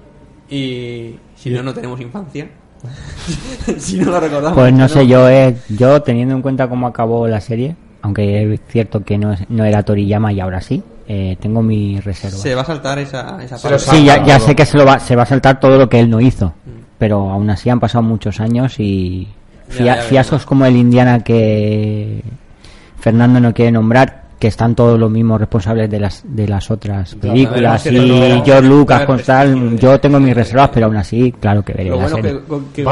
Y 0.50 1.16
si 1.36 1.50
no, 1.52 1.64
no 1.64 1.74
tenemos 1.74 2.00
infancia. 2.02 2.50
si 3.78 4.00
no 4.00 4.12
lo 4.12 4.20
recordamos. 4.20 4.58
Pues 4.58 4.74
no 4.74 4.88
sé, 4.88 5.08
yo 5.08 5.30
eh, 5.30 5.56
yo 5.70 6.02
teniendo 6.02 6.36
en 6.36 6.42
cuenta 6.42 6.70
cómo 6.70 6.88
acabó 6.88 7.28
la 7.28 7.42
serie, 7.42 7.76
aunque 8.02 8.54
es 8.54 8.60
cierto 8.70 9.04
que 9.04 9.18
no, 9.18 9.34
es- 9.34 9.50
no 9.50 9.64
era 9.66 9.84
Toriyama 9.84 10.32
y 10.34 10.40
ahora 10.40 10.62
sí, 10.62 10.82
eh, 11.08 11.38
tengo 11.40 11.62
mi 11.62 12.00
reserva. 12.02 12.38
Se 12.38 12.54
va 12.56 12.62
a 12.62 12.66
saltar 12.66 13.00
esa, 13.00 13.42
esa 13.44 13.58
parte. 13.58 13.80
Sí, 13.80 14.04
ya, 14.06 14.24
ya 14.26 14.40
sé 14.40 14.56
que 14.56 14.66
se, 14.66 14.78
lo 14.78 14.86
va, 14.86 15.00
se 15.00 15.16
va 15.16 15.24
a 15.24 15.26
saltar 15.26 15.60
todo 15.60 15.78
lo 15.78 15.88
que 15.90 16.00
él 16.00 16.10
no 16.10 16.20
hizo, 16.22 16.54
pero 16.98 17.30
aún 17.32 17.50
así 17.50 17.70
han 17.70 17.80
pasado 17.80 18.02
muchos 18.04 18.40
años 18.40 18.80
y 18.80 19.28
Ya, 19.70 19.76
fia- 19.76 19.96
fiascos 20.04 20.46
como 20.46 20.66
el 20.66 20.76
Indiana 20.76 21.20
que 21.24 22.22
Fernando 23.00 23.40
no 23.40 23.54
quiere 23.54 23.72
nombrar, 23.72 24.24
que 24.40 24.48
están 24.48 24.76
todos 24.76 25.00
los 25.00 25.10
mismos 25.10 25.40
responsables 25.40 25.90
de 25.90 26.00
las 26.00 26.22
de 26.24 26.48
las 26.48 26.70
otras 26.70 27.16
películas 27.16 27.86
y 27.88 28.42
George 28.46 28.62
Lucas 28.62 29.00
todo 29.00 29.08
con 29.08 29.20
el 29.20 29.26
tal, 29.26 29.52
prestigio 29.52 29.78
yo 29.80 30.00
tengo 30.00 30.20
mis 30.20 30.36
reservas, 30.36 30.70
pero 30.74 30.86
aún 30.86 30.98
así, 30.98 31.32
claro 31.40 31.64
que 31.66 31.74
veré 31.74 31.90
Lo 31.90 31.96
la 31.96 32.02
bueno 32.08 32.16
serie. 32.18 32.40
que, 32.74 32.84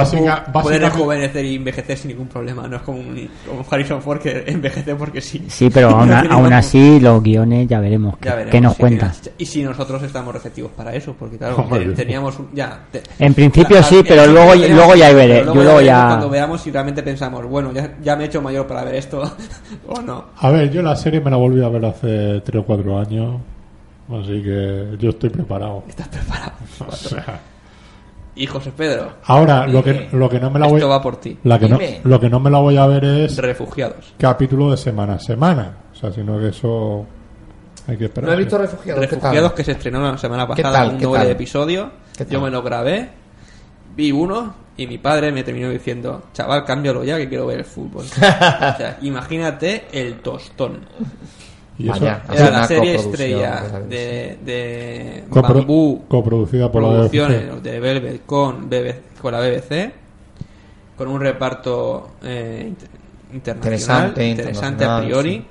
puede 0.51 0.79
rejuvenecer 0.79 1.45
y 1.45 1.55
envejecer 1.55 1.97
sin 1.97 2.09
ningún 2.11 2.27
problema. 2.27 2.67
No 2.67 2.77
es 2.77 2.81
como, 2.81 2.99
un- 2.99 3.29
como 3.47 3.65
Harrison 3.69 4.01
Ford 4.01 4.19
que 4.19 4.43
envejece 4.47 4.95
porque 4.95 5.21
sí. 5.21 5.43
Sí, 5.47 5.69
pero 5.69 5.89
aún, 5.89 6.11
aún 6.31 6.53
así 6.53 6.99
los 6.99 7.21
guiones 7.21 7.67
ya 7.67 7.79
veremos 7.79 8.17
qué, 8.17 8.29
Ya 8.29 8.35
veremos 8.35 8.51
qué 8.51 8.61
nos 8.61 8.75
cuentan. 8.77 9.09
la. 9.09 9.31
Y 9.37 9.45
si 9.45 9.63
nosotros 9.63 10.01
estamos 10.03 10.33
receptivos 10.33 10.71
para 10.71 10.93
eso, 10.95 11.15
porque 11.17 11.37
claro, 11.37 11.67
teníamos 11.95 12.39
un- 12.39 12.49
ya. 12.53 12.79
te- 12.91 13.03
En 13.19 13.33
principio 13.33 13.77
la- 13.77 13.83
sí, 13.83 13.97
la- 13.97 14.03
pero 14.03 14.27
luego- 14.27 14.51
teníamos- 14.53 14.75
luego 14.77 14.95
ya 14.95 15.13
veré, 15.13 15.33
pero 15.39 15.45
yo 15.47 15.53
luego 15.53 15.77
veremos 15.77 15.85
ya- 15.85 16.07
Cuando 16.07 16.29
veamos 16.29 16.61
si 16.61 16.71
realmente 16.71 17.03
pensamos, 17.03 17.45
bueno, 17.45 17.71
ya, 17.71 17.91
ya 18.03 18.15
me 18.15 18.23
he 18.23 18.27
hecho 18.27 18.41
mayor 18.41 18.65
para 18.67 18.83
ver 18.83 18.95
esto 18.95 19.21
o 19.87 20.01
no. 20.01 20.25
A 20.37 20.49
ver, 20.49 20.71
yo 20.71 20.81
la 20.81 20.95
serie 20.95 21.21
me 21.21 21.29
la 21.35 21.41
volví 21.41 21.61
a 21.63 21.69
ver 21.69 21.85
hace 21.85 22.41
3 22.41 22.61
o 22.61 22.65
4 22.65 22.99
años. 22.99 23.35
Así 24.09 24.41
que 24.41 24.95
yo 24.99 25.09
estoy 25.09 25.29
preparado. 25.29 25.83
Estás 25.87 26.07
preparado. 26.07 26.53
O 26.87 26.91
sea, 26.91 27.39
Y 28.35 28.45
José 28.47 28.71
Pedro, 28.75 29.13
ahora, 29.25 29.65
lo 29.67 29.81
que, 29.83 29.93
Dime. 29.93 30.09
lo 30.11 30.29
que 30.29 30.39
no 30.39 30.49
me 30.51 30.59
la 30.59 30.67
voy 30.67 30.75
esto 30.77 30.89
va 30.89 31.01
por 31.01 31.15
ti. 31.17 31.37
la 31.43 31.57
que 31.57 31.69
no, 31.69 31.77
Dime. 31.77 32.01
lo 32.03 32.19
que 32.19 32.29
no 32.29 32.39
me 32.39 32.49
la 32.49 32.59
voy 32.59 32.75
a 32.77 32.85
ver 32.85 33.03
es 33.05 33.37
Refugiados. 33.37 34.13
capítulo 34.17 34.71
de 34.71 34.77
semana 34.77 35.13
a 35.13 35.19
semana. 35.19 35.77
O 35.93 35.95
sea, 35.95 36.11
sino 36.11 36.37
que 36.39 36.49
eso 36.49 37.05
hay 37.87 37.95
que 37.97 38.05
esperar. 38.05 38.29
No 38.29 38.33
he 38.35 38.37
visto 38.37 38.57
Refugiados. 38.57 39.01
Refugiados 39.09 39.53
que 39.53 39.63
se 39.63 39.71
estrenó 39.71 40.01
la 40.01 40.17
semana 40.17 40.45
¿Qué 40.53 40.61
pasada, 40.63 40.73
tal? 40.85 40.89
un 40.93 40.97
¿Qué 40.97 41.05
doble 41.05 41.19
tal? 41.19 41.29
episodio. 41.31 41.91
¿Qué 42.17 42.25
Yo 42.29 42.41
me 42.41 42.49
lo 42.51 42.61
grabé, 42.61 43.09
vi 43.95 44.11
uno 44.11 44.53
y 44.77 44.87
mi 44.87 44.97
padre 44.97 45.31
me 45.31 45.43
terminó 45.43 45.69
diciendo, 45.69 46.23
chaval, 46.33 46.65
cámbialo 46.65 47.03
ya 47.03 47.17
que 47.17 47.29
quiero 47.29 47.45
ver 47.47 47.59
el 47.59 47.65
fútbol. 47.65 48.05
o 48.11 48.77
sea, 48.77 48.97
imagínate 49.01 49.85
el 49.91 50.15
tostón. 50.19 50.79
Y 51.77 51.89
eso, 51.89 51.99
Vaya. 51.99 52.23
Era 52.33 52.49
la 52.51 52.67
serie 52.67 52.95
estrella 52.95 53.63
de 53.89 55.23
copro- 55.29 55.55
Bambú 55.55 56.03
coproducida 56.07 56.71
por 56.71 56.81
la 56.83 56.89
Producciones 56.89 57.63
de 57.63 57.79
Velvet 57.79 58.25
con, 58.25 58.69
BBC 58.69 59.19
con 59.21 59.33
la 59.33 59.39
BBC, 59.41 59.91
con 60.97 61.07
un 61.09 61.19
reparto 61.19 62.11
eh, 62.23 62.65
inter- 62.67 62.89
internacional, 63.33 64.07
Interesante, 64.09 64.27
interesante 64.27 64.85
a 64.85 65.01
priori, 65.01 65.31
sí. 65.37 65.45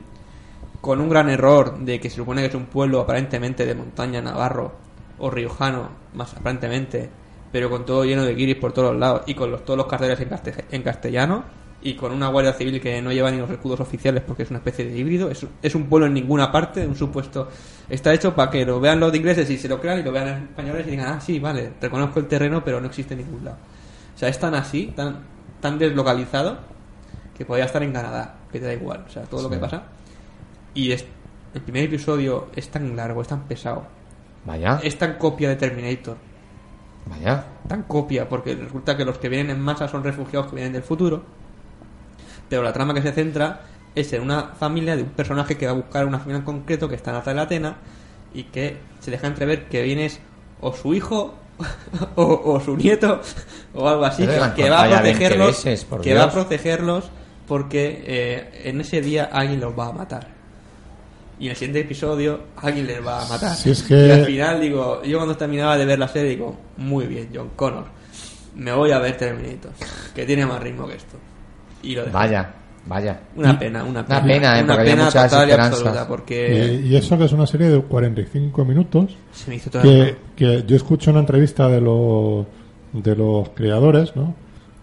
con 0.81 1.01
un 1.01 1.09
gran 1.11 1.29
error 1.29 1.79
de 1.81 2.01
que 2.01 2.09
se 2.09 2.16
supone 2.16 2.41
que 2.43 2.49
es 2.49 2.55
un 2.55 2.66
pueblo 2.66 3.01
aparentemente 3.01 3.66
de 3.66 3.75
montaña 3.75 4.22
navarro 4.22 4.72
o 5.18 5.29
riojano, 5.31 5.89
más 6.14 6.33
aparentemente, 6.35 7.11
pero 7.55 7.71
con 7.71 7.87
todo 7.87 8.05
lleno 8.05 8.25
de 8.25 8.35
guiris 8.35 8.57
por 8.57 8.73
todos 8.73 8.91
los 8.91 8.99
lados 8.99 9.23
y 9.27 9.35
con 9.35 9.49
los, 9.49 9.65
todos 9.65 9.77
los 9.79 9.87
carteles 9.87 10.19
en, 10.19 10.29
caste- 10.29 10.65
en 10.73 10.83
castellano 10.83 11.45
y 11.81 11.95
con 11.95 12.11
una 12.11 12.27
guardia 12.27 12.53
civil 12.53 12.81
que 12.81 13.01
no 13.01 13.13
lleva 13.13 13.31
ni 13.31 13.39
los 13.39 13.49
escudos 13.49 13.79
oficiales 13.79 14.25
porque 14.27 14.43
es 14.43 14.51
una 14.51 14.59
especie 14.59 14.85
de 14.87 14.99
híbrido. 14.99 15.31
Es, 15.31 15.47
es 15.63 15.75
un 15.77 15.85
pueblo 15.85 16.09
en 16.09 16.15
ninguna 16.15 16.51
parte, 16.51 16.85
un 16.85 16.97
supuesto. 16.97 17.49
Está 17.89 18.13
hecho 18.13 18.35
para 18.35 18.51
que 18.51 18.67
lo 18.67 18.81
vean 18.81 18.99
los 18.99 19.13
de 19.13 19.19
ingleses 19.19 19.49
y 19.51 19.57
se 19.57 19.69
lo 19.69 19.81
crean 19.81 20.01
y 20.01 20.03
lo 20.03 20.11
vean 20.11 20.27
en 20.27 20.43
españoles 20.49 20.85
y 20.89 20.91
digan, 20.91 21.07
ah, 21.13 21.21
sí, 21.21 21.39
vale, 21.39 21.75
reconozco 21.81 22.19
el 22.19 22.27
terreno, 22.27 22.65
pero 22.65 22.81
no 22.81 22.89
existe 22.89 23.15
en 23.15 23.21
ningún 23.21 23.45
lado. 23.45 23.59
O 24.17 24.19
sea, 24.19 24.29
es 24.29 24.39
tan 24.41 24.57
así, 24.57 24.93
tan, 24.97 25.19
tan 25.61 25.79
deslocalizado 25.79 26.59
que 27.39 27.45
podría 27.45 27.67
estar 27.67 27.85
en 27.85 27.93
Canadá, 27.93 28.35
que 28.51 28.59
te 28.59 28.67
da 28.67 28.73
igual, 28.75 29.05
o 29.07 29.11
sea, 29.13 29.23
todo 29.27 29.43
lo 29.43 29.51
que 29.51 29.59
pasa. 29.59 29.85
Y 30.75 30.91
es, 30.91 31.05
el 31.55 31.61
primer 31.61 31.85
episodio 31.85 32.49
es 32.57 32.69
tan 32.69 32.97
largo, 32.97 33.23
es 33.23 33.29
tan 33.29 33.43
pesado, 33.45 33.87
Vaya, 34.45 34.81
es 34.83 34.99
tan 34.99 35.19
copia 35.19 35.51
de 35.51 35.57
Terminator, 35.57 36.17
vaya. 37.07 37.45
tan 37.69 37.83
copia, 37.83 38.29
porque 38.29 38.55
resulta 38.55 38.97
que 38.97 39.05
los 39.05 39.19
que 39.19 39.29
vienen 39.29 39.51
en 39.51 39.61
masa 39.61 39.89
son 39.89 40.05
refugiados 40.05 40.49
que 40.49 40.57
vienen 40.57 40.73
del 40.73 40.83
futuro, 40.83 41.23
pero 42.49 42.63
la 42.63 42.73
trama 42.73 42.95
que 42.95 43.03
se 43.03 43.13
centra 43.13 43.63
es 43.95 44.13
en 44.13 44.23
una 44.23 44.55
familia 44.59 44.97
de 44.97 45.03
un 45.03 45.11
personaje 45.11 45.57
que 45.57 45.67
va 45.67 45.73
a 45.73 45.77
buscar 45.77 46.07
una 46.07 46.19
familia 46.19 46.39
en 46.39 46.45
concreto 46.45 46.89
que 46.89 46.97
está 46.97 47.11
en 47.11 47.17
Alta 47.17 47.31
de 47.31 47.37
la 47.37 47.43
Atena 47.43 47.77
y 48.33 48.45
que 48.45 48.79
se 49.01 49.11
deja 49.11 49.27
entrever 49.27 49.67
que 49.69 49.83
viene 49.83 50.07
es 50.07 50.21
o 50.61 50.73
su 50.73 50.95
hijo 50.95 51.35
o, 52.17 52.43
o 52.45 52.61
su 52.61 52.77
nieto 52.77 53.21
o 53.75 53.89
algo 53.89 54.05
así 54.05 54.27
que, 54.27 54.39
va 54.39 54.47
a 54.47 54.55
pantalla 54.55 55.03
20 55.03 55.03
protegerlos 55.03 55.65
veces, 55.65 55.87
que 56.03 56.15
va 56.15 56.25
a 56.25 56.31
protegerlos 56.31 57.11
porque 57.47 58.03
eh, 58.07 58.63
en 58.65 58.81
ese 58.81 59.01
día 59.01 59.29
alguien 59.33 59.61
los 59.61 59.79
va 59.79 59.89
a 59.89 59.93
matar 59.93 60.34
y 61.39 61.47
en 61.47 61.51
el 61.51 61.57
siguiente 61.57 61.80
episodio 61.80 62.41
alguien 62.57 62.87
les 62.87 63.05
va 63.05 63.24
a 63.24 63.28
matar 63.28 63.55
Si 63.57 63.70
es 63.70 63.82
que- 63.82 64.07
y 64.07 64.11
al 64.11 64.24
final 64.26 64.61
digo 64.61 65.03
yo 65.05 65.18
cuando 65.18 65.37
terminaba 65.37 65.76
de 65.76 65.85
ver 65.85 65.99
la 65.99 66.09
serie 66.09 66.30
digo 66.30 66.57
muy 66.76 67.07
bien 67.07 67.28
John 67.35 67.51
Connor 67.57 67.85
me 68.57 68.72
voy 68.72 68.93
a 68.93 68.99
ver 69.01 69.16
Terminator 69.16 69.72
que 70.14 70.24
tiene 70.24 70.47
más 70.47 70.62
ritmo 70.62 70.87
que 70.87 70.95
esto 70.95 71.16
y 71.82 71.95
lo. 71.97 72.07
Vaya, 72.11 72.51
vaya. 72.87 73.20
Una 73.37 73.59
pena, 73.59 73.85
una 73.85 74.07
pena. 74.07 74.18
Una 74.20 74.26
pena, 74.26 74.59
¿eh? 74.59 74.62
Una 74.64 74.74
porque 74.74 74.91
pena 74.91 75.07
total 75.11 75.49
y 75.49 75.53
absoluta, 75.53 76.09
porque 76.09 76.80
Y, 76.85 76.89
y 76.89 76.97
eso 76.97 77.18
que 77.18 77.24
es 77.24 77.32
una 77.32 77.47
serie 77.47 77.68
de 77.68 77.82
45 77.82 78.64
minutos 78.64 79.16
se 79.32 79.51
me 79.51 79.57
hizo 79.57 79.70
toda 79.70 79.82
que, 79.82 80.16
que 80.37 80.64
yo 80.66 80.76
escuché 80.76 81.11
una 81.11 81.20
entrevista 81.20 81.68
de 81.68 81.80
los 81.80 82.47
de 82.93 83.16
los 83.16 83.49
creadores, 83.51 84.14
¿no? 84.16 84.35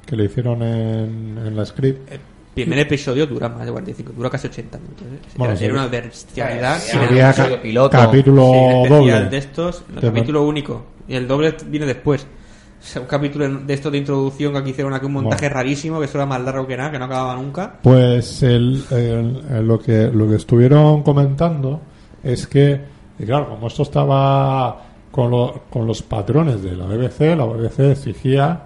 Que 0.06 0.16
le 0.18 0.26
hicieron 0.26 0.62
en, 0.64 1.38
en 1.44 1.56
la 1.56 1.66
script. 1.66 2.12
El 2.12 2.20
primer 2.54 2.80
episodio 2.80 3.26
dura 3.28 3.48
más 3.50 3.66
de 3.66 3.72
45, 3.72 4.14
dura 4.14 4.30
casi 4.30 4.48
80 4.48 4.78
minutos. 4.80 5.04
¿eh? 5.08 5.20
Bueno, 5.38 5.54
era, 5.54 5.60
sí. 5.60 5.72
una 5.72 5.88
bestialidad. 5.88 6.80
Sí, 6.80 6.98
Era 6.98 7.54
un 7.56 7.62
piloto. 7.62 7.98
capítulo 7.98 8.52
sí, 8.84 8.90
doble. 8.90 9.26
de 9.30 9.38
estos, 9.38 9.84
el 9.96 10.02
capítulo 10.02 10.44
único. 10.44 10.86
Y 11.08 11.16
el 11.16 11.28
doble 11.28 11.56
viene 11.68 11.86
después. 11.86 12.24
O 12.24 12.84
sea, 12.84 13.02
un 13.04 13.08
capítulo 13.08 13.48
de 13.48 13.74
estos 13.74 13.92
de 13.92 14.00
introducción 14.00 14.54
que 14.54 14.58
aquí 14.60 14.70
hicieron 14.72 14.94
aquí 14.94 15.06
un 15.06 15.14
montaje 15.14 15.46
Bueno. 15.46 15.56
rarísimo, 15.56 16.00
que 16.00 16.06
eso 16.06 16.18
era 16.18 16.26
más 16.26 16.42
largo 16.42 16.66
que 16.66 16.76
nada, 16.76 16.92
que 16.92 16.98
no 17.00 17.06
acababa 17.06 17.36
nunca. 17.36 17.80
Pues 17.84 18.42
el, 18.44 18.84
el- 18.90 19.44
el- 19.52 19.68
lo 19.68 19.80
que 19.80 20.10
lo 20.12 20.28
que 20.28 20.36
estuvieron 20.38 21.04
comentando 21.04 21.80
es 22.24 22.48
que, 22.48 22.82
claro, 23.24 23.50
como 23.50 23.68
esto 23.68 23.84
estaba 23.84 24.82
con, 25.12 25.30
lo- 25.30 25.62
con 25.70 25.86
los 25.86 26.02
patrones 26.02 26.64
de 26.64 26.76
la 26.76 26.86
BBC, 26.86 27.36
la 27.36 27.46
BBC 27.46 27.92
exigía 27.92 28.64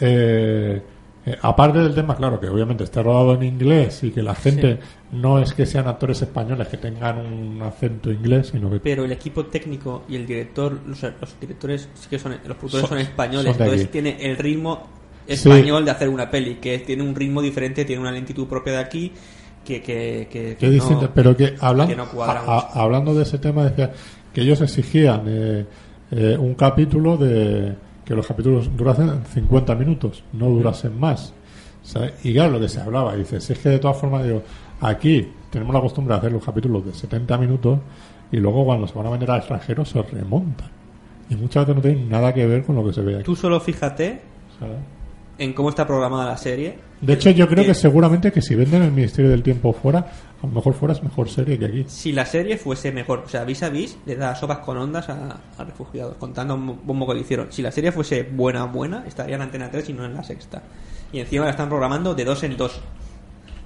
eh, 0.00 0.82
Eh, 1.30 1.38
aparte 1.42 1.78
del 1.80 1.94
tema, 1.94 2.16
claro, 2.16 2.38
que 2.40 2.48
obviamente 2.48 2.84
está 2.84 3.02
rodado 3.02 3.34
en 3.34 3.42
inglés 3.42 4.02
y 4.04 4.10
que 4.10 4.22
la 4.22 4.34
gente 4.34 4.78
no 5.12 5.38
es 5.38 5.52
que 5.52 5.66
sean 5.66 5.86
actores 5.88 6.22
españoles 6.22 6.68
que 6.68 6.76
tengan 6.76 7.18
un 7.18 7.60
acento 7.62 8.10
inglés, 8.12 8.48
sino 8.52 8.70
que 8.70 8.80
Pero 8.80 9.04
el 9.04 9.12
equipo 9.12 9.44
técnico 9.46 10.04
y 10.08 10.16
el 10.16 10.26
director, 10.26 10.78
los, 10.86 11.02
los 11.02 11.40
directores 11.40 11.88
sí 11.94 12.08
que 12.08 12.18
son, 12.18 12.32
los 12.32 12.56
productores 12.56 12.80
Son- 12.88 12.88
son, 12.90 12.98
españoles, 12.98 13.54
son 13.56 13.62
entonces 13.66 13.90
tiene 13.90 14.16
el 14.20 14.36
ritmo 14.36 14.86
Sí. 15.26 15.34
español 15.34 15.84
de 15.84 15.90
hacer 15.90 16.08
una 16.08 16.30
peli, 16.30 16.54
que 16.54 16.78
tiene 16.78 17.02
un 17.02 17.14
ritmo 17.14 17.42
diferente, 17.42 17.84
tiene 17.84 18.00
una 18.00 18.12
lentitud 18.12 18.46
propia 18.46 18.72
de 18.74 18.78
aquí, 18.78 19.12
que, 19.64 19.82
que, 19.82 20.26
que, 20.30 20.56
que 20.56 20.68
no- 20.70 21.10
pero 21.14 21.36
que 21.36 21.54
hablando, 21.60 21.94
no 21.96 22.22
a- 22.22 22.70
hablando 22.80 23.12
de 23.14 23.24
ese 23.24 23.38
tema, 23.38 23.64
decía 23.64 23.92
que 24.32 24.40
ellos 24.40 24.60
exigían 24.62 25.24
eh, 25.26 25.66
eh, 26.12 26.36
un 26.38 26.54
capítulo 26.54 27.18
de 27.18 27.74
que 28.08 28.14
los 28.14 28.26
capítulos 28.26 28.74
durasen 28.74 29.22
50 29.34 29.74
minutos, 29.74 30.24
no 30.32 30.46
durasen 30.46 30.98
más. 30.98 31.34
¿sabes? 31.82 32.14
Y 32.24 32.32
claro, 32.32 32.52
lo 32.52 32.60
que 32.60 32.68
se 32.70 32.80
hablaba, 32.80 33.14
dice, 33.14 33.38
si 33.38 33.52
es 33.52 33.58
que 33.58 33.68
de 33.68 33.78
todas 33.78 33.98
formas, 33.98 34.24
digo, 34.24 34.42
aquí 34.80 35.28
tenemos 35.50 35.74
la 35.74 35.82
costumbre 35.82 36.14
de 36.14 36.18
hacer 36.18 36.32
los 36.32 36.42
capítulos 36.42 36.86
de 36.86 36.94
70 36.94 37.36
minutos 37.36 37.78
y 38.32 38.38
luego 38.38 38.64
cuando 38.64 38.86
se 38.86 38.94
van 38.94 39.08
a 39.08 39.10
vender 39.10 39.30
al 39.30 39.40
extranjero 39.40 39.84
se 39.84 40.00
remontan. 40.00 40.70
Y 41.28 41.36
muchas 41.36 41.66
veces 41.66 41.76
no 41.76 41.82
tienen 41.82 42.08
nada 42.08 42.32
que 42.32 42.46
ver 42.46 42.64
con 42.64 42.76
lo 42.76 42.86
que 42.86 42.94
se 42.94 43.02
ve 43.02 43.16
aquí. 43.16 43.24
Tú 43.24 43.36
solo 43.36 43.60
fíjate 43.60 44.22
¿sabes? 44.58 44.78
En 45.38 45.52
cómo 45.52 45.68
está 45.70 45.86
programada 45.86 46.26
la 46.26 46.36
serie. 46.36 46.78
De 47.00 47.12
hecho, 47.12 47.30
yo 47.30 47.46
creo 47.46 47.62
Que- 47.62 47.68
que 47.68 47.74
seguramente 47.74 48.32
que 48.32 48.42
si 48.42 48.54
venden 48.56 48.82
el 48.82 48.90
Ministerio 48.92 49.30
del 49.30 49.42
Tiempo 49.42 49.72
fuera, 49.72 49.98
a 50.42 50.46
lo 50.46 50.52
mejor 50.52 50.74
fuera 50.74 50.92
es 50.94 51.02
mejor 51.02 51.28
serie 51.28 51.58
que 51.58 51.64
aquí. 51.66 51.84
Si 51.86 52.10
la 52.12 52.26
serie 52.26 52.56
fuese 52.58 52.90
mejor, 52.92 53.22
o 53.24 53.28
sea, 53.28 53.44
vis 53.44 53.62
a 53.62 53.68
vis 53.68 53.96
le 54.04 54.16
da 54.16 54.34
sopas 54.34 54.58
con 54.58 54.76
ondas 54.76 55.08
a, 55.08 55.36
a 55.56 55.64
refugiados, 55.64 56.16
contando 56.16 56.54
un 56.56 56.80
bombo 56.84 57.06
que 57.06 57.14
le 57.14 57.20
hicieron. 57.20 57.46
Si 57.52 57.62
la 57.62 57.70
serie 57.70 57.92
fuese 57.92 58.24
buena, 58.24 58.64
buena, 58.64 59.04
estaría 59.06 59.36
en 59.36 59.42
Antena 59.42 59.70
3 59.70 59.88
y 59.88 59.92
no 59.92 60.04
en 60.04 60.14
la 60.14 60.24
sexta. 60.24 60.62
Y 61.12 61.20
encima 61.20 61.44
la 61.44 61.52
están 61.52 61.68
programando 61.68 62.14
de 62.14 62.24
dos 62.24 62.42
en 62.42 62.56
dos. 62.56 62.80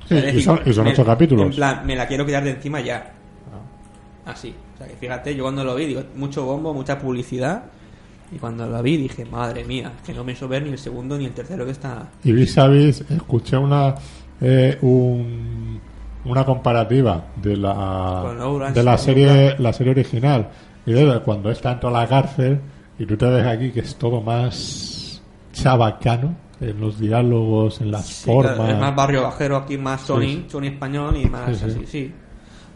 Sí, 0.09 0.15
y 0.35 0.43
son, 0.43 0.61
y 0.67 0.73
son 0.73 0.85
me- 0.85 0.91
ocho 0.93 1.05
capítulos. 1.05 1.47
En 1.47 1.53
plan, 1.57 1.87
me 1.87 1.97
la 1.97 2.07
quiero 2.07 2.27
quitar 2.27 2.45
de 2.45 2.51
encima 2.51 2.81
ya. 2.81 3.13
Así. 4.25 4.55
O 4.75 4.79
sea, 4.79 4.87
que 4.87 4.95
fíjate, 4.95 5.35
yo 5.35 5.43
cuando 5.45 5.65
lo 5.65 5.75
vi, 5.75 5.87
digo, 5.87 6.03
mucho 6.17 6.45
bombo, 6.45 6.73
mucha 6.75 6.99
publicidad. 6.99 7.65
Y 8.35 8.39
cuando 8.39 8.67
lo 8.67 8.83
vi 8.83 8.97
dije, 8.97 9.25
madre 9.27 9.65
mía, 9.65 9.93
que 10.05 10.15
no 10.15 10.25
me 10.25 10.33
hizo 10.33 10.49
ver 10.49 10.63
ni 10.63 10.71
el 10.71 10.79
segundo 10.79 11.19
ni 11.19 11.27
el 11.27 11.33
tercero 11.33 11.65
que 11.67 11.73
está. 11.73 12.09
Y 12.25 12.33
vis 12.33 12.57
a 12.59 12.67
vis, 12.69 13.03
escuché 13.11 13.57
una 13.57 13.95
eh, 14.41 14.79
un- 14.83 15.81
una 16.25 16.45
comparativa 16.45 17.27
de 17.37 17.57
la 17.57 17.73
Orange, 17.75 18.75
de 18.79 18.83
la 18.85 18.97
serie 18.99 19.57
la 19.59 19.73
serie 19.73 19.93
original 19.93 20.49
y 20.87 20.93
de 20.93 21.21
cuando 21.25 21.51
está 21.51 21.71
dentro 21.71 21.91
de 21.91 21.95
la 21.97 22.07
cárcel 22.09 22.61
y 22.99 23.07
tú 23.07 23.17
te 23.17 23.27
ves 23.27 23.47
aquí 23.47 23.71
que 23.71 23.81
es 23.81 23.97
todo 23.97 24.21
más 24.21 25.21
chabacano 25.53 26.35
en 26.61 26.81
los 26.81 26.99
diálogos, 26.99 27.81
en 27.81 27.91
las 27.91 28.07
Sí, 28.07 28.25
formas. 28.27 28.55
claro, 28.55 28.73
es 28.73 28.79
más 28.79 28.95
barrio 28.97 29.23
bajero, 29.25 29.57
aquí 29.57 29.77
más 29.77 30.01
Sony, 30.03 30.21
Sí. 30.23 30.45
Sony 30.49 30.65
español 30.67 31.17
y 31.17 31.27
más 31.27 31.51
Sí, 31.51 31.55
sí. 31.57 31.65
así, 31.71 31.87
sí. 31.87 32.15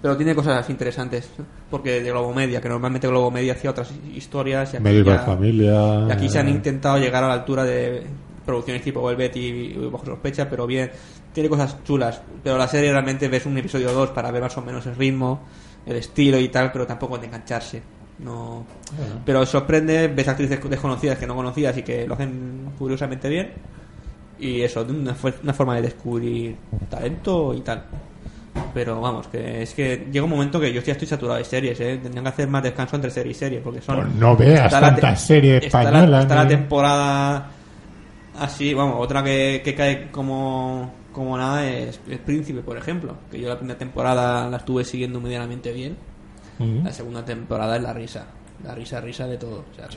Pero 0.06 0.16
tiene 0.16 0.36
cosas 0.36 0.70
interesantes, 0.70 1.28
porque 1.68 2.00
de 2.00 2.10
Globo 2.12 2.32
Media, 2.32 2.60
que 2.60 2.68
normalmente 2.68 3.08
Globo 3.08 3.28
Media 3.28 3.54
hacía 3.54 3.70
otras 3.70 3.90
historias. 4.14 4.72
Y 4.72 4.76
aquí, 4.76 4.84
ya- 5.16 5.18
Familia. 5.26 6.06
y 6.08 6.12
aquí 6.12 6.28
se 6.28 6.38
han 6.38 6.48
intentado 6.48 6.96
llegar 6.98 7.24
a 7.24 7.26
la 7.26 7.34
altura 7.34 7.64
de 7.64 8.04
producciones 8.44 8.82
tipo 8.84 9.02
Velvet 9.04 9.34
y, 9.34 9.40
y 9.40 9.88
Bajo 9.90 10.06
Sospecha, 10.06 10.48
pero 10.48 10.64
bien, 10.64 10.92
tiene 11.32 11.48
cosas 11.48 11.82
chulas. 11.82 12.22
Pero 12.44 12.56
la 12.56 12.68
serie 12.68 12.92
realmente 12.92 13.26
ves 13.26 13.46
un 13.46 13.58
episodio 13.58 13.90
o 13.90 13.92
dos 13.92 14.10
para 14.10 14.30
ver 14.30 14.42
más 14.42 14.56
o 14.56 14.62
menos 14.62 14.86
el 14.86 14.94
ritmo, 14.94 15.40
el 15.84 15.96
estilo 15.96 16.38
y 16.38 16.50
tal, 16.50 16.70
pero 16.70 16.86
tampoco 16.86 17.18
de 17.18 17.26
engancharse. 17.26 17.82
No. 18.20 18.64
Pero 19.24 19.44
sorprende, 19.44 20.06
ves 20.06 20.28
actrices 20.28 20.60
desconocidas 20.70 21.18
que 21.18 21.26
no 21.26 21.34
conocías 21.34 21.76
y 21.78 21.82
que 21.82 22.06
lo 22.06 22.14
hacen 22.14 22.70
curiosamente 22.78 23.28
bien. 23.28 23.50
Y 24.38 24.60
eso, 24.60 24.84
de 24.84 24.92
una 24.92 25.52
forma 25.52 25.74
de 25.74 25.82
descubrir 25.82 26.54
talento 26.88 27.52
y 27.52 27.60
tal. 27.62 27.82
Pero 28.74 29.00
vamos, 29.00 29.26
que 29.28 29.62
es 29.62 29.72
que 29.74 30.06
llega 30.10 30.24
un 30.24 30.30
momento 30.30 30.60
que 30.60 30.72
yo 30.72 30.80
ya 30.82 30.92
estoy 30.92 31.08
saturado 31.08 31.38
de 31.38 31.44
series, 31.44 31.80
¿eh? 31.80 31.98
Tendrían 32.02 32.24
que 32.24 32.28
hacer 32.30 32.48
más 32.48 32.62
descanso 32.62 32.96
entre 32.96 33.10
serie 33.10 33.32
y 33.32 33.34
serie, 33.34 33.60
porque 33.60 33.80
son... 33.80 33.96
Pues 34.02 34.14
no 34.14 34.36
veas 34.36 34.70
tantas 34.70 35.20
series 35.22 35.64
está 35.64 35.82
la- 35.82 35.88
españolas, 35.90 36.22
Está 36.22 36.34
la, 36.36 36.48
temporada 36.48 37.50
así, 38.38 38.74
vamos, 38.74 38.96
otra 38.98 39.22
que, 39.22 39.62
que 39.64 39.74
cae 39.74 40.10
como, 40.10 40.92
como 41.12 41.38
nada 41.38 41.66
es 41.68 42.00
El 42.08 42.18
Príncipe, 42.18 42.60
por 42.60 42.76
ejemplo. 42.76 43.16
Que 43.30 43.40
yo 43.40 43.48
la 43.48 43.56
primera 43.58 43.78
temporada 43.78 44.48
la 44.48 44.58
estuve 44.58 44.84
siguiendo 44.84 45.20
medianamente 45.20 45.72
bien. 45.72 45.96
La 46.84 46.92
segunda 46.92 47.22
temporada 47.24 47.76
es 47.76 47.82
la 47.82 47.92
risa. 47.92 48.26
La 48.64 48.74
risa, 48.74 49.00
risa 49.02 49.26
de 49.26 49.36
todo. 49.36 49.64
O 49.70 49.74
sea, 49.76 49.88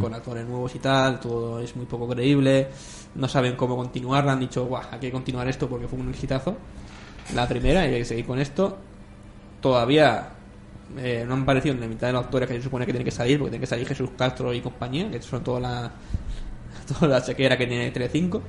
con 0.00 0.12
actores 0.14 0.44
nuevos 0.46 0.74
y 0.74 0.80
tal, 0.80 1.20
todo 1.20 1.60
es 1.60 1.74
muy 1.76 1.86
poco 1.86 2.08
creíble. 2.08 2.66
No 3.14 3.28
saben 3.28 3.54
cómo 3.54 3.76
continuar. 3.76 4.28
Han 4.28 4.40
dicho, 4.40 4.66
guau, 4.66 4.82
hay 4.90 4.98
que 4.98 5.12
continuar 5.12 5.48
esto 5.48 5.68
porque 5.68 5.86
fue 5.86 5.98
un 6.00 6.10
exitazo. 6.10 6.56
La 7.34 7.46
primera, 7.46 7.86
y 7.86 7.94
hay 7.94 7.98
que 8.00 8.04
seguir 8.04 8.26
con 8.26 8.38
esto. 8.38 8.78
Todavía 9.60 10.30
eh, 10.96 11.24
no 11.26 11.34
han 11.34 11.42
aparecido 11.42 11.74
en 11.74 11.80
la 11.80 11.86
mitad 11.86 12.06
de 12.06 12.14
los 12.14 12.24
actores 12.24 12.48
que 12.48 12.54
se 12.54 12.62
supone 12.62 12.86
que 12.86 12.92
tienen 12.92 13.04
que 13.04 13.10
salir, 13.10 13.38
porque 13.38 13.50
tiene 13.50 13.60
que 13.60 13.66
salir 13.66 13.86
Jesús 13.86 14.10
Castro 14.16 14.54
y 14.54 14.60
compañía, 14.60 15.10
que 15.10 15.20
son 15.20 15.44
toda 15.44 15.60
la, 15.60 15.92
toda 16.98 17.08
la 17.08 17.22
chequera 17.22 17.56
que 17.56 17.66
tiene 17.66 17.90
Telecinco. 17.90 18.42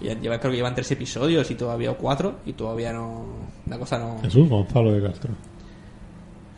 Y 0.00 0.08
lleva, 0.16 0.38
creo 0.38 0.50
que 0.50 0.56
llevan 0.56 0.74
tres 0.74 0.90
episodios 0.90 1.50
y 1.50 1.54
todavía 1.54 1.90
o 1.90 1.96
cuatro, 1.96 2.40
y 2.44 2.52
todavía 2.52 2.92
no. 2.92 3.24
La 3.66 3.78
cosa 3.78 3.98
no. 3.98 4.16
Personajes 4.16 4.50
Gonzalo 4.50 4.92
de 4.92 5.02
Castro. 5.02 5.34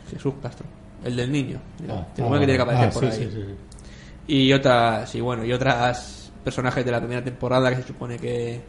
Jesús 0.09 0.33
Castro, 0.41 0.65
el 1.03 1.15
del 1.15 1.31
niño. 1.31 1.59
Ah, 1.87 2.05
se 2.15 2.21
supone 2.21 2.39
que 2.39 2.45
tiene 2.47 2.57
que 2.57 2.63
aparecer 2.63 2.89
ah, 2.89 2.91
por 2.91 3.03
sí, 3.03 3.07
ahí. 3.07 3.29
sí, 3.29 3.31
sí, 3.31 3.45
sí. 3.45 4.33
Y 4.33 4.53
otras, 4.53 5.15
y 5.15 5.21
bueno, 5.21 5.45
y 5.45 5.53
otras 5.53 6.31
personajes 6.43 6.83
de 6.83 6.91
la 6.91 6.99
primera 6.99 7.23
temporada 7.23 7.69
que 7.69 7.77
se 7.77 7.87
supone 7.87 8.17
que, 8.17 8.61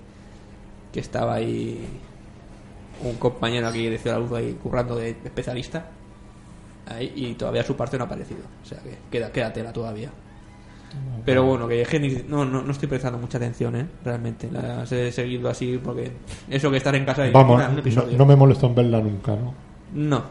que 0.92 1.00
estaba 1.00 1.34
ahí 1.34 1.86
un 3.02 3.16
compañero 3.16 3.68
aquí 3.68 3.88
de 3.88 3.98
Ciudad 3.98 4.18
Luz 4.18 4.32
ahí 4.32 4.56
currando 4.62 4.96
de 4.96 5.10
especialista. 5.10 5.86
Ahí, 6.86 7.12
y 7.14 7.34
todavía 7.34 7.62
su 7.62 7.76
parte 7.76 7.96
no 7.98 8.04
ha 8.04 8.06
aparecido. 8.06 8.40
O 8.62 8.66
sea 8.66 8.78
que 8.80 8.96
queda, 9.10 9.30
queda 9.30 9.52
tela 9.52 9.72
todavía. 9.72 10.10
Pero 11.24 11.44
bueno, 11.44 11.68
que 11.68 12.24
no, 12.28 12.44
no, 12.44 12.62
no 12.62 12.72
estoy 12.72 12.88
prestando 12.88 13.18
mucha 13.18 13.38
atención, 13.38 13.76
¿eh? 13.76 13.86
Realmente. 14.04 14.50
Las 14.50 14.90
he 14.90 15.12
seguido 15.12 15.48
así 15.48 15.78
porque 15.82 16.10
eso 16.48 16.70
que 16.70 16.78
estar 16.78 16.94
en 16.94 17.04
casa 17.04 17.26
y 17.26 17.30
Vamos, 17.30 17.62
un 17.64 17.74
no, 17.74 17.80
episodio. 17.80 18.18
no 18.18 18.26
me 18.26 18.34
molestó 18.34 18.66
en 18.66 18.74
verla 18.74 19.00
nunca, 19.00 19.36
¿no? 19.36 19.54
No, 19.94 20.22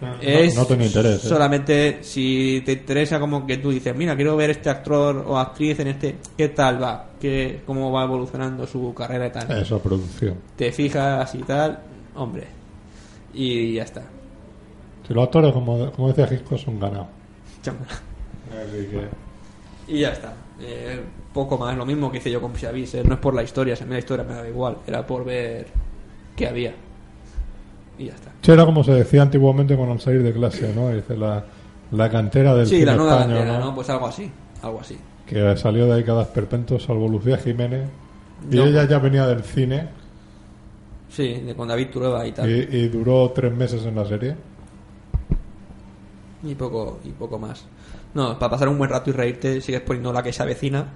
No, 0.00 0.14
es 0.20 0.54
no 0.54 0.64
tenía 0.64 0.86
interés. 0.86 1.24
¿eh? 1.24 1.28
solamente 1.28 1.98
si 2.02 2.62
te 2.64 2.72
interesa 2.72 3.18
como 3.18 3.44
que 3.44 3.56
tú 3.56 3.70
dices 3.70 3.96
mira 3.96 4.14
quiero 4.14 4.36
ver 4.36 4.50
este 4.50 4.70
actor 4.70 5.24
o 5.26 5.36
actriz 5.36 5.80
en 5.80 5.88
este 5.88 6.16
qué 6.36 6.50
tal 6.50 6.80
va 6.80 7.10
qué 7.20 7.62
cómo 7.66 7.90
va 7.90 8.04
evolucionando 8.04 8.64
su 8.66 8.94
carrera 8.94 9.26
y 9.26 9.30
tal 9.32 9.50
Eso, 9.60 9.80
producción. 9.80 10.34
te 10.56 10.70
fijas 10.70 11.34
y 11.34 11.38
tal 11.38 11.80
hombre 12.14 12.46
y 13.34 13.74
ya 13.74 13.82
está 13.82 14.02
Si 15.06 15.12
los 15.14 15.24
actores, 15.24 15.52
como, 15.52 15.90
como 15.92 16.08
decía 16.08 16.26
Gisco, 16.28 16.56
son 16.56 16.78
ganados. 16.78 17.08
Así 18.50 18.86
que... 18.86 19.08
y 19.94 20.00
ya 20.00 20.10
está 20.10 20.32
Eh, 20.60 21.00
poco 21.34 21.58
más 21.58 21.76
lo 21.76 21.84
mismo 21.86 22.10
que 22.10 22.18
hice 22.18 22.30
yo 22.30 22.40
con 22.40 22.52
Pisavis 22.52 22.94
no 23.04 23.14
es 23.14 23.20
por 23.20 23.34
la 23.34 23.42
historia 23.42 23.74
si 23.76 23.82
a 23.84 23.86
mí 23.86 23.92
la 23.92 23.98
historia 23.98 24.24
me 24.24 24.34
da 24.34 24.48
igual 24.48 24.78
era 24.86 25.06
por 25.06 25.24
ver 25.24 25.66
qué 26.36 26.46
había 26.48 26.72
y 27.98 28.06
ya 28.06 28.14
está 28.14 28.30
Sí, 28.42 28.52
era 28.52 28.64
como 28.64 28.82
se 28.84 28.92
decía 28.92 29.22
antiguamente 29.22 29.76
con 29.76 29.90
al 29.90 30.00
salir 30.00 30.22
de 30.22 30.32
clase, 30.32 30.72
¿no? 30.74 30.90
Dice 30.90 31.16
la, 31.16 31.44
la 31.90 32.10
cantera 32.10 32.54
del 32.54 32.66
sí 32.66 32.84
la 32.84 32.94
nueva 32.96 33.16
bandera, 33.16 33.58
¿no? 33.58 33.66
¿no? 33.66 33.74
pues 33.74 33.88
algo 33.90 34.06
así 34.06 34.30
algo 34.62 34.80
así 34.80 34.98
Que 35.26 35.56
salió 35.56 35.86
de 35.86 35.94
ahí 35.94 36.04
cada 36.04 36.22
esperpento, 36.22 36.78
salvo 36.78 37.08
Lucía 37.08 37.36
Jiménez. 37.38 37.88
Y 38.50 38.56
No. 38.56 38.64
ella 38.66 38.84
ya 38.88 38.98
venía 38.98 39.26
del 39.26 39.42
cine 39.42 39.88
sí 41.10 41.34
de 41.34 41.54
con 41.54 41.68
David 41.68 41.88
Trueba 41.92 42.26
y 42.26 42.32
tal 42.32 42.48
y, 42.48 42.68
y 42.76 42.88
duró 42.88 43.30
tres 43.34 43.52
meses 43.52 43.84
en 43.84 43.94
la 43.96 44.04
serie. 44.06 44.34
Y 46.42 46.54
poco, 46.54 47.00
y 47.04 47.08
poco 47.10 47.38
más. 47.38 47.64
No, 48.14 48.38
para 48.38 48.50
pasar 48.50 48.68
un 48.68 48.78
buen 48.78 48.90
rato 48.90 49.10
y 49.10 49.12
reírte, 49.12 49.60
sigues 49.60 49.80
poniendo 49.80 50.12
la 50.12 50.22
que 50.22 50.32
se 50.32 50.42
avecina. 50.42 50.86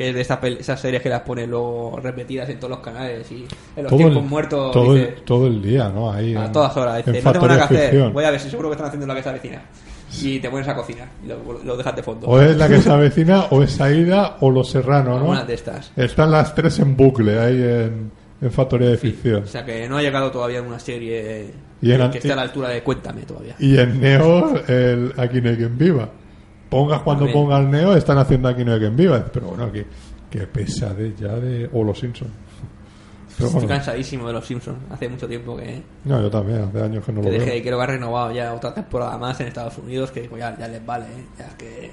Que 0.00 0.08
es 0.08 0.14
de 0.14 0.22
esa 0.22 0.40
esas 0.42 0.80
series 0.80 1.02
que 1.02 1.10
las 1.10 1.20
pone 1.20 1.46
luego 1.46 2.00
repetidas 2.02 2.48
en 2.48 2.56
todos 2.58 2.70
los 2.70 2.78
canales 2.78 3.30
y 3.30 3.46
en 3.76 3.82
los 3.84 3.94
tiempos 3.94 4.24
muertos. 4.24 4.72
todo, 4.72 4.94
dice, 4.94 5.08
el, 5.10 5.14
todo 5.24 5.46
el 5.46 5.60
día, 5.60 5.90
¿no? 5.90 6.10
Ahí 6.10 6.34
a 6.34 6.46
en- 6.46 6.52
todas 6.52 6.74
horas. 6.74 7.04
Dice, 7.04 7.20
no 7.22 7.32
tengo 7.32 7.46
nada 7.46 7.68
que 7.68 7.74
hacer. 7.76 8.08
Voy 8.10 8.24
a 8.24 8.30
ver 8.30 8.40
si 8.40 8.48
seguro 8.48 8.70
que 8.70 8.76
están 8.76 8.86
haciendo 8.86 9.06
la 9.06 9.14
que 9.14 9.22
se 9.22 9.28
avecina. 9.28 9.62
Y 10.22 10.38
te 10.40 10.48
pones 10.48 10.66
a 10.68 10.74
cocinar 10.74 11.06
y 11.22 11.28
lo, 11.28 11.62
lo 11.62 11.76
dejas 11.76 11.94
de 11.96 12.02
fondo. 12.02 12.28
O 12.28 12.40
es 12.40 12.56
la 12.56 12.66
que 12.66 12.80
se 12.80 12.90
avecina, 12.90 13.44
o 13.50 13.62
es 13.62 13.78
Aida, 13.78 14.38
o 14.40 14.50
Los 14.50 14.70
Serrano, 14.70 15.10
¿no? 15.10 15.16
Algunas 15.18 15.46
de 15.46 15.52
estas. 15.52 15.92
Están 15.96 16.30
las 16.30 16.54
tres 16.54 16.78
en 16.78 16.96
bucle 16.96 17.38
ahí 17.38 17.62
en, 17.62 18.10
en 18.40 18.50
Factoría 18.50 18.88
de 18.88 18.96
Ficción. 18.96 19.42
O 19.42 19.46
sea 19.46 19.66
que 19.66 19.86
no 19.86 19.98
ha 19.98 20.02
llegado 20.02 20.30
todavía 20.30 20.62
una 20.62 20.78
serie 20.78 21.50
Y 21.82 21.92
en 21.92 22.10
que 22.10 22.16
esté 22.16 22.32
a 22.32 22.36
la 22.36 22.42
altura 22.42 22.70
de 22.70 22.82
Cuéntame 22.82 23.20
todavía. 23.24 23.54
Y 23.58 23.76
en 23.78 24.00
Neo, 24.00 24.62
el 24.66 25.12
Aquí 25.18 25.42
no 25.42 25.50
hay 25.50 25.56
quien 25.58 25.76
viva. 25.76 26.08
Pongas 26.70 27.02
cuando 27.02 27.24
También. 27.24 27.44
ponga 27.44 27.58
el 27.58 27.70
Neo, 27.70 27.94
están 27.96 28.16
haciendo 28.18 28.48
Aquí 28.48 28.64
no 28.64 28.72
hay 28.72 28.78
quien 28.78 28.96
viva. 28.96 29.24
Pero 29.32 29.48
bueno, 29.48 29.70
que, 29.72 29.84
que 30.30 30.46
pesadez 30.46 31.16
ya 31.18 31.34
de... 31.34 31.68
O 31.72 31.82
Los 31.84 31.98
Simpsons. 31.98 32.30
Pero 33.36 33.48
Estoy 33.48 33.62
bueno, 33.62 33.68
cansadísimo 33.74 34.26
de 34.26 34.32
los 34.34 34.46
Simpsons. 34.46 34.78
Hace 34.90 35.08
mucho 35.08 35.26
tiempo 35.26 35.56
que, 35.56 35.82
no, 36.04 36.20
yo 36.20 36.30
también, 36.30 36.62
hace 36.62 36.82
años 36.82 37.04
que 37.04 37.12
no 37.12 37.20
que 37.22 37.26
lo 37.26 37.32
dejé 37.32 37.50
veo. 37.60 37.62
que 37.62 37.82
ha 37.82 37.86
renovado 37.86 38.32
ya 38.32 38.52
otra 38.54 38.74
temporada 38.74 39.16
más 39.18 39.40
en 39.40 39.46
Estados 39.48 39.78
Unidos 39.78 40.10
que 40.10 40.28
ya, 40.38 40.56
ya 40.58 40.68
les 40.68 40.84
vale 40.84 41.06
¿eh? 41.06 41.24
ya 41.38 41.56
que 41.56 41.90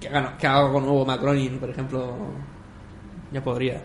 que 0.00 0.08
hagan, 0.08 0.36
que 0.36 0.46
haga 0.46 0.66
algo 0.66 0.80
nuevo 0.80 1.06
Macron 1.06 1.58
por 1.60 1.70
ejemplo 1.70 2.12
ya 3.32 3.42
podría. 3.44 3.80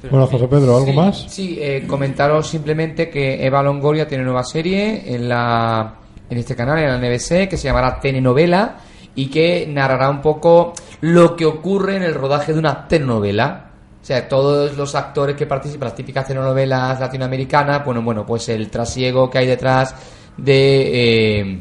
Pero, 0.00 0.10
Bueno. 0.12 0.26
José 0.26 0.48
Pedro, 0.48 0.76
¿algo 0.76 0.86
Sí, 0.90 0.92
más? 0.92 1.26
Sí, 1.28 1.58
eh, 1.60 1.84
comentaros 1.86 2.46
simplemente 2.46 3.08
que 3.10 3.44
Eva 3.44 3.62
Longoria 3.62 4.06
tiene 4.06 4.22
nueva 4.22 4.44
serie 4.44 5.12
en 5.14 5.28
la 5.28 5.94
en 6.28 6.38
este 6.38 6.56
canal, 6.56 6.78
en 6.78 6.88
la 6.88 6.98
NBC, 6.98 7.48
que 7.48 7.56
se 7.56 7.64
llamará 7.64 8.00
Telenovela 8.00 8.76
y 9.14 9.26
que 9.26 9.66
narrará 9.68 10.10
un 10.10 10.20
poco 10.20 10.72
lo 11.00 11.36
que 11.36 11.44
ocurre 11.44 11.96
en 11.96 12.02
el 12.02 12.14
rodaje 12.14 12.52
de 12.52 12.58
una 12.58 12.88
telenovela. 12.88 13.70
O 14.02 14.04
sea, 14.04 14.28
todos 14.28 14.76
los 14.76 14.94
actores 14.94 15.36
que 15.36 15.46
participan 15.46 15.88
las 15.88 15.94
típicas 15.94 16.26
telenovelas 16.26 17.00
latinoamericanas, 17.00 17.84
bueno, 17.84 18.02
bueno, 18.02 18.26
pues 18.26 18.48
el 18.48 18.70
trasiego 18.70 19.30
que 19.30 19.38
hay 19.38 19.46
detrás 19.46 19.94
de 20.36 21.40
eh, 21.40 21.60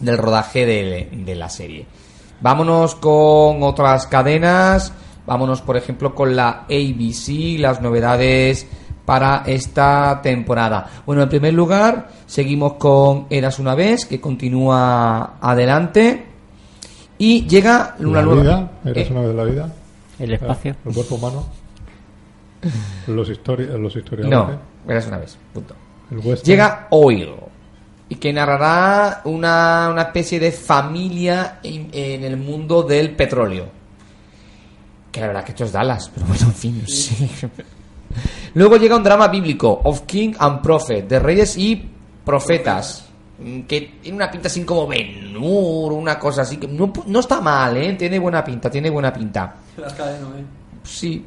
del 0.00 0.18
rodaje 0.18 0.66
de 0.66 1.34
la 1.36 1.48
serie. 1.48 1.86
Vámonos 2.40 2.94
con 2.94 3.62
otras 3.62 4.06
cadenas. 4.06 4.92
Vámonos, 5.26 5.60
por 5.60 5.76
ejemplo, 5.76 6.14
con 6.14 6.34
la 6.34 6.64
ABC, 6.68 7.58
las 7.58 7.82
novedades 7.82 8.66
para 9.04 9.42
esta 9.46 10.20
temporada. 10.22 10.88
Bueno, 11.06 11.22
en 11.22 11.28
primer 11.28 11.54
lugar, 11.54 12.08
seguimos 12.26 12.74
con 12.74 13.26
Eras 13.30 13.58
una 13.58 13.74
vez, 13.74 14.06
que 14.06 14.20
continúa 14.20 15.38
adelante. 15.40 16.26
Y 17.18 17.46
llega 17.46 17.96
una 17.98 18.20
La 18.20 18.22
nueva. 18.22 18.42
vida, 18.42 18.70
eres 18.84 19.08
Eh, 19.08 19.12
una 19.12 19.20
vez 19.22 19.34
la 19.34 19.44
vida. 19.44 19.72
El 20.18 20.32
espacio. 20.32 20.76
El 20.86 20.94
cuerpo 20.94 21.14
humano. 21.16 21.46
Los, 23.06 23.28
histori 23.30 23.66
los 23.66 23.94
historiadores. 23.96 24.60
No, 24.86 24.90
Eras 24.92 25.06
una 25.06 25.18
vez, 25.18 25.36
punto. 25.52 25.74
Llega 26.44 26.88
Oil 26.90 27.30
y 28.08 28.16
que 28.16 28.32
narrará 28.32 29.20
una, 29.24 29.88
una 29.92 30.02
especie 30.02 30.40
de 30.40 30.50
familia 30.50 31.58
en, 31.62 31.88
en 31.92 32.24
el 32.24 32.36
mundo 32.36 32.82
del 32.82 33.12
petróleo. 33.14 33.66
Que 35.12 35.20
la 35.20 35.28
verdad 35.28 35.44
que 35.44 35.52
esto 35.52 35.64
es 35.64 35.72
Dallas, 35.72 36.10
pero 36.14 36.26
bueno, 36.26 36.46
en 36.46 36.52
fin, 36.54 36.82
sé. 36.86 37.48
Luego 38.54 38.76
llega 38.76 38.96
un 38.96 39.02
drama 39.02 39.28
bíblico, 39.28 39.80
Of 39.84 40.02
King 40.02 40.32
and 40.38 40.60
Prophet, 40.60 41.06
de 41.08 41.18
reyes 41.18 41.56
y 41.56 41.88
profetas. 42.24 43.06
mm, 43.38 43.60
Que 43.62 43.92
tiene 44.02 44.16
una 44.16 44.30
pinta 44.30 44.48
así 44.48 44.62
como 44.64 44.86
Ben 44.86 45.36
Hur, 45.36 45.92
una 45.92 46.18
cosa 46.18 46.42
así. 46.42 46.56
que 46.58 46.66
no, 46.68 46.92
no 47.06 47.20
está 47.20 47.40
mal, 47.40 47.76
¿eh? 47.76 47.94
Tiene 47.94 48.18
buena 48.18 48.44
pinta, 48.44 48.70
tiene 48.70 48.90
buena 48.90 49.12
pinta. 49.12 49.54
Las 49.76 49.92
cadenas, 49.94 50.28
¿eh? 50.38 50.44
Sí. 50.84 51.24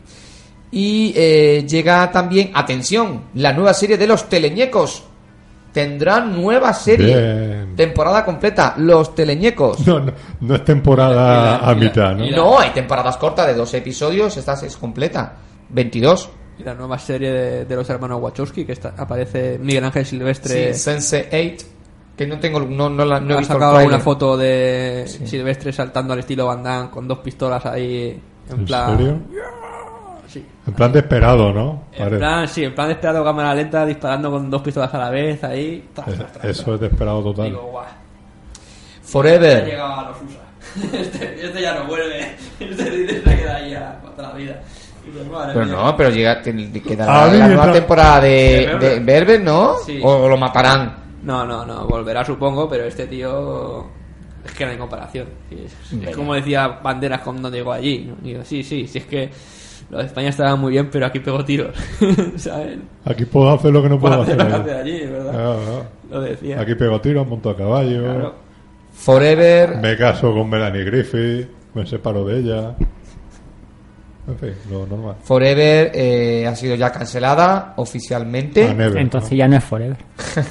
Y 0.72 1.14
eh, 1.16 1.66
llega 1.68 2.10
también, 2.12 2.52
atención, 2.54 3.22
la 3.36 3.54
nueva 3.54 3.74
serie 3.74 3.98
de 3.98 4.08
los 4.08 4.28
teleñecos. 4.28 5.04
Tendrán 5.72 6.40
nueva 6.40 6.72
serie. 6.74 7.16
Bien. 7.16 7.76
Temporada 7.76 8.24
completa, 8.24 8.76
los 8.78 9.16
teleñecos. 9.16 9.86
No, 9.88 10.00
no, 10.00 10.12
no 10.42 10.56
es 10.56 10.64
temporada 10.64 11.16
la- 11.16 11.56
a 11.58 11.70
la- 11.70 11.76
mitad, 11.76 12.16
¿no? 12.16 12.26
la- 12.26 12.38
No, 12.38 12.60
hay 12.60 12.70
temporadas 12.72 13.18
cortas 13.18 13.48
de 13.48 13.56
dos 13.56 13.74
episodios, 13.74 14.38
esta 14.38 14.54
es 14.54 14.78
completa. 14.78 15.34
22. 15.70 16.30
Y 16.60 16.64
la 16.64 16.74
nueva 16.76 17.00
serie 17.00 17.32
de, 17.32 17.66
de 17.66 17.76
los 17.76 17.90
hermanos 17.90 18.22
Wachowski, 18.22 18.64
que 18.66 18.74
está, 18.74 18.94
aparece 18.98 19.58
Miguel 19.62 19.84
Ángel 19.86 20.06
Silvestre. 20.06 20.74
Sí, 20.74 20.80
Sense 20.80 21.30
8. 21.58 21.66
Que 22.16 22.28
no 22.28 22.40
tengo, 22.40 22.60
no, 22.60 22.90
no, 22.90 23.06
la- 23.06 23.20
no 23.20 23.34
he 23.34 23.38
visto 23.40 23.54
sacado 23.56 23.84
una 23.84 24.00
foto 24.00 24.38
de 24.38 25.06
Sí. 25.08 25.26
Silvestre 25.26 25.74
saltando 25.74 26.14
al 26.14 26.20
estilo 26.20 26.46
Van 26.46 26.62
Damme 26.62 26.90
con 26.92 27.08
dos 27.08 27.20
pistolas 27.20 27.66
ahí. 27.66 28.22
En, 28.52 28.60
¿En 28.60 28.66
plan. 28.66 28.98
serio? 28.98 29.18
Sí. 30.28 30.46
En 30.68 30.74
plan 30.74 30.92
desesperado, 30.92 31.52
¿no? 31.54 31.86
En 31.92 31.98
Parece. 32.00 32.18
plan, 32.18 32.48
sí, 32.48 32.64
en 32.64 32.76
plan 32.76 32.88
de 32.88 32.94
esperado 32.94 33.24
cámara 33.24 33.56
lenta, 33.56 33.84
disparando 33.86 34.30
con 34.30 34.48
dos 34.50 34.62
pistolas 34.62 34.94
a 34.94 34.98
la 35.00 35.10
vez 35.10 35.44
ahí. 35.44 35.90
Tras, 35.94 36.08
Es- 36.08 36.18
tras, 36.18 36.32
tras, 36.34 36.46
Eso 36.46 36.76
es 36.76 36.82
desesperado 36.82 37.24
total. 37.24 37.46
Digo, 37.46 37.62
guau. 37.72 37.86
Forever. 39.02 39.66
llegado 39.66 39.94
a 39.94 40.04
los 40.10 40.18
USA. 40.22 40.40
Este, 40.98 41.46
este 41.46 41.62
ya 41.62 41.76
no 41.80 41.86
vuelve. 41.88 42.36
Este 42.60 43.22
se 43.24 43.36
queda 43.38 43.56
ahí 43.56 43.74
a 43.76 44.00
toda 44.16 44.30
la 44.30 44.34
vida. 44.36 44.62
Pero 45.54 45.66
no, 45.66 45.96
pero 45.98 46.10
llega, 46.10 46.42
quedará 46.42 47.28
la 47.32 47.48
nueva 47.48 47.72
temporada 47.72 48.22
de, 48.22 48.78
De 48.80 49.00
Berber. 49.00 49.42
¿no? 49.42 49.76
Sí. 49.86 50.00
O, 50.02 50.10
o 50.10 50.30
lo 50.30 50.38
matarán. 50.38 50.96
No, 51.24 51.46
no, 51.46 51.66
no, 51.66 51.88
volverá 51.88 52.26
supongo, 52.26 52.68
pero 52.68 52.84
este 52.86 53.08
tío 53.08 53.86
es 54.46 54.52
que 54.54 54.66
no 54.66 54.72
hay 54.72 54.78
comparación. 54.78 55.28
Sí, 55.50 56.02
Es, 56.06 56.16
como 56.16 56.34
decía 56.34 56.68
Banderas 56.68 57.22
cuando 57.22 57.50
llegó 57.50 57.72
allí. 57.72 58.06
¿no? 58.10 58.16
Digo, 58.22 58.44
sí, 58.44 58.64
sí, 58.64 58.88
sí, 58.88 58.98
es 58.98 59.06
que 59.06 59.30
lo 59.90 60.00
de 60.00 60.06
España 60.06 60.30
estaba 60.30 60.56
muy 60.56 60.72
bien, 60.72 60.90
pero 60.92 61.06
aquí 61.06 61.20
pegó 61.20 61.44
tiros. 61.46 61.76
¿Saben? 62.36 62.84
Aquí 63.06 63.26
puedo 63.26 63.52
hacer 63.52 63.72
lo 63.72 63.82
que 63.82 63.90
no 63.90 64.00
puedo 64.00 64.22
hacer 64.22 64.38
Puedo 64.38 64.56
hacer 64.56 64.76
allí. 64.78 65.06
¿verdad? 65.06 65.34
Ah, 65.34 65.58
ah. 65.82 65.82
Lo 66.12 66.22
decía. 66.22 66.60
Aquí 66.60 66.76
pego 66.76 67.00
tiros, 67.00 67.28
monto 67.28 67.50
a 67.50 67.58
caballo, 67.58 68.04
Claro. 68.04 68.36
Forever. 68.94 69.78
me 69.78 69.98
caso 69.98 70.32
con 70.34 70.50
Melanie 70.50 70.84
Griffith, 70.84 71.48
me 71.74 71.86
separo 71.86 72.26
de 72.26 72.40
ella. 72.40 72.76
En 74.26 74.38
fin, 74.38 74.54
lo 74.70 74.86
normal. 74.86 75.18
Forever 75.22 75.92
eh, 75.94 76.48
ha 76.48 76.56
sido 76.56 76.76
ya 76.76 76.92
cancelada 76.92 77.74
oficialmente. 77.76 78.70
A 78.70 78.74
Never, 78.74 78.98
Entonces 78.98 79.38
ya 79.38 79.48
no 79.48 79.58
es 79.58 79.64
Forever. 79.64 79.98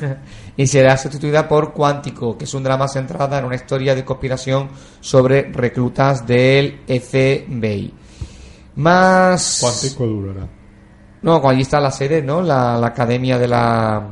y 0.57 0.67
será 0.67 0.97
sustituida 0.99 1.49
por 1.49 1.73
Cuántico, 1.73 2.37
que 2.37 2.45
es 2.45 2.53
un 2.53 2.63
drama 2.63 2.87
centrada 2.87 3.39
en 3.39 3.47
una 3.47 3.55
historia 3.55 3.95
de 3.95 4.05
conspiración 4.05 4.69
sobre 5.01 5.51
reclutas 5.51 6.27
del 6.27 6.81
FBI. 6.87 7.95
Más. 8.77 9.61
¿no? 9.63 9.69
¿Cuántico 9.69 10.07
durará? 10.07 10.49
No, 11.23 11.49
allí 11.49 11.63
está 11.63 11.81
la 11.81 11.91
sede, 11.91 12.21
¿no? 12.21 12.43
La, 12.43 12.77
la 12.77 12.89
academia 12.89 13.39
de 13.39 13.49
la. 13.49 14.07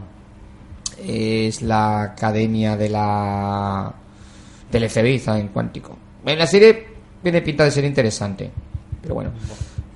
Es 1.05 1.61
la 1.61 2.03
academia 2.03 2.77
de 2.77 2.89
la. 2.89 3.93
Del 4.71 4.89
FBI, 4.89 5.17
está 5.17 5.39
en 5.39 5.49
Cuántico. 5.49 5.99
En 6.25 6.39
la 6.39 6.47
serie 6.47 6.87
tiene 7.23 7.43
pinta 7.43 7.65
de 7.65 7.71
ser 7.71 7.85
interesante. 7.85 8.51
Pero 9.03 9.15
bueno. 9.15 9.31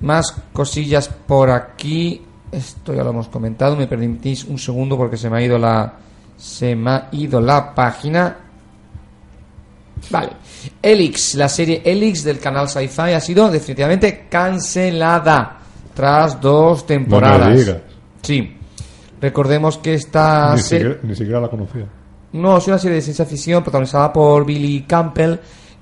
Más 0.01 0.35
cosillas 0.53 1.07
por 1.09 1.49
aquí. 1.49 2.21
Esto 2.51 2.93
ya 2.93 3.03
lo 3.03 3.09
hemos 3.11 3.27
comentado. 3.27 3.75
Me 3.75 3.87
permitís 3.87 4.43
un 4.45 4.57
segundo 4.59 4.97
porque 4.97 5.17
se 5.17 5.29
me 5.29 5.37
ha 5.37 5.41
ido 5.41 5.57
la. 5.57 5.93
Se 6.37 6.75
me 6.75 6.91
ha 6.91 7.09
ido 7.11 7.39
la 7.41 7.73
página. 7.73 8.37
Vale. 10.09 10.29
Elix, 10.81 11.35
la 11.35 11.49
serie 11.49 11.81
Elix 11.83 12.23
del 12.23 12.39
canal 12.39 12.67
Sci-Fi 12.69 13.13
ha 13.13 13.19
sido 13.19 13.49
definitivamente 13.49 14.27
cancelada 14.29 15.57
tras 15.93 16.39
dos 16.41 16.85
temporadas. 16.85 17.77
Sí. 18.21 18.57
Recordemos 19.21 19.77
que 19.77 19.93
esta 19.95 20.53
Ni 20.55 20.61
se- 20.61 20.77
siquiera, 20.77 20.97
ni 21.03 21.15
siquiera 21.15 21.39
la 21.39 21.47
conocía. 21.49 21.85
no, 22.33 22.57
es 22.57 22.67
una 22.67 22.77
serie 22.77 22.95
de 22.97 23.01
ciencia 23.01 23.25
ficción 23.25 23.63
protagonizada 23.63 24.11
por 24.11 24.45
Billy 24.45 24.81
Campbell, 24.81 25.35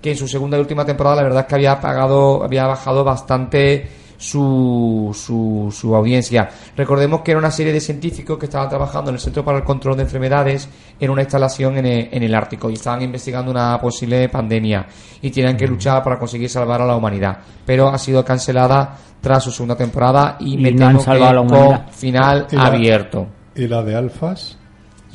que 0.04 0.12
en 0.12 0.18
su 0.18 0.28
segunda 0.28 0.58
y 0.58 0.60
última 0.60 0.86
temporada 0.86 1.16
la 1.16 1.24
verdad 1.24 1.40
es 1.42 1.48
que 1.48 1.56
había 1.56 1.80
pagado, 1.82 2.44
había 2.44 2.68
bajado 2.68 3.04
bastante 3.04 3.90
su, 4.18 5.12
su, 5.14 5.74
su 5.76 5.96
audiencia. 5.96 6.50
Recordemos 6.78 7.22
que 7.22 7.32
era 7.32 7.40
una 7.40 7.52
serie 7.52 7.74
de 7.74 7.80
científicos 7.82 8.38
que 8.38 8.46
estaban 8.46 8.70
trabajando 8.70 9.10
en 9.10 9.16
el 9.16 9.22
Centro 9.22 9.44
para 9.44 9.58
el 9.58 9.64
Control 9.64 9.98
de 9.98 10.04
Enfermedades 10.04 10.70
en 11.00 11.10
una 11.10 11.22
instalación 11.24 11.78
en 11.78 11.86
el, 11.86 12.10
en 12.12 12.24
el 12.24 12.34
Ártico 12.36 12.70
y 12.70 12.74
estaban 12.74 13.02
investigando 13.02 13.50
una 13.52 13.80
posible 13.82 14.30
pandemia 14.30 14.86
y 15.22 15.32
tenían 15.32 15.58
que 15.58 15.68
luchar 15.68 16.04
para 16.04 16.20
conseguir 16.20 16.50
salvar 16.50 16.82
a 16.82 16.86
la 16.86 16.96
humanidad. 16.96 17.38
Pero 17.66 17.88
ha 17.90 17.98
sido 17.98 18.24
cancelada 18.24 18.96
tras 19.20 19.44
su 19.44 19.52
segunda 19.52 19.76
temporada 19.76 20.38
y, 20.40 20.54
Y 20.54 20.58
me 20.58 20.72
no 20.72 20.86
han 20.88 20.98
temo 20.98 21.14
que 21.14 21.20
la 21.20 21.36
con 21.48 21.92
final 21.92 22.48
Y 22.52 22.56
la- 22.56 22.66
abierto 22.66 23.28
¿Y 23.56 23.68
la 23.68 23.84
de 23.84 23.96
Alfas? 23.96 24.58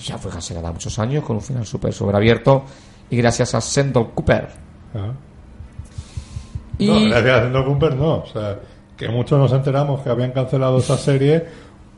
ya 0.03 0.17
fue 0.17 0.31
cancelada 0.31 0.71
muchos 0.73 0.99
años 0.99 1.25
con 1.25 1.37
un 1.37 1.43
final 1.43 1.67
súper 1.67 1.93
sobreabierto 1.93 2.65
y 3.11 3.17
gracias 3.17 3.55
a 3.55 3.61
Sendol 3.61 4.11
Cooper. 4.15 4.68
Ah. 4.95 5.13
Y 6.79 6.87
No, 6.87 7.01
gracias 7.11 7.39
a 7.39 7.43
Sendor 7.43 7.65
Cooper 7.65 7.95
no. 7.97 8.17
O 8.19 8.27
sea, 8.27 8.59
que 8.97 9.09
muchos 9.09 9.39
nos 9.39 9.53
enteramos 9.53 10.01
que 10.03 10.11
habían 10.11 10.33
cancelado 10.33 10.79
esa 10.79 10.97
serie 10.97 11.45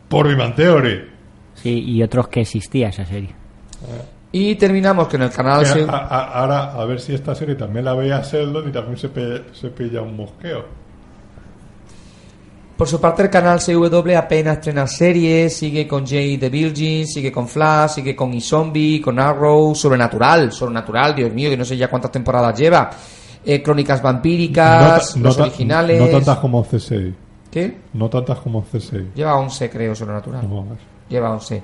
por 0.09 0.35
Bang 0.37 0.55
Theory. 0.55 1.09
Sí, 1.55 1.83
y 1.85 2.03
otros 2.03 2.29
que 2.29 2.41
existía 2.43 2.89
esa 2.89 3.05
serie. 3.05 3.35
y 4.33 4.55
terminamos 4.55 5.09
con 5.09 5.23
el 5.23 5.31
canal... 5.31 5.61
Que 5.61 5.67
se- 5.67 5.83
a- 5.83 5.97
a- 5.97 6.25
ahora, 6.41 6.73
a 6.75 6.85
ver 6.85 7.01
si 7.01 7.15
esta 7.15 7.35
serie 7.35 7.55
también 7.57 7.85
la 7.85 7.95
veía 7.95 8.21
Sheldon 8.23 8.69
y 8.69 8.73
también 8.73 8.97
se, 8.97 9.09
pe- 9.09 9.45
se 9.53 9.69
pilla 9.71 10.03
un 10.03 10.17
mosqueo. 10.17 10.65
Por 12.81 12.89
su 12.89 12.99
parte, 12.99 13.25
el 13.25 13.29
canal 13.29 13.61
CW 13.61 14.17
apenas 14.17 14.57
estrena 14.57 14.87
series, 14.87 15.55
sigue 15.55 15.87
con 15.87 16.07
Jay 16.07 16.39
the 16.39 16.49
Virgin, 16.49 17.07
sigue 17.07 17.31
con 17.31 17.47
Flash, 17.47 17.97
sigue 17.97 18.17
con 18.17 18.33
E-Zombie, 18.33 19.03
con 19.03 19.19
Arrow, 19.21 19.75
Sobrenatural, 19.75 20.51
Sobrenatural, 20.51 21.15
Dios 21.15 21.31
mío, 21.31 21.51
que 21.51 21.59
no 21.59 21.65
sé 21.67 21.77
ya 21.77 21.89
cuántas 21.89 22.11
temporadas 22.11 22.59
lleva. 22.59 22.89
Eh, 23.45 23.63
Crónicas 23.63 24.01
vampíricas, 24.01 25.13
ta- 25.13 25.21
los 25.21 25.39
originales. 25.39 26.01
no 26.01 26.09
tantas 26.09 26.39
como 26.39 26.65
C6. 26.65 27.13
¿Qué? 27.51 27.77
No 27.93 28.09
tantas 28.09 28.39
como 28.39 28.65
C6. 28.65 29.13
Lleva 29.15 29.37
11, 29.37 29.69
creo, 29.69 29.95
Sobrenatural. 29.95 30.49
No. 30.49 30.67
Lleva 31.07 31.33
11. 31.35 31.63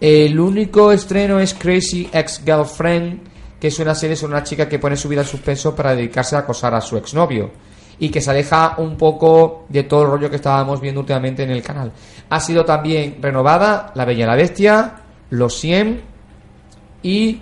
El 0.00 0.40
único 0.40 0.92
estreno 0.92 1.40
es 1.40 1.52
Crazy 1.52 2.08
Ex-Girlfriend, 2.10 3.20
que 3.60 3.68
es 3.68 3.78
una 3.80 3.94
serie 3.94 4.16
sobre 4.16 4.32
una 4.32 4.42
chica 4.44 4.66
que 4.66 4.78
pone 4.78 4.96
su 4.96 5.10
vida 5.10 5.20
en 5.20 5.26
suspenso 5.26 5.76
para 5.76 5.94
dedicarse 5.94 6.36
a 6.36 6.38
acosar 6.38 6.74
a 6.74 6.80
su 6.80 6.96
exnovio. 6.96 7.50
Y 7.98 8.08
que 8.08 8.20
se 8.20 8.30
aleja 8.30 8.74
un 8.78 8.96
poco 8.96 9.64
de 9.68 9.84
todo 9.84 10.02
el 10.02 10.10
rollo 10.10 10.30
que 10.30 10.36
estábamos 10.36 10.80
viendo 10.80 11.00
últimamente 11.00 11.42
en 11.42 11.50
el 11.50 11.62
canal. 11.62 11.92
Ha 12.28 12.40
sido 12.40 12.64
también 12.64 13.18
renovada 13.20 13.92
La 13.94 14.04
Bella 14.04 14.24
y 14.24 14.26
la 14.26 14.34
Bestia, 14.34 14.94
Los 15.30 15.54
100 15.54 16.02
y, 17.02 17.40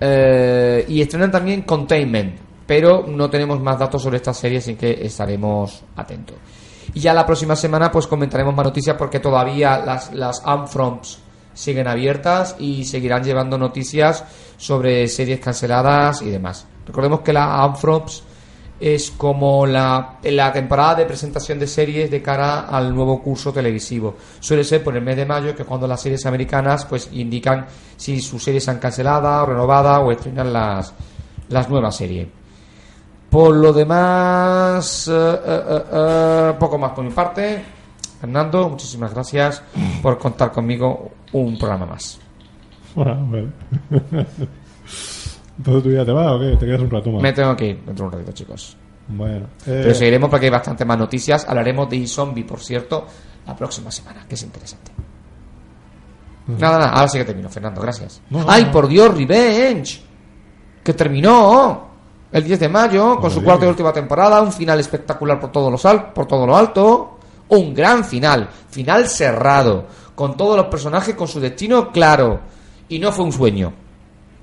eh, 0.00 0.84
y 0.88 1.00
estrenan 1.00 1.30
también 1.30 1.62
Containment. 1.62 2.36
pero 2.66 3.04
no 3.06 3.28
tenemos 3.28 3.60
más 3.60 3.78
datos 3.78 4.02
sobre 4.02 4.16
esta 4.16 4.32
serie, 4.32 4.58
así 4.58 4.74
que 4.74 4.98
estaremos 5.04 5.82
atentos. 5.96 6.36
Y 6.94 7.00
ya 7.00 7.12
la 7.14 7.26
próxima 7.26 7.56
semana 7.56 7.90
pues 7.90 8.06
comentaremos 8.06 8.54
más 8.54 8.66
noticias 8.66 8.96
porque 8.96 9.20
todavía 9.20 9.78
las, 9.78 10.12
las 10.14 10.42
Amfroms 10.44 11.18
siguen 11.54 11.86
abiertas 11.86 12.56
y 12.58 12.84
seguirán 12.84 13.22
llevando 13.22 13.58
noticias 13.58 14.24
sobre 14.56 15.06
series 15.08 15.40
canceladas 15.40 16.22
y 16.22 16.30
demás. 16.30 16.66
Recordemos 16.86 17.20
que 17.20 17.32
la 17.32 17.62
Amfroms 17.62 18.22
es 18.82 19.12
como 19.12 19.64
la, 19.64 20.18
la 20.24 20.52
temporada 20.52 20.96
de 20.96 21.06
presentación 21.06 21.56
de 21.60 21.68
series 21.68 22.10
de 22.10 22.20
cara 22.20 22.62
al 22.62 22.92
nuevo 22.92 23.22
curso 23.22 23.52
televisivo. 23.52 24.16
Suele 24.40 24.64
ser 24.64 24.82
por 24.82 24.96
el 24.96 25.04
mes 25.04 25.16
de 25.16 25.24
mayo, 25.24 25.54
que 25.54 25.62
es 25.62 25.68
cuando 25.68 25.86
las 25.86 26.00
series 26.00 26.26
americanas 26.26 26.84
pues 26.86 27.08
indican 27.12 27.64
si 27.96 28.20
sus 28.20 28.42
series 28.42 28.68
han 28.68 28.80
cancelado, 28.80 29.46
renovada 29.46 30.00
o 30.00 30.10
estrenan 30.10 30.52
las, 30.52 30.92
las 31.48 31.70
nuevas 31.70 31.94
series. 31.94 32.26
Por 33.30 33.54
lo 33.54 33.72
demás, 33.72 35.06
eh, 35.06 35.12
eh, 35.14 35.82
eh, 35.92 36.52
poco 36.58 36.76
más 36.76 36.90
por 36.90 37.04
mi 37.04 37.12
parte. 37.12 37.62
Fernando, 38.20 38.68
muchísimas 38.68 39.14
gracias 39.14 39.62
por 40.02 40.18
contar 40.18 40.50
conmigo 40.50 41.12
un 41.32 41.56
programa 41.56 41.86
más. 41.86 42.18
Entonces 45.62 45.82
tú 45.84 45.90
ya 45.92 46.04
te 46.04 46.10
vas 46.12 46.26
o 46.32 46.40
qué? 46.40 46.56
Te 46.56 46.66
quedas 46.66 46.80
un 46.80 46.90
rato 46.90 47.10
más. 47.12 47.22
Me 47.22 47.32
tengo 47.32 47.54
que 47.56 47.66
ir 47.68 47.76
dentro 47.84 48.04
de 48.04 48.08
un 48.08 48.12
ratito, 48.12 48.32
chicos. 48.32 48.76
Bueno. 49.08 49.46
eh, 49.66 49.80
Pero 49.84 49.94
seguiremos 49.94 50.28
porque 50.30 50.46
hay 50.46 50.50
bastante 50.50 50.84
más 50.84 50.98
noticias. 50.98 51.46
Hablaremos 51.48 51.88
de 51.88 52.06
zombie 52.06 52.44
por 52.44 52.60
cierto, 52.60 53.06
la 53.46 53.54
próxima 53.54 53.90
semana, 53.90 54.24
que 54.28 54.34
es 54.34 54.42
interesante. 54.42 54.90
Nada, 56.46 56.78
nada, 56.78 56.90
ahora 56.90 57.08
sí 57.08 57.18
que 57.18 57.24
termino, 57.24 57.48
Fernando, 57.48 57.80
gracias. 57.80 58.20
No, 58.30 58.44
¡Ay, 58.48 58.64
no. 58.64 58.72
por 58.72 58.88
Dios, 58.88 59.16
Revenge! 59.16 60.02
Que 60.82 60.92
terminó 60.94 61.86
el 62.32 62.42
10 62.42 62.58
de 62.58 62.68
mayo 62.68 63.14
con 63.16 63.24
No 63.24 63.30
su 63.30 63.44
cuarta 63.44 63.64
y 63.66 63.68
última 63.68 63.92
temporada, 63.92 64.40
un 64.42 64.52
final 64.52 64.80
espectacular 64.80 65.38
por, 65.38 65.52
todos 65.52 65.70
los 65.70 65.84
al- 65.86 66.12
por 66.12 66.26
todo 66.26 66.44
lo 66.44 66.56
alto, 66.56 67.18
un 67.50 67.72
gran 67.72 68.04
final, 68.04 68.48
final 68.68 69.06
cerrado, 69.08 69.86
con 70.16 70.36
todos 70.36 70.56
los 70.56 70.66
personajes 70.66 71.14
con 71.14 71.28
su 71.28 71.38
destino 71.38 71.92
claro. 71.92 72.40
Y 72.88 72.98
no 72.98 73.12
fue 73.12 73.24
un 73.24 73.32
sueño, 73.32 73.72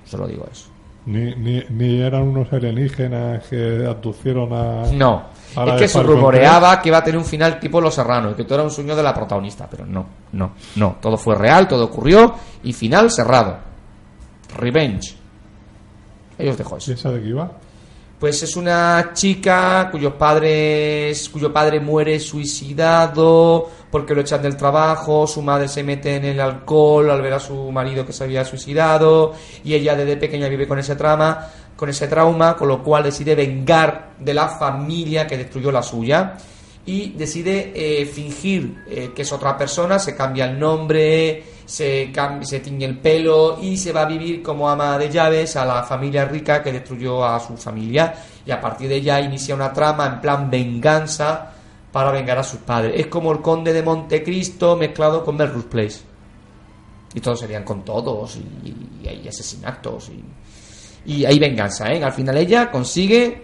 solo 0.06 0.26
digo 0.28 0.46
eso. 0.50 0.69
Ni, 1.10 1.34
ni, 1.34 1.64
ni 1.70 2.02
eran 2.02 2.22
unos 2.22 2.54
alienígenas 2.54 3.44
que 3.48 3.84
abducieron 3.84 4.54
a. 4.54 4.84
No, 4.94 5.24
a 5.56 5.66
es 5.66 5.82
que 5.82 5.88
se 5.88 6.04
rumoreaba 6.04 6.80
que 6.80 6.90
iba 6.90 7.00
a 7.00 7.04
tener 7.04 7.18
un 7.18 7.26
final 7.26 7.60
tipo 7.60 7.82
Los 7.82 7.96
Serrano 7.96 8.30
y 8.30 8.36
que 8.36 8.44
todo 8.44 8.56
era 8.56 8.64
un 8.64 8.70
sueño 8.70 8.96
de 8.96 9.02
la 9.02 9.12
protagonista, 9.12 9.68
pero 9.68 9.88
no, 9.88 10.06
no, 10.34 10.52
no. 10.76 10.98
Todo 11.02 11.18
fue 11.18 11.34
real, 11.34 11.68
todo 11.68 11.86
ocurrió 11.86 12.36
y 12.64 12.74
final 12.74 13.10
cerrado. 13.10 13.58
Revenge. 14.56 15.16
Ellos 16.38 16.56
dejo 16.56 16.78
eso. 16.78 16.92
¿Y 16.92 16.94
esa 16.94 17.10
de 17.10 17.22
qué 17.24 17.30
iba? 17.30 17.52
Pues 18.20 18.44
es 18.44 18.58
una 18.58 19.12
chica 19.14 19.88
cuyos 19.90 20.14
padres, 20.16 21.30
cuyo 21.30 21.54
padre 21.54 21.80
muere 21.80 22.20
suicidado 22.20 23.70
porque 23.90 24.14
lo 24.14 24.20
echan 24.20 24.42
del 24.42 24.58
trabajo, 24.58 25.26
su 25.26 25.42
madre 25.42 25.70
se 25.70 25.84
mete 25.84 26.18
en 26.18 26.26
el 26.26 26.42
alcohol 26.42 27.10
al 27.10 27.22
ver 27.22 27.34
a 27.34 27.40
su 27.40 27.72
marido 27.72 28.06
que 28.06 28.12
se 28.12 28.26
había 28.26 28.44
suicidado 28.44 29.34
y 29.64 29.74
ella 29.74 29.96
desde 29.96 30.18
pequeña 30.18 30.50
vive 30.50 30.68
con 30.68 30.80
ese 30.80 30.98
trama, 30.98 31.48
con 31.78 31.88
ese 31.88 32.10
trauma, 32.10 32.58
con 32.58 32.68
lo 32.68 32.84
cual 32.84 33.04
decide 33.04 33.36
vengar 33.36 34.12
de 34.20 34.34
la 34.34 34.50
familia 34.50 35.26
que 35.26 35.38
destruyó 35.38 35.72
la 35.72 35.82
suya 35.82 36.36
y 36.86 37.12
decide 37.12 37.72
eh, 37.74 38.06
fingir 38.06 38.84
eh, 38.90 39.12
que 39.16 39.22
es 39.22 39.32
otra 39.32 39.58
persona, 39.58 39.98
se 39.98 40.14
cambia 40.14 40.44
el 40.44 40.60
nombre, 40.60 41.44
se, 41.70 42.12
se 42.42 42.60
tiñe 42.62 42.86
el 42.86 42.98
pelo 42.98 43.60
y 43.62 43.78
se 43.78 43.94
va 43.94 44.02
a 44.02 44.06
vivir 44.06 44.42
como 44.42 44.68
ama 44.68 44.98
de 44.98 45.08
llaves 45.08 45.56
a 45.56 45.64
la 45.64 45.84
familia 45.84 46.26
rica 46.26 46.64
que 46.64 46.72
destruyó 46.72 47.24
a 47.24 47.40
su 47.40 47.56
familia 47.58 48.12
y 48.44 48.50
a 48.50 48.60
partir 48.60 48.90
de 48.90 48.96
ella 48.96 49.22
inicia 49.22 49.54
una 49.54 49.72
trama 49.72 50.08
en 50.08 50.20
plan 50.20 50.50
venganza 50.50 51.52
para 51.92 52.10
vengar 52.10 52.40
a 52.40 52.44
sus 52.44 52.62
padres. 52.62 52.94
Es 53.00 53.06
como 53.06 53.32
el 53.32 53.42
conde 53.42 53.72
de 53.72 53.84
Montecristo 53.84 54.76
mezclado 54.78 55.24
con 55.24 55.38
Melrose 55.38 55.68
Place. 55.68 56.00
Y 57.14 57.20
todos 57.22 57.40
serían 57.40 57.64
con 57.64 57.86
todos 57.86 58.38
y, 58.38 59.08
hay 59.08 59.28
asesinatos 59.28 60.10
y, 60.10 61.12
y 61.14 61.24
hay 61.24 61.38
venganza, 61.38 61.94
¿eh? 61.94 62.04
Al 62.04 62.14
final 62.14 62.36
ella 62.38 62.72
consigue 62.72 63.44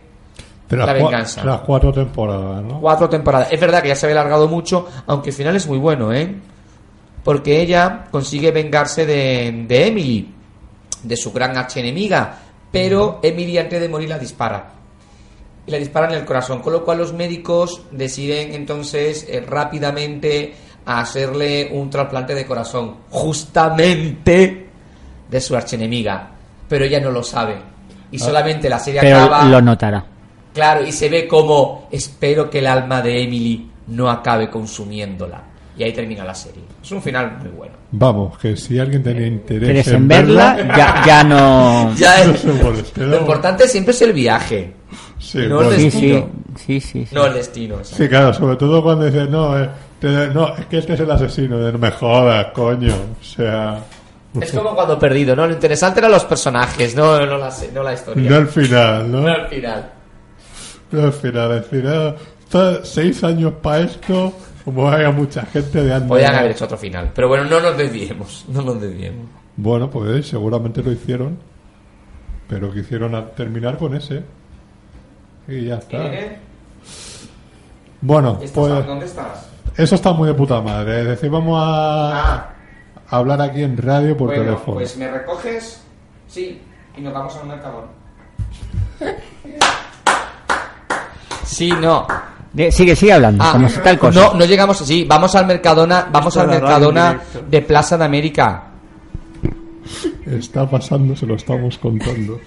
La 0.69 0.93
venganza. 0.93 1.43
las 1.43 1.61
cuatro 1.61 1.93
temporadas, 1.93 2.63
¿no? 2.63 2.81
cuatro 2.81 3.07
temporadas. 3.07 3.49
Es 3.51 3.59
verdad 3.59 3.83
que 3.83 3.89
ya 3.89 3.95
se 3.95 4.07
había 4.07 4.19
alargado 4.19 4.47
mucho, 4.47 4.87
aunque 5.05 5.29
el 5.29 5.35
final 5.35 5.55
es 5.55 5.67
muy 5.67 5.77
bueno, 5.77 6.11
¿eh? 6.11 6.54
Porque 7.25 7.59
ella 7.59 8.05
consigue 8.11 8.51
vengarse 8.51 9.05
de, 9.05 9.65
de 9.67 9.87
Emily, 9.87 10.31
de 11.01 11.17
su 11.17 11.33
gran 11.33 11.57
archienemiga, 11.57 12.37
pero 12.71 13.19
Emily 13.23 13.57
antes 13.57 13.81
de 13.81 13.89
morir 13.89 14.09
la 14.09 14.19
dispara. 14.19 14.73
Y 15.65 15.71
la 15.71 15.79
dispara 15.79 16.07
en 16.07 16.19
el 16.19 16.23
corazón, 16.23 16.61
con 16.61 16.71
lo 16.71 16.85
cual 16.85 16.99
los 16.99 17.13
médicos 17.13 17.81
deciden 17.89 18.53
entonces 18.53 19.25
eh, 19.27 19.41
rápidamente 19.41 20.53
hacerle 20.85 21.69
un 21.71 21.89
trasplante 21.89 22.35
de 22.35 22.45
corazón, 22.45 22.97
justamente 23.09 24.67
de 25.27 25.41
su 25.41 25.55
archienemiga. 25.55 26.29
Pero 26.69 26.85
ella 26.85 26.99
no 26.99 27.09
lo 27.09 27.23
sabe. 27.23 27.57
Y 28.11 28.19
solamente 28.19 28.69
la 28.69 28.77
serie 28.77 29.01
Pero 29.01 29.17
acaba... 29.17 29.45
lo 29.45 29.61
notará. 29.61 30.05
Claro, 30.53 30.85
y 30.85 30.91
se 30.91 31.09
ve 31.09 31.27
como 31.27 31.87
espero 31.91 32.51
que 32.51 32.59
el 32.59 32.67
alma 32.67 33.01
de 33.01 33.23
Emily 33.23 33.71
no 33.87 34.11
acabe 34.11 34.47
consumiéndola. 34.47 35.54
Y 35.77 35.83
ahí 35.83 35.91
termina 35.93 36.23
la 36.23 36.33
serie. 36.33 36.61
Es 36.81 36.89
un 36.91 37.01
final 37.01 37.37
muy 37.39 37.49
bueno. 37.49 37.73
Vamos, 37.91 38.37
que 38.37 38.55
si 38.55 38.79
alguien 38.79 39.03
tenía 39.03 39.27
interés 39.27 39.63
¿Quieres 39.65 39.87
en 39.89 39.95
en 39.95 40.07
verla? 40.07 40.57
Ya, 40.77 41.03
ya 41.05 41.23
no. 41.23 41.93
Ya 41.97 42.23
es- 42.23 42.45
moleste, 42.63 43.01
lo 43.05 43.19
importante 43.19 43.67
siempre 43.67 43.91
es 43.93 44.01
el 44.01 44.13
viaje, 44.13 44.73
Sí, 45.19 45.39
no 45.47 45.55
bueno. 45.55 45.71
el 45.71 45.77
Sí, 45.77 45.83
destino. 45.85 46.29
sí, 46.55 46.63
sí, 46.65 46.81
sí. 46.81 47.05
sí. 47.07 47.15
no 47.15 47.25
el 47.25 47.33
destino. 47.33 47.77
Sí, 47.83 48.07
claro, 48.07 48.33
sobre 48.33 48.55
todo 48.55 48.81
cuando 48.83 49.05
dices, 49.05 49.29
no, 49.29 49.57
eh, 49.61 49.69
te- 49.99 50.27
no, 50.27 50.55
es 50.55 50.65
que 50.67 50.77
este 50.77 50.93
es 50.93 50.99
el 51.01 51.11
asesino, 51.11 51.57
de, 51.57 51.71
no 51.73 51.77
me 51.79 51.91
jodas, 51.91 52.47
coño. 52.53 52.93
O 53.19 53.23
sea, 53.23 53.79
Es 54.39 54.51
como 54.53 54.75
cuando 54.75 54.97
perdido, 54.99 55.35
¿no? 55.35 55.45
Lo 55.47 55.53
interesante 55.53 55.99
eran 55.99 56.11
los 56.11 56.23
personajes, 56.25 56.95
no, 56.95 57.25
no, 57.25 57.37
la, 57.37 57.53
no 57.73 57.83
la 57.83 57.93
historia. 57.93 58.29
no 58.29 58.35
al 58.37 58.47
final, 58.47 59.11
¿no? 59.11 59.21
No 59.21 59.27
al 59.29 59.47
final. 59.47 59.89
No 60.91 61.03
al 61.03 61.13
final, 61.13 61.63
ah, 61.87 62.15
está 62.43 62.85
seis 62.85 63.23
años 63.23 63.53
para 63.61 63.81
esto, 63.81 64.31
como 64.65 64.89
haya 64.89 65.11
mucha 65.11 65.45
gente 65.45 65.83
de 65.83 65.93
antes. 65.93 66.09
Podían 66.09 66.35
haber 66.35 66.51
hecho 66.51 66.65
otro 66.65 66.77
final. 66.77 67.11
Pero 67.15 67.27
bueno, 67.29 67.45
no 67.45 67.59
nos 67.61 67.77
desviemos. 67.77 68.45
No 68.49 68.61
nos 68.63 68.81
desviemos. 68.81 69.27
Bueno, 69.55 69.89
pues 69.89 70.09
eh, 70.17 70.23
seguramente 70.23 70.83
lo 70.83 70.91
hicieron, 70.91 71.37
pero 72.49 72.73
quisieron 72.73 73.15
a- 73.15 73.27
terminar 73.29 73.77
con 73.77 73.95
ese. 73.95 74.23
Y 75.47 75.65
ya 75.65 75.75
está. 75.75 76.03
Bueno, 78.01 78.37
pues 78.39 78.53
¿Dónde 78.53 79.05
estás? 79.05 79.47
eso 79.77 79.95
está 79.95 80.11
muy 80.13 80.27
de 80.27 80.33
puta 80.33 80.59
madre. 80.61 81.01
Es 81.01 81.07
decir, 81.07 81.29
vamos 81.29 81.57
a, 81.63 82.33
a 82.39 82.49
hablar 83.09 83.41
aquí 83.41 83.63
en 83.63 83.77
radio 83.77 84.17
por 84.17 84.31
Ah. 84.31 84.35
Bueno, 84.35 84.51
teléfono. 84.51 84.75
pues 84.77 84.97
me 84.97 85.09
recoges. 85.11 85.81
Sí, 86.27 86.61
y 86.97 87.01
nos 87.01 87.13
vamos 87.13 87.35
al 87.37 87.47
mercadona. 87.47 87.87
Sí, 91.43 91.71
no. 91.71 92.05
Sigue, 92.71 92.95
sigue 92.95 93.13
hablando, 93.13 93.43
Ah, 93.43 93.51
como 93.51 93.67
si 93.67 93.79
tal 93.79 93.99
cosa. 93.99 94.19
No, 94.19 94.33
no 94.33 94.45
llegamos. 94.45 94.77
Sí, 94.77 95.05
vamos 95.07 95.35
al 95.35 95.45
Mercadona, 95.45 96.07
vamos 96.11 96.35
Esto 96.35 96.41
al 96.41 96.47
Mercadona 96.47 97.21
de 97.49 97.61
Plaza 97.61 97.97
de 97.97 98.05
América. 98.05 98.63
Está 100.25 100.69
pasando, 100.69 101.15
se 101.15 101.25
lo 101.25 101.35
estamos 101.35 101.77
contando. 101.77 102.39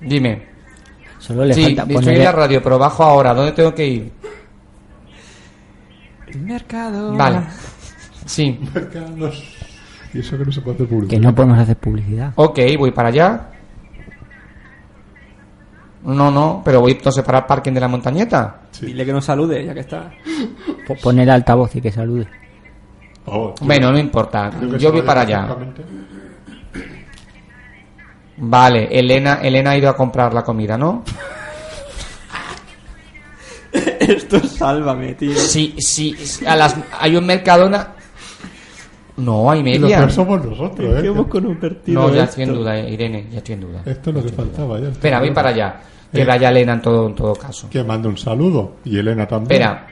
Dime. 0.00 0.46
Solo 1.18 1.44
le 1.44 1.54
sí, 1.54 1.74
falta 1.76 1.92
estoy 1.92 2.14
en 2.14 2.24
la 2.24 2.32
radio, 2.32 2.62
pero 2.62 2.78
bajo 2.78 3.02
ahora. 3.04 3.34
¿Dónde 3.34 3.52
tengo 3.52 3.74
que 3.74 3.86
ir? 3.86 4.12
El 6.28 6.40
mercado. 6.40 7.14
Vale. 7.14 7.40
Sí. 8.24 8.58
Mercados. 8.74 9.42
Y 10.14 10.20
eso 10.20 10.38
que 10.38 10.44
no 10.44 10.52
se 10.52 10.60
puede 10.60 10.76
hacer 10.76 10.88
publicidad. 10.88 11.10
Que 11.10 11.20
no 11.26 11.34
podemos 11.34 11.58
hacer 11.58 11.76
publicidad. 11.76 12.32
Ok, 12.36 12.58
voy 12.78 12.92
para 12.92 13.08
allá. 13.08 13.50
No, 16.04 16.30
no, 16.30 16.62
pero 16.64 16.80
voy 16.80 16.92
entonces 16.92 17.24
para 17.24 17.38
el 17.38 17.44
parking 17.44 17.72
de 17.72 17.80
la 17.80 17.88
montañeta. 17.88 18.60
Dile 18.80 19.04
que 19.04 19.12
nos 19.12 19.24
salude, 19.24 19.64
ya 19.64 19.74
que 19.74 19.80
está. 19.80 20.10
Po- 20.86 20.94
Poner 20.96 21.30
altavoz 21.30 21.74
y 21.76 21.80
que 21.80 21.90
salude. 21.92 22.26
Oh, 23.26 23.54
Bueno, 23.60 23.90
no 23.92 23.98
importa. 23.98 24.50
Yo 24.78 24.90
voy 24.92 25.02
para 25.02 25.22
allá. 25.22 25.48
Vale, 28.38 28.88
Elena, 28.90 29.40
Elena 29.42 29.70
ha 29.72 29.76
ido 29.76 29.90
a 29.90 29.96
comprar 29.96 30.32
la 30.32 30.42
comida, 30.44 30.78
¿no? 30.78 31.02
Esto 33.72 34.36
es 34.36 34.52
sálvame, 34.52 35.14
tío. 35.14 35.34
Sí, 35.36 35.74
sí, 35.78 36.14
sí, 36.24 36.46
a 36.46 36.54
las, 36.56 36.76
hay 36.98 37.16
un 37.16 37.26
Mercadona. 37.26 37.94
No, 39.18 39.50
hay 39.50 39.60
Y 39.60 39.62
media. 39.64 39.98
peor 39.98 40.10
somos 40.12 40.44
nosotros, 40.44 40.88
¿En 40.96 41.00
qué 41.02 41.06
¿eh? 41.08 41.10
hemos 41.10 41.26
convertido 41.26 42.00
No, 42.02 42.08
ya 42.08 42.22
esto? 42.24 42.30
estoy 42.30 42.44
en 42.44 42.52
duda, 42.54 42.78
eh, 42.78 42.90
Irene, 42.90 43.26
ya 43.30 43.38
estoy 43.38 43.54
en 43.54 43.60
duda. 43.60 43.82
Esto 43.84 44.10
es 44.10 44.16
lo 44.16 44.22
que 44.22 44.28
faltaba 44.30 44.80
ya. 44.80 44.88
Espera, 44.88 45.18
voy 45.20 45.30
para 45.32 45.48
allá. 45.50 45.80
Que 46.12 46.22
Eh. 46.22 46.24
vaya 46.24 46.48
Elena 46.50 46.72
en 46.74 46.82
todo, 46.82 47.06
en 47.08 47.14
todo 47.14 47.34
caso. 47.34 47.68
Que 47.68 47.82
mande 47.84 48.08
un 48.08 48.16
saludo. 48.16 48.76
Y 48.84 48.96
Elena 48.98 49.26
también. 49.26 49.60
Espera. 49.60 49.86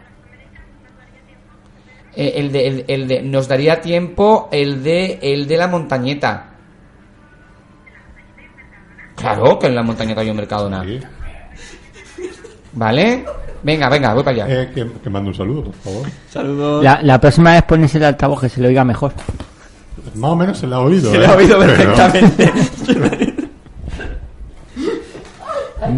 Eh, 2.15 2.33
el, 2.37 2.51
de, 2.53 2.67
el, 2.67 2.85
el 2.89 3.09
de, 3.09 3.23
nos 3.23 3.47
daría 3.49 3.81
tiempo 3.81 4.49
el 4.51 4.83
de, 4.83 5.19
el 5.21 5.47
de 5.47 5.57
la 5.59 5.67
montañeta. 5.69 6.51
Claro, 9.17 9.59
que 9.59 9.67
en 9.67 9.75
la 9.75 9.83
montaña 9.83 10.15
hay 10.17 10.31
un 10.31 10.37
Mercadona. 10.37 10.85
Sí. 10.85 11.01
¿Vale? 12.73 13.25
Venga, 13.67 13.89
venga, 13.89 14.15
voy 14.15 14.23
para 14.23 14.45
allá. 14.45 14.63
Eh, 14.63 14.71
que, 14.73 14.87
que 15.03 15.11
mande 15.11 15.31
un 15.31 15.35
saludo, 15.35 15.65
por 15.65 15.75
favor. 15.75 16.07
Saludos. 16.31 16.85
La, 16.85 17.01
la 17.03 17.21
próxima 17.21 17.53
vez 17.53 17.65
pones 17.65 17.93
el 17.97 18.05
altavoz 18.05 18.41
que 18.43 18.49
se 18.49 18.61
le 18.61 18.69
oiga 18.69 18.85
mejor. 18.85 19.13
Más 20.15 20.31
o 20.31 20.37
menos 20.37 20.57
se 20.59 20.69
la 20.69 20.77
ha 20.77 20.81
oído. 20.81 21.11
Se 21.11 21.17
¿eh? 21.17 21.21
le 21.21 21.27
ha 21.27 21.35
oído 21.35 21.59
Pero- 21.59 21.75
perfectamente. 21.75 22.53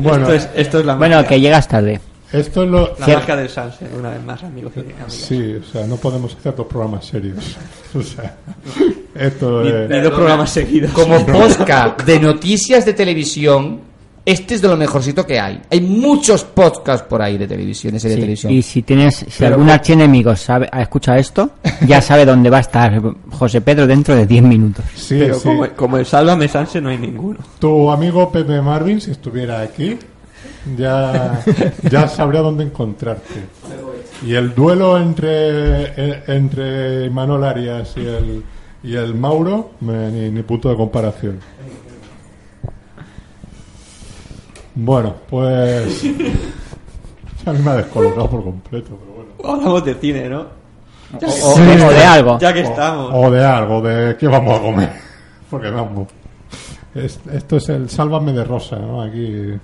Bueno, 0.03 0.31
esto, 0.31 0.35
es, 0.35 0.49
esto 0.55 0.81
es 0.81 0.86
la 0.86 0.97
Bueno, 0.97 1.16
magia. 1.16 1.28
que 1.28 1.40
llegas 1.40 1.69
tarde. 1.69 2.01
esto 2.32 2.62
es 2.65 2.70
lo... 2.70 2.95
La 2.99 3.07
Cier- 3.07 3.15
magia 3.16 3.36
del 3.36 3.49
Sunset, 3.49 3.89
una 3.97 4.11
vez 4.11 4.23
más, 4.23 4.43
amigos 4.43 4.73
y 4.77 4.81
amigas. 4.81 5.12
Sí, 5.12 5.55
o 5.55 5.62
sea, 5.65 5.86
no 5.86 5.97
podemos 5.97 6.35
hacer 6.36 6.55
dos 6.55 6.66
programas 6.66 7.05
serios. 7.07 7.57
O 7.95 8.03
sea, 8.03 8.36
esto 9.15 9.62
Ni, 9.62 9.70
es... 9.70 9.89
ni 9.89 10.01
dos 10.01 10.12
programas 10.12 10.51
seguidos. 10.51 10.90
Como 10.93 11.24
podcast 11.24 12.03
de 12.03 12.20
noticias 12.20 12.85
de 12.85 12.93
televisión, 12.93 13.81
este 14.31 14.55
es 14.57 14.63
de 14.63 14.69
lo 14.69 14.77
mejorcito 14.77 15.27
que 15.27 15.41
hay. 15.41 15.61
Hay 15.71 15.81
muchos 15.81 16.45
podcasts 16.45 17.07
por 17.09 17.23
ahí 17.23 17.39
de 17.39 17.47
televisión, 17.49 17.95
ese 17.95 18.09
de 18.09 18.15
Sí, 18.15 18.21
televisión. 18.21 18.53
Y 18.53 18.63
si 18.63 18.83
tienes, 18.83 19.17
si 19.17 19.27
Pero 19.39 19.55
algún 19.55 19.71
archienemigo 19.71 20.35
sabe, 20.37 20.69
ha 20.71 20.83
escuchado 20.83 21.19
esto, 21.19 21.51
ya 21.87 22.01
sabe 22.03 22.25
dónde 22.25 22.51
va 22.51 22.59
a 22.59 22.61
estar 22.61 23.01
José 23.31 23.61
Pedro 23.61 23.87
dentro 23.87 24.15
de 24.15 24.27
10 24.27 24.43
minutos. 24.43 24.85
Sí, 24.95 25.17
Pero 25.19 25.35
sí. 25.37 25.49
como, 25.49 25.67
como 25.71 25.97
el 25.99 26.07
Sálvame 26.07 26.47
Sunset 26.49 26.83
no 26.83 26.91
hay 26.91 26.99
ninguno. 26.99 27.39
Tu 27.59 27.91
amigo 27.91 28.31
Pepe 28.31 28.61
Marvin, 28.61 29.01
si 29.01 29.11
estuviera 29.13 29.61
aquí, 29.61 29.97
ya, 30.77 31.41
ya 31.91 32.09
sabría 32.09 32.41
dónde 32.41 32.65
encontrarte. 32.65 33.41
Y 34.27 34.35
el 34.35 34.55
duelo 34.55 34.99
entre, 34.99 35.31
eh, 35.97 36.23
entre 36.27 37.09
Manuel 37.11 37.45
Arias 37.45 37.95
y 37.97 38.01
el, 38.01 38.43
y 38.83 38.95
el 38.97 39.15
Mauro, 39.15 39.71
me- 39.81 40.11
ni, 40.11 40.29
ni 40.31 40.43
punto 40.43 40.69
de 40.69 40.77
comparación. 40.77 41.39
Bueno, 44.81 45.15
pues. 45.29 46.05
A 47.47 47.53
mí 47.53 47.59
me 47.65 47.71
ha 47.71 47.77
descolocado 47.77 48.29
por 48.31 48.45
completo, 48.45 48.91
pero 49.01 49.13
bueno. 49.13 49.57
Hablamos 49.59 49.85
de 49.85 49.95
cine, 49.95 50.29
¿no? 50.29 50.41
O, 50.43 51.27
o- 51.27 51.55
o 51.55 51.91
de 51.91 52.05
algo. 52.05 52.39
Ya 52.39 52.53
que 52.53 52.61
estamos. 52.61 53.11
O 53.15 53.31
de 53.31 53.45
algo, 53.45 53.81
de 53.81 54.17
qué 54.17 54.29
vamos 54.29 54.59
a 54.59 54.63
comer. 54.63 54.93
Porque 55.51 55.71
vamos. 55.71 56.09
es- 56.95 57.19
esto 57.33 57.57
es 57.57 57.69
el 57.71 57.89
sálvame 57.91 58.33
de 58.33 58.45
rosa, 58.45 58.77
¿no? 58.77 59.03
Aquí. 59.03 59.55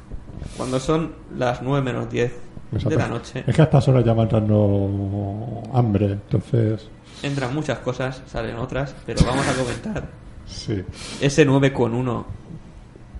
Cuando 0.57 0.81
son 0.81 1.13
las 1.37 1.63
9 1.63 1.83
menos 1.85 2.11
10 2.11 2.33
de 2.73 2.97
la 2.97 3.07
noche, 3.09 3.45
Es 3.47 3.55
que 3.55 3.63
a 3.63 3.65
estas 3.67 3.87
horas 3.89 4.05
ya 4.05 4.15
va 4.15 4.25
entrando 4.25 5.63
hambre, 5.75 6.07
entonces. 6.13 6.89
entran 7.23 7.55
muchas 7.55 7.79
cosas, 7.79 8.21
salen 8.27 8.57
otras, 8.57 8.95
pero 9.07 9.21
vamos 9.27 9.47
a 9.47 9.53
comentar 9.55 10.03
Sí. 10.47 10.83
ese 11.21 11.45
9 11.45 11.73
con 11.73 11.95
1 11.95 12.27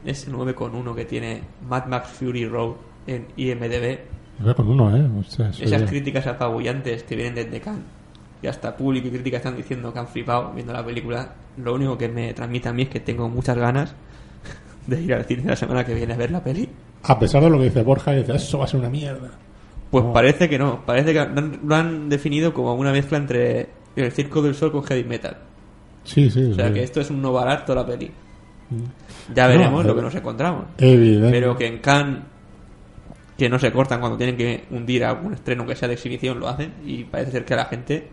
ese 0.05 0.31
9 0.31 0.55
con 0.55 0.75
1 0.75 0.95
que 0.95 1.05
tiene 1.05 1.43
Mad 1.69 1.87
Max 1.87 2.09
Fury 2.11 2.47
Road 2.47 2.73
en 3.07 3.27
IMDB 3.37 3.99
Voy 4.41 4.55
con 4.55 4.69
uno, 4.69 4.97
¿eh? 4.97 5.07
Esas 5.61 5.83
críticas 5.83 6.27
apabullantes 6.27 7.05
que 7.05 7.15
vienen 7.17 7.35
desde 7.37 7.61
Cannes 7.61 7.85
y 8.43 8.47
hasta 8.47 8.77
público 8.77 9.09
y 9.09 9.11
crítica 9.13 9.39
están 9.39 9.57
diciendo 9.57 9.93
que 9.93 9.99
han 10.01 10.09
flipado 10.09 10.53
viendo 10.53 10.73
la 10.73 10.85
película 10.85 11.33
lo 11.57 11.75
único 11.75 11.97
que 11.97 12.09
me 12.09 12.35
transmite 12.35 12.69
a 12.69 12.73
mí 12.73 12.83
es 12.83 12.89
que 12.91 13.01
tengo 13.01 13.29
muchas 13.29 13.57
ganas 13.57 13.95
de 14.87 15.01
ir 15.01 15.15
al 15.15 15.25
cine 15.25 15.45
la 15.47 15.57
semana 15.57 15.85
que 15.85 15.95
viene 15.95 16.13
a 16.13 16.17
ver 16.17 16.31
la 16.31 16.43
peli 16.43 16.69
A 17.05 17.19
pesar 17.19 17.43
de 17.43 17.49
lo 17.51 17.59
que 17.59 17.65
dice 17.65 17.83
Borja, 17.83 18.13
dice, 18.13 18.35
eso 18.35 18.59
va 18.59 18.65
a 18.65 18.69
ser 18.69 18.81
una 18.81 18.91
mierda. 18.91 19.31
pues 19.91 20.05
No. 20.05 20.13
parece 20.13 20.49
que 20.49 20.59
no 20.59 20.85
parece 20.85 21.13
que 21.15 21.27
lo 21.65 21.75
han, 21.75 22.09
definido 22.11 22.53
como 22.53 22.75
una 22.75 22.93
mezcla 22.93 23.17
entre 23.19 23.69
el 23.97 24.13
Circo 24.13 24.43
del 24.43 24.55
Sol 24.55 24.73
con 24.73 24.83
heavy 24.83 25.05
metal 25.05 25.37
Sí, 26.03 26.29
sí. 26.29 26.51
o 26.51 26.55
sea 26.55 26.69
sí. 26.69 26.75
que 26.75 26.83
esto 26.83 27.01
es 27.01 27.09
un 27.11 27.23
no 27.23 27.33
barato 27.33 27.75
la 27.75 27.87
peli 27.87 28.11
ya 29.35 29.47
veremos 29.47 29.83
No, 29.83 29.89
lo 29.89 29.95
que 29.95 30.01
eh, 30.01 30.05
nos 30.05 30.15
encontramos. 30.15 30.65
Evidente. 30.79 31.31
pero 31.31 31.57
que 31.57 31.67
en 31.67 31.79
Cannes 31.79 32.19
que 33.37 33.49
no 33.49 33.59
se 33.59 33.73
cortan 33.73 33.99
cuando 34.01 34.17
tienen 34.17 34.37
que 34.37 34.65
hundir 34.71 35.05
algún 35.05 35.35
estreno 35.35 35.67
que 35.67 35.75
sea 35.75 35.89
de 35.89 35.95
exhibición 35.95 36.39
lo 36.39 36.49
hacen 36.49 36.73
y 36.87 37.03
parece 37.05 37.33
ser 37.33 37.45
que 37.45 37.55
a 37.55 37.57
la 37.59 37.65
gente 37.65 38.09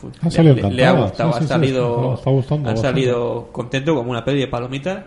pues, 0.00 0.14
Ha 0.22 0.26
le, 0.26 0.30
salido 0.30 0.54
le- 0.68 0.74
le 0.76 0.86
ha 0.86 0.92
gustado 0.92 1.32
Sí, 1.32 1.38
sí, 1.40 1.44
ha 1.44 1.48
salido 1.48 2.16
gustando 2.24 2.70
han 2.70 2.76
salido 2.76 3.48
contento 3.50 3.94
como 3.96 4.10
una 4.12 4.24
peli 4.24 4.40
de 4.40 4.46
palomitas. 4.48 5.04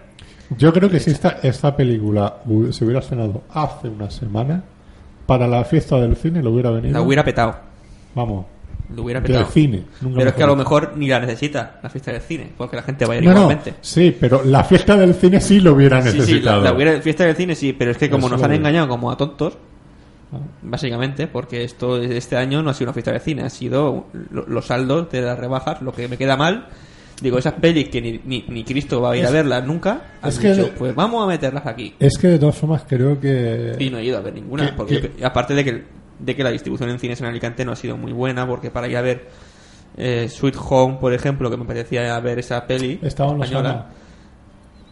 Yo 0.57 0.71
creo 0.73 0.89
que 0.89 0.99
si 0.99 1.11
esta, 1.11 1.39
esta 1.43 1.75
película 1.75 2.37
se 2.71 2.83
hubiera 2.85 2.99
estrenado 3.01 3.41
hace 3.53 3.87
una 3.89 4.09
semana, 4.09 4.63
para 5.25 5.45
la 5.47 5.63
fiesta 5.65 5.97
del 5.97 6.15
cine 6.15 6.41
lo 6.41 6.51
hubiera 6.51 6.71
venido. 6.71 6.93
la 6.93 7.01
hubiera 7.01 7.23
petado. 7.23 7.55
Vamos, 8.15 8.45
lo 8.95 9.03
hubiera 9.03 9.19
del 9.19 9.31
petado 9.31 9.51
cine. 9.51 9.83
nunca 10.01 10.17
pero 10.17 10.29
es 10.29 10.35
que 10.35 10.43
a 10.43 10.47
lo 10.47 10.55
mejor 10.55 10.93
ni 10.95 11.07
la 11.07 11.19
necesita 11.19 11.79
la 11.83 11.89
fiesta 11.89 12.11
del 12.11 12.21
cine 12.21 12.49
porque 12.57 12.75
la 12.77 12.83
gente 12.83 13.05
va 13.05 13.13
a 13.13 13.17
ir 13.17 13.23
No, 13.23 13.31
no, 13.31 13.35
igualmente 13.41 13.73
sí, 13.81 14.15
pero 14.19 14.41
la 14.45 14.63
fiesta 14.63 14.95
del 14.95 15.13
cine 15.13 15.41
sí 15.41 15.59
lo 15.59 15.73
hubiera 15.73 16.01
Sí, 16.01 16.11
sí, 16.11 16.17
necesitado. 16.19 16.61
la, 16.63 16.69
la 16.71 16.75
hubiera- 16.75 17.01
fiesta 17.01 17.25
del 17.25 17.35
cine 17.35 17.55
sí, 17.55 17.73
pero 17.73 17.91
es 17.91 17.97
que 17.97 18.09
como 18.09 18.27
Eso 18.27 18.35
nos 18.37 18.43
han 18.43 18.53
engañado 18.53 18.87
como 18.87 19.11
a 19.11 19.17
tontos, 19.17 19.57
Ah. 20.29 20.39
básicamente, 20.61 21.27
porque 21.27 21.63
esto 21.63 22.01
este 22.01 22.35
año 22.35 22.61
no 22.61 22.69
ha 22.69 22.73
sido 22.73 22.87
una 22.89 22.93
fiesta 22.93 23.13
de 23.13 23.19
cine, 23.21 23.43
ha 23.43 23.49
sido 23.49 24.07
lo- 24.31 24.45
los 24.45 24.65
saldos 24.65 25.09
de 25.09 25.21
las 25.21 25.39
rebajas, 25.39 25.81
lo 25.81 25.93
que 25.93 26.07
me 26.09 26.17
queda 26.17 26.35
mal. 26.35 26.67
Digo, 27.21 27.37
esas 27.39 27.53
pelis 27.53 27.87
que 27.89 28.01
ni, 28.01 28.19
ni, 28.25 28.43
ni 28.49 28.63
Cristo 28.65 29.01
va 29.01 29.11
a 29.13 29.17
ir 29.17 29.25
a 29.25 29.31
verlas 29.31 29.65
nunca, 29.65 30.01
han 30.21 30.29
es 30.29 30.37
que- 30.37 30.53
dicho, 30.53 30.69
pues 30.77 30.93
vamos 30.93 31.23
a 31.23 31.27
meterlas 31.27 31.65
aquí. 31.65 31.95
Es 31.97 32.17
que 32.17 32.27
de 32.27 32.37
todas 32.39 32.55
formas 32.57 32.83
creo 32.87 33.19
que... 33.19 33.75
Y 33.79 33.89
no 33.89 33.97
he 33.99 34.03
ido 34.05 34.17
a 34.17 34.21
ver 34.21 34.33
ninguna, 34.33 34.67
que- 34.67 34.73
porque 34.73 35.01
que- 35.01 35.25
aparte 35.25 35.55
de 35.55 35.63
que, 35.63 35.83
de 36.19 36.35
que 36.35 36.43
la 36.43 36.49
distribución 36.51 36.89
en 36.89 36.99
cines 36.99 37.19
en 37.21 37.27
Alicante 37.27 37.63
no 37.65 37.71
ha 37.71 37.75
sido 37.75 37.97
muy 37.97 38.11
buena, 38.13 38.47
porque 38.47 38.71
para 38.71 38.87
ir 38.87 38.97
a 38.97 39.01
ver 39.01 39.27
eh, 39.97 40.27
Sweet 40.29 40.55
Home, 40.69 40.97
por 40.99 41.13
ejemplo, 41.13 41.49
que 41.49 41.57
me 41.57 41.65
parecía 41.65 42.19
ver 42.19 42.39
esa 42.39 42.65
peli 42.65 42.99
Estaba 43.01 43.31
en 43.31 43.41
española, 43.43 43.69
Lozana. 43.69 43.85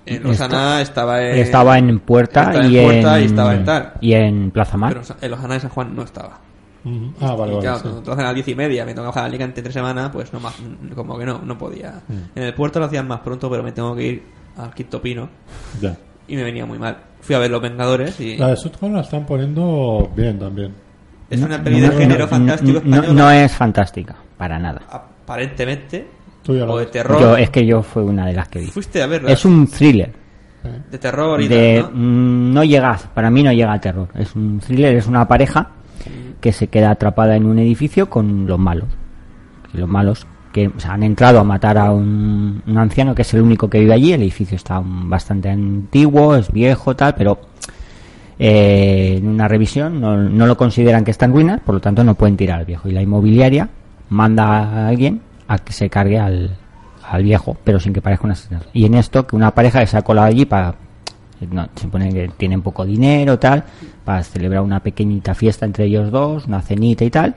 en 0.05 0.23
Lozana 0.23 0.81
estaba 0.81 1.21
en... 1.23 1.37
Estaba 1.37 1.77
en 1.77 1.99
Puerta, 1.99 2.41
estaba 2.41 2.65
en 2.65 2.71
y, 2.71 2.83
Puerta 2.83 3.17
en, 3.17 3.23
y 3.23 3.25
estaba 3.25 3.53
en 3.55 3.65
tal. 3.65 3.93
y 4.01 4.13
en 4.13 4.51
Plaza 4.51 4.77
Mar. 4.77 4.93
Pero 5.01 5.17
en 5.21 5.31
Lozana 5.31 5.53
de 5.55 5.59
San 5.59 5.69
Juan 5.71 5.95
no 5.95 6.03
estaba. 6.03 6.39
Ah, 7.19 7.33
vale, 7.33 7.53
y 7.53 7.55
vale. 7.55 7.59
claro, 7.61 7.77
sí. 7.77 7.81
cuando 7.83 8.01
trabajan 8.03 8.25
a 8.25 8.27
las 8.27 8.35
diez 8.35 8.47
y 8.49 8.53
media, 8.55 8.85
me 8.85 8.93
toca 8.93 9.07
bajar 9.07 9.23
a 9.23 9.25
Alicante 9.25 9.59
entre 9.59 9.73
semana, 9.73 10.11
pues 10.11 10.31
no 10.31 10.39
más, 10.39 10.53
como 10.93 11.17
que 11.17 11.25
no, 11.25 11.39
no 11.43 11.57
podía. 11.57 12.01
Mm. 12.07 12.13
En 12.37 12.43
el 12.43 12.53
puerto 12.53 12.79
lo 12.79 12.85
hacían 12.85 13.07
más 13.07 13.21
pronto, 13.21 13.49
pero 13.49 13.63
me 13.63 13.71
tengo 13.71 13.95
que 13.95 14.03
ir 14.03 14.23
al 14.57 14.71
Quinto 14.71 15.01
Pino 15.01 15.27
Ya. 15.81 15.97
y 16.27 16.35
me 16.35 16.43
venía 16.43 16.63
muy 16.67 16.77
mal. 16.77 16.95
Fui 17.21 17.33
a 17.33 17.39
ver 17.39 17.49
Los 17.49 17.59
Vengadores 17.61 18.19
y 18.19 18.37
La 18.37 18.49
de 18.49 18.55
Sutcon 18.55 18.93
la 18.93 19.01
están 19.01 19.25
poniendo 19.25 20.11
bien 20.15 20.37
también. 20.37 20.73
Es 21.29 21.41
una 21.41 21.63
peli 21.63 21.81
de 21.81 21.87
no, 21.87 21.93
género 21.97 22.19
no, 22.25 22.27
fantástico 22.27 22.81
no, 22.83 22.95
español. 22.95 23.15
no 23.15 23.31
es 23.31 23.51
fantástica, 23.51 24.15
para 24.37 24.59
nada. 24.59 24.81
Aparentemente, 24.89 26.07
Tú 26.43 26.53
ya 26.55 26.65
la 26.65 26.71
o 26.73 26.77
de 26.77 26.85
terror. 26.85 27.19
Yo, 27.19 27.35
es 27.37 27.49
que 27.49 27.65
yo 27.65 27.81
fue 27.81 28.03
una 28.03 28.25
de 28.25 28.33
las 28.33 28.47
que 28.49 28.59
vi. 28.59 28.67
Fuiste 28.67 29.01
a 29.01 29.07
verla. 29.07 29.31
Es 29.31 29.43
un 29.45 29.67
thriller. 29.67 30.13
de 30.91 30.97
terror 30.99 31.41
y 31.41 31.47
de, 31.47 31.81
tal, 31.81 31.91
¿no? 31.93 31.99
mm, 31.99 32.53
no 32.53 32.63
llega, 32.63 32.99
para 33.13 33.29
mí 33.31 33.41
no 33.43 33.51
llega 33.51 33.73
a 33.73 33.81
terror. 33.81 34.07
Es 34.15 34.35
un 34.35 34.59
thriller, 34.59 34.95
es 34.95 35.07
una 35.07 35.27
pareja 35.27 35.69
que 36.41 36.51
se 36.51 36.67
queda 36.67 36.91
atrapada 36.91 37.35
en 37.35 37.45
un 37.45 37.57
edificio 37.59 38.09
con 38.09 38.45
los 38.45 38.59
malos. 38.59 38.89
Y 39.73 39.77
los 39.77 39.89
malos 39.89 40.27
que 40.53 40.67
o 40.67 40.79
sea, 40.79 40.93
han 40.93 41.03
entrado 41.03 41.39
a 41.39 41.43
matar 41.43 41.77
a 41.77 41.91
un, 41.91 42.61
un 42.65 42.77
anciano 42.77 43.13
que 43.15 43.23
es 43.23 43.33
el 43.33 43.41
único 43.41 43.67
que 43.69 43.79
vive 43.79 43.93
allí. 43.93 44.13
El 44.13 44.21
edificio 44.21 44.55
está 44.55 44.79
un- 44.79 45.09
bastante 45.09 45.49
antiguo, 45.49 46.35
es 46.35 46.51
viejo, 46.51 46.95
tal, 46.95 47.15
pero 47.15 47.39
eh, 48.37 49.15
en 49.17 49.27
una 49.27 49.47
revisión 49.47 50.01
no, 50.01 50.17
no 50.17 50.45
lo 50.45 50.57
consideran 50.57 51.03
que 51.03 51.11
está 51.11 51.25
en 51.25 51.33
ruinas, 51.33 51.61
por 51.61 51.75
lo 51.75 51.81
tanto 51.81 52.03
no 52.03 52.15
pueden 52.15 52.37
tirar 52.37 52.59
al 52.59 52.65
viejo. 52.65 52.89
Y 52.89 52.91
la 52.91 53.01
inmobiliaria 53.01 53.69
manda 54.09 54.45
a 54.45 54.87
alguien 54.87 55.21
a 55.47 55.57
que 55.59 55.73
se 55.73 55.89
cargue 55.89 56.19
al, 56.19 56.55
al 57.09 57.23
viejo, 57.23 57.55
pero 57.63 57.79
sin 57.79 57.93
que 57.93 58.01
parezca 58.01 58.25
un 58.25 58.31
asesinato. 58.31 58.67
Y 58.73 58.85
en 58.85 58.95
esto, 58.95 59.25
que 59.25 59.35
una 59.35 59.51
pareja 59.51 59.79
que 59.79 59.87
se 59.87 59.97
ha 59.97 60.01
colado 60.01 60.27
allí 60.27 60.45
para. 60.45 60.75
No, 61.51 61.67
se 61.75 61.83
supone 61.83 62.13
que 62.13 62.29
tienen 62.29 62.61
poco 62.61 62.85
dinero, 62.85 63.37
tal, 63.37 63.63
para 64.03 64.23
celebrar 64.23 64.61
una 64.61 64.79
pequeñita 64.79 65.35
fiesta 65.35 65.65
entre 65.65 65.85
ellos 65.85 66.09
dos, 66.09 66.45
una 66.47 66.61
cenita 66.61 67.03
y 67.03 67.09
tal, 67.09 67.35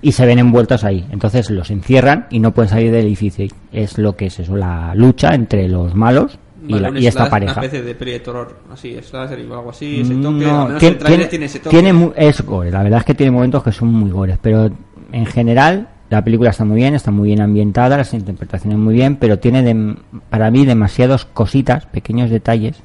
y 0.00 0.12
se 0.12 0.24
ven 0.24 0.38
envueltos 0.38 0.84
ahí. 0.84 1.04
Entonces 1.10 1.50
los 1.50 1.70
encierran 1.70 2.26
y 2.30 2.38
no 2.38 2.52
pueden 2.52 2.70
salir 2.70 2.92
del 2.92 3.06
edificio. 3.06 3.46
Es 3.72 3.98
lo 3.98 4.14
que 4.16 4.26
es 4.26 4.38
eso, 4.38 4.56
la 4.56 4.94
lucha 4.94 5.34
entre 5.34 5.68
los 5.68 5.94
malos 5.94 6.38
y, 6.66 6.78
la- 6.78 6.88
esta 6.88 7.28
pareja. 7.30 7.52
Una 7.54 7.62
especie 7.64 7.82
de 7.82 7.94
peli 7.94 8.12
de 8.12 8.20
terror, 8.20 8.56
así, 8.72 8.96
slasher 9.02 9.38
y 9.38 9.42
algo 9.42 9.70
así, 9.70 10.00
ese 10.00 10.14
toque. 10.14 10.20
No, 10.44 10.62
al 10.62 10.66
menos 10.68 10.78
tiene, 10.80 10.92
el 10.96 10.98
trailer 10.98 11.28
tiene- 11.28 11.44
ese 11.46 11.58
toque. 11.58 11.70
tiene 11.70 11.92
mu- 11.92 12.12
es 12.16 12.40
gore, 12.42 12.70
la 12.70 12.82
verdad 12.82 13.00
es 13.00 13.04
que 13.04 13.14
tiene 13.14 13.30
momentos 13.32 13.62
que 13.62 13.72
son 13.72 13.88
muy 13.92 14.10
gores, 14.10 14.38
pero 14.40 14.70
en 15.12 15.26
general 15.26 15.88
la 16.10 16.22
película 16.22 16.50
está 16.50 16.64
muy 16.64 16.76
bien, 16.76 16.94
está 16.94 17.10
muy 17.10 17.28
bien 17.28 17.40
ambientada, 17.40 17.96
las 17.96 18.12
interpretaciones 18.14 18.78
muy 18.78 18.94
bien, 18.94 19.16
pero 19.16 19.38
tiene 19.38 19.62
dem- 19.64 19.96
para 20.30 20.50
mí 20.50 20.64
demasiados 20.64 21.24
cositas, 21.24 21.86
pequeños 21.86 22.30
detalles 22.30 22.76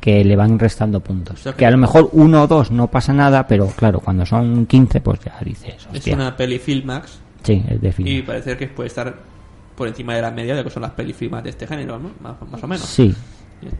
que 0.00 0.24
le 0.24 0.34
van 0.36 0.58
restando 0.58 1.00
puntos. 1.00 1.40
sea 1.40 1.52
que- 1.52 1.58
que 1.58 1.66
a 1.66 1.70
lo 1.70 1.78
mejor 1.78 2.08
uno 2.12 2.42
o 2.42 2.46
dos 2.46 2.70
no 2.72 2.88
pasa 2.88 3.12
nada, 3.12 3.46
pero 3.46 3.66
claro, 3.68 4.00
cuando 4.00 4.26
son 4.26 4.66
15 4.66 5.00
pues 5.00 5.20
ya 5.24 5.36
dices, 5.44 5.74
Es 5.76 5.86
hostia. 5.92 6.14
una 6.16 6.36
peli 6.36 6.58
Filmax 6.58 7.20
Sí, 7.44 7.62
es 7.68 7.80
de 7.80 7.92
film. 7.92 8.08
y 8.08 8.22
parece 8.22 8.56
que 8.56 8.66
puede 8.68 8.88
estar 8.88 9.14
por 9.76 9.88
encima 9.88 10.14
de 10.14 10.22
la 10.22 10.30
media 10.30 10.52
de 10.54 10.60
lo 10.60 10.64
que 10.64 10.70
son 10.70 10.82
las 10.82 10.92
pelis 10.92 11.16
Filmax 11.16 11.44
de 11.44 11.50
este 11.50 11.66
género, 11.66 11.98
¿no? 11.98 12.10
Más, 12.22 12.34
más 12.50 12.62
o 12.62 12.66
menos. 12.66 12.84
Sí. 12.86 13.14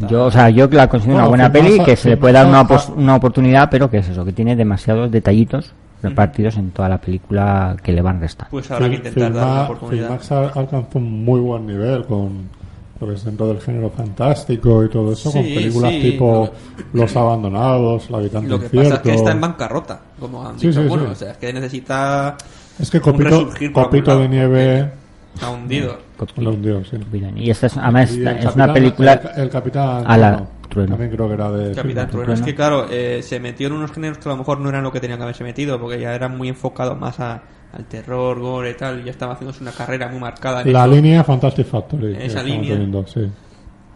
Yo, 0.09 0.27
o 0.27 0.31
sea, 0.31 0.49
yo 0.49 0.69
la 0.69 0.89
considero 0.89 1.17
una 1.19 1.29
Bueno, 1.29 1.49
buena 1.51 1.53
peli 1.53 1.85
que 1.85 1.97
se 1.97 2.11
le 2.11 2.17
puede 2.17 2.35
dar 2.35 2.47
una, 2.47 2.65
una 2.97 3.17
oportunidad, 3.17 3.69
pero 3.69 3.91
que 3.91 3.99
es 3.99 4.09
eso, 4.09 4.25
que 4.25 4.33
tiene 4.33 4.55
demasiados 4.55 5.11
detallitos 5.11 5.73
repartidos 6.03 6.57
en 6.57 6.71
toda 6.71 6.89
la 6.89 6.99
película 6.99 7.77
que 7.83 7.93
le 7.93 8.01
van 8.01 8.21
restando. 8.21 8.51
Pues 8.51 8.71
habrá 8.71 8.89
que 8.89 8.97
intentar 8.97 9.33
dar 9.33 9.45
una 9.45 9.53
Filma- 9.55 9.65
oportunidad. 9.65 10.07
Filmax 10.21 10.33
ha- 10.33 10.61
alcanzó 10.61 10.99
un 10.99 11.25
muy 11.25 11.41
buen 11.41 11.67
nivel 11.67 12.05
con 12.07 12.63
pues 12.99 13.25
dentro 13.25 13.49
del 13.49 13.61
género 13.61 13.91
fantástico 13.91 14.85
y 14.85 14.89
todo 14.89 15.13
eso, 15.13 15.33
con 15.33 15.43
películas 15.43 15.91
sí, 15.91 16.01
tipo 16.13 16.51
Los 16.93 17.17
Abandonados, 17.17 18.09
La 18.11 18.19
Habitante 18.19 18.49
Lo 18.49 18.59
que 18.61 18.67
Incierto. 18.67 18.89
pasa 18.91 18.95
es 18.95 19.03
que 19.03 19.15
está 19.17 19.33
en 19.33 19.41
bancarrota, 19.41 20.01
como 20.21 20.47
han 20.47 20.57
Sí, 20.61 20.69
dicho 20.69 20.83
sí, 20.83 20.89
sí. 20.89 20.95
O 21.11 21.15
sea, 21.17 21.31
es 21.33 21.37
que 21.39 21.53
necesita. 21.53 22.37
Es 22.79 22.89
que 22.91 22.99
un 22.99 23.73
Copito, 23.73 24.19
de. 24.21 24.29
Nieve 24.29 24.93
Está 25.35 25.51
hundido. 25.51 25.99
lo 26.37 26.51
hundió, 26.51 26.85
sí. 26.85 26.97
Y 27.37 27.51
esta 27.51 27.67
es, 27.67 27.77
además, 27.77 28.13
Y 28.15 28.19
esta- 28.19 28.31
el 28.33 28.37
es 28.39 28.45
Capitán- 28.45 28.65
una 28.65 28.75
película... 28.75 29.13
El, 29.37 29.43
el 29.43 29.51
Capitán 29.51 30.05
A 30.07 30.17
la- 30.17 30.47
Trueno. 30.69 30.91
También 30.97 31.11
creo 31.11 31.29
que 31.29 31.35
era 31.35 31.51
de. 31.53 31.75
Capitán 31.75 32.09
Trueno. 32.09 32.33
Es 32.33 32.41
que, 32.41 32.55
claro, 32.55 32.87
eh, 32.91 33.21
se 33.23 33.39
metió 33.39 33.67
en 33.67 33.75
unos 33.75 33.93
géneros 33.93 34.17
que 34.19 34.29
a 34.29 34.33
lo 34.33 34.39
mejor 34.39 34.59
no 34.59 34.71
eran 34.71 34.83
lo 34.83 34.91
que 34.91 35.01
tenían 35.01 35.19
que 35.19 35.25
haberse 35.25 35.45
metido, 35.45 35.79
porque 35.79 36.01
ya 36.01 36.15
eran 36.15 36.37
muy 36.39 36.49
enfocados 36.49 36.99
más 36.99 37.21
a- 37.21 37.43
al 37.75 37.85
terror, 37.87 38.39
gore 38.41 38.71
y 38.71 38.75
tal, 38.75 39.01
y 39.01 39.05
ya 39.05 39.11
estaba 39.11 39.35
haciéndose 39.35 39.63
una 39.63 39.73
carrera 39.73 40.09
muy 40.09 40.19
marcada 40.19 40.63
en 40.63 40.73
La 40.73 40.85
eso. 40.87 40.95
línea 40.95 41.25
Fantastic 41.25 41.67
Factory. 41.67 42.17
Esa 42.19 42.43
línea. 42.43 42.73
teniendo, 42.73 43.07
sí. 43.07 43.21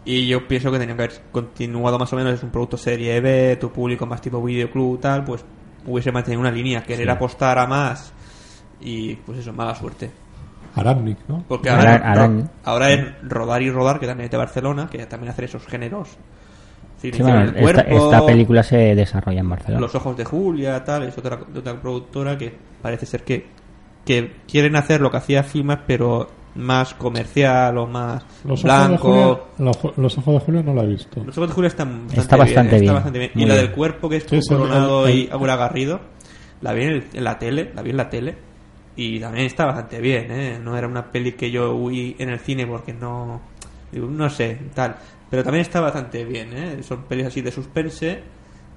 Y 0.05 0.27
yo 0.27 0.47
pienso 0.47 0.71
que 0.71 0.77
tenían 0.77 0.97
que 0.97 1.03
haber 1.05 1.21
continuado 1.31 1.97
más 1.97 2.13
o 2.13 2.15
menos, 2.15 2.33
es 2.35 2.43
un 2.43 2.49
producto 2.51 2.77
serie 2.77 3.19
B, 3.21 3.57
tu 3.59 3.71
público 3.71 4.05
más 4.05 4.21
tipo 4.21 4.41
videoclub 4.43 4.99
tal, 4.99 5.23
pues 5.23 5.43
hubiese 5.85 6.11
mantenido 6.11 6.41
una 6.41 6.51
línea, 6.51 6.83
querer 6.83 7.09
apostar 7.09 7.57
a 7.57 7.65
más 7.67 8.13
y 8.79 9.15
pues 9.15 9.39
eso, 9.39 9.51
mala 9.51 9.73
suerte. 9.73 10.11
Aramnik, 10.77 11.17
¿no? 11.27 11.43
Porque 11.47 11.69
ahora, 11.69 12.13
ro- 12.13 12.43
ahora 12.63 12.91
es 12.91 13.05
rodar 13.23 13.61
y 13.61 13.69
rodar, 13.71 13.99
que 13.99 14.07
también 14.07 14.25
es 14.25 14.31
de 14.31 14.37
Barcelona, 14.37 14.87
que 14.91 15.05
también 15.05 15.31
hace 15.31 15.45
esos 15.45 15.65
géneros. 15.65 16.09
Sí, 17.01 17.11
Sí, 17.13 17.21
bueno, 17.21 17.41
el 17.41 17.53
cuerpo, 17.53 17.81
esta 18.05 18.25
película 18.25 18.63
se 18.63 18.95
desarrolla 18.95 19.39
en 19.41 19.49
Barcelona. 19.49 19.81
Los 19.81 19.93
ojos 19.95 20.17
de 20.17 20.25
Julia, 20.25 20.83
tal, 20.83 21.03
es 21.03 21.17
otra, 21.17 21.37
de 21.47 21.59
otra 21.59 21.79
productora 21.79 22.37
que 22.37 22.51
parece 22.81 23.05
ser 23.05 23.23
que, 23.23 23.45
que 24.03 24.37
quieren 24.47 24.75
hacer 24.75 24.99
lo 25.01 25.11
que 25.11 25.17
hacía 25.17 25.43
Filmas, 25.43 25.79
pero 25.85 26.27
más 26.55 26.95
comercial 26.95 27.77
o 27.77 27.85
más 27.85 28.23
Los 28.43 28.59
ojos, 28.59 28.63
blanco. 28.63 28.97
Julio, 28.97 29.43
los, 29.59 29.97
los 29.97 30.17
ojos 30.17 30.33
de 30.33 30.39
Julio 30.39 30.63
no 30.63 30.73
la 30.73 30.81
he 30.83 30.87
visto. 30.87 31.23
Los 31.23 31.37
ojos 31.37 31.49
de 31.49 31.53
Julia 31.53 31.67
están 31.67 32.07
bastante, 32.07 32.19
Está 32.21 32.35
bastante 32.35 32.61
bien, 32.61 32.69
bien, 32.71 32.83
Está 32.83 32.93
bastante 32.93 33.19
bien. 33.19 33.31
Y 33.35 33.45
la 33.45 33.55
del 33.55 33.71
cuerpo, 33.73 34.09
que 34.09 34.15
es 34.17 34.23
Sí, 34.23 34.41
sí, 34.41 34.49
Coronado 34.55 35.05
el- 35.05 35.11
el- 35.13 35.19
y 35.19 35.29
Aura 35.31 35.55
Garrido, 35.55 35.99
la 36.61 36.73
vi 36.73 36.81
en, 36.83 36.89
el- 36.89 37.03
en 37.13 37.23
la 37.23 37.37
tele, 37.37 37.71
la 37.75 37.83
vi 37.83 37.91
en 37.91 37.97
la 37.97 38.09
tele. 38.09 38.37
Y 38.97 39.19
también 39.19 39.45
está 39.45 39.65
bastante 39.65 40.01
bien, 40.01 40.31
¿eh? 40.31 40.59
No 40.61 40.75
era 40.75 40.87
una 40.87 41.11
peli 41.11 41.33
que 41.33 41.51
yo 41.51 41.75
huí 41.75 42.15
en 42.17 42.29
el 42.29 42.39
cine 42.39 42.65
porque 42.65 42.93
no... 42.93 43.39
digo, 43.91 44.07
No 44.07 44.27
sé, 44.29 44.57
tal. 44.73 44.95
Pero 45.29 45.43
también 45.43 45.61
está 45.61 45.79
bastante 45.79 46.25
bien, 46.25 46.51
¿eh? 46.53 46.83
Son 46.83 47.03
pelis 47.03 47.27
así 47.27 47.41
de 47.41 47.51
suspense 47.51 48.23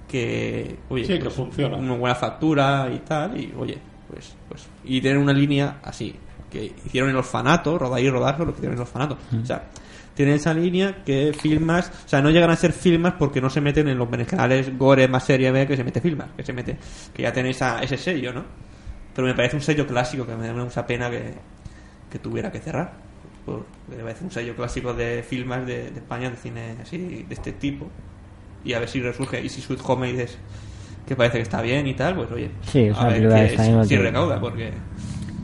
que... 0.07 0.77
Oye, 0.91 1.07
Sí, 1.07 1.15
que 1.15 1.21
pues, 1.25 1.35
funcionan. 1.35 1.81
Una 1.81 1.97
buena 1.97 2.15
factura 2.15 2.91
y 2.95 2.99
tal. 2.99 3.41
Y 3.41 3.53
oye, 3.57 3.79
pues... 4.11 4.37
pues 4.47 4.69
y 4.85 5.01
tener 5.01 5.17
una 5.17 5.33
línea 5.33 5.79
así. 5.83 6.15
Que 6.51 6.71
hicieron 6.85 7.09
en 7.09 7.17
Orfanato, 7.17 7.79
rodar 7.79 8.01
y 8.01 8.11
rodar, 8.11 8.39
lo 8.41 8.47
que 8.47 8.59
hicieron 8.59 8.75
en 8.75 8.83
Orfanato. 8.83 9.17
O 9.43 9.47
sea, 9.47 9.71
tienen 10.15 10.35
esa 10.35 10.53
línea 10.53 11.03
que 11.03 11.33
filmas, 11.33 11.91
o 12.05 12.09
sea, 12.09 12.21
no 12.21 12.31
llegan 12.31 12.51
a 12.51 12.57
ser 12.57 12.73
filmas 12.73 13.15
porque 13.19 13.41
no 13.41 13.49
se 13.49 13.63
meten 13.63 13.89
en 13.89 13.97
los 13.97 14.09
canales 14.27 14.77
gore 14.77 15.09
más 15.09 15.25
serie 15.25 15.51
B 15.51 15.67
que 15.67 15.77
se 15.77 15.85
mete 15.85 16.01
filmas, 16.01 16.29
que 16.37 16.43
se 16.43 16.53
mete, 16.53 16.77
que 17.15 17.23
ya 17.23 17.33
tenéis 17.33 17.63
ese 17.81 17.97
sello, 17.97 18.33
¿no? 18.35 18.70
Pero 19.21 19.29
me 19.29 19.35
parece 19.35 19.55
un 19.57 19.61
sello 19.61 19.87
clásico 19.87 20.25
que 20.25 20.35
me 20.35 20.47
da 20.47 20.55
mucha 20.55 20.87
pena 20.87 21.11
que, 21.11 21.35
que 22.11 22.19
tuviera 22.19 22.51
que 22.51 22.59
cerrar. 22.59 22.93
Por- 23.45 23.67
me 23.95 24.03
parece 24.03 24.25
un 24.25 24.31
sello 24.31 24.57
clásico 24.57 24.95
de 24.95 25.23
filmas 25.23 25.67
de, 25.67 25.91
de 25.91 25.99
España, 25.99 26.31
de 26.31 26.37
cine 26.37 26.77
así, 26.81 27.27
de 27.29 27.35
este 27.35 27.53
tipo. 27.53 27.87
Y 28.65 28.73
a 28.73 28.79
ver 28.79 28.89
si 28.89 29.03
resurge. 29.03 29.43
Y 29.45 29.51
si 29.51 29.61
Sweet 29.61 29.81
Home 29.85 30.07
me 30.07 30.13
dices 30.13 30.39
que 31.07 31.17
parece 31.17 31.37
que 31.37 31.43
está 31.43 31.61
bien 31.61 31.87
y 31.87 31.93
tal, 31.93 32.15
pues 32.15 32.31
oye, 32.33 32.51
Sí, 32.63 32.85
es 32.85 32.97
a 32.97 33.01
una 33.03 33.11
ver 33.11 33.29
que 33.51 33.59
si, 33.59 33.89
si 33.89 33.97
recauda, 33.99 34.41
porque 34.41 34.71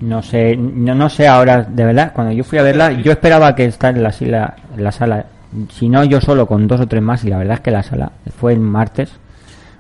No 0.01 0.23
sé, 0.23 0.57
no, 0.57 0.95
no 0.95 1.11
sé 1.11 1.29
ahora, 1.29 1.63
de 1.63 1.85
verdad, 1.85 2.13
cuando 2.15 2.33
yo 2.33 2.45
fui 2.45 2.57
a 2.59 2.63
verla, 2.63 2.93
yo 2.93 3.13
esperaba 3.13 3.55
que 3.55 3.67
estar 3.67 3.95
en 3.95 4.03
la, 4.03 4.57
en 4.75 4.85
la 4.85 4.93
sala, 4.93 5.27
si 5.71 5.91
no 5.91 6.03
yo 6.05 6.23
solo 6.23 6.47
con 6.47 6.67
dos 6.67 6.81
o 6.81 6.87
tres 6.87 7.03
más, 7.03 7.25
y 7.25 7.29
la 7.29 7.37
verdad 7.37 7.55
es 7.57 7.61
que 7.61 7.71
la 7.71 7.83
sala 7.83 8.13
fue 8.39 8.55
el 8.55 8.61
martes 8.61 9.13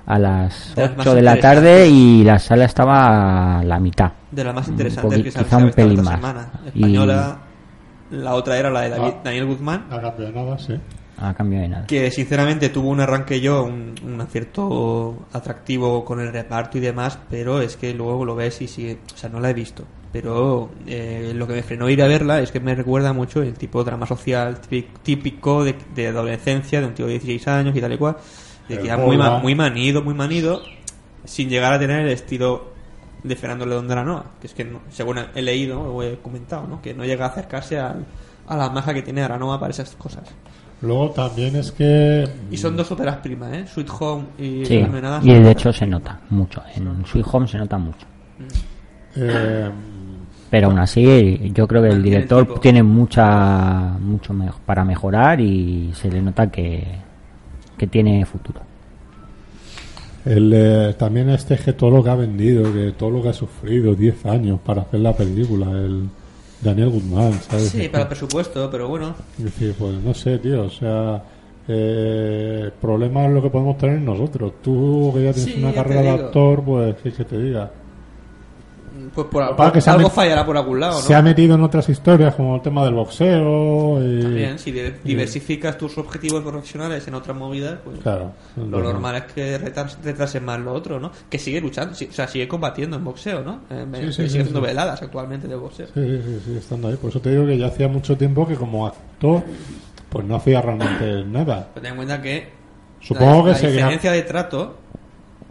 a 0.07 0.19
las 0.19 0.75
De 0.75 0.83
las 0.83 0.97
más 0.97 1.07
8 1.07 1.15
de 1.17 1.23
la 1.23 1.41
tarde 1.41 1.89
y 1.89 2.23
la 2.25 2.39
sala 2.39 2.65
estaba 2.65 3.59
a 3.59 3.65
la 3.65 3.79
mitad. 3.81 4.13
de 4.31 4.45
las 4.45 4.55
más 4.55 4.69
interesantes 4.69 5.23
que 5.23 5.31
se 5.31 5.39
quizá 5.45 5.57
un 5.57 5.71
pelín 5.71 6.03
más. 6.05 6.15
semana. 6.15 6.51
Y- 6.75 6.79
Española, 6.81 7.39
la 8.11 8.35
otra 8.35 8.57
era 8.59 8.71
la 8.71 8.83
de 8.83 8.91
David- 8.91 9.15
Ah. 9.17 9.21
Daniel 9.25 9.47
Guzmán. 9.47 9.87
No 9.91 10.01
cambia 10.01 10.31
nada, 10.31 10.59
sí. 10.59 10.75
A 11.19 11.33
cambio 11.33 11.61
de 11.61 11.69
nada. 11.69 11.87
que 11.87 12.11
sinceramente 12.11 12.69
tuvo 12.69 12.91
un 12.91 13.01
arranque 13.01 13.41
yo, 13.41 13.65
un, 13.65 13.95
un 14.05 14.27
cierto 14.31 15.27
atractivo 15.33 16.05
con 16.05 16.21
el 16.21 16.31
reparto 16.31 16.77
y 16.77 16.83
demás, 16.83 17.19
pero 17.31 17.61
es 17.63 17.77
que 17.79 17.95
luego 17.95 18.25
lo 18.27 18.35
ves 18.37 18.61
y 18.61 18.69
sigue, 18.69 18.99
o 19.15 19.17
sea, 19.17 19.31
no 19.31 19.41
la 19.41 19.49
he 19.51 19.55
visto. 19.55 19.85
Pero 20.13 20.71
eh, 20.87 21.33
lo 21.35 21.47
que 21.47 21.55
me 21.55 21.63
frenó 21.63 21.89
ir 21.89 22.03
a 22.03 22.07
verla 22.07 22.41
es 22.41 22.53
que 22.53 22.61
me 22.61 22.75
recuerda 22.75 23.13
mucho 23.15 23.43
el 23.43 23.55
tipo 23.55 23.79
de 23.83 23.87
drama 23.87 24.07
social 24.07 24.61
típico- 24.61 25.01
típico 25.03 25.65
de, 25.65 25.75
de 25.95 26.09
adolescencia, 26.09 26.81
de 26.81 26.87
un 26.87 26.95
tío 26.95 27.07
de 27.07 27.13
16 27.13 27.49
años 27.49 27.75
y 27.75 27.81
tal 27.81 27.93
y 27.95 27.97
cual, 27.99 28.17
de 28.69 28.79
que 28.83 28.91
muy, 29.07 29.17
ma- 29.19 29.25
muy 29.43 29.55
manido, 29.55 30.03
muy 30.03 30.15
manido, 30.15 30.63
sin 31.25 31.49
llegar 31.49 31.73
a 31.73 31.79
tener 31.79 32.01
el 32.07 32.09
estilo 32.13 32.75
de 33.23 33.35
Fernando 33.37 33.67
León 33.67 33.89
de 33.89 33.95
la 33.95 34.05
Noa, 34.05 34.25
que 34.41 34.47
es 34.47 34.55
que, 34.55 34.65
no- 34.65 34.81
según 34.91 35.19
he 35.35 35.43
leído 35.43 35.81
o 35.81 36.03
he 36.03 36.19
comentado, 36.19 36.67
¿no? 36.67 36.81
que 36.83 36.95
no 36.95 37.05
llega 37.05 37.27
a 37.27 37.29
acercarse 37.29 37.79
al- 37.79 38.05
a 38.49 38.57
la 38.57 38.71
magia 38.71 38.95
que 38.95 39.03
tiene 39.03 39.23
Aranoa 39.23 39.59
para 39.59 39.71
esas 39.73 39.91
cosas. 39.97 40.23
Luego 40.83 41.11
también 41.11 41.57
es 41.57 41.73
que. 41.73 42.29
Y 42.51 42.57
son 42.59 42.77
dos 42.77 42.91
óperas 42.93 43.17
primas, 43.17 43.51
¿eh? 43.55 43.65
Sweet 43.67 43.89
Home 43.99 44.25
y 44.39 44.65
Sí, 44.67 44.75
y 45.23 45.33
de 45.33 45.51
hecho 45.51 45.73
se 45.73 45.87
nota 45.87 46.21
mucho. 46.31 46.63
En 46.77 47.05
Sweet 47.07 47.27
Home 47.33 47.49
se 47.49 47.57
nota 47.59 47.79
mucho. 47.79 48.07
eh, 49.17 49.71
Pero 50.51 50.69
aún 50.69 50.79
así, 50.79 51.51
yo 51.55 51.67
creo 51.67 51.83
que 51.83 51.89
el 51.89 52.03
director 52.03 52.47
tiene 52.61 52.83
mucha 52.83 53.97
mucho 53.99 54.33
me- 54.33 54.51
para 54.65 54.85
mejorar 54.85 55.41
y 55.41 55.91
se 55.95 56.11
le 56.11 56.23
nota 56.23 56.51
que, 56.51 56.87
que 57.77 57.87
tiene 57.87 58.25
futuro. 58.27 58.61
el, 60.25 60.53
eh, 60.55 60.95
también 60.99 61.31
este 61.31 61.57
que 61.57 61.73
todo 61.73 61.91
lo 61.91 62.03
que 62.03 62.11
ha 62.11 62.15
vendido, 62.17 62.73
que 62.73 62.93
todo 62.93 63.11
lo 63.11 63.23
que 63.23 63.29
ha 63.31 63.33
sufrido, 63.33 63.95
10 63.95 64.27
años 64.27 64.61
para 64.61 64.83
hacer 64.83 65.01
la 65.01 65.17
película, 65.17 65.71
el 65.71 66.11
Daniel 66.61 66.91
Guzmán, 66.91 67.41
¿sabes? 67.43 67.71
Sí, 67.71 67.89
para 67.89 68.03
el 68.05 68.09
presupuesto, 68.09 68.69
pero 68.71 68.89
bueno. 68.89 69.15
Es 69.39 69.45
decir, 69.45 69.75
pues 69.79 70.01
no 70.03 70.15
sé, 70.15 70.39
tío, 70.39 70.65
o 70.65 70.71
sea, 70.71 71.23
eh, 71.69 72.63
el 72.65 72.73
problema 72.73 73.27
es 73.27 73.33
lo 73.33 73.43
que 73.43 73.51
podemos 73.51 73.79
tener 73.79 74.01
nosotros. 74.01 74.55
Tú 74.63 75.13
que 75.15 75.23
ya 75.25 75.33
tienes 75.33 75.55
Sí, 75.55 75.59
una 75.59 75.73
ya 75.73 75.75
carrera 75.75 76.03
de 76.03 76.11
actor, 76.11 76.65
pues 76.65 76.97
¿qué 77.03 77.13
que 77.13 77.25
te 77.25 77.39
diga. 77.39 77.71
Pues 79.17 79.29
por, 79.29 79.73
que 79.73 79.79
ha 79.91 79.93
algo 79.95 80.11
fallará 80.11 80.45
por 80.45 80.57
algún 80.57 80.79
lado, 80.79 80.95
¿no? 80.95 81.01
Se 81.01 81.15
ha 81.15 81.23
metido 81.23 81.55
en 81.55 81.63
otras 81.63 81.89
historias 81.89 82.35
como 82.35 82.55
el 82.57 82.63
tema 82.63 82.85
del 82.85 82.95
boxeo 82.95 83.99
y... 84.05 84.21
También, 84.23 84.59
si 84.59 84.71
di- 84.73 84.93
diversificas 85.03 85.77
tus 85.79 85.97
objetivos 85.99 86.43
profesionales 86.43 87.09
en 87.09 87.15
otras 87.15 87.37
movidas, 87.37 87.79
pues 87.83 87.99
Claro. 88.01 88.33
lo 88.57 88.81
normal 88.83 89.17
es 89.17 89.23
que 89.33 89.59
retras- 89.61 89.97
retrases 90.05 90.43
más 90.43 90.61
lo 90.61 90.73
otro, 90.73 91.01
¿no? 91.01 91.11
Que 91.31 91.39
sigue 91.39 91.61
luchando, 91.61 91.95
sí, 91.95 92.07
o 92.11 92.13
sea, 92.13 92.29
sigue 92.29 92.47
combatiendo 92.47 92.97
en 92.97 93.05
boxeo, 93.05 93.43
¿no? 93.43 93.61
Eh, 93.71 93.87
Sí, 93.91 93.99
sigue 93.99 94.13
sí, 94.13 94.29
sí, 94.29 94.39
haciendo 94.41 94.61
sí. 94.61 94.67
veladas 94.67 95.03
actualmente 95.03 95.49
de 95.49 95.55
boxeo. 95.57 95.87
Sí, 95.87 95.93
sí, 95.95 96.23
sí, 96.25 96.41
sí, 96.45 96.57
estando 96.59 96.89
ahí. 96.89 96.97
Por 96.97 97.11
eso 97.11 97.21
te 97.21 97.31
digo 97.31 97.47
que 97.47 97.57
ya 97.59 97.67
hacía 97.69 97.89
mucho 97.89 98.17
tiempo 98.17 98.47
que 98.47 98.55
como 98.57 98.87
actor, 98.87 99.43
pues 100.11 100.25
no 100.27 100.37
hacía 100.37 100.61
realmente 100.61 101.25
nada. 101.25 101.69
Pero 101.75 101.83
ten 101.83 101.91
en 101.93 101.97
cuenta 101.97 102.21
que 102.21 102.49
Supongo 103.01 103.47
la, 103.49 103.55
que 103.55 103.63
la 103.63 103.71
diferencia 103.73 104.13
de 104.13 104.23
trato 104.23 104.77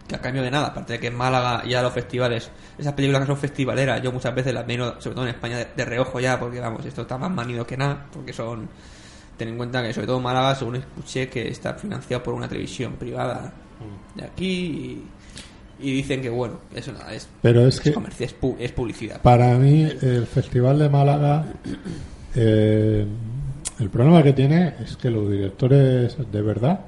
que 0.08 0.16
a 0.16 0.22
cambio 0.22 0.44
de 0.44 0.52
nada, 0.52 0.68
aparte 0.68 0.94
de 0.94 1.00
que 1.00 1.08
en 1.08 1.16
Málaga 1.16 1.64
ya 1.68 1.82
los 1.82 1.92
festivales, 1.94 2.52
esas 2.78 2.94
películas 2.94 3.22
que 3.22 3.28
son 3.28 3.38
festivaleras, 3.38 4.02
yo 4.04 4.12
muchas 4.12 4.36
veces 4.36 4.54
las 4.54 4.66
miro, 4.68 5.02
sobre 5.02 5.16
todo 5.16 5.24
en 5.26 5.32
España, 5.32 5.58
de, 5.58 5.68
de 5.76 5.86
reojo 5.86 6.20
ya, 6.20 6.40
porque 6.40 6.60
vamos, 6.60 6.86
esto 6.86 7.02
está 7.04 7.18
más 7.18 7.32
manido 7.32 7.66
que 7.66 7.76
nada, 7.76 8.06
porque 8.14 8.32
son, 8.32 8.68
ten 9.38 9.48
en 9.50 9.58
cuenta 9.58 9.82
que 9.82 9.94
sobre 9.94 10.08
todo 10.08 10.20
Málaga, 10.20 10.54
según 10.56 10.76
escuché, 10.76 11.28
que 11.28 11.48
está 11.48 11.74
financiado 11.74 12.22
por 12.22 12.34
una 12.36 12.48
televisión 12.48 12.94
privada 12.94 13.52
de 14.16 14.24
aquí 14.24 15.04
y, 15.80 15.88
y 15.88 15.92
dicen 15.92 16.22
que 16.22 16.30
bueno, 16.30 16.60
eso 16.74 16.92
nada, 16.94 17.12
es, 17.14 17.28
Pero 17.42 17.68
es 17.68 17.82
que 17.82 17.92
comercio, 17.92 18.28
es, 18.28 18.40
pu- 18.40 18.56
es 18.60 18.72
publicidad. 18.72 19.22
para 19.22 19.56
mí 19.58 19.82
el 20.02 20.28
Festival 20.28 20.78
de 20.80 20.88
Málaga, 20.90 21.46
eh, 22.36 23.06
el 23.80 23.90
problema 23.90 24.24
que 24.24 24.34
tiene 24.34 24.76
es 24.84 24.96
que 24.98 25.10
los 25.10 25.30
directores 25.30 26.16
de 26.32 26.42
verdad 26.42 26.80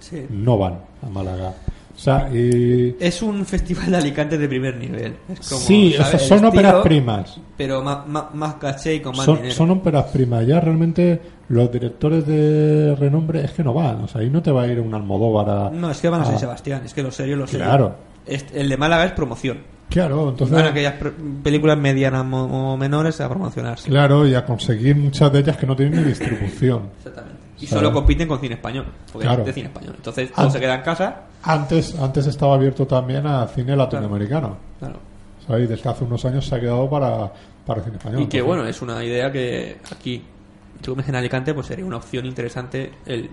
Sí. 0.00 0.26
no 0.30 0.56
van 0.58 0.80
a 1.02 1.08
Málaga. 1.08 1.54
O 1.98 2.00
sea, 2.00 2.30
y... 2.32 2.94
Es 3.00 3.22
un 3.22 3.44
festival 3.44 3.90
de 3.90 3.96
Alicante 3.96 4.38
de 4.38 4.46
primer 4.48 4.76
nivel. 4.76 5.16
Es 5.28 5.48
como, 5.48 5.60
sí, 5.60 5.94
o 5.94 5.96
sea, 5.96 6.04
¿sabes? 6.06 6.22
El 6.22 6.28
son 6.28 6.44
óperas 6.44 6.66
estilo, 6.74 6.82
primas. 6.84 7.40
Pero 7.56 7.82
más, 7.82 8.06
más, 8.06 8.32
más 8.34 8.54
caché 8.54 8.94
y 8.94 9.00
con 9.00 9.16
más 9.16 9.26
Son, 9.26 9.34
dinero. 9.38 9.54
son 9.54 9.70
óperas 9.72 10.04
primas. 10.04 10.46
Ya 10.46 10.60
realmente 10.60 11.20
los 11.48 11.72
directores 11.72 12.24
de 12.24 12.94
renombre 12.94 13.44
es 13.44 13.50
que 13.50 13.64
no 13.64 13.74
van. 13.74 13.96
O 14.04 14.06
sea, 14.06 14.20
ahí 14.20 14.30
no 14.30 14.40
te 14.40 14.52
va 14.52 14.62
a 14.62 14.66
ir 14.68 14.78
un 14.78 14.94
Almodóvar 14.94 15.50
a... 15.50 15.70
No, 15.70 15.90
es 15.90 15.98
que 15.98 16.08
van 16.08 16.20
a 16.20 16.24
San 16.24 16.36
Ah. 16.36 16.38
Sebastián, 16.38 16.82
es 16.84 16.94
que 16.94 17.02
lo 17.02 17.10
serio, 17.10 17.34
lo 17.34 17.48
serio. 17.48 17.66
Claro. 17.66 17.96
El 18.26 18.68
de 18.68 18.76
Málaga 18.76 19.04
es 19.06 19.12
promoción. 19.12 19.58
Claro, 19.90 20.28
entonces... 20.28 20.54
Van 20.56 20.66
aquellas 20.66 20.94
películas 21.42 21.78
medianas 21.78 22.24
o 22.30 22.76
menores 22.76 23.20
a 23.20 23.28
promocionarse. 23.28 23.88
Claro, 23.88 24.24
y 24.24 24.34
a 24.34 24.44
conseguir 24.44 24.94
muchas 24.94 25.32
de 25.32 25.40
ellas 25.40 25.56
que 25.56 25.66
no 25.66 25.74
tienen 25.74 26.00
ni 26.02 26.08
distribución. 26.10 26.90
Exactamente. 26.98 27.37
Y 27.60 27.66
Claro. 27.66 27.80
solo 27.86 27.92
compiten 27.92 28.28
con 28.28 28.38
cine 28.40 28.54
español, 28.54 28.86
porque 29.12 29.26
Claro. 29.26 29.40
es 29.42 29.46
de 29.46 29.52
cine 29.52 29.66
español. 29.68 29.94
Entonces 29.96 30.32
todo 30.32 30.50
se 30.50 30.60
queda 30.60 30.76
en 30.76 30.82
casa. 30.82 31.22
Antes, 31.42 31.98
antes 31.98 32.26
estaba 32.26 32.54
abierto 32.54 32.86
también 32.86 33.26
a 33.26 33.46
cine 33.48 33.74
latinoamericano. 33.76 34.56
Claro. 34.78 34.96
¿Sabes? 35.46 35.68
Desde 35.68 35.88
hace 35.88 36.04
unos 36.04 36.24
años 36.24 36.46
se 36.46 36.54
ha 36.54 36.60
quedado 36.60 36.88
para, 36.88 37.32
para 37.66 37.82
cine 37.82 37.96
español. 37.96 38.22
Y 38.22 38.26
que 38.26 38.42
bueno, 38.42 38.64
es 38.66 38.80
una 38.82 39.02
idea 39.04 39.32
que 39.32 39.78
aquí 39.90 40.24
tú 40.80 40.92
comes 40.92 41.08
en 41.08 41.16
Alicante, 41.16 41.52
pues 41.54 41.66
sería 41.66 41.84
una 41.84 41.96
opción 41.96 42.24
interesante 42.26 42.92
el 43.06 43.28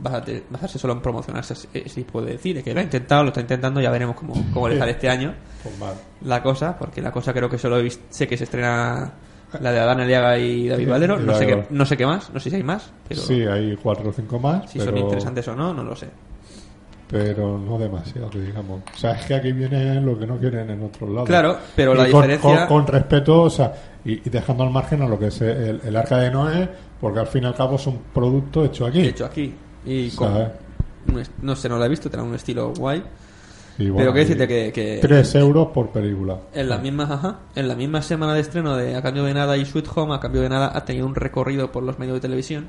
basarse 0.00 0.78
solo 0.78 0.92
en 0.92 1.00
promocionar 1.00 1.42
ese, 1.42 1.68
ese 1.72 2.02
tipo 2.04 2.22
de 2.22 2.38
cine, 2.38 2.62
que 2.62 2.72
lo 2.72 2.80
ha 2.80 2.82
intentado, 2.84 3.22
lo 3.22 3.28
está 3.28 3.40
intentando, 3.40 3.80
ya 3.80 3.90
veremos 3.90 4.14
cómo, 4.16 4.34
cómo 4.52 4.68
le 4.68 4.78
sale 4.78 4.92
este 4.92 5.08
año 5.08 5.34
Pues 5.62 5.76
mal. 5.78 5.94
la 6.22 6.42
cosa, 6.42 6.76
porque 6.78 7.00
la 7.02 7.10
cosa 7.10 7.32
creo 7.32 7.48
que 7.50 7.58
solo 7.58 7.78
he 7.78 7.82
visto, 7.82 8.04
sé 8.10 8.28
que 8.28 8.36
se 8.36 8.44
estrena 8.44 9.12
la 9.60 9.72
de 9.72 9.78
Adán 9.80 10.00
Aliaga 10.00 10.38
y 10.38 10.68
David 10.68 10.88
Valero, 10.88 11.18
no 11.18 11.34
sé, 11.34 11.46
qué, 11.46 11.64
no 11.70 11.86
sé 11.86 11.96
qué 11.96 12.06
más, 12.06 12.30
no 12.30 12.40
sé 12.40 12.50
si 12.50 12.56
hay 12.56 12.62
más, 12.62 12.90
pero 13.08 13.20
Sí, 13.20 13.42
hay 13.42 13.76
cuatro 13.76 14.10
o 14.10 14.12
cinco 14.12 14.38
más, 14.38 14.70
si 14.70 14.78
pero, 14.78 14.90
son 14.90 14.98
interesantes 14.98 15.48
o 15.48 15.54
no, 15.56 15.72
no 15.74 15.82
lo 15.84 15.94
sé. 15.96 16.08
pero 17.08 17.58
no 17.58 17.78
demasiado, 17.78 18.30
digamos. 18.30 18.80
O 18.92 18.96
sea, 18.98 19.12
es 19.12 19.26
que 19.26 19.34
aquí 19.34 19.52
viene 19.52 20.00
lo 20.00 20.18
que 20.18 20.26
no 20.26 20.36
quieren 20.38 20.70
en 20.70 20.82
otros 20.82 21.08
lados. 21.10 21.28
Claro, 21.28 21.58
pero 21.76 21.94
Y 21.94 21.98
la 21.98 22.10
con, 22.10 22.22
diferencia- 22.22 22.66
Con, 22.66 22.84
con 22.84 22.86
respeto, 22.92 23.42
o 23.42 23.50
sea, 23.50 23.72
y, 24.04 24.14
y 24.14 24.30
dejando 24.30 24.64
al 24.64 24.70
margen 24.70 25.02
a 25.02 25.06
lo 25.08 25.18
que 25.18 25.26
es 25.28 25.40
el, 25.40 25.80
el 25.84 25.96
Arca 25.96 26.18
de 26.18 26.30
Noé, 26.30 26.68
porque 27.00 27.20
al 27.20 27.26
fin 27.26 27.44
y 27.44 27.46
al 27.46 27.54
cabo 27.54 27.76
es 27.76 27.86
un 27.86 27.98
producto 28.12 28.64
hecho 28.64 28.86
aquí. 28.86 29.00
hecho 29.02 29.26
aquí. 29.26 29.54
Y 29.86 30.10
con, 30.10 30.50
no 31.42 31.54
sé, 31.54 31.68
no 31.68 31.76
lo 31.78 31.84
he 31.84 31.88
visto, 31.88 32.08
tendrá 32.10 32.26
un 32.28 32.34
estilo 32.34 32.72
guay. 32.72 33.02
Y 33.78 33.88
bueno, 33.90 33.96
pero 33.98 34.12
que 34.12 34.20
y 34.20 34.22
decirte 34.24 34.46
que, 34.48 34.72
que 34.72 34.98
3 35.00 35.34
euros 35.36 35.68
por 35.74 35.90
película. 35.90 36.38
en 36.52 36.68
la 36.68 36.78
misma 36.78 37.04
ajá, 37.04 37.38
en 37.54 37.66
la 37.68 37.74
misma 37.74 38.02
semana 38.02 38.34
de 38.34 38.40
estreno 38.40 38.76
de 38.76 38.94
A 38.96 39.02
cambio 39.02 39.24
de 39.24 39.34
nada 39.34 39.56
y 39.56 39.64
Sweet 39.64 39.88
Home, 39.94 40.14
A 40.14 40.20
cambio 40.20 40.42
de 40.42 40.48
nada 40.48 40.70
ha 40.74 40.84
tenido 40.84 41.06
un 41.06 41.14
recorrido 41.14 41.72
por 41.72 41.82
los 41.82 41.98
medios 41.98 42.14
de 42.16 42.20
televisión, 42.20 42.66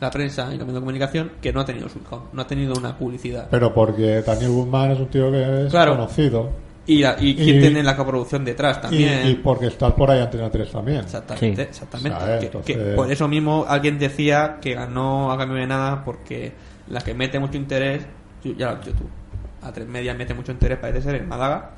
la 0.00 0.10
prensa 0.10 0.44
y 0.54 0.58
los 0.58 0.66
medios 0.66 0.74
de 0.74 0.80
comunicación 0.80 1.32
que 1.40 1.52
no 1.52 1.60
ha 1.60 1.64
tenido 1.64 1.88
Sweet 1.88 2.06
Home, 2.10 2.22
no 2.32 2.42
ha 2.42 2.46
tenido 2.46 2.74
una 2.78 2.96
publicidad. 2.96 3.48
Pero 3.50 3.74
porque 3.74 4.22
Daniel 4.22 4.50
Guzmán 4.50 4.92
es 4.92 5.00
un 5.00 5.06
tío 5.08 5.30
que 5.32 5.64
es 5.66 5.70
Claro. 5.72 5.96
conocido. 5.96 6.50
Y, 6.86 6.98
la, 6.98 7.16
y, 7.18 7.30
Y- 7.30 7.34
quién 7.34 7.60
tiene 7.60 7.82
la 7.82 7.96
coproducción 7.96 8.44
detrás 8.44 8.76
Y, 8.76 8.80
también. 8.82 9.26
y 9.26 9.34
porque 9.36 9.68
está 9.68 9.96
por 9.96 10.10
ahí 10.10 10.20
Antena 10.20 10.50
3 10.50 10.70
también. 10.70 10.98
Exactamente, 10.98 11.62
Sí. 11.64 11.68
exactamente. 11.70 12.18
¿Sabes? 12.20 12.40
Que- 12.40 12.46
Entonces- 12.46 12.76
que 12.76 12.82
por 12.94 13.10
eso 13.10 13.26
mismo 13.26 13.64
alguien 13.66 13.98
decía 13.98 14.58
que 14.60 14.74
ganó 14.74 15.32
a 15.32 15.38
cambio 15.38 15.56
de 15.58 15.66
nada 15.66 16.04
porque 16.04 16.52
la 16.90 17.00
que 17.00 17.14
mete 17.14 17.38
mucho 17.38 17.56
interés, 17.56 18.04
ya 18.44 18.66
lo 18.66 18.72
has 18.72 18.84
dicho 18.84 18.98
tú, 18.98 19.04
a 19.64 19.72
tres 19.72 19.88
medias 19.88 20.16
mete 20.16 20.34
mucho 20.34 20.52
interés, 20.52 20.78
parece 20.78 21.02
ser, 21.02 21.16
en 21.16 21.28
Málaga. 21.28 21.72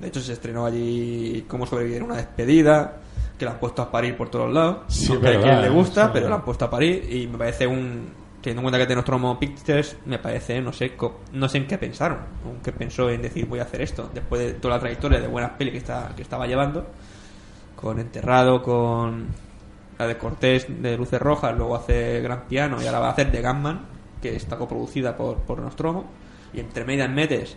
De 0.00 0.08
hecho, 0.08 0.20
se 0.20 0.32
estrenó 0.32 0.64
allí 0.64 1.44
Cómo 1.46 1.66
sobrevivir 1.66 2.02
una 2.02 2.16
despedida, 2.16 2.96
que 3.38 3.44
la 3.44 3.52
han 3.52 3.58
puesto 3.58 3.82
a 3.82 3.90
parir 3.90 4.16
por 4.16 4.30
todos 4.30 4.52
lados. 4.52 4.78
Sí, 4.88 5.16
verdad, 5.16 5.42
quien 5.42 5.62
le 5.62 5.68
gusta, 5.70 6.06
sí. 6.06 6.10
pero 6.14 6.28
la 6.28 6.36
han 6.36 6.44
puesto 6.44 6.64
a 6.64 6.70
parir 6.70 7.06
y 7.10 7.26
me 7.26 7.38
parece 7.38 7.66
un... 7.66 8.20
Teniendo 8.40 8.60
en 8.60 8.64
cuenta 8.64 8.78
que 8.78 8.86
de 8.86 8.94
Nostromo 8.94 9.38
Pictures, 9.38 9.98
me 10.06 10.18
parece, 10.18 10.62
no 10.62 10.72
sé, 10.72 10.92
no 11.34 11.46
sé 11.46 11.58
en 11.58 11.66
qué 11.66 11.76
pensaron, 11.76 12.20
o 12.46 12.62
qué 12.62 12.72
pensó 12.72 13.10
en 13.10 13.20
decir 13.20 13.44
voy 13.44 13.58
a 13.58 13.64
hacer 13.64 13.82
esto, 13.82 14.10
después 14.14 14.40
de 14.40 14.52
toda 14.54 14.76
la 14.76 14.80
trayectoria 14.80 15.20
de 15.20 15.28
buenas 15.28 15.50
pelis 15.58 15.72
que, 15.72 15.78
está, 15.78 16.12
que 16.16 16.22
estaba 16.22 16.46
llevando 16.46 16.86
con 17.76 17.98
Enterrado, 17.98 18.62
con 18.62 19.26
la 19.98 20.06
de 20.06 20.16
Cortés 20.16 20.66
de 20.68 20.96
Luces 20.96 21.20
Rojas, 21.20 21.54
luego 21.56 21.76
hace 21.76 22.20
Gran 22.22 22.46
Piano 22.46 22.80
y 22.80 22.86
ahora 22.86 23.00
va 23.00 23.08
a 23.08 23.12
hacer 23.12 23.30
The 23.30 23.42
Gunman, 23.42 23.80
que 24.22 24.36
está 24.36 24.56
coproducida 24.56 25.16
por, 25.16 25.36
por 25.38 25.60
Nostromo, 25.60 26.06
y 26.52 26.60
entre 26.60 26.84
medias 26.84 27.10
metes 27.10 27.56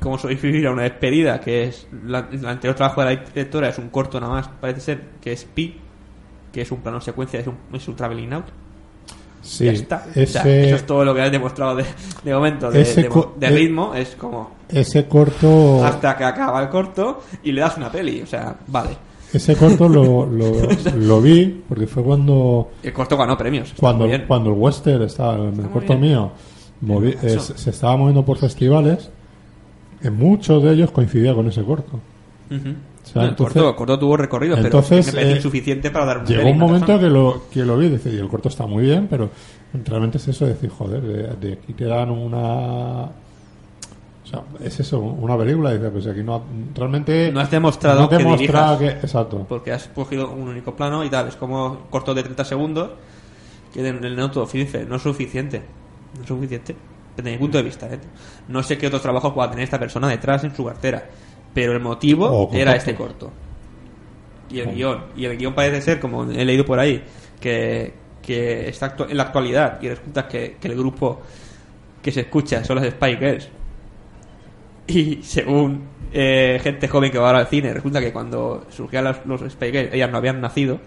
cómo 0.00 0.18
sobrevivir 0.18 0.66
a 0.66 0.72
una 0.72 0.82
despedida, 0.82 1.40
que 1.40 1.64
es 1.64 1.86
la, 2.06 2.28
el 2.30 2.46
anterior 2.46 2.74
trabajo 2.76 3.02
de 3.02 3.14
la 3.14 3.22
directora, 3.22 3.68
es 3.68 3.78
un 3.78 3.88
corto 3.88 4.20
nada 4.20 4.32
más, 4.32 4.48
parece 4.60 4.80
ser, 4.80 5.02
que 5.20 5.32
es 5.32 5.44
Pi, 5.44 5.76
que 6.52 6.62
es 6.62 6.70
un 6.70 6.78
plano 6.78 7.00
secuencia, 7.00 7.40
es 7.40 7.46
un, 7.46 7.56
es 7.72 7.86
un 7.88 7.96
traveling 7.96 8.32
out. 8.32 8.46
Sí, 9.42 9.66
ya 9.66 9.72
está. 9.72 10.04
O 10.08 10.12
sea, 10.14 10.22
ese, 10.22 10.66
eso 10.66 10.76
es 10.76 10.86
todo 10.86 11.04
lo 11.04 11.14
que 11.14 11.22
has 11.22 11.32
demostrado 11.32 11.76
de, 11.76 11.84
de 12.24 12.34
momento, 12.34 12.70
de, 12.70 12.82
eh, 12.82 13.50
ritmo, 13.50 13.94
es 13.94 14.16
como 14.16 14.58
ese 14.68 15.06
corto 15.06 15.84
hasta 15.84 16.16
que 16.16 16.24
acaba 16.24 16.60
el 16.62 16.68
corto 16.68 17.22
y 17.42 17.52
le 17.52 17.60
das 17.60 17.76
una 17.76 17.90
peli, 17.90 18.20
o 18.20 18.26
sea, 18.26 18.54
vale. 18.66 18.90
ese 19.32 19.56
corto 19.56 19.88
lo, 19.88 20.26
lo, 20.30 20.52
lo 20.96 21.22
vi 21.22 21.62
porque 21.68 21.86
fue 21.86 22.02
cuando 22.02 22.72
El 22.82 22.92
corto 22.92 23.16
ganó 23.16 23.38
premios. 23.38 23.72
cuando, 23.78 24.06
cuando 24.26 24.50
el 24.50 24.56
western 24.58 25.02
estaba 25.04 25.36
el 25.36 25.70
corto 25.70 25.96
mío 25.96 26.32
movi- 26.82 27.16
se 27.38 27.70
estaba 27.70 27.96
moviendo 27.96 28.24
por 28.24 28.38
festivales 28.38 29.10
en 30.02 30.16
muchos 30.16 30.62
de 30.62 30.72
ellos 30.72 30.90
coincidía 30.90 31.34
con 31.34 31.46
ese 31.48 31.62
corto 31.62 32.00
Ujú. 32.50 32.68
O 33.04 33.10
sea, 33.10 33.22
el, 33.22 33.28
entonces- 33.30 33.54
corto, 33.54 33.68
el 33.70 33.74
corto 33.76 33.98
tuvo 33.98 34.16
recorrido, 34.16 34.56
entonces, 34.56 35.06
pero 35.06 35.06
me 35.06 35.12
parece 35.12 35.32
eh, 35.32 35.36
insuficiente 35.36 35.90
para 35.90 36.04
dar 36.04 36.18
una 36.18 36.26
llegó 36.28 36.50
un 36.50 36.58
momento 36.58 36.98
que 36.98 37.06
lo 37.08 37.42
que 37.50 37.64
lo 37.64 37.76
vi 37.78 37.86
y 38.04 38.16
el 38.16 38.28
corto 38.28 38.48
está 38.48 38.66
muy 38.66 38.84
bien 38.84 39.06
pero 39.08 39.30
realmente 39.84 40.18
es 40.18 40.28
eso 40.28 40.44
de 40.46 40.54
decir 40.54 40.70
joder 40.70 41.00
de, 41.02 41.22
de 41.48 41.52
aquí 41.54 41.72
te 41.72 41.84
dan 41.84 42.10
una 42.10 43.04
o 43.04 44.30
sea, 44.30 44.42
es 44.62 44.78
eso, 44.78 45.00
una 45.00 45.38
película, 45.38 45.72
dice, 45.72 45.88
pues 45.88 46.06
aquí 46.06 46.22
no 46.22 46.42
realmente 46.74 47.32
No 47.32 47.40
has 47.40 47.50
demostrado 47.50 48.02
no 48.02 48.08
que 48.10 48.18
demostrado 48.18 48.76
dirijas. 48.76 48.98
que- 49.00 49.06
exacto. 49.06 49.46
Porque 49.48 49.72
has 49.72 49.88
cogido 49.88 50.30
un 50.30 50.48
único 50.48 50.76
plano 50.76 51.02
y 51.02 51.08
tal. 51.08 51.28
Es 51.28 51.36
como 51.36 51.78
corto 51.88 52.12
de 52.12 52.22
30 52.22 52.44
segundos 52.44 52.90
que 53.72 53.88
en 53.88 54.04
el 54.04 54.14
neutro 54.16 54.44
dice, 54.52 54.84
no 54.84 54.96
es 54.96 55.02
suficiente. 55.02 55.62
No 56.18 56.22
es 56.22 56.28
suficiente. 56.28 56.76
Desde 57.16 57.30
mi 57.32 57.38
punto 57.38 57.58
de 57.58 57.64
vista, 57.64 57.86
¿eh? 57.92 57.98
No 58.48 58.62
sé 58.62 58.78
qué 58.78 58.86
otros 58.86 59.02
trabajos 59.02 59.32
pueda 59.32 59.50
tener 59.50 59.64
esta 59.64 59.78
persona 59.78 60.08
detrás 60.08 60.44
en 60.44 60.54
su 60.54 60.64
cartera. 60.64 61.08
Pero 61.54 61.72
el 61.72 61.80
motivo 61.80 62.50
era 62.52 62.76
este 62.76 62.94
corto. 62.94 63.32
Y 64.50 64.60
el 64.60 64.74
guion. 64.74 65.04
Y 65.16 65.24
el 65.24 65.36
guion 65.36 65.54
parece 65.54 65.80
ser, 65.82 66.00
como 66.00 66.24
he 66.30 66.44
leído 66.44 66.64
por 66.64 66.78
ahí, 66.78 67.02
que, 67.40 67.92
que 68.22 68.68
está 68.68 68.94
en 69.08 69.16
la 69.16 69.24
actualidad 69.24 69.80
y 69.82 69.88
resulta 69.88 70.28
que, 70.28 70.56
que 70.60 70.68
el 70.68 70.76
grupo 70.76 71.20
que 72.02 72.12
se 72.12 72.20
escucha 72.20 72.62
son 72.64 72.76
las 72.76 72.86
Spy 72.90 73.16
Girls. 73.16 73.48
Y 74.94 75.20
según 75.22 75.82
eh, 76.12 76.58
gente 76.62 76.88
joven 76.88 77.10
que 77.12 77.18
va 77.18 77.26
ahora 77.28 77.40
al 77.40 77.46
cine, 77.48 77.72
resulta 77.74 78.00
que 78.00 78.12
cuando 78.12 78.66
surgían 78.70 79.04
los, 79.04 79.16
los 79.26 79.40
Spy 79.52 79.70
Girls, 79.70 79.92
ellas 79.94 80.10
no 80.10 80.16
habían 80.18 80.40
nacido. 80.40 80.80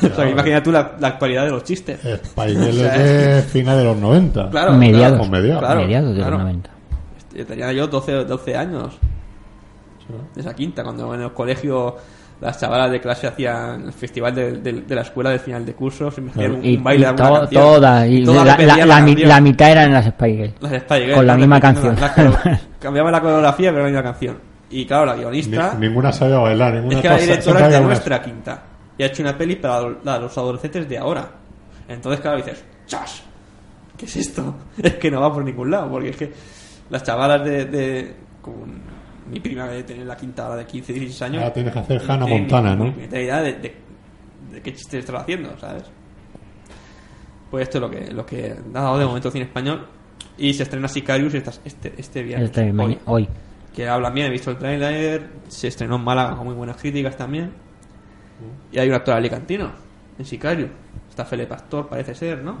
o 0.02 0.14
sea, 0.14 0.28
imagina 0.30 0.62
tú 0.62 0.70
la, 0.72 0.96
la 1.00 1.08
actualidad 1.08 1.44
de 1.44 1.50
los 1.50 1.64
chistes. 1.64 1.98
Spy 2.00 2.50
Girls 2.50 2.68
O 2.76 2.80
sea, 2.80 2.94
es 2.94 3.36
de 3.36 3.42
finales 3.50 3.80
de 3.80 3.84
los 3.84 3.96
90 3.96 4.50
Claro, 4.50 4.72
mediados, 4.74 5.18
claro, 5.18 5.30
mediados. 5.30 5.60
claro, 5.62 5.80
mediados 5.80 6.10
de 6.10 6.16
claro. 6.20 6.30
los 6.36 6.40
90. 6.42 6.70
Yo 7.34 7.46
Tenía 7.46 7.72
yo 7.72 7.86
12, 7.88 8.24
12 8.24 8.56
años, 8.56 8.98
de 10.34 10.40
esa 10.40 10.54
quinta, 10.54 10.82
cuando 10.82 11.14
en 11.14 11.22
el 11.22 11.32
colegio 11.32 11.96
las 12.40 12.60
chavalas 12.60 12.90
de 12.90 13.00
clase 13.00 13.26
hacían 13.26 13.82
el 13.86 13.92
festival 13.92 14.34
de, 14.34 14.52
de- 14.58 14.72
de 14.82 14.94
la 14.94 15.02
escuela 15.02 15.30
del 15.30 15.40
final 15.40 15.66
de 15.66 15.74
curso, 15.74 16.10
se 16.10 16.20
me 16.20 16.30
hacían 16.30 16.52
un, 16.52 16.64
Y, 16.64 16.76
un 16.76 16.84
baile 16.84 17.06
y 17.10 17.16
to- 17.16 17.16
canción. 17.24 17.62
todas, 17.62 18.08
y 18.08 18.24
Todas 18.24 18.46
la, 18.58 18.76
la- 18.76 18.86
la 18.86 19.00
mi- 19.40 19.50
mitad 19.50 19.70
eran 19.70 19.92
las 19.92 20.06
Spy 20.06 20.36
Girls. 20.36 20.54
Las 20.60 20.72
Spy 20.82 21.00
Girls, 21.00 21.14
Con 21.16 21.26
la 21.26 21.32
¿no? 21.34 21.38
misma 21.40 21.60
canción. 21.60 21.96
la- 22.00 22.12
la- 22.16 22.60
cambiaban 22.78 23.12
la 23.12 23.20
coreografía, 23.20 23.70
pero 23.70 23.82
la 23.82 23.88
misma 23.88 24.02
canción. 24.02 24.38
Y 24.70 24.84
claro, 24.86 25.06
la 25.06 25.14
guionista... 25.16 25.74
Ni- 25.78 25.88
ninguna 25.88 26.12
sabía 26.12 26.36
bailar, 26.38 26.74
ninguna 26.74 26.96
Es 26.96 27.02
que 27.02 27.08
la 27.08 27.16
directora 27.18 27.66
es 27.66 27.72
de 27.72 27.80
nuestra 27.80 28.22
quinta. 28.22 28.62
Y 28.98 29.02
ha 29.02 29.06
hecho 29.06 29.22
una 29.22 29.36
peli 29.36 29.56
para 29.56 29.88
la- 30.04 30.18
los 30.18 30.36
adolescentes 30.38 30.88
de 30.88 30.98
ahora. 30.98 31.28
Entonces, 31.88 32.20
claro, 32.20 32.36
dices, 32.36 32.62
¡chas! 32.86 33.22
¿Qué 33.96 34.04
es 34.06 34.16
esto? 34.16 34.54
Es 34.82 34.94
que 34.94 35.10
no 35.10 35.20
va 35.20 35.32
por 35.32 35.42
ningún 35.44 35.70
lado, 35.70 35.90
porque 35.90 36.10
es 36.10 36.16
que 36.16 36.32
las 36.90 37.02
chavalas 37.02 37.44
de. 37.44 37.64
de 37.64 38.14
como 38.42 38.66
mi 39.30 39.40
prima 39.40 39.66
de 39.68 39.82
tener 39.82 40.06
la 40.06 40.16
quinta 40.16 40.44
ahora 40.44 40.56
de 40.56 40.66
15, 40.66 40.92
16 40.92 41.22
años. 41.22 41.42
Ahora 41.42 41.52
tienes 41.54 41.72
que 41.72 41.78
hacer 41.78 42.02
Hannah 42.08 42.26
Montana, 42.26 42.70
ni- 42.72 42.76
¿no? 42.78 42.84
ni 42.84 42.90
puñetera 42.92 43.22
idea 43.22 43.42
de, 43.42 43.52
de, 43.54 43.76
de 44.52 44.62
qué 44.62 44.72
chiste 44.74 44.98
están 44.98 45.16
haciendo, 45.16 45.56
¿sabes? 45.58 45.84
Pues 47.50 47.62
esto 47.62 47.78
es 47.78 47.82
lo 47.82 47.90
que, 47.90 48.10
lo 48.12 48.26
que 48.26 48.52
ha 48.52 48.80
dado 48.80 48.98
de 48.98 49.06
momento 49.06 49.30
cine 49.30 49.44
español. 49.44 49.86
Y 50.36 50.52
se 50.54 50.62
estrena 50.64 50.86
Sicarius 50.88 51.34
esta- 51.34 51.52
este, 51.64 51.94
este 51.96 52.22
viernes. 52.22 52.50
Este, 52.50 52.70
hoy 52.72 52.98
hoy. 53.06 53.28
que 53.74 53.88
hablan 53.88 54.14
bien, 54.14 54.26
he 54.26 54.30
visto 54.30 54.50
el 54.50 54.58
trailer, 54.58 55.28
se 55.48 55.68
estrenó 55.68 55.96
en 55.96 56.04
Málaga 56.04 56.36
con 56.36 56.46
muy 56.46 56.54
buenas 56.54 56.76
críticas 56.76 57.16
también. 57.16 57.50
Y 58.70 58.78
hay 58.78 58.88
un 58.88 58.94
actor 58.94 59.14
alicantino, 59.14 59.70
en 60.18 60.24
Sicario. 60.24 60.68
Está 61.08 61.24
Fele 61.24 61.46
Pastor, 61.46 61.88
parece 61.88 62.14
ser, 62.14 62.42
¿no? 62.44 62.56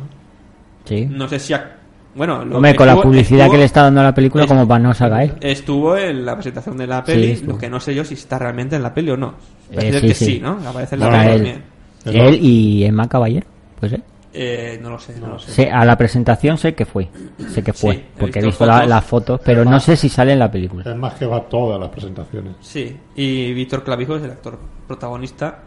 Sí. 0.84 1.06
No 1.06 1.28
sé 1.28 1.38
si 1.38 1.52
ha... 1.52 1.76
Bueno, 2.18 2.44
lo 2.44 2.56
Hombre, 2.56 2.74
con 2.74 2.86
la 2.86 2.92
estuvo- 2.94 3.04
publicidad 3.10 3.40
estuvo- 3.46 3.52
que 3.52 3.58
le 3.58 3.64
está 3.64 3.82
dando 3.84 4.00
a 4.00 4.04
la 4.04 4.14
película, 4.14 4.46
como 4.46 4.66
para 4.68 4.80
no 4.80 4.92
él. 5.22 5.32
Estuvo 5.40 5.96
en 5.96 6.26
la 6.26 6.34
presentación 6.34 6.76
de 6.76 6.86
la 6.86 7.02
peli, 7.04 7.30
estuvo. 7.30 7.52
lo 7.52 7.58
que 7.58 7.70
no 7.70 7.78
sé 7.80 7.94
yo 7.94 8.04
si 8.04 8.14
está 8.14 8.38
realmente 8.38 8.76
en 8.76 8.82
la 8.82 8.92
peli 8.92 9.10
o 9.12 9.16
no. 9.16 9.34
Eh, 9.70 9.74
Parece 9.76 9.92
ser 9.92 10.00
sí, 10.02 10.08
que 10.08 10.14
sí. 10.14 10.24
sí, 10.26 10.40
¿no? 10.40 10.58
Aparece 10.68 10.96
en 10.96 11.00
la 11.00 11.08
Bueno, 11.08 11.22
peli 11.22 11.32
él, 11.34 11.38
también. 11.38 11.62
Pero- 12.04 12.28
él 12.28 12.38
y 12.42 12.84
Emma 12.84 13.08
Caballero, 13.08 13.46
pues 13.80 13.92
eh. 13.92 14.02
Eh, 14.34 14.78
no 14.82 14.90
lo 14.90 14.98
sé, 14.98 15.14
no 15.18 15.28
lo 15.28 15.38
sé. 15.38 15.50
Sé- 15.52 15.70
a 15.70 15.84
la 15.84 15.96
presentación 15.96 16.58
sé 16.58 16.74
que 16.74 16.84
fue, 16.84 17.08
sé 17.48 17.62
que 17.62 17.72
fue, 17.72 17.94
Sí, 17.94 18.04
porque 18.18 18.40
he 18.40 18.42
visto 18.42 18.64
visto 18.64 18.66
la- 18.66 18.74
fotos. 18.74 18.88
las 18.88 19.04
fotos, 19.04 19.40
pero 19.44 19.64
no 19.64 19.80
sé 19.80 19.96
si 19.96 20.08
sale 20.08 20.32
en 20.32 20.38
la 20.40 20.50
película. 20.50 20.84
Es 20.90 20.96
más 20.96 21.14
que 21.14 21.24
va 21.26 21.40
todas 21.42 21.80
las 21.80 21.88
presentaciones. 21.88 22.54
Sí, 22.60 22.96
y 23.16 23.52
Víctor 23.54 23.84
Clavijo 23.84 24.16
es 24.16 24.24
el 24.24 24.30
actor 24.32 24.58
protagonista. 24.86 25.60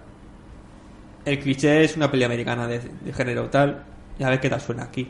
El 1.26 1.40
cliché 1.40 1.84
es 1.84 1.95
una 1.98 2.10
peli 2.11 2.23
americana 2.23 2.68
de, 2.68 2.80
de 2.80 3.14
género 3.14 3.45
tal. 3.49 3.84
Y 4.19 4.23
a 4.23 4.30
ver 4.30 4.40
qué 4.40 4.49
tal 4.49 4.61
suena 4.61 4.84
aquí. 4.84 5.10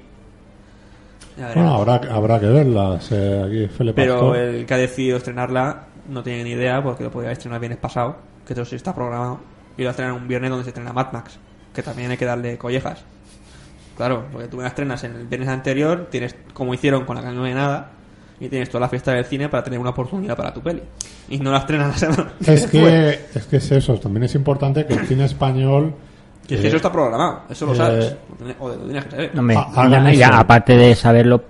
Bueno, 1.38 1.74
habrá, 1.76 1.96
habrá 2.14 2.40
que 2.40 2.48
verlas. 2.48 3.10
eh, 3.12 3.68
aquí 3.68 3.94
Pero 3.96 4.20
Pastor. 4.20 4.38
el 4.38 4.66
que 4.66 4.74
ha 4.74 4.78
decidido 4.78 5.18
estrenarla 5.18 5.84
no 6.10 6.24
tiene 6.24 6.44
ni 6.44 6.52
idea 6.52 6.82
porque 6.84 7.04
lo 7.04 7.12
podía 7.12 7.32
estrenar 7.32 7.58
el 7.58 7.62
viernes 7.62 7.80
pasado, 7.80 8.18
que 8.46 8.54
todo 8.54 8.66
sí 8.66 8.76
está 8.76 8.94
programado. 8.94 9.40
Y 9.78 9.82
lo 9.82 9.86
va 9.86 9.90
a 9.90 9.92
estrenar 9.92 10.14
un 10.14 10.28
viernes 10.28 10.50
donde 10.50 10.64
se 10.66 10.70
estrena 10.72 10.92
Mad 10.94 11.12
Max, 11.14 11.40
que 11.74 11.82
también 11.82 12.12
hay 12.12 12.18
que 12.18 12.26
darle 12.26 12.58
collejas. 12.58 13.04
Claro, 13.96 14.26
porque 14.32 14.48
tú 14.48 14.58
me 14.58 14.64
la 14.64 14.70
estrenas 14.70 15.04
en 15.04 15.16
el 15.16 15.28
viernes 15.28 15.50
anterior, 15.50 16.08
tienes 16.10 16.36
como 16.54 16.74
hicieron 16.74 17.06
con 17.06 17.16
la 17.16 17.22
canción 17.22 17.44
de 17.46 17.54
nada, 17.54 17.92
y 18.40 18.50
tienes 18.50 18.70
toda 18.70 18.82
la 18.82 18.90
fiesta 18.90 19.14
del 19.14 19.26
cine 19.26 19.50
para 19.50 19.64
tener 19.64 19.80
una 19.80 19.92
oportunidad 19.92 20.36
para 20.36 20.54
tu 20.54 20.62
peli. 20.62 20.82
Y 21.30 21.38
no 21.38 21.52
la 21.52 21.60
estrenas 21.60 21.90
la 21.90 21.98
semana 21.98 22.34
Es 22.46 22.66
que, 22.72 23.20
es 23.36 23.46
que 23.46 23.58
es 23.58 23.72
eso. 23.72 23.98
También 24.00 24.24
es 24.24 24.36
importante 24.36 24.86
que 24.86 24.94
el 24.94 25.06
cine 25.08 25.26
español 25.26 25.94
Que 26.52 26.56
es 26.56 26.62
que 26.64 26.68
eso 26.68 26.78
está 26.78 26.92
programado, 26.92 27.44
eso 27.50 27.66
lo 27.66 27.74
Eh, 27.74 27.76
sabes. 27.76 28.16
O 28.60 28.68
lo 28.70 28.76
tienes 28.76 29.06
que 29.06 29.12
saber. 29.12 29.32
No, 29.34 29.40
hombre, 29.42 29.56
Ah, 29.58 30.12
ya- 30.14 30.40
aparte 30.40 30.76
de 30.76 30.96
saberlo, 30.96 31.44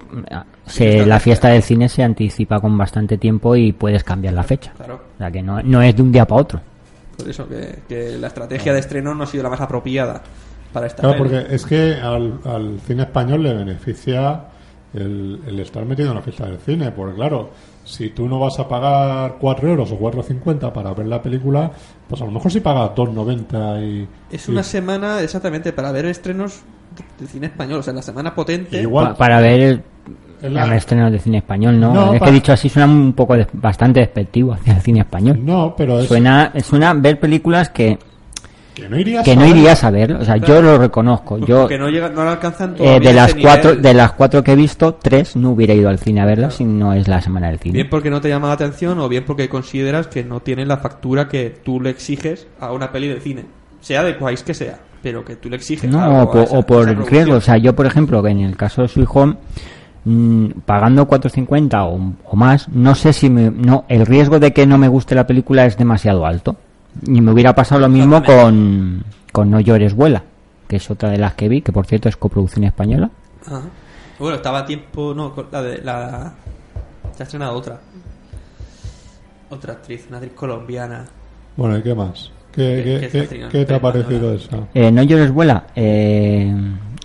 se- 0.66 1.06
la 1.06 1.20
fiesta 1.20 1.48
del 1.50 1.64
cine 1.64 1.90
se 1.90 2.04
anticipa 2.04 2.60
con 2.60 2.78
bastante 2.78 3.18
tiempo 3.18 3.56
y 3.56 3.72
puedes 3.72 4.04
cambiar 4.04 4.34
la 4.36 4.44
fecha. 4.44 4.72
Claro. 4.78 5.02
O 5.16 5.18
sea 5.18 5.32
que 5.32 5.42
no, 5.42 5.62
no 5.64 5.82
es 5.82 5.96
de 5.96 6.02
un 6.04 6.12
día 6.12 6.26
para 6.26 6.42
otro. 6.42 6.62
Por 7.18 7.28
eso 7.30 7.48
que, 7.48 7.80
que 7.90 8.18
la 8.18 8.28
estrategia 8.28 8.74
de 8.74 8.80
estreno 8.80 9.14
no 9.16 9.24
ha 9.24 9.28
sido 9.28 9.44
la 9.44 9.50
más 9.50 9.62
apropiada 9.62 10.22
para 10.72 10.88
esta 10.88 11.02
Claro, 11.02 11.24
peli. 11.24 11.30
porque 11.40 11.56
es 11.56 11.66
que 11.66 11.94
al, 11.96 12.40
al 12.46 12.80
cine 12.86 13.04
español 13.04 13.44
le 13.44 13.54
beneficia 13.54 14.42
el, 14.94 15.40
el 15.48 15.60
estar 15.60 15.84
metido 15.86 16.10
en 16.10 16.16
la 16.16 16.22
fiesta 16.22 16.46
del 16.46 16.60
cine, 16.60 16.92
porque 16.92 17.16
claro, 17.16 17.50
si 17.84 18.10
tú 18.10 18.28
no 18.28 18.40
vas 18.40 18.60
a 18.60 18.68
pagar 18.68 19.36
4 19.40 19.70
euros 19.70 19.92
o 19.92 20.00
4,50 20.00 20.72
para 20.72 20.94
ver 20.94 21.08
la 21.08 21.22
película, 21.22 21.72
pues 22.08 22.22
a 22.22 22.26
lo 22.26 22.32
mejor 22.32 22.52
si 22.52 22.60
pagas 22.60 22.92
2,90 22.96 23.84
y... 23.84 24.08
Es 24.36 24.48
y- 24.48 24.52
una 24.52 24.64
semana 24.64 25.22
exactamente 25.22 25.74
para 25.74 25.92
ver 25.92 26.06
estrenos 26.06 26.62
del 27.20 27.28
cine 27.28 27.48
español, 27.48 27.80
o 27.80 27.84
sea, 27.84 27.94
la 27.94 28.02
semana 28.02 28.34
potente. 28.36 28.82
Igual. 28.82 29.10
Pa- 29.10 29.16
para 29.16 29.40
ver 29.42 29.60
el, 30.42 30.54
la- 30.54 30.66
el 30.66 30.74
estreno 30.74 31.10
de 31.10 31.20
cine 31.20 31.38
español, 31.40 31.80
¿no? 31.80 31.94
No, 31.94 32.14
es 32.14 32.20
pa- 32.20 32.26
que 32.28 32.32
dicho 32.34 32.52
así 32.54 32.70
suena 32.70 32.92
un 32.92 33.14
poco 33.14 33.36
de- 33.36 33.48
bastante 33.54 34.00
despectivo 34.02 34.54
hacia 34.54 34.76
el 34.76 34.82
cine 34.82 35.00
español. 35.02 35.40
No, 35.44 35.74
pero 35.76 36.00
es 36.00 36.08
Suena, 36.08 36.52
suena 36.64 36.94
ver 36.94 37.20
películas 37.20 37.70
que, 37.70 37.98
que 38.82 38.90
no 38.90 39.00
irías 39.00 39.24
que 39.26 39.32
a 39.32 39.36
no 39.36 39.42
ver. 39.42 39.50
irías 39.50 39.84
a 39.84 39.90
ver. 39.92 40.14
O 40.14 40.26
sea, 40.26 40.38
yo 40.38 40.62
lo 40.62 40.78
reconozco. 40.78 41.38
pues 41.38 41.48
Yo, 41.50 41.62
porque 41.62 41.78
no, 41.78 41.90
llega, 41.90 42.10
no 42.10 42.24
le 42.24 42.30
alcanzan 42.32 42.76
eh, 42.80 43.00
de 43.00 43.14
las 43.14 43.34
cuatro, 43.36 43.70
nivel. 43.72 43.82
de 43.84 43.94
las 43.94 44.12
cuatro 44.14 44.44
que 44.44 44.52
he 44.52 44.56
visto, 44.56 44.96
tres 44.96 45.36
no 45.36 45.52
hubiera 45.52 45.74
ido 45.74 45.90
al 45.90 46.00
cine 46.00 46.22
a 46.22 46.26
verlas 46.26 46.56
si 46.56 46.66
no 46.66 46.94
es 46.94 47.08
la 47.08 47.22
semana 47.22 47.48
del 47.48 47.60
cine. 47.60 47.74
Bien 47.74 47.90
porque 47.90 48.10
no 48.10 48.20
te 48.22 48.30
llama 48.30 48.48
la 48.48 48.54
atención 48.54 49.00
o 49.00 49.08
bien 49.10 49.24
porque 49.26 49.48
consideras 49.50 50.08
que 50.08 50.24
no 50.24 50.40
tienen 50.42 50.68
la 50.68 50.78
factura 50.78 51.28
que 51.28 51.50
tú 51.64 51.80
le 51.80 51.90
exiges 51.92 52.48
a 52.60 52.72
una 52.74 52.92
peli 52.92 53.08
de 53.08 53.20
cine. 53.22 53.46
Sea 53.80 54.04
de 54.04 54.14
país 54.14 54.44
que 54.44 54.54
sea, 54.54 54.80
pero 55.02 55.26
que 55.26 55.36
tú 55.38 55.50
le 55.50 55.56
exiges 55.56 55.90
No, 55.90 56.02
algo 56.02 56.18
o 56.18 56.22
a 56.22 56.32
por, 56.32 56.44
esa- 56.44 56.58
o 56.60 56.62
por 56.64 56.90
esa 56.90 57.02
riesgo. 57.10 57.36
O 57.36 57.42
sea, 57.42 57.58
yo, 57.58 57.76
por 57.76 57.86
ejemplo, 57.86 58.22
que 58.22 58.30
en 58.30 58.42
el 58.42 58.56
caso 58.58 58.82
de 58.84 58.88
Sweet 58.88 59.10
Home, 59.14 59.36
mm, 60.06 60.46
pagando 60.66 61.08
4.50 61.08 61.84
o, 61.86 62.14
o 62.26 62.36
más, 62.36 62.70
no 62.70 62.96
sé 62.96 63.14
si 63.14 63.30
me, 63.30 63.50
no, 63.52 63.86
el 63.88 64.06
riesgo 64.06 64.40
de 64.40 64.54
que 64.54 64.66
no 64.68 64.78
me 64.78 64.88
guste 64.88 65.16
la 65.16 65.26
película 65.28 65.66
es 65.66 65.78
demasiado 65.78 66.26
alto. 66.26 66.56
Y 67.06 67.22
me 67.22 67.32
hubiera 67.32 67.54
pasado 67.56 67.82
lo 67.82 67.90
mismo 67.90 68.24
con, 68.24 69.04
con 69.32 69.50
No 69.50 69.60
llores, 69.60 69.94
vuela, 69.94 70.24
que 70.68 70.76
es 70.78 70.90
otra 70.92 71.10
de 71.10 71.18
las 71.18 71.34
que 71.36 71.48
vi, 71.50 71.62
que 71.62 71.72
por 71.72 71.86
cierto 71.86 72.10
es 72.10 72.18
coproducción 72.18 72.64
española. 72.66 73.10
Ajá. 73.46 73.62
Bueno, 74.20 74.36
estaba 74.36 74.60
a 74.60 74.66
tiempo. 74.66 75.14
No, 75.16 75.34
con 75.34 75.48
la 75.52 75.62
de. 75.62 75.82
La, 75.84 76.34
se 77.16 77.24
ha 77.24 77.26
estrenado 77.26 77.54
otra. 77.54 77.80
Otra 79.50 79.74
actriz, 79.74 80.06
una 80.08 80.18
actriz 80.18 80.34
colombiana. 80.36 81.06
Bueno, 81.58 81.78
¿y 81.78 81.82
qué 81.84 81.94
más? 81.96 82.32
¿Qué, 82.54 83.08
¿Qué- 83.12 83.48
qué- 83.50 83.66
te 83.66 83.74
ha 83.74 83.82
parecido 83.82 84.34
esa? 84.34 84.58
Eh, 84.74 84.92
no 84.92 85.04
llores, 85.04 85.32
vuela. 85.32 85.66
Eh, 85.76 86.54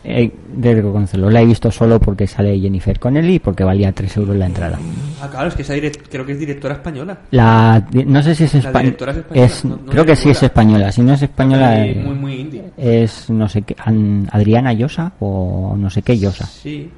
eh, 0.09 0.31
de 0.55 0.75
reconocerlo, 0.77 1.29
la 1.31 1.43
he 1.43 1.45
visto 1.47 1.71
solo 1.71 1.99
porque 1.99 2.27
sale 2.29 2.59
Jennifer 2.61 2.99
Connelly 3.01 3.35
y 3.35 3.39
porque 3.41 3.65
valía 3.65 3.91
3 3.91 4.17
euros 4.19 4.37
la 4.37 4.47
entrada. 4.47 4.79
Ah, 5.21 5.29
claro, 5.29 5.49
es 5.49 5.55
que 5.55 5.63
esa 5.63 5.75
creo 6.09 6.25
que 6.25 6.33
es 6.33 6.39
directora 6.39 6.75
española. 6.75 7.19
La, 7.33 7.85
no 8.07 8.23
sé 8.23 8.35
si 8.37 8.45
es 8.45 8.55
La 8.55 8.59
española. 8.61 8.83
directora 8.85 9.13
es 9.13 9.19
española, 9.19 9.47
Es, 9.47 9.65
no- 9.65 9.77
no 9.85 9.91
creo 9.93 10.05
que 10.05 10.15
sí 10.17 10.31
es 10.31 10.43
española. 10.43 10.93
Si 10.93 11.03
no 11.03 11.13
es 11.15 11.23
española, 11.23 11.85
eh, 11.87 12.03
muy, 12.05 12.15
muy 12.15 12.35
indie. 12.35 12.63
es 12.77 13.29
no 13.31 13.49
sé 13.49 13.63
qué, 13.63 13.75
An- 13.85 14.29
Adriana 14.31 14.73
Llosa 14.73 15.13
o 15.19 15.75
no 15.77 15.91
sé 15.91 16.03
qué 16.03 16.17
Llosa. 16.19 16.47
Sí. 16.47 16.89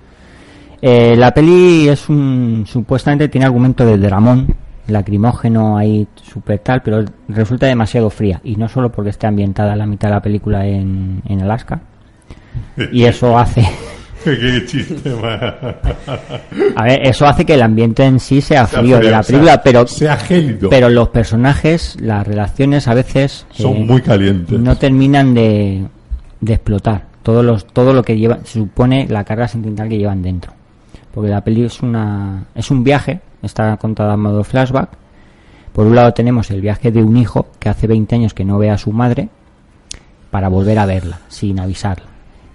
Eh, 0.83 1.17
la 1.17 1.33
peli 1.33 1.89
es 1.89 2.09
un 2.09 2.65
supuestamente 2.67 3.29
tiene 3.29 3.47
argumento 3.47 3.85
de 3.87 3.97
dramón, 3.99 4.55
lacrimógeno 4.87 5.77
ahí 5.77 6.07
súper 6.23 6.59
tal, 6.61 6.83
pero 6.83 7.05
resulta 7.29 7.67
demasiado 7.67 8.11
fría 8.11 8.41
y 8.45 8.57
no 8.57 8.69
solo 8.69 8.91
porque 8.93 9.11
esté 9.11 9.27
ambientada 9.27 9.75
la 9.77 9.87
mitad 9.87 10.09
de 10.09 10.15
la 10.15 10.23
película 10.23 10.67
en, 10.67 11.21
en 11.27 11.43
Alaska 11.43 11.81
y 12.93 13.05
eso 13.05 13.37
hace 13.39 13.67
qué 14.25 14.65
chiste 14.67 15.11
más. 15.15 15.41
a 16.77 16.83
ver 16.85 17.07
eso 17.07 17.27
hace 17.27 17.45
que 17.47 17.55
el 17.55 17.63
ambiente 17.63 18.05
en 18.05 18.19
sí 18.21 18.41
sea 18.41 18.67
Sea 18.67 18.81
frío 18.81 18.99
de 18.99 19.11
la 19.11 19.23
sea, 19.23 19.33
película, 19.33 19.63
pero 19.63 19.87
sea 19.87 20.17
gélido. 20.17 20.69
pero 20.71 20.89
los 20.89 21.09
personajes, 21.09 21.97
las 22.01 22.27
relaciones 22.27 22.89
a 22.89 22.95
veces 22.95 23.47
Son 23.51 23.77
eh, 23.77 23.85
muy 23.85 24.03
calientes. 24.03 24.59
no 24.59 24.77
terminan 24.77 25.35
de, 25.35 25.85
de 26.41 26.53
explotar 26.53 27.07
todos 27.23 27.45
los 27.45 27.67
todo 27.67 27.93
lo 27.93 28.03
que 28.03 28.17
lleva 28.19 28.39
se 28.45 28.59
supone 28.59 29.07
la 29.09 29.25
carga 29.25 29.49
sentimental 29.49 29.89
que 29.89 29.99
llevan 29.99 30.23
dentro 30.23 30.53
porque 31.15 31.31
la 31.31 31.43
peli 31.43 31.65
es 31.65 31.81
una 31.83 32.45
es 32.55 32.71
un 32.71 32.83
viaje 32.85 33.21
está 33.43 33.77
contada 33.77 34.15
en 34.15 34.21
modo 34.21 34.43
flashback 34.45 34.91
por 35.73 35.87
un 35.87 35.95
lado 35.95 36.13
tenemos 36.13 36.51
el 36.51 36.61
viaje 36.61 36.91
de 36.91 37.03
un 37.03 37.17
hijo 37.17 37.49
que 37.59 37.69
hace 37.69 37.87
20 37.87 38.15
años 38.17 38.35
que 38.35 38.45
no 38.45 38.59
ve 38.59 38.71
a 38.71 38.79
su 38.79 38.93
madre 38.93 39.29
para 40.31 40.49
volver 40.49 40.79
a 40.79 40.87
verla 40.87 41.21
sin 41.29 41.61
avisarla 41.61 42.07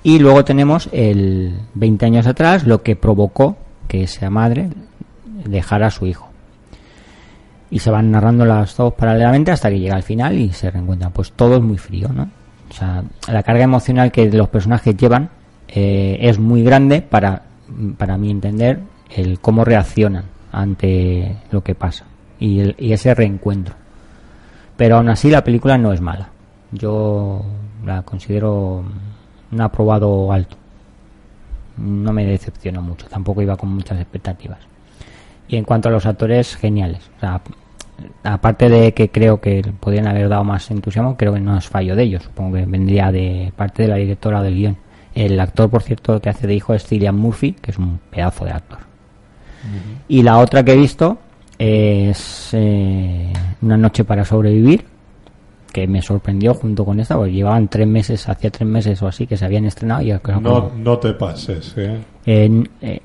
y 0.03 0.19
luego 0.19 0.43
tenemos 0.43 0.89
el 0.91 1.53
20 1.75 2.05
años 2.05 2.27
atrás 2.27 2.65
lo 2.67 2.83
que 2.83 2.95
provocó 2.95 3.57
que 3.87 4.03
esa 4.03 4.29
madre 4.29 4.69
dejara 5.45 5.87
a 5.87 5.91
su 5.91 6.05
hijo 6.05 6.29
y 7.69 7.79
se 7.79 7.89
van 7.89 8.11
narrando 8.11 8.45
las 8.45 8.75
dos 8.77 8.93
paralelamente 8.93 9.51
hasta 9.51 9.69
que 9.69 9.79
llega 9.79 9.95
al 9.95 10.03
final 10.03 10.37
y 10.37 10.51
se 10.53 10.69
reencuentran. 10.69 11.11
Pues 11.11 11.31
todo 11.31 11.55
es 11.57 11.61
muy 11.63 11.77
frío, 11.77 12.09
¿no? 12.09 12.29
O 12.69 12.73
sea, 12.73 13.03
la 13.31 13.41
carga 13.43 13.63
emocional 13.63 14.11
que 14.11 14.29
los 14.31 14.49
personajes 14.49 14.95
llevan 14.95 15.29
eh, 15.67 16.17
es 16.21 16.37
muy 16.39 16.63
grande 16.63 17.01
para, 17.01 17.41
para 17.97 18.17
mi 18.17 18.29
entender, 18.29 18.79
el 19.15 19.39
cómo 19.39 19.63
reaccionan 19.65 20.25
ante 20.51 21.37
lo 21.51 21.63
que 21.63 21.73
pasa 21.75 22.05
y, 22.39 22.59
el- 22.59 22.75
y 22.77 22.93
ese 22.93 23.13
reencuentro. 23.15 23.73
Pero 24.77 24.97
aún 24.97 25.09
así 25.09 25.29
la 25.31 25.43
película 25.43 25.77
no 25.77 25.93
es 25.93 26.01
mala. 26.01 26.29
Yo 26.71 27.43
la 27.85 28.01
considero 28.03 28.83
un 29.53 29.61
aprobado 29.61 30.31
alto. 30.31 30.57
No 31.77 32.13
me 32.13 32.25
decepcionó 32.25 32.81
mucho, 32.81 33.07
tampoco 33.07 33.41
iba 33.41 33.57
con 33.57 33.69
muchas 33.69 33.99
expectativas. 33.99 34.59
Y 35.47 35.55
en 35.55 35.63
cuanto 35.63 35.89
a 35.89 35.91
los 35.91 36.05
actores, 36.05 36.55
geniales. 36.55 37.01
O 37.17 37.19
sea, 37.19 37.41
aparte 38.23 38.69
de 38.69 38.93
que 38.93 39.09
creo 39.09 39.39
que 39.39 39.63
podrían 39.79 40.07
haber 40.07 40.29
dado 40.29 40.43
más 40.43 40.69
entusiasmo, 40.71 41.17
creo 41.17 41.33
que 41.33 41.39
no 41.39 41.57
es 41.57 41.67
fallo 41.67 41.95
de 41.95 42.03
ellos. 42.03 42.23
Supongo 42.23 42.55
que 42.55 42.65
vendría 42.65 43.11
de 43.11 43.51
parte 43.55 43.83
de 43.83 43.89
la 43.89 43.95
directora 43.95 44.41
del 44.41 44.55
guion. 44.55 44.77
El 45.15 45.39
actor, 45.39 45.69
por 45.69 45.83
cierto, 45.83 46.19
que 46.19 46.29
hace 46.29 46.47
de 46.47 46.55
hijo 46.55 46.73
es 46.73 46.85
Cillian 46.85 47.15
Murphy, 47.15 47.53
que 47.53 47.71
es 47.71 47.77
un 47.77 47.99
pedazo 48.09 48.45
de 48.45 48.51
actor. 48.51 48.79
Y 50.07 50.23
la 50.23 50.39
otra 50.39 50.63
que 50.63 50.73
he 50.73 50.77
visto 50.77 51.19
es 51.57 52.49
eh, 52.51 53.31
Una 53.61 53.77
noche 53.77 54.03
para 54.03 54.25
sobrevivir, 54.25 54.85
que 55.73 55.87
me 55.87 56.01
sorprendió 56.01 56.53
junto 56.53 56.85
con 56.85 56.99
esta, 57.01 57.15
porque 57.17 57.33
llevaban 57.33 57.67
tres 57.67 57.87
meses, 57.87 58.29
hacía 58.29 58.49
tres 58.49 58.69
meses 58.69 59.01
o 59.01 59.07
así 59.07 59.27
que 59.27 59.35
se 59.35 59.43
habían 59.43 59.65
estrenado 59.65 60.01
y 60.03 60.13
No, 60.41 60.71
no 60.77 60.99
te 60.99 61.13
pases, 61.13 61.73
¿eh? 61.75 61.97
en, 62.25 62.69
eh, 62.81 63.01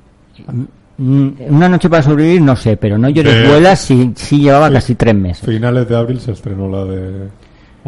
mm, 0.97 1.29
una 1.49 1.67
noche 1.67 1.89
para 1.89 2.03
sobrevivir 2.03 2.41
no 2.41 2.55
sé, 2.55 2.77
pero 2.77 2.97
no 2.97 3.09
llores 3.09 3.33
Eh, 3.33 3.47
vuela 3.49 3.75
sí, 3.75 4.13
sí 4.15 4.39
llevaba 4.39 4.71
casi 4.71 4.95
tres 4.95 5.15
meses. 5.15 5.45
Finales 5.45 5.89
de 5.89 5.97
abril 5.97 6.19
se 6.21 6.31
estrenó 6.31 6.69
la 6.69 6.85
de 6.85 7.27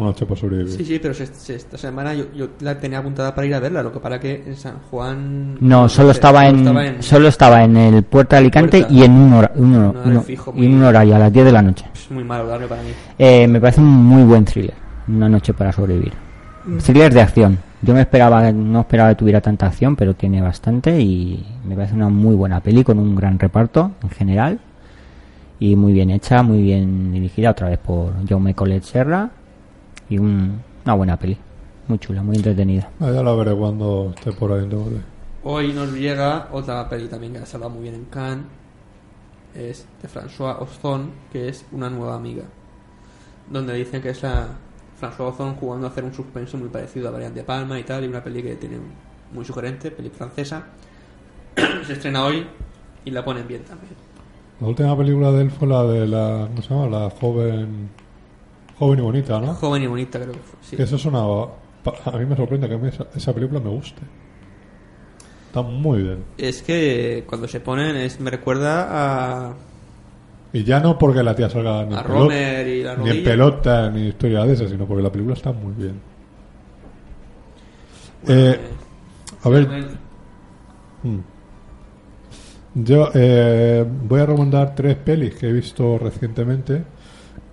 Una 0.02 0.10
noche 0.10 0.26
para 0.26 0.40
sobrevivir. 0.40 0.72
Sí, 0.72 0.84
sí, 0.84 0.98
pero 1.00 1.14
se- 1.14 1.26
se- 1.26 1.54
esta 1.54 1.78
semana 1.78 2.12
yo, 2.14 2.24
yo 2.34 2.48
la 2.60 2.78
tenía 2.78 2.98
apuntada 2.98 3.34
para 3.34 3.46
ir 3.46 3.54
a 3.54 3.60
verla. 3.60 3.82
Lo 3.82 3.92
que 3.92 4.00
para 4.00 4.18
que 4.20 4.42
en 4.46 4.56
San 4.56 4.78
Juan. 4.90 5.56
No, 5.60 5.88
solo 5.88 6.08
sé, 6.08 6.12
estaba 6.18 6.46
en, 6.48 6.56
estaba 6.58 6.86
en- 6.86 7.02
solo 7.02 7.28
estaba 7.28 7.64
en 7.64 7.76
el 7.76 8.02
puerto 8.02 8.34
de 8.36 8.40
Alicante 8.40 8.78
Puerta. 8.80 8.92
y 8.94 9.02
en 9.04 9.12
un, 9.12 9.32
hora- 9.32 9.52
un 9.54 9.74
Un 9.74 10.22
fijo, 10.24 10.52
y 10.56 10.64
en 10.66 10.70
muy- 10.72 10.80
un 10.80 10.84
horario 10.86 11.16
a 11.16 11.18
las 11.18 11.32
10 11.32 11.44
de 11.44 11.52
la 11.52 11.62
noche. 11.62 11.84
Es 11.94 12.10
muy 12.10 12.24
mal 12.24 12.40
horario 12.42 12.68
para 12.68 12.82
mí. 12.82 12.88
Eh, 13.18 13.46
me 13.46 13.60
parece 13.60 13.80
un 13.80 13.86
muy 13.86 14.22
buen 14.24 14.44
thriller, 14.44 14.74
Una 15.08 15.28
noche 15.28 15.52
para 15.54 15.72
sobrevivir. 15.72 16.12
Thriller 16.84 17.12
de 17.12 17.20
acción. 17.20 17.58
Yo 17.82 17.92
me 17.94 18.00
esperaba, 18.02 18.52
no 18.52 18.80
esperaba 18.80 19.08
que 19.10 19.16
tuviera 19.16 19.40
tanta 19.40 19.66
acción, 19.66 19.96
pero 19.96 20.14
tiene 20.14 20.40
bastante 20.40 21.00
y 21.00 21.44
me 21.64 21.74
parece 21.74 21.94
una 21.94 22.08
muy 22.08 22.36
buena 22.36 22.60
peli 22.60 22.84
con 22.84 22.98
un 23.00 23.16
gran 23.16 23.36
reparto 23.38 23.90
en 24.02 24.10
general 24.10 24.60
y 25.58 25.74
muy 25.74 25.92
bien 25.92 26.10
hecha, 26.10 26.42
muy 26.44 26.62
bien 26.62 27.10
dirigida 27.12 27.50
otra 27.50 27.68
vez 27.68 27.78
por 27.78 28.12
Jaume 28.28 28.54
Collet 28.54 28.82
Serra 28.84 29.28
y 30.12 30.18
un- 30.18 30.60
una 30.84 30.94
buena 30.94 31.16
peli, 31.18 31.36
muy 31.88 31.98
chula, 31.98 32.22
muy 32.22 32.36
entretenida. 32.36 32.90
Ah, 33.00 33.10
ya 33.10 33.22
la 33.22 33.32
veré 33.34 33.54
cuando 33.54 34.12
esté 34.14 34.32
por 34.32 34.52
ahí 34.52 34.66
doble. 34.68 35.00
Hoy 35.44 35.72
nos 35.72 35.92
llega 35.92 36.48
otra 36.52 36.88
peli 36.88 37.08
también 37.08 37.32
que 37.32 37.38
ha 37.40 37.46
salido 37.46 37.70
muy 37.70 37.82
bien 37.82 37.94
en 37.94 38.04
Cannes. 38.06 38.44
Es 39.54 39.86
de 40.00 40.08
François 40.08 40.56
Ozon, 40.60 41.10
que 41.32 41.48
es 41.48 41.64
una 41.72 41.90
nueva 41.90 42.14
amiga. 42.14 42.44
Donde 43.50 43.74
dicen 43.74 44.00
que 44.00 44.10
es 44.10 44.22
la 44.22 44.48
François 45.00 45.28
Ozon 45.32 45.54
jugando 45.56 45.86
a 45.86 45.90
hacer 45.90 46.04
un 46.04 46.14
suspenso 46.14 46.56
muy 46.56 46.68
parecido 46.68 47.08
a 47.08 47.10
Brian 47.10 47.34
De 47.34 47.42
Palma 47.42 47.78
y 47.78 47.82
tal. 47.82 48.04
Y 48.04 48.08
una 48.08 48.22
peli 48.22 48.42
que 48.42 48.54
tiene 48.56 48.76
un- 48.78 48.92
muy 49.34 49.44
sugerente, 49.44 49.90
peli 49.90 50.10
francesa. 50.10 50.62
Se 51.86 51.92
estrena 51.94 52.24
hoy 52.24 52.46
y 53.04 53.10
la 53.10 53.24
ponen 53.24 53.46
bien 53.48 53.62
también. 53.64 53.92
La 54.60 54.68
última 54.68 54.96
película 54.96 55.32
de 55.32 55.42
él 55.42 55.50
fue 55.50 55.66
la 55.68 55.82
de 55.84 56.06
la. 56.06 56.46
¿Cómo 56.48 56.62
se 56.62 56.68
llama? 56.74 56.86
La 56.86 57.10
joven. 57.10 57.88
Joven 58.82 58.98
y 58.98 59.02
bonita, 59.02 59.40
¿no? 59.40 59.54
Joven 59.54 59.84
y 59.84 59.86
bonita, 59.86 60.18
creo 60.18 60.32
que 60.32 60.40
fue. 60.40 60.58
sí. 60.60 60.76
Eso 60.76 60.96
es 60.96 61.04
una. 61.04 61.20
A 61.20 62.18
mí 62.18 62.26
me 62.26 62.34
sorprende 62.34 62.68
que 62.68 62.74
a 62.74 62.78
mí 62.78 62.88
esa, 62.88 63.06
esa 63.14 63.32
película 63.32 63.60
me 63.60 63.70
guste. 63.70 64.02
Está 65.46 65.62
muy 65.62 66.02
bien. 66.02 66.24
Es 66.36 66.62
que 66.62 67.22
cuando 67.28 67.46
se 67.46 67.60
ponen 67.60 67.94
es, 67.94 68.18
me 68.18 68.28
recuerda 68.28 68.88
a, 69.50 69.54
Y 70.52 70.64
ya 70.64 70.80
no 70.80 70.98
porque 70.98 71.22
la 71.22 71.32
tía 71.32 71.48
salga 71.48 71.84
ni, 71.84 71.94
a 71.94 72.00
en, 72.00 72.06
pelota, 72.06 72.62
y 72.64 72.82
la 72.82 72.96
ni 72.96 73.10
en 73.10 73.22
pelota 73.22 73.88
ni 73.88 74.08
historia 74.08 74.44
de 74.46 74.52
esas, 74.54 74.68
sino 74.68 74.84
porque 74.84 75.04
la 75.04 75.12
película 75.12 75.36
está 75.36 75.52
muy 75.52 75.74
bien. 75.74 76.00
Eh, 78.26 78.60
a 79.44 79.48
ver, 79.48 79.68
mm. 81.04 81.18
yo 82.74 83.10
eh, 83.14 83.86
voy 83.86 84.20
a 84.20 84.26
recomendar 84.26 84.74
tres 84.74 84.96
pelis 84.96 85.36
que 85.36 85.50
he 85.50 85.52
visto 85.52 85.98
recientemente 85.98 86.82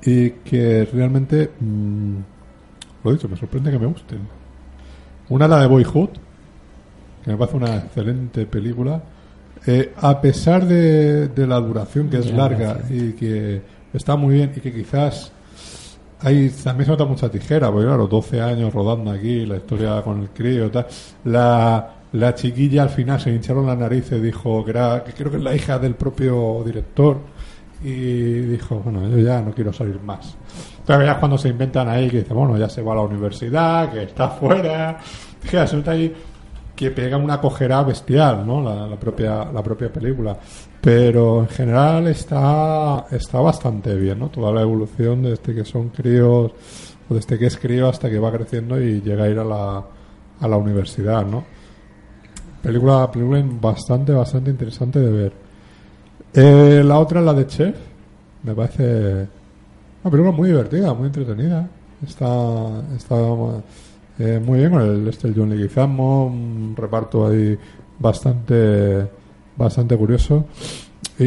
y 0.04 0.32
que 0.32 0.88
realmente, 0.92 1.52
mm, 1.60 2.16
lo 3.04 3.12
he 3.12 3.14
dicho, 3.14 3.30
me 3.30 3.38
sorprende 3.38 3.72
que 3.72 3.80
me 3.80 3.88
gusten. 3.88 4.20
Una 5.30 5.48
la 5.48 5.62
de 5.62 5.68
Boyhood, 5.68 6.10
que 7.24 7.32
me 7.32 7.38
parece 7.38 7.58
una 7.58 7.78
excelente 7.78 8.46
película. 8.46 9.02
Eh, 9.66 9.94
a 9.98 10.22
pesar 10.22 10.66
de, 10.66 11.28
de 11.28 11.48
la 11.48 11.60
duración, 11.60 12.10
que 12.10 12.18
es 12.18 12.32
larga 12.32 12.80
y 12.90 13.12
que 13.14 13.62
está 13.94 14.16
muy 14.16 14.36
bien 14.36 14.54
y 14.56 14.60
que 14.62 14.74
quizás 14.74 15.34
hay 16.22 16.50
también 16.50 16.86
se 16.86 16.92
nota 16.92 17.06
mucha 17.06 17.30
tijera, 17.30 17.72
porque 17.72 17.88
claro, 17.88 18.08
12 18.08 18.42
años 18.42 18.74
rodando 18.74 19.12
aquí, 19.12 19.46
la 19.46 19.58
historia 19.58 20.02
con 20.02 20.22
el 20.22 20.30
crío 20.30 20.66
y 20.66 20.70
tal. 20.70 20.88
La, 21.26 21.96
la 22.12 22.36
chiquilla 22.36 22.84
al 22.84 22.90
final 22.90 23.20
se 23.20 23.32
hincharon 23.32 23.66
las 23.66 23.78
narices, 23.78 24.22
dijo 24.22 24.64
que 24.66 24.72
era, 24.72 25.04
que 25.04 25.14
creo 25.14 25.32
que 25.32 25.38
es 25.38 25.44
la 25.44 25.56
hija 25.56 25.80
del 25.80 25.96
propio 25.96 26.64
director, 26.66 27.18
y 27.82 28.42
dijo, 28.42 28.80
bueno, 28.80 29.08
yo 29.10 29.18
ya 29.20 29.42
no 29.42 29.52
quiero 29.52 29.72
salir 29.72 30.00
más. 30.02 30.36
Entonces 30.80 31.06
ya 31.06 31.20
cuando 31.20 31.38
se 31.38 31.50
inventan 31.50 31.88
ahí 31.88 32.10
que 32.10 32.20
dice, 32.20 32.34
bueno, 32.34 32.58
ya 32.58 32.68
se 32.68 32.82
va 32.82 32.94
a 32.94 32.96
la 32.96 33.02
universidad, 33.02 33.92
que 33.92 34.04
está 34.04 34.30
fuera, 34.30 34.98
que 35.50 35.60
resulta 35.60 35.92
ahí 35.92 36.14
que 36.76 36.92
pega 36.92 37.18
una 37.18 37.42
cojera 37.42 37.84
bestial, 37.84 38.48
¿no? 38.48 38.62
La, 38.62 38.96
propia 38.96 39.52
la 39.52 39.62
propia 39.62 39.92
película. 39.92 40.38
Pero 40.80 41.42
en 41.42 41.50
general 41.50 42.08
está 42.08 43.06
está 43.12 43.42
bastante 43.42 43.96
bien, 43.96 44.20
¿no? 44.20 44.30
Toda 44.30 44.52
la 44.54 44.62
evolución 44.62 45.24
desde 45.24 45.54
que 45.54 45.66
son 45.66 45.90
críos 45.90 46.54
o 47.10 47.14
desde 47.14 47.38
que 47.38 47.48
es 47.48 47.58
crío 47.58 47.90
hasta 47.90 48.10
que 48.10 48.18
va 48.18 48.32
creciendo 48.32 48.82
y 48.82 49.02
llega 49.02 49.26
a 49.26 49.30
ir 49.30 49.40
a 49.40 49.44
la 49.44 49.86
a 50.40 50.48
la 50.48 50.56
universidad, 50.56 51.26
¿no? 51.26 51.44
Película 52.64 53.12
película 53.12 53.44
bastante 53.60 54.14
bastante 54.14 54.52
interesante 54.52 55.00
de 55.00 55.12
ver. 55.12 55.49
Eh, 56.34 56.84
la 56.86 57.00
otra 57.00 57.20
es 57.20 57.26
la 57.26 57.34
de 57.34 57.48
Chef. 57.48 57.76
Me 58.44 58.54
parece 58.54 59.28
una 60.04 60.12
película 60.12 60.32
muy 60.32 60.50
divertida, 60.50 60.94
muy 60.94 61.08
entretenida. 61.08 61.68
Está, 62.06 62.84
está 62.96 63.16
eh, 64.20 64.40
muy 64.44 64.60
bien 64.60 64.72
con 64.72 64.82
el, 64.82 65.36
John 65.36 65.50
Leguizamo, 65.50 66.28
un 66.28 66.74
reparto 66.76 67.28
ahí 67.28 67.58
bastante, 68.00 69.08
bastante 69.58 69.98
curioso. 69.98 70.46
Y, 71.18 71.26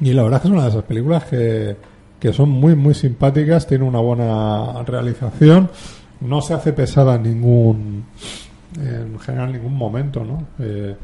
y 0.00 0.12
la 0.12 0.22
verdad 0.22 0.36
es 0.36 0.42
que 0.42 0.48
es 0.48 0.52
una 0.52 0.64
de 0.64 0.68
esas 0.68 0.84
películas 0.84 1.24
que, 1.24 1.76
que 2.20 2.32
son 2.32 2.50
muy, 2.50 2.74
muy 2.74 2.94
simpáticas, 2.94 3.66
tiene 3.66 3.84
una 3.84 4.00
buena 4.00 4.82
realización, 4.84 5.70
no 6.20 6.40
se 6.40 6.54
hace 6.54 6.72
pesada 6.72 7.14
en 7.14 7.22
ningún, 7.22 8.04
en 8.78 9.18
general, 9.18 9.48
en 9.48 9.56
ningún 9.56 9.74
momento, 9.74 10.24
¿no? 10.24 10.46
Eh, 10.58 10.96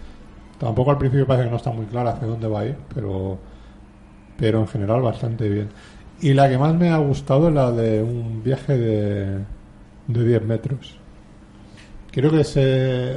tampoco 0.62 0.92
al 0.92 0.98
principio 0.98 1.26
parece 1.26 1.46
que 1.46 1.50
no 1.50 1.56
está 1.56 1.72
muy 1.72 1.86
clara 1.86 2.12
hacia 2.12 2.28
dónde 2.28 2.46
va 2.46 2.60
a 2.60 2.66
ir, 2.66 2.76
pero, 2.94 3.36
pero 4.36 4.60
en 4.60 4.68
general 4.68 5.02
bastante 5.02 5.48
bien. 5.48 5.68
Y 6.20 6.34
la 6.34 6.48
que 6.48 6.56
más 6.56 6.72
me 6.74 6.90
ha 6.90 6.98
gustado 6.98 7.48
es 7.48 7.54
la 7.54 7.72
de 7.72 8.00
un 8.00 8.44
viaje 8.44 8.78
de, 8.78 9.38
de 10.06 10.24
10 10.24 10.44
metros. 10.44 10.98
Creo 12.12 12.30
que 12.30 12.44
se, 12.44 13.16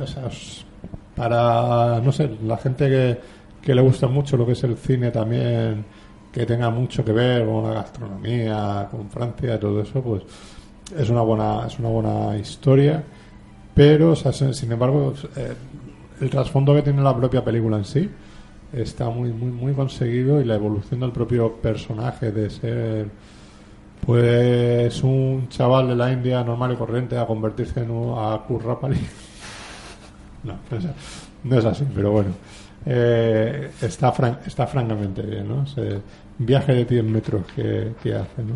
para, 1.15 2.01
no 2.01 2.11
sé, 2.11 2.31
la 2.43 2.57
gente 2.57 2.89
que, 2.89 3.19
que 3.61 3.75
le 3.75 3.81
gusta 3.81 4.07
mucho 4.07 4.37
lo 4.37 4.45
que 4.47 4.53
es 4.53 4.63
el 4.63 4.75
cine 4.75 5.11
también, 5.11 5.85
que 6.31 6.47
tenga 6.47 6.71
mucho 6.71 7.05
que 7.05 7.11
ver 7.11 7.45
con 7.45 7.63
la 7.63 7.75
gastronomía, 7.75 8.87
con 8.89 9.07
Francia 9.11 9.55
y 9.55 9.59
todo 9.59 9.81
eso, 9.81 10.01
pues 10.01 10.23
es 10.97 11.09
una 11.11 11.21
buena, 11.21 11.67
es 11.67 11.77
una 11.77 11.89
buena 11.89 12.37
historia. 12.37 13.03
Pero, 13.75 14.15
sin 14.15 14.71
embargo, 14.71 15.13
eh, 15.35 15.53
el 16.21 16.29
trasfondo 16.29 16.73
que 16.73 16.81
tiene 16.81 17.01
la 17.01 17.15
propia 17.15 17.43
película 17.43 17.77
en 17.77 17.85
sí 17.85 18.09
está 18.73 19.09
muy 19.09 19.31
muy 19.31 19.51
muy 19.51 19.73
conseguido 19.73 20.41
y 20.41 20.45
la 20.45 20.55
evolución 20.55 20.99
del 21.01 21.11
propio 21.11 21.53
personaje 21.55 22.31
de 22.31 22.49
ser 22.49 23.07
pues 24.05 25.03
un 25.03 25.47
chaval 25.49 25.87
de 25.89 25.95
la 25.95 26.11
India 26.11 26.43
normal 26.43 26.73
y 26.73 26.75
corriente 26.77 27.17
a 27.17 27.25
convertirse 27.25 27.81
en 27.81 27.91
un 27.91 28.17
a 28.17 28.37
Kurrapali 28.47 28.99
no, 30.43 30.53
no 30.71 30.77
es, 30.77 30.85
no 31.43 31.57
es 31.59 31.65
así 31.65 31.85
pero 31.93 32.11
bueno 32.11 32.31
eh, 32.85 33.71
está 33.81 34.11
fran- 34.13 34.39
está 34.45 34.67
francamente 34.67 35.21
bien 35.23 35.47
¿no? 35.47 35.63
ese 35.63 36.01
viaje 36.37 36.73
de 36.73 36.85
10 36.85 37.03
metros 37.03 37.43
que, 37.55 37.93
que 38.01 38.13
hace 38.13 38.43
¿no? 38.43 38.53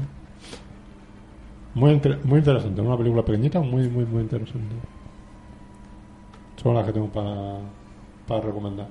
muy, 1.73 1.91
inter- 1.91 2.19
muy 2.23 2.39
interesante 2.39 2.81
una 2.81 2.97
película 2.97 3.23
pequeñita 3.23 3.59
muy 3.61 3.87
muy 3.89 4.05
muy 4.05 4.21
interesante 4.23 4.75
son 6.61 6.75
las 6.75 6.85
que 6.85 6.93
tengo 6.93 7.07
para 7.07 7.57
para 8.27 8.41
recomendar 8.41 8.87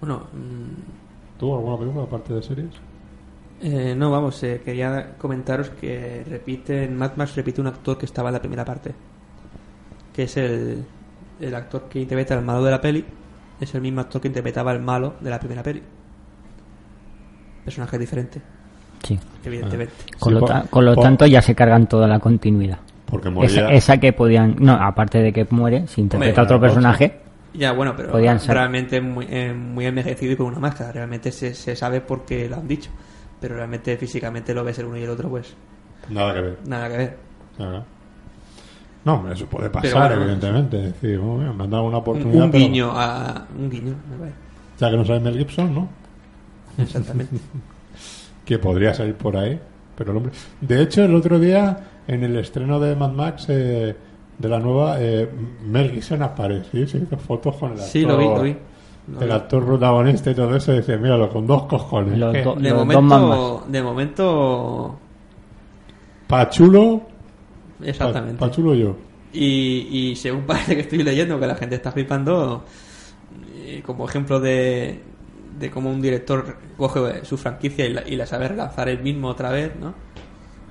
Bueno, 0.00 0.22
mm, 0.32 1.38
¿Tú 1.38 1.54
alguna 1.54 1.76
película 1.78 2.04
aparte 2.04 2.34
de 2.34 2.42
series? 2.42 2.70
eh, 3.60 3.94
no, 3.96 4.10
vamos, 4.10 4.42
eh, 4.42 4.60
quería 4.64 5.16
comentaros 5.18 5.70
que 5.70 6.24
repite, 6.28 6.84
en 6.84 6.96
Mad 6.96 7.12
Max 7.16 7.34
repite 7.36 7.60
un 7.60 7.66
actor 7.68 7.96
que 7.98 8.06
estaba 8.06 8.28
en 8.30 8.34
la 8.34 8.40
primera 8.40 8.64
parte, 8.64 8.92
que 10.12 10.22
es 10.24 10.36
el, 10.36 10.84
el 11.40 11.54
actor 11.54 11.88
que 11.88 12.00
interpreta 12.00 12.34
al 12.38 12.44
malo 12.44 12.62
de 12.64 12.70
la 12.70 12.80
peli, 12.80 13.04
es 13.60 13.74
el 13.74 13.80
mismo 13.80 14.00
actor 14.00 14.20
que 14.20 14.28
interpretaba 14.28 14.70
al 14.72 14.80
malo 14.80 15.14
de 15.20 15.30
la 15.30 15.38
primera 15.40 15.62
peli. 15.62 15.82
Personaje 17.64 17.98
diferente, 17.98 18.40
Sí. 19.02 19.18
evidentemente. 19.44 19.94
Con, 20.18 20.34
Sí, 20.34 20.40
lo, 20.40 20.46
con 20.70 20.84
lo 20.84 20.96
tanto 20.96 21.26
ya 21.26 21.42
se 21.42 21.54
cargan 21.54 21.86
toda 21.86 22.06
la 22.08 22.18
continuidad. 22.18 22.78
Porque 23.10 23.30
Esa, 23.46 23.72
esa 23.72 23.98
que 23.98 24.12
podían... 24.12 24.56
No, 24.58 24.74
aparte 24.74 25.18
de 25.22 25.32
que 25.32 25.46
muere, 25.50 25.86
si 25.86 26.00
interpreta 26.02 26.42
Hombre, 26.42 26.56
otro 26.56 26.60
personaje... 26.60 27.20
Ya, 27.54 27.72
bueno, 27.72 27.94
pero 27.96 28.10
Podían 28.12 28.38
ser. 28.38 28.54
realmente 28.54 29.00
muy, 29.00 29.26
eh, 29.30 29.52
muy 29.54 29.86
envejecido 29.86 30.32
y 30.32 30.36
con 30.36 30.46
una 30.46 30.58
máscara. 30.58 30.92
Realmente 30.92 31.32
se, 31.32 31.54
se 31.54 31.74
sabe 31.74 32.02
porque 32.02 32.48
lo 32.48 32.56
han 32.56 32.68
dicho. 32.68 32.90
Pero 33.40 33.56
realmente 33.56 33.96
físicamente 33.96 34.52
lo 34.52 34.62
ves 34.64 34.78
el 34.78 34.84
uno 34.86 34.98
y 34.98 35.02
el 35.04 35.10
otro, 35.10 35.30
pues 35.30 35.54
Nada 36.10 36.34
que 36.34 36.40
ver. 36.42 36.58
nada 36.66 36.88
que 36.90 36.96
ver. 36.98 37.16
Claro. 37.56 37.84
No, 39.04 39.14
hombre, 39.14 39.32
eso 39.32 39.46
puede 39.46 39.70
Pero 39.70 39.80
pasar, 39.82 40.08
bueno, 40.10 40.22
evidentemente. 40.22 40.76
Es 40.88 40.92
decir, 41.00 41.18
bueno, 41.18 41.38
mira, 41.38 41.52
me 41.54 41.64
han 41.64 41.70
dado 41.70 41.84
una 41.84 41.96
Un, 41.96 42.02
oportunidad. 42.02 42.44
un 42.44 42.50
pero 42.50 42.64
guiño 42.64 42.90
a. 42.94 43.46
Un 43.58 43.70
guiño. 43.70 43.94
Ya 44.78 44.90
que 44.90 44.96
no 44.96 45.04
sabe 45.06 45.20
Mel 45.20 45.38
Gibson, 45.38 45.74
¿no? 45.74 45.88
Exactamente. 46.76 47.36
Que 48.44 48.58
podría 48.58 48.94
salir 48.94 49.14
por 49.14 49.36
ahí. 49.36 49.58
Pero 49.96 50.10
el 50.12 50.16
hombre. 50.18 50.32
De 50.60 50.82
hecho, 50.82 51.04
el 51.04 51.14
otro 51.14 51.38
día, 51.38 51.78
en 52.08 52.24
el 52.24 52.36
estreno 52.36 52.80
de 52.80 52.96
Mad 52.96 53.12
Max, 53.12 53.46
eh, 53.48 53.94
de 54.38 54.48
la 54.48 54.58
nueva, 54.58 54.96
eh, 55.00 55.28
Mel 55.64 55.90
Gibson 55.92 56.22
apareció. 56.22 56.86
Se 56.88 56.98
hizo 56.98 57.16
fotos 57.18 57.54
con 57.56 57.68
el 57.72 57.74
actor. 57.74 57.88
Sí, 57.90 58.00
lo 58.02 58.16
vi, 58.18 58.24
lo 58.24 58.42
vi. 58.42 58.56
Lo 59.12 59.20
El 59.20 59.26
vi. 59.28 59.32
actor 59.32 59.64
protagonista 59.64 60.30
y 60.30 60.34
todo 60.34 60.54
eso. 60.56 60.72
Y 60.72 60.78
dice, 60.78 60.96
míralo, 60.98 61.28
con 61.30 61.46
dos 61.46 61.62
cojones. 61.64 62.18
Dos- 62.18 62.32
De 62.32 62.44
los 62.44 62.54
dos 62.54 62.86
momento, 63.02 63.64
de 63.68 63.82
momento, 63.82 64.98
Pachulo. 66.26 67.02
pa- 67.78 67.86
exactamente. 67.86 68.38
Pachulo 68.38 68.74
yo. 68.74 68.96
Y, 69.32 69.88
y 70.10 70.16
según 70.16 70.42
parece 70.46 70.74
que 70.74 70.82
estoy 70.82 71.02
leyendo 71.02 71.38
que 71.40 71.46
la 71.46 71.54
gente 71.54 71.74
está 71.76 71.92
flipando, 71.92 72.64
eh, 73.56 73.82
como 73.84 74.06
ejemplo 74.08 74.40
de, 74.40 75.00
de 75.58 75.70
cómo 75.70 75.90
un 75.90 76.00
director 76.00 76.56
coge 76.76 77.24
su 77.24 77.36
franquicia 77.36 77.86
y 77.86 77.92
la, 77.92 78.08
y 78.08 78.16
la 78.16 78.26
sabe 78.26 78.48
relanzar 78.48 78.88
él 78.88 79.02
mismo 79.02 79.28
otra 79.28 79.50
vez, 79.50 79.72
¿no? 79.80 79.94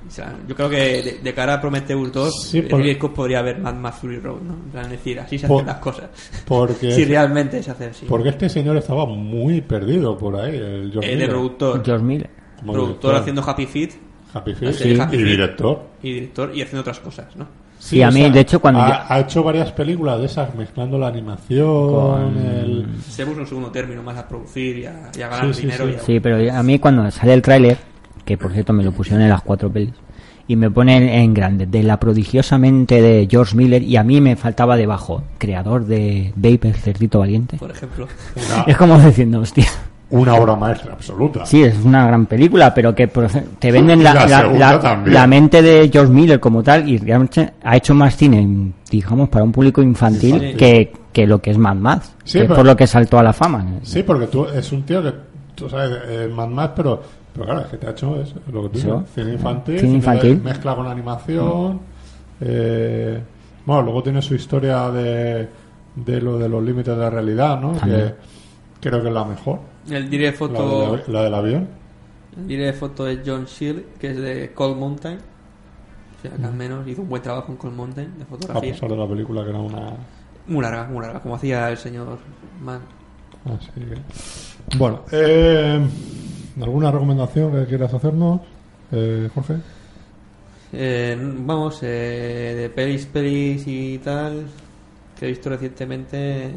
O 0.07 0.11
sea, 0.11 0.33
yo 0.47 0.55
creo 0.55 0.69
que 0.69 0.77
de, 0.77 1.19
de 1.21 1.33
cara 1.33 1.55
a 1.55 1.61
Prometheus 1.61 2.11
2, 2.11 2.33
Sí, 2.49 2.61
por- 2.61 2.79
Ridley 2.79 2.95
Scott 2.95 3.13
podría 3.13 3.39
haber 3.39 3.59
Mad 3.59 3.73
Max 3.75 3.97
Fury 3.97 4.19
Road, 4.19 4.41
¿no? 4.41 4.53
En 4.53 4.69
plan, 4.71 4.85
es 4.85 4.91
decir, 4.91 5.19
así 5.19 5.37
se 5.37 5.47
Por- 5.47 5.57
hacen 5.57 5.67
las 5.67 5.77
cosas. 5.79 6.09
Porque. 6.47 6.91
Si 6.91 7.05
realmente 7.05 7.61
se 7.61 7.71
hace 7.71 7.85
así. 7.87 8.05
Porque 8.07 8.29
este 8.29 8.47
señor 8.49 8.77
estaba 8.77 9.05
muy 9.05 9.61
perdido 9.61 10.17
por 10.17 10.35
ahí, 10.37 10.55
el 10.55 10.89
George 10.91 11.07
Eh, 11.07 11.11
de 11.11 11.15
Miller, 11.17 11.29
productor, 11.29 11.83
George 11.85 12.03
Miller. 12.05 12.29
como 12.59 12.73
productor 12.73 13.11
director. 13.11 13.15
haciendo 13.15 13.41
Happy 13.43 13.65
Feet 13.65 13.91
Happy 14.33 14.53
Feet 14.55 14.73
Sí, 14.73 14.89
y, 14.89 14.99
Happy 14.99 15.15
y 15.15 15.19
Feet. 15.19 15.29
director. 15.29 15.81
y 16.03 16.13
director 16.13 16.51
y 16.55 16.61
haciendo 16.61 16.81
otras 16.81 16.99
cosas, 16.99 17.35
¿no? 17.35 17.47
Sí, 17.79 18.01
a 18.01 18.09
o 18.09 18.11
mí, 18.11 18.29
de 18.29 18.39
hecho, 18.39 18.59
cuando 18.59 18.81
ha, 18.81 18.89
ya- 18.89 19.05
ha 19.13 19.19
hecho 19.19 19.43
varias 19.43 19.71
películas 19.71 20.19
de 20.19 20.25
esas 20.25 20.53
mezclando 20.55 20.97
la 20.97 21.07
animación, 21.07 21.93
Con- 21.93 22.37
el... 22.37 22.85
Se 23.07 23.25
puso 23.25 23.41
un 23.41 23.47
segundo 23.47 23.69
término 23.71 24.01
más 24.01 24.17
a 24.17 24.27
producir 24.27 24.77
y 24.79 24.85
a, 24.85 24.91
y 24.91 24.95
a 24.95 25.11
Sí, 25.11 25.19
ganar 25.19 25.53
sí, 25.53 25.61
dinero. 25.61 25.85
sí. 25.85 25.91
y 25.91 25.95
a- 25.95 25.99
Sí, 25.99 26.19
pero 26.19 26.53
a 26.57 26.63
mí 26.63 26.79
cuando 26.79 27.09
sale 27.11 27.33
el 27.33 27.41
tráiler, 27.41 27.77
que 28.27 28.37
por 28.37 28.51
cierto 28.51 28.73
me 28.73 28.83
lo 28.83 28.91
pusieron 28.91 29.23
en 29.23 29.29
las 29.29 29.41
cuatro 29.41 29.71
pelis, 29.71 29.93
y 30.49 30.55
me 30.55 30.69
ponen 30.69 31.09
en 31.09 31.33
grande, 31.33 31.65
de 31.65 31.81
la 31.83 31.99
prodigiosamente 31.99 33.01
de 33.01 33.27
George 33.29 33.55
Miller, 33.55 33.81
y 33.81 33.97
a 33.97 34.03
mí 34.03 34.21
me 34.21 34.35
faltaba 34.35 34.77
debajo, 34.77 35.23
creador 35.39 35.85
de 35.85 36.31
Babe, 36.35 36.59
el 36.63 36.75
cerdito 36.75 37.19
valiente. 37.19 37.57
por 37.57 37.71
ejemplo. 37.71 38.07
una, 38.35 38.63
Es 38.63 38.77
como 38.77 38.99
diciendo, 38.99 39.39
hostia, 39.41 39.65
una 40.09 40.35
obra 40.35 40.55
maestra 40.55 40.93
absoluta. 40.93 41.45
sí, 41.45 41.63
es 41.63 41.75
una 41.83 42.05
gran 42.07 42.25
película, 42.27 42.73
pero 42.73 42.93
que 42.95 43.07
te 43.07 43.71
venden 43.71 44.03
la, 44.03 44.13
La 44.13 44.25
la- 44.43 45.01
la- 45.05 45.27
mente 45.27 45.61
de 45.61 45.89
George 45.91 46.13
Miller 46.13 46.39
como 46.39 46.61
tal, 46.63 46.87
y 46.87 46.97
realmente 46.97 47.53
ha 47.63 47.75
hecho 47.75 47.93
más 47.93 48.15
cine, 48.15 48.71
digamos, 48.89 49.27
para 49.29 49.43
un 49.43 49.51
público 49.51 49.81
infantil 49.81 50.39
Sí. 50.39 50.53
que, 50.55 50.93
que 51.11 51.25
lo 51.27 51.41
que 51.41 51.51
es 51.51 51.57
Mad 51.57 51.75
Max, 51.75 52.13
Sí, 52.23 52.33
que 52.33 52.39
es 52.39 52.43
pero- 52.45 52.55
por 52.55 52.65
lo 52.65 52.75
que 52.75 52.87
saltó 52.87 53.19
a 53.19 53.23
la 53.23 53.33
fama. 53.33 53.65
Sí, 53.81 54.03
porque 54.03 54.27
tú 54.27 54.45
es 54.45 54.71
un 54.71 54.83
tío 54.83 55.01
que, 55.03 55.11
tú 55.55 55.67
sabes, 55.69 55.91
eh, 56.07 56.29
Mad 56.33 56.47
Max, 56.49 56.73
pero, 56.75 57.01
pero 57.37 57.45
claro, 57.45 57.61
es 57.61 57.67
que 57.67 57.77
te 57.77 57.87
ha 57.87 57.91
hecho 57.91 58.21
eso, 58.21 58.35
lo 58.51 58.63
que 58.63 58.69
tú 58.69 58.75
dices, 58.79 58.93
cine 59.15 59.33
infantil, 59.33 59.75
Cine 59.79 59.81
cine 59.91 59.95
infantil. 59.97 60.41
mezcla 60.41 60.75
con 60.75 60.87
animación, 60.87 61.79
eh, 62.41 63.21
Bueno, 63.65 63.81
luego 63.83 64.03
tiene 64.03 64.21
su 64.21 64.35
historia 64.35 64.89
de, 64.91 65.47
de 65.95 66.21
lo 66.21 66.37
de 66.37 66.47
los 66.49 66.63
límites 66.63 66.95
de 66.95 67.01
la 67.01 67.09
realidad, 67.09 67.59
¿no? 67.59 67.73
Que 67.79 68.13
creo 68.79 69.01
que 69.01 69.07
es 69.09 69.13
la 69.13 69.25
mejor. 69.25 69.59
El 69.89 70.09
diré 70.09 70.27
La, 70.27 70.33
foto, 70.33 70.91
del- 71.05 71.13
la 71.13 71.23
del 71.23 71.33
avión. 71.33 71.67
el 72.37 72.47
diré 72.47 72.73
foto 72.73 73.05
de 73.05 73.21
John 73.25 73.45
Shield, 73.45 73.83
que 73.99 74.11
es 74.11 74.17
de 74.17 74.51
Cold 74.53 74.77
Mountain. 74.77 75.17
O 75.17 76.21
sea, 76.21 76.31
que 76.31 76.43
al 76.45 76.53
menos 76.53 76.87
hizo 76.87 77.01
un 77.01 77.09
buen 77.09 77.21
trabajo 77.21 77.51
en 77.51 77.57
Cold 77.57 77.75
Mountain 77.75 78.17
de 78.17 78.23
A 78.23 78.25
fotografía. 78.27 78.71
pesar 78.73 78.89
de 78.89 78.97
la 78.97 79.07
película 79.07 79.43
que 79.43 79.49
era 79.49 79.59
una... 79.59 79.91
Muy 80.47 80.61
larga, 80.63 80.85
muy 80.87 81.01
larga, 81.01 81.19
como 81.19 81.35
hacía 81.35 81.69
el 81.69 81.77
señor 81.77 82.17
Mann. 82.61 82.79
Así 83.45 83.69
que... 83.75 84.77
Bueno, 84.77 85.01
eh, 85.11 85.85
¿alguna 86.61 86.91
recomendación 86.91 87.51
que 87.51 87.65
quieras 87.65 87.93
hacernos, 87.93 88.41
eh, 88.91 89.29
Jorge? 89.33 89.57
Eh, 90.73 91.17
vamos, 91.19 91.79
eh, 91.83 92.55
de 92.57 92.69
pelis, 92.69 93.05
pelis 93.05 93.63
y 93.67 93.99
tal, 93.99 94.47
que 95.17 95.25
he 95.25 95.29
visto 95.29 95.49
recientemente. 95.49 96.53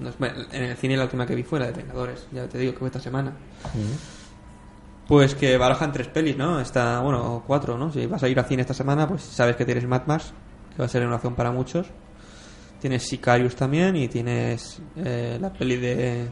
no 0.00 0.10
en 0.52 0.62
el 0.64 0.76
cine 0.76 0.96
la 0.96 1.04
última 1.04 1.26
que 1.26 1.34
vi 1.34 1.42
fue 1.42 1.60
la 1.60 1.66
de 1.66 1.72
Vengadores, 1.72 2.26
ya 2.32 2.46
te 2.48 2.58
digo 2.58 2.72
que 2.72 2.78
fue 2.78 2.88
esta 2.88 3.00
semana. 3.00 3.32
Pues 5.06 5.34
que 5.34 5.58
barajan 5.58 5.92
tres 5.92 6.08
pelis, 6.08 6.36
¿no? 6.36 6.60
Está, 6.60 7.00
bueno, 7.00 7.42
cuatro, 7.46 7.76
¿no? 7.76 7.92
Si 7.92 8.06
vas 8.06 8.22
a 8.22 8.28
ir 8.28 8.38
al 8.38 8.46
cine 8.46 8.62
esta 8.62 8.74
semana, 8.74 9.06
pues 9.06 9.22
sabes 9.22 9.56
que 9.56 9.64
tienes 9.64 9.86
Mad 9.86 10.06
Max, 10.06 10.32
que 10.74 10.78
va 10.78 10.86
a 10.86 10.88
ser 10.88 11.06
una 11.06 11.16
opción 11.16 11.34
para 11.34 11.50
muchos. 11.50 11.86
Tienes 12.80 13.02
Sicarius 13.02 13.54
también 13.54 13.96
y 13.96 14.08
tienes 14.08 14.80
eh, 14.96 15.38
la 15.40 15.52
peli 15.52 15.76
de, 15.76 16.28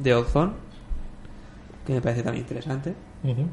de 0.00 0.14
Ozone, 0.14 0.52
que 1.88 1.94
me 1.94 2.02
parece 2.02 2.22
también 2.22 2.44
interesante. 2.44 2.94
Ujú. 3.24 3.48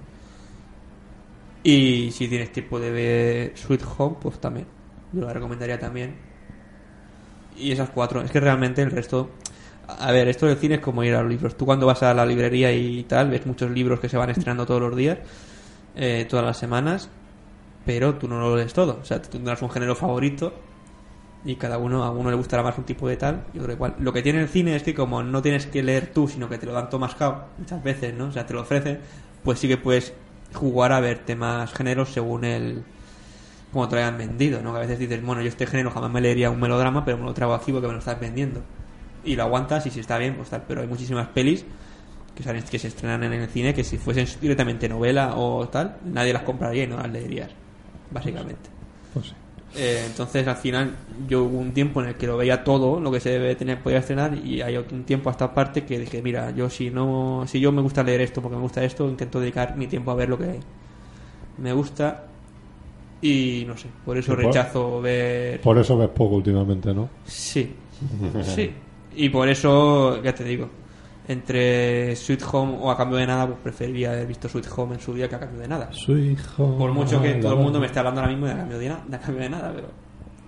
Y 1.64 2.12
si 2.12 2.28
tienes 2.28 2.52
tiempo 2.52 2.82
de 2.82 2.92
ver 2.92 3.58
Sweet 3.58 3.82
Home, 3.98 4.18
pues 4.22 4.40
también. 4.40 4.68
Yo 5.14 5.22
la 5.22 5.32
recomendaría 5.32 5.80
también. 5.80 6.16
Y 7.58 7.72
esas 7.72 7.90
cuatro. 7.92 8.22
Es 8.22 8.32
que 8.32 8.42
realmente 8.42 8.82
el 8.82 8.92
resto. 8.92 9.32
A 9.88 10.12
ver, 10.12 10.28
esto 10.28 10.48
del 10.48 10.58
cine 10.58 10.76
es 10.76 10.82
como 10.82 11.02
ir 11.06 11.16
a 11.16 11.22
los 11.22 11.32
libros. 11.32 11.56
Tú 11.56 11.66
cuando 11.66 11.86
vas 11.86 12.04
a 12.04 12.14
la 12.14 12.26
librería 12.26 12.74
y 12.74 13.04
tal, 13.04 13.30
ves 13.30 13.46
muchos 13.46 13.72
libros 13.72 14.02
que 14.02 14.10
se 14.10 14.18
van 14.18 14.30
estrenando 14.32 14.66
todos 14.66 14.82
los 14.82 14.96
días, 14.98 15.20
eh, 15.96 16.26
todas 16.30 16.44
las 16.44 16.58
semanas, 16.58 17.10
pero 17.86 18.16
tú 18.16 18.28
no 18.28 18.38
lo 18.38 18.58
lees 18.58 18.74
todo. 18.74 19.00
O 19.02 19.06
sea, 19.06 19.22
tú 19.22 19.30
tendrás 19.30 19.62
un 19.62 19.70
género 19.70 19.96
favorito 19.96 20.54
y 21.46 21.56
cada 21.56 21.78
uno, 21.78 22.04
a 22.04 22.10
uno 22.10 22.32
le 22.32 22.36
gustará 22.36 22.64
más 22.64 22.78
un 22.78 22.86
tipo 22.86 23.08
de 23.08 23.18
tal 23.18 23.44
y 23.54 23.60
otro. 23.60 23.78
Lo 24.00 24.12
que 24.12 24.24
tiene 24.24 24.42
el 24.42 24.50
cine 24.50 24.76
es 24.76 24.84
que 24.84 24.96
como 24.96 25.22
no 25.22 25.42
tienes 25.42 25.68
que 25.68 25.84
leer 25.84 26.12
tú, 26.12 26.28
sino 26.28 26.50
que 26.50 26.58
te 26.58 26.66
lo 26.66 26.74
dan 26.74 26.90
todo 26.90 27.00
mascado 27.00 27.46
muchas 27.58 27.84
veces, 27.84 28.14
¿no? 28.16 28.26
O 28.26 28.32
sea, 28.32 28.46
te 28.46 28.54
lo 28.54 28.62
ofrecen, 28.62 29.00
pues 29.44 29.60
sí 29.60 29.68
que 29.68 29.78
puedes 29.78 30.14
jugar 30.54 30.92
a 30.92 31.00
ver 31.00 31.20
temas 31.20 31.72
géneros 31.74 32.10
según 32.10 32.46
el 32.46 32.84
como 33.72 33.88
te 33.90 33.96
lo 33.96 34.02
hayan 34.02 34.18
vendido, 34.18 34.62
¿no? 34.62 34.72
Que 34.72 34.78
a 34.78 34.82
veces 34.82 34.98
dices, 34.98 35.22
bueno, 35.22 35.42
yo 35.42 35.50
este 35.50 35.68
género 35.68 35.92
jamás 35.92 36.10
me 36.10 36.22
leería 36.22 36.50
un 36.50 36.60
melodrama, 36.60 37.04
pero 37.04 37.18
me 37.18 37.26
lo 37.26 37.34
traigo 37.34 37.54
aquí 37.54 37.72
porque 37.72 37.88
me 37.88 37.94
lo 37.94 38.00
estás 38.00 38.20
vendiendo. 38.20 38.62
Y 39.24 39.36
lo 39.36 39.44
aguantas 39.44 39.86
y 39.86 39.92
si 39.92 40.00
está 40.00 40.18
bien, 40.18 40.36
pues 40.36 40.50
tal. 40.50 40.64
Pero 40.68 40.82
hay 40.82 40.88
muchísimas 40.88 41.28
pelis 41.28 41.66
que, 42.36 42.44
que 42.44 42.80
se 42.80 42.88
estrenan 42.88 43.24
en 43.24 43.34
el 43.34 43.50
cine 43.50 43.74
que 43.74 43.84
si 43.84 43.98
fuesen 43.98 44.28
directamente 44.40 44.88
novela 44.88 45.36
o 45.36 45.68
tal, 45.68 45.98
nadie 46.06 46.32
las 46.32 46.44
compraría 46.44 46.86
y 46.86 46.88
no 46.88 46.98
las 46.98 47.10
leerías, 47.10 47.52
básicamente. 48.12 48.70
Pues 49.14 49.28
sí. 49.28 49.36
Eh, 49.78 50.04
entonces 50.06 50.48
al 50.48 50.56
final 50.56 50.96
yo 51.28 51.44
hubo 51.44 51.58
un 51.60 51.74
tiempo 51.74 52.02
en 52.02 52.08
el 52.10 52.16
que 52.16 52.28
lo 52.28 52.38
veía 52.38 52.64
todo 52.64 53.00
lo 53.02 53.12
que 53.12 53.20
se 53.20 53.30
debe 53.32 53.56
tener 53.56 53.84
podía 53.84 53.98
estrenar 54.00 54.38
y 54.38 54.62
hay 54.62 54.78
un 54.78 55.04
tiempo 55.04 55.30
a 55.30 55.34
esta 55.34 55.54
parte 55.54 55.84
que 55.86 56.00
dije 56.00 56.22
mira 56.22 56.52
yo 56.52 56.70
si 56.70 56.90
no 56.92 57.44
si 57.46 57.60
yo 57.60 57.74
me 57.74 57.82
gusta 57.82 58.02
leer 58.04 58.22
esto 58.22 58.42
porque 58.42 58.56
me 58.56 58.62
gusta 58.62 58.84
esto 58.86 59.10
intento 59.10 59.40
dedicar 59.42 59.76
mi 59.76 59.88
tiempo 59.88 60.12
a 60.12 60.16
ver 60.16 60.30
lo 60.30 60.38
que 60.38 60.60
me 61.58 61.74
gusta 61.74 62.28
y 63.22 63.64
no 63.68 63.78
sé 63.78 63.90
por 64.06 64.18
eso 64.18 64.32
por- 64.34 64.40
rechazo 64.40 65.02
ver 65.02 65.62
Por 65.62 65.78
eso 65.78 65.98
ves 65.98 66.10
poco 66.10 66.36
últimamente, 66.36 66.94
¿no? 66.94 67.10
sí 67.26 67.76
sí 68.56 68.72
y 69.16 69.30
por 69.30 69.48
eso 69.50 70.22
ya 70.22 70.34
te 70.34 70.44
digo 70.44 70.70
entre 71.28 72.16
Sweet 72.16 72.44
Home 72.52 72.78
o 72.82 72.92
a 72.92 72.98
cambio 72.98 73.18
de 73.18 73.26
nada 73.28 73.48
pues 73.48 73.60
preferiría 73.64 74.12
haber 74.12 74.28
visto 74.28 74.48
Sweet 74.48 74.68
Home 74.76 74.96
en 74.96 75.02
su 75.02 75.14
día 75.14 75.28
que 75.28 75.36
a 75.36 75.40
cambio 75.40 75.60
de 75.62 75.68
nada 75.68 75.90
Su 75.92 76.18
hijo... 76.18 76.78
por 76.78 76.92
mucho 76.92 77.22
que 77.22 77.30
Ah, 77.36 77.40
todo 77.42 77.54
el 77.54 77.60
mundo 77.60 77.80
me 77.80 77.88
esté 77.88 78.00
hablando 78.00 78.22
ahora 78.22 78.32
mismo 78.32 78.46
de 78.48 78.54
a 78.54 78.58
cambio 78.58 78.78
de, 78.80 78.90
na- 78.90 79.04
de 79.08 79.16
a 79.16 79.20
cambio 79.20 79.44
de 79.44 79.50
nada, 79.50 79.72
pero. 79.76 79.88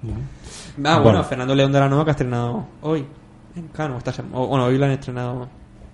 Ujú. 0.03 0.13
Ah, 0.13 0.81
bueno, 0.81 1.01
Bueno. 1.03 1.23
Fernando 1.23 1.55
León 1.55 1.71
de 1.71 1.79
la 1.79 1.89
Nova 1.89 2.03
que 2.03 2.11
ha 2.11 2.13
estrenado 2.13 2.65
hoy 2.81 3.05
en 3.55 3.67
Cannes. 3.69 3.95
o 3.95 3.97
esta 3.97 4.13
sema- 4.13 4.37
o- 4.37 4.47
Bueno, 4.47 4.65
hoy 4.65 4.77
lo 4.77 4.85
han 4.85 4.91
estrenado. 4.91 5.47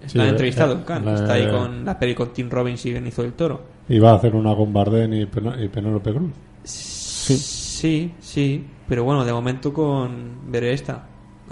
Sí, 0.06 0.20
entrevistado 0.20 0.74
eh, 0.74 0.78
en 0.80 0.84
Cannes. 0.84 1.06
la- 1.06 1.14
Está 1.16 1.34
ahí 1.34 1.50
con 1.50 1.86
la 1.86 1.98
peli 1.98 2.14
con 2.14 2.34
Tim 2.34 2.50
Robbins 2.50 2.86
y 2.86 2.92
Benicio 2.94 3.24
del 3.24 3.34
Toro. 3.34 3.62
Iba 3.88 4.12
a 4.12 4.16
hacer 4.16 4.36
una 4.36 4.54
con 4.56 4.74
Bardem 4.74 5.14
y, 5.14 5.26
Pen- 5.28 5.54
y 5.64 5.68
Penélope 5.70 6.14
Cruz. 6.14 6.32
Sí. 6.64 7.38
Sí, 7.38 8.14
sí. 8.20 8.68
Pero 8.88 9.06
bueno, 9.06 9.24
de 9.24 9.32
momento 9.32 9.72
con. 9.74 10.52
Veré 10.52 10.74
esta. 10.74 11.04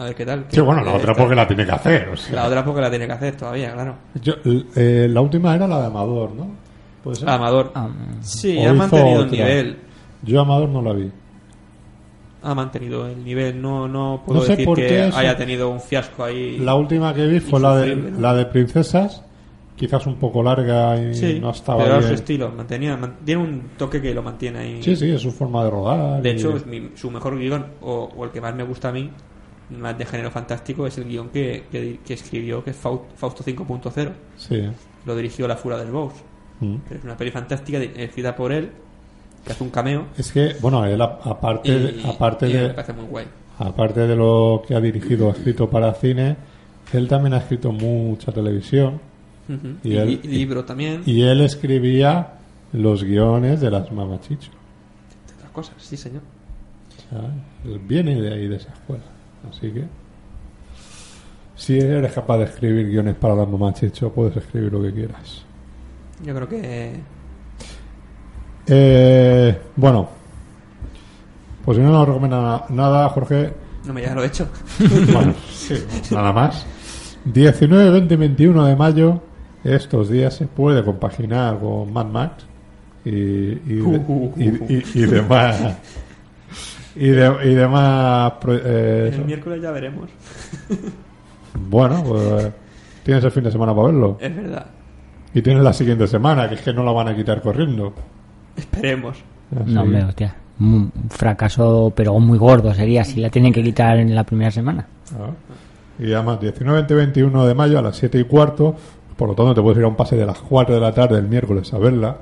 A 0.01 0.05
ver 0.05 0.15
qué 0.15 0.25
tal. 0.25 0.45
Sí, 0.49 0.59
bueno, 0.61 0.83
la 0.83 0.93
otra 0.95 1.13
porque 1.13 1.35
la 1.35 1.47
tiene 1.47 1.63
que 1.63 1.71
hacer. 1.71 2.09
o 2.09 2.17
sea. 2.17 2.35
La 2.35 2.47
otra 2.47 2.65
porque 2.65 2.81
la 2.81 2.89
tiene 2.89 3.05
que 3.05 3.11
hacer 3.13 3.35
todavía, 3.35 3.71
claro. 3.73 3.95
Yo- 4.21 4.33
eh, 4.75 5.07
la 5.07 5.21
última 5.21 5.53
era 5.55 5.67
la 5.67 5.79
de 5.79 5.85
Amador, 5.87 6.31
¿no? 6.31 6.47
¿Puede 7.03 7.17
ser? 7.17 7.29
Amador. 7.29 7.71
Ah, 7.75 7.87
Sí, 8.21 8.57
ha 8.65 8.73
mantenido 8.73 9.21
el 9.23 9.31
nivel. 9.31 9.77
Yo 10.23 10.41
Amador 10.41 10.69
no 10.69 10.81
la 10.81 10.93
vi. 10.93 11.11
Ha 12.43 12.55
mantenido 12.55 13.07
el 13.07 13.23
nivel. 13.23 13.61
No, 13.61 13.87
no 13.87 14.23
puedo 14.25 14.39
No 14.39 14.45
sé 14.45 14.53
decir 14.53 14.65
por 14.65 14.77
que 14.77 15.07
eso- 15.07 15.17
haya 15.17 15.37
tenido 15.37 15.69
un 15.69 15.79
fiasco 15.79 16.23
ahí. 16.23 16.57
La 16.57 16.73
última 16.73 17.13
que 17.13 17.27
vi 17.27 17.39
fue 17.39 17.59
la 17.59 17.77
de, 17.77 17.95
la 18.17 18.33
de 18.33 18.45
Princesas, 18.47 19.23
quizás 19.75 20.07
un 20.07 20.15
poco 20.15 20.41
larga 20.41 20.99
y 20.99 21.13
Sí, 21.13 21.39
no 21.39 21.51
estaba 21.51 21.83
pero 21.83 21.97
bien. 21.99 22.07
su 22.07 22.13
estilo, 22.15 22.51
mantenía, 22.51 22.97
man- 22.97 23.17
tiene 23.23 23.41
un 23.43 23.61
toque 23.77 24.01
que 24.01 24.13
lo 24.15 24.23
mantiene 24.23 24.57
ahí. 24.59 24.81
Sí, 24.83 24.95
sí, 24.95 25.11
es 25.11 25.21
su 25.21 25.31
forma 25.31 25.63
de 25.63 25.69
rodar. 25.69 26.21
De 26.23 26.29
y- 26.29 26.33
hecho, 26.33 26.55
es 26.55 26.65
mi- 26.65 26.89
su 26.95 27.11
mejor 27.11 27.37
guion, 27.37 27.65
o, 27.81 28.09
o 28.17 28.25
el 28.25 28.31
que 28.31 28.41
más 28.41 28.55
me 28.55 28.63
gusta 28.63 28.89
a 28.89 28.91
mí, 28.91 29.11
más 29.77 29.97
de 29.97 30.05
género 30.05 30.31
fantástico, 30.31 30.85
es 30.87 30.97
el 30.97 31.05
guion 31.05 31.29
que, 31.29 31.63
que, 31.71 31.99
que 32.05 32.13
escribió, 32.13 32.63
que 32.63 32.71
es 32.71 32.83
Fau- 32.83 33.03
Fausto 33.15 33.43
5.0. 33.43 34.11
sí. 34.37 34.63
Lo 35.05 35.15
dirigió 35.15 35.47
La 35.47 35.55
Fura 35.57 35.77
del 35.79 35.89
Boss. 35.91 36.13
Mm. 36.59 36.75
Pero 36.87 36.99
es 36.99 37.03
una 37.05 37.17
peli 37.17 37.31
fantástica, 37.31 37.79
escrita 37.79 38.35
por 38.35 38.51
él, 38.51 38.69
que 39.43 39.51
hace 39.51 39.63
un 39.63 39.71
cameo. 39.71 40.05
Es 40.15 40.31
que, 40.31 40.55
bueno, 40.61 40.85
él 40.85 41.01
aparte, 41.01 41.69
y- 41.71 42.03
aparte, 42.07 42.47
y 42.47 42.53
de, 42.53 42.69
parece 42.69 42.93
muy 42.93 43.05
guay. 43.05 43.25
aparte 43.57 44.01
de 44.01 44.15
lo 44.15 44.61
que 44.67 44.75
ha 44.75 44.79
dirigido 44.79 45.27
o 45.27 45.31
escrito 45.31 45.67
para 45.67 45.91
cine, 45.95 46.35
él 46.93 47.07
también 47.07 47.33
ha 47.33 47.37
escrito 47.37 47.71
mucha 47.71 48.31
televisión. 48.31 48.99
Y 49.83 49.89
Y, 49.93 49.97
él- 49.97 50.19
y 50.23 50.27
libro 50.27 50.63
también, 50.65 51.01
y 51.07 51.23
él 51.23 51.41
escribía 51.41 52.33
los 52.73 53.03
guiones 53.03 53.59
de 53.59 53.71
las 53.71 53.91
mamachicho. 53.91 54.51
entre 55.19 55.35
otras 55.37 55.51
cosas, 55.51 55.75
sí, 55.79 55.97
señor. 55.97 56.21
O 56.95 57.09
sea, 57.09 57.33
él 57.65 57.79
viene 57.79 58.21
de 58.21 58.33
ahí, 58.33 58.47
de 58.47 58.57
esa 58.57 58.71
escuela. 58.71 59.03
Así 59.49 59.71
que, 59.71 59.83
si 61.55 61.79
eres 61.79 62.11
capaz 62.13 62.37
de 62.39 62.43
escribir 62.45 62.87
guiones 62.89 63.15
para 63.15 63.35
las 63.35 63.47
mamachicho, 63.47 64.11
puedes 64.11 64.35
escribir 64.37 64.71
lo 64.71 64.81
que 64.81 64.93
quieras. 64.93 65.43
Yo 66.23 66.33
creo 66.35 66.47
que. 66.47 66.93
Eh, 68.67 69.57
bueno, 69.75 70.07
pues 71.65 71.77
si 71.77 71.83
no 71.83 71.91
nos 71.91 72.07
recomienda 72.07 72.41
na- 72.41 72.63
nada, 72.69 73.09
Jorge, 73.09 73.53
No 73.85 73.93
me 73.93 74.01
ya 74.03 74.13
lo 74.13 74.23
he 74.23 74.27
hecho. 74.27 74.47
bueno, 75.13 75.33
sí, 75.51 75.75
nada 76.11 76.31
más. 76.31 76.65
19, 77.25 77.89
20 77.91 78.13
y 78.13 78.17
21 78.17 78.65
de 78.65 78.75
mayo, 78.75 79.21
estos 79.63 80.09
días 80.09 80.35
se 80.35 80.45
puede 80.47 80.83
compaginar 80.83 81.59
con 81.59 81.91
Mad 81.91 82.05
Max 82.07 82.45
y, 83.05 83.09
y, 83.11 83.83
y- 84.37 84.43
y- 84.69 84.83
y 84.95 85.05
demás. 85.05 85.77
Y, 86.95 87.07
de- 87.09 87.51
y 87.51 87.53
demás. 87.55 88.33
pro- 88.41 88.55
eh, 88.55 89.07
El 89.07 89.13
eso. 89.13 89.23
miércoles 89.25 89.61
ya 89.61 89.71
veremos. 89.71 90.09
Bueno, 91.53 92.01
pues 92.07 92.49
tienes 93.03 93.23
el 93.25 93.31
fin 93.31 93.43
de 93.43 93.51
semana 93.51 93.73
para 93.75 93.87
verlo. 93.87 94.17
Es 94.21 94.35
verdad. 94.35 94.65
Y 95.33 95.41
tienes 95.41 95.63
la 95.63 95.73
siguiente 95.73 96.07
semana, 96.07 96.47
que 96.47 96.55
es 96.55 96.61
que 96.61 96.73
no 96.73 96.83
la 96.83 96.91
van 96.91 97.09
a 97.09 97.15
quitar 97.15 97.41
corriendo. 97.41 97.93
Esperemos. 98.55 99.17
Así 99.61 99.73
No, 99.73 99.81
hombre, 99.81 100.03
hostia. 100.03 100.35
Un 100.59 100.91
fracaso, 101.09 101.91
pero 101.95 102.17
muy 102.19 102.37
gordo 102.37 102.73
sería 102.73 103.03
si 103.03 103.19
la 103.19 103.29
tienen 103.29 103.51
que 103.51 103.63
quitar 103.63 103.97
en 103.97 104.13
la 104.15 104.23
primera 104.23 104.49
semana. 104.51 104.87
Ah. 105.13 105.31
Y 105.99 106.13
además, 106.13 106.39
19, 106.39 106.77
20, 106.79 106.93
21 106.95 107.45
de 107.45 107.53
mayo 107.53 107.79
a 107.79 107.81
las 107.81 107.95
7 107.97 108.17
y 108.19 108.23
cuarto. 108.23 108.75
Por 109.17 109.29
lo 109.29 109.35
tanto, 109.35 109.53
te 109.55 109.61
puedes 109.61 109.77
ir 109.77 109.83
a 109.83 109.87
un 109.89 109.95
pase 109.95 110.15
de 110.15 110.25
las 110.25 110.39
4 110.39 110.75
de 110.75 110.81
la 110.81 110.93
tarde 110.93 111.17
el 111.19 111.27
miércoles 111.27 111.73
a 111.73 111.77
verla. 111.79 112.17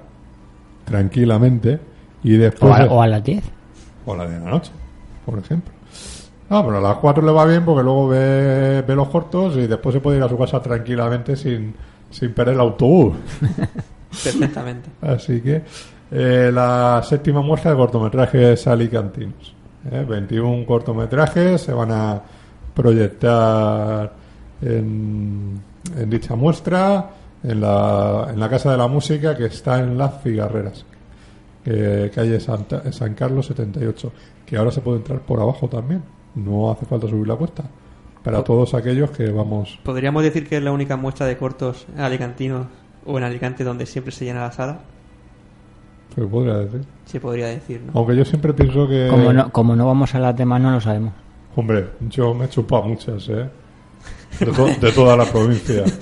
Tranquilamente. 0.85 1.79
Y 2.23 2.35
O 2.35 2.39
después. 2.39 2.73
a, 2.73 2.85
o 2.85 3.01
a 3.01 3.07
las 3.07 3.23
10. 3.23 3.43
O 4.05 4.15
la 4.15 4.27
de 4.27 4.39
la 4.39 4.49
noche, 4.49 4.71
por 5.25 5.39
ejemplo. 5.39 5.73
Ah, 6.49 6.63
pero 6.65 6.77
a 6.79 6.81
las 6.81 6.97
4 6.97 7.23
le 7.23 7.31
va 7.31 7.45
bien 7.45 7.63
porque 7.63 7.83
luego 7.83 8.07
ve, 8.07 8.81
ve 8.81 8.95
los 8.95 9.09
cortos 9.09 9.55
y 9.57 9.67
después 9.67 9.93
se 9.93 10.01
puede 10.01 10.17
ir 10.17 10.23
a 10.23 10.29
su 10.29 10.37
casa 10.37 10.59
tranquilamente 10.59 11.35
sin, 11.35 11.75
sin 12.09 12.33
perder 12.33 12.55
el 12.55 12.61
autobús. 12.61 13.15
Perfectamente. 14.23 14.89
Así 15.01 15.41
que 15.41 15.61
eh, 16.11 16.49
la 16.51 17.01
séptima 17.03 17.41
muestra 17.41 17.71
de 17.71 17.77
cortometrajes 17.77 18.65
alicantinos. 18.65 19.53
¿eh? 19.91 20.03
21 20.07 20.65
cortometrajes 20.65 21.61
se 21.61 21.71
van 21.71 21.91
a 21.91 22.21
proyectar 22.73 24.11
en, 24.61 25.61
en 25.95 26.09
dicha 26.09 26.35
muestra 26.35 27.11
en 27.43 27.61
la, 27.61 28.27
en 28.31 28.39
la 28.39 28.49
Casa 28.49 28.71
de 28.71 28.77
la 28.77 28.87
Música 28.87 29.35
que 29.37 29.45
está 29.45 29.79
en 29.79 29.97
Las 29.97 30.21
Figarreras. 30.21 30.83
Que 31.69 32.11
calle 32.13 32.39
Santa- 32.39 32.91
San 32.91 33.13
Carlos 33.13 33.45
78, 33.47 34.11
que 34.45 34.57
ahora 34.57 34.71
se 34.71 34.81
puede 34.81 34.97
entrar 34.97 35.19
por 35.19 35.39
abajo 35.39 35.67
también. 35.67 36.01
No 36.35 36.71
hace 36.71 36.85
falta 36.85 37.07
subir 37.07 37.27
la 37.27 37.35
cuesta. 37.35 37.63
Para 38.23 38.43
todos 38.43 38.73
aquellos 38.73 39.11
que 39.11 39.29
vamos. 39.31 39.79
¿Podríamos 39.83 40.23
decir 40.23 40.47
que 40.47 40.57
es 40.57 40.63
la 40.63 40.71
única 40.71 40.97
muestra 40.97 41.25
de 41.25 41.37
cortos 41.37 41.87
alicantinos 41.97 42.67
o 43.05 43.17
en 43.17 43.23
Alicante 43.23 43.63
donde 43.63 43.85
siempre 43.85 44.11
se 44.11 44.25
llena 44.25 44.41
la 44.41 44.51
sala? 44.51 44.79
Se 46.15 46.21
podría 46.25 46.55
decir. 46.57 46.81
Se 47.05 47.19
podría 47.19 47.47
decir, 47.47 47.81
¿no? 47.85 47.91
Aunque 47.95 48.15
yo 48.15 48.25
siempre 48.25 48.53
pienso 48.53 48.87
que. 48.87 49.07
Como 49.09 49.31
no, 49.31 49.51
como 49.51 49.75
no 49.75 49.85
vamos 49.87 50.13
a 50.15 50.19
las 50.19 50.35
demás, 50.35 50.59
no 50.61 50.71
lo 50.71 50.81
sabemos. 50.81 51.13
Hombre, 51.55 51.87
yo 52.09 52.33
me 52.33 52.45
he 52.45 52.49
chupado 52.49 52.83
muchas, 52.83 53.27
¿eh? 53.29 53.49
De, 54.39 54.45
to- 54.47 54.67
de 54.67 54.91
toda 54.91 55.15
la 55.15 55.25
provincia. 55.25 55.83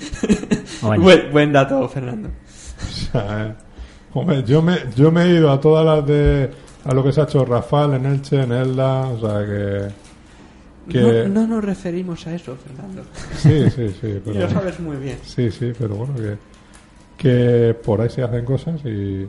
Bueno, 0.80 1.02
Buen, 1.02 1.32
buen 1.32 1.52
dato, 1.52 1.88
Fernando. 1.88 2.28
O 2.80 3.10
sea, 3.12 3.46
eh, 3.48 3.54
hombre, 4.14 4.42
yo 4.44 4.62
me, 4.62 4.76
yo 4.96 5.10
me 5.12 5.24
he 5.24 5.34
ido 5.34 5.50
a 5.50 5.60
todas 5.60 5.84
las 5.84 6.06
de. 6.06 6.50
a 6.84 6.94
lo 6.94 7.02
que 7.04 7.12
se 7.12 7.20
ha 7.20 7.24
hecho 7.24 7.44
Rafael 7.44 7.94
en 7.94 8.06
Elche, 8.06 8.42
en 8.42 8.52
Elda, 8.52 9.08
o 9.08 9.18
sea 9.20 9.46
que. 9.46 9.88
que 10.92 11.28
No, 11.28 11.40
no 11.42 11.46
nos 11.46 11.64
referimos 11.64 12.26
a 12.26 12.34
eso, 12.34 12.56
Fernando. 12.56 13.02
Sí, 13.36 13.70
sí, 13.70 13.88
sí. 14.00 14.06
Y 14.16 14.20
Pero, 14.24 14.40
lo 14.40 14.50
sabes 14.50 14.80
muy 14.80 14.96
bien. 14.96 15.18
sí, 15.22 15.50
sí, 15.50 15.72
pero 15.78 15.94
bueno, 15.96 16.14
que, 16.16 16.36
que 17.16 17.74
por 17.74 18.00
ahí 18.00 18.08
se 18.08 18.22
hacen 18.22 18.44
cosas 18.44 18.80
y, 18.84 19.26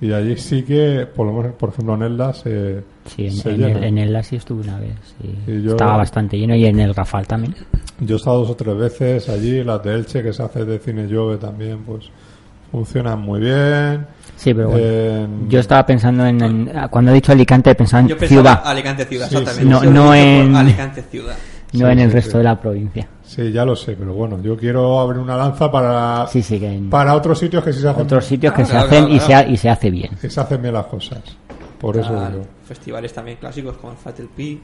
y 0.00 0.12
allí 0.12 0.36
sí 0.36 0.62
que, 0.62 1.06
por 1.14 1.26
lo 1.26 1.32
menos, 1.34 1.52
por 1.54 1.68
ejemplo, 1.70 1.94
en 1.94 2.02
Elda 2.02 2.32
se. 2.32 2.82
sí, 3.06 3.26
en, 3.26 3.32
se 3.32 3.50
en 3.50 3.58
llena. 3.60 3.78
el, 3.78 3.84
en 3.84 3.98
el 3.98 4.12
Lasi 4.12 4.36
estuve 4.36 4.62
una 4.62 4.78
vez. 4.80 4.94
sí. 5.20 5.34
Y 5.46 5.62
yo- 5.62 5.72
Estaba 5.72 5.96
bastante 5.98 6.38
lleno 6.38 6.54
y 6.54 6.64
en 6.66 6.80
el 6.80 6.94
Rafal 6.94 7.26
también. 7.26 7.54
Yo 8.00 8.16
he 8.16 8.18
estado 8.18 8.38
dos 8.40 8.50
o 8.50 8.56
tres 8.56 8.76
veces 8.76 9.28
allí, 9.28 9.62
las 9.62 9.82
de 9.84 9.94
Elche 9.94 10.22
que 10.22 10.32
se 10.32 10.42
hace 10.42 10.64
de 10.64 10.78
cine 10.78 11.06
Jove 11.12 11.36
también, 11.38 11.78
pues 11.84 12.06
funcionan 12.72 13.20
muy 13.20 13.40
bien. 13.40 14.06
Sí, 14.42 14.52
pero 14.54 14.70
bueno. 14.70 14.84
En- 14.84 15.48
Yo 15.48 15.60
estaba 15.60 15.86
pensando 15.86 16.26
en, 16.26 16.42
en- 16.42 16.72
Cuando 16.90 17.12
he 17.12 17.14
dicho 17.14 17.30
Alicante, 17.32 17.74
pensaba 17.76 18.00
en 18.00 18.08
Yo 18.08 18.18
pensaba 18.18 18.40
ciudad, 18.42 18.62
Alicante 18.64 19.04
ciudad, 19.04 19.28
Sí, 19.28 19.36
exactamente. 19.36 19.78
sí. 19.78 19.86
No- 19.86 19.92
no 19.92 20.14
en- 20.14 20.56
Alicante 20.56 21.02
ciudad. 21.02 21.36
no 21.74 21.86
Sí, 21.86 21.92
en 21.92 21.98
el 22.00 22.08
sí, 22.10 22.14
resto 22.14 22.30
sí. 22.32 22.38
de 22.38 22.44
la 22.44 22.60
provincia. 22.60 23.08
Sí, 23.22 23.52
ya 23.52 23.64
lo 23.64 23.76
sé, 23.76 23.92
pero 23.92 24.12
bueno, 24.14 24.40
yo 24.42 24.56
quiero 24.56 24.98
abrir 24.98 25.20
una 25.20 25.36
lanza 25.36 25.70
para, 25.70 26.26
Sí, 26.26 26.42
sí, 26.42 26.58
que 26.58 26.66
en 26.72 26.90
para 26.90 27.14
otros 27.14 27.38
sitios 27.38 27.62
que 27.62 27.72
sí 27.72 27.80
se 27.80 27.88
hacen, 27.88 28.02
otros 28.02 28.24
sitios 28.24 28.52
que 28.52 28.64
se 28.64 28.72
claro, 28.72 28.86
hacen 28.88 29.08
y, 29.10 29.20
se, 29.20 29.48
y 29.48 29.56
se 29.56 29.70
hace 29.70 29.90
bien. 29.90 30.10
que 30.20 30.28
se 30.28 30.40
hacen 30.40 30.60
bien 30.60 30.74
las 30.74 30.86
cosas. 30.86 31.20
Por 31.80 31.96
eso 31.96 32.10
digo, 32.12 32.44
Festivales 32.66 33.12
también 33.12 33.36
clásicos 33.38 33.76
como 33.76 33.92
el 33.92 33.98
Fatal 33.98 34.28
Pi. 34.36 34.60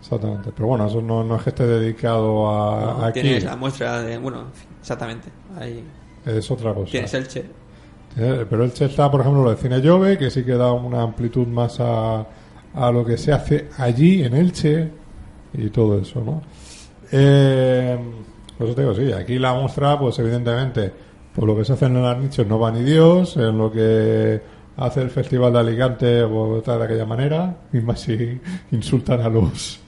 exactamente. 0.00 0.50
Pero 0.54 0.66
bueno, 0.68 0.86
eso 0.86 1.00
no, 1.00 1.22
no 1.24 1.36
es 1.36 1.42
que 1.44 1.50
esté 1.50 1.66
dedicado 1.66 2.50
a, 2.50 2.80
¿no? 2.98 3.04
aquí, 3.06 3.20
Tienes 3.20 3.44
la 3.44 3.56
muestra 3.56 4.02
de. 4.02 4.18
Bueno, 4.18 4.44
exactamente. 4.80 5.28
Ahí 5.58 5.82
es 6.26 6.50
otra 6.50 6.74
cosa. 6.74 6.90
tienes 6.90 7.14
Elche. 7.14 7.44
Eh, 8.16 8.46
Pero 8.48 8.64
el 8.64 8.72
Che 8.72 8.86
está, 8.86 9.10
por 9.10 9.20
ejemplo, 9.20 9.42
lo 9.42 9.50
de 9.50 9.56
Cine 9.56 9.80
Jove, 9.86 10.18
que 10.18 10.30
sí 10.30 10.44
que 10.44 10.52
da 10.52 10.72
una 10.72 11.02
amplitud 11.02 11.46
más 11.46 11.80
a, 11.80 12.26
a 12.74 12.90
lo 12.92 13.04
que 13.04 13.16
se 13.16 13.32
hace 13.32 13.68
allí, 13.78 14.22
en 14.22 14.34
Elche, 14.34 14.90
y 15.54 15.68
todo 15.70 15.98
eso, 15.98 16.20
¿no? 16.20 16.42
Eh, 17.10 17.98
pues 18.58 18.74
te 18.74 18.82
digo, 18.82 18.94
sí, 18.94 19.12
aquí 19.12 19.38
la 19.38 19.54
muestra, 19.54 19.98
pues 19.98 20.18
evidentemente, 20.18 20.92
por 21.34 21.44
lo 21.46 21.56
que 21.56 21.64
se 21.64 21.72
hace 21.72 21.86
en 21.86 22.02
las 22.02 22.18
nichos 22.18 22.46
no 22.46 22.58
va 22.58 22.70
ni 22.70 22.82
Dios, 22.82 23.36
en 23.36 23.56
lo 23.56 23.70
que 23.72 24.40
hace 24.76 25.02
el 25.02 25.10
Festival 25.10 25.52
de 25.52 25.58
Alicante, 25.58 26.22
o 26.22 26.58
está 26.58 26.78
de 26.78 26.84
aquella 26.84 27.06
manera, 27.06 27.56
y 27.72 27.78
más 27.80 28.00
si 28.00 28.40
insultan 28.70 29.20
a 29.20 29.28
los 29.28 29.80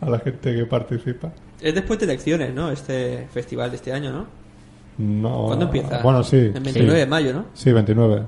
a 0.00 0.10
la 0.10 0.18
gente 0.18 0.54
que 0.54 0.66
participa. 0.66 1.32
Es 1.60 1.74
después 1.74 1.98
de 1.98 2.04
elecciones, 2.04 2.52
¿no? 2.54 2.70
Este 2.70 3.26
festival 3.32 3.70
de 3.70 3.76
este 3.76 3.92
año, 3.92 4.12
¿no? 4.12 4.26
No, 4.98 5.44
¿Cuándo 5.46 5.66
empieza? 5.66 6.00
Bueno, 6.02 6.22
sí. 6.24 6.36
El 6.36 6.52
29 6.60 6.90
sí. 6.92 6.98
de 6.98 7.06
mayo, 7.06 7.32
¿no? 7.34 7.44
Sí, 7.54 7.72
29. 7.72 8.22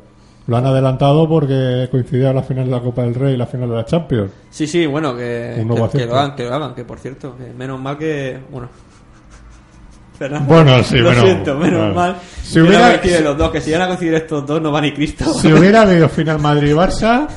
Lo 0.47 0.57
han 0.57 0.65
adelantado 0.67 1.29
porque 1.29 1.89
coincidía 1.91 2.33
la 2.33 2.43
final 2.43 2.65
de 2.67 2.71
la 2.71 2.81
Copa 2.81 3.03
del 3.03 3.15
Rey 3.15 3.35
y 3.35 3.37
la 3.37 3.47
final 3.47 3.69
de 3.71 3.77
la 3.77 3.85
Champions. 3.85 4.31
Sí, 4.51 4.67
sí, 4.67 4.87
bueno, 4.87 5.15
que, 5.15 5.53
que, 5.57 5.61
que 5.99 6.07
lo 6.07 6.17
hagan, 6.17 6.35
que 6.37 6.45
lo 6.45 6.55
hagan, 6.55 6.75
que 6.75 6.85
por 6.85 6.99
cierto, 6.99 7.37
que 7.37 7.53
menos 7.53 7.79
mal 7.81 7.97
que. 7.99 8.39
Bueno. 8.51 8.69
Fernando, 10.19 10.53
Bueno, 10.53 10.83
sí, 10.83 10.97
lo 10.99 11.05
bueno, 11.11 11.23
siento, 11.23 11.55
menos 11.57 11.79
bueno. 11.81 11.95
mal. 11.95 12.17
Si 12.43 12.61
hubiera- 12.61 12.79
no 12.93 12.99
coinciden 12.99 13.25
los 13.25 13.39
dos, 13.39 13.51
que 13.51 13.61
si 13.61 13.73
van 13.73 13.83
a 13.83 13.87
coincidir 13.87 14.15
estos 14.15 14.47
dos, 14.47 14.61
no 14.61 14.73
va 14.73 14.81
ni 14.81 14.93
Cristo. 14.93 15.25
Si 15.33 15.53
hubiera 15.53 15.83
habido 15.83 16.09
final 16.09 16.41
Madrid-Barça, 16.41 17.29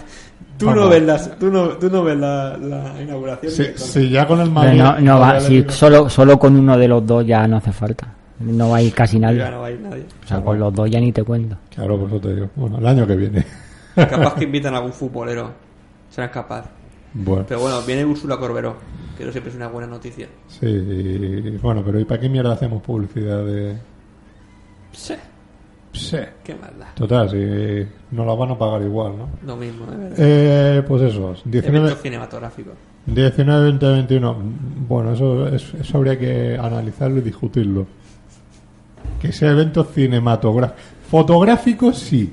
tú, 0.57 0.71
no 0.71 0.89
ves 0.89 1.03
las, 1.03 1.37
tú, 1.37 1.51
no, 1.51 1.67
tú 1.69 1.89
no 1.91 2.03
ves 2.03 2.17
la, 2.17 2.57
la 2.57 3.01
inauguración. 3.01 3.51
con- 3.53 3.77
si 3.77 4.09
ya 4.09 4.25
con 4.25 4.39
el 4.41 4.49
Madrid... 4.49 4.79
no, 4.79 4.99
no 4.99 5.19
va, 5.19 5.39
si 5.39 5.63
solo, 5.69 6.09
solo 6.09 6.39
con 6.39 6.55
uno 6.57 6.75
de 6.77 6.87
los 6.87 7.05
dos 7.05 7.23
ya 7.25 7.45
no 7.47 7.57
hace 7.57 7.71
falta. 7.71 8.07
No 8.43 8.69
va 8.69 8.77
a 8.77 8.81
ir 8.81 8.93
casi 8.93 9.19
nadie. 9.19 9.39
Ya 9.39 9.51
no 9.51 9.61
va 9.61 9.67
a 9.67 9.71
ir 9.71 9.79
nadie. 9.79 10.05
O 10.23 10.27
sea, 10.27 10.41
con 10.41 10.59
los 10.59 10.73
dos 10.73 10.89
ya 10.89 10.99
ni 10.99 11.11
te 11.11 11.23
cuento. 11.23 11.57
Claro, 11.73 11.97
por 11.99 12.07
eso 12.09 12.19
te 12.19 12.33
digo. 12.35 12.49
Bueno, 12.55 12.77
el 12.77 12.85
año 12.87 13.05
que 13.07 13.15
viene. 13.15 13.45
Capaz 13.95 14.35
que 14.35 14.43
invitan 14.45 14.73
a 14.73 14.77
algún 14.77 14.93
futbolero. 14.93 15.51
Serán 16.09 16.29
capaz. 16.29 16.65
Bueno, 17.13 17.45
Pero 17.47 17.59
bueno, 17.59 17.81
viene 17.85 18.05
Úrsula 18.05 18.37
Corberó, 18.37 18.75
que 19.17 19.23
eso 19.23 19.31
siempre 19.33 19.49
es 19.49 19.55
una 19.57 19.67
buena 19.67 19.87
noticia. 19.87 20.27
sí. 20.47 20.65
y- 20.65 21.57
Bueno, 21.61 21.83
pero 21.85 21.99
¿y 21.99 22.05
para 22.05 22.21
qué 22.21 22.29
mierda 22.29 22.53
hacemos 22.53 22.81
publicidad 22.81 23.43
de...? 23.45 23.75
Sí, 24.93 25.13
Sí. 25.93 26.17
qué 26.43 26.55
maldad. 26.55 26.87
Total, 26.95 27.29
si 27.29 27.35
nos 28.15 28.25
la 28.25 28.33
van 28.33 28.51
a 28.51 28.57
pagar 28.57 28.81
igual, 28.81 29.17
¿no? 29.17 29.29
Lo 29.45 29.57
mismo, 29.57 29.85
de 29.87 29.97
verdad. 29.97 30.15
Eh, 30.19 30.83
pues 30.87 31.01
eso, 31.03 31.35
19... 31.43 31.77
Eventos 31.79 32.01
cinematográficos. 32.01 32.73
19, 33.07 33.63
20, 33.65 33.85
21. 33.87 34.37
Bueno, 34.87 35.11
eso, 35.13 35.47
es- 35.49 35.73
eso 35.73 35.97
habría 35.97 36.17
que 36.17 36.57
analizarlo 36.57 37.17
y 37.17 37.21
discutirlo. 37.21 37.87
Que 39.21 39.31
sea 39.31 39.51
evento 39.51 39.83
cinematográfico. 39.83 40.79
Fotográfico, 41.09 41.93
sí. 41.93 42.31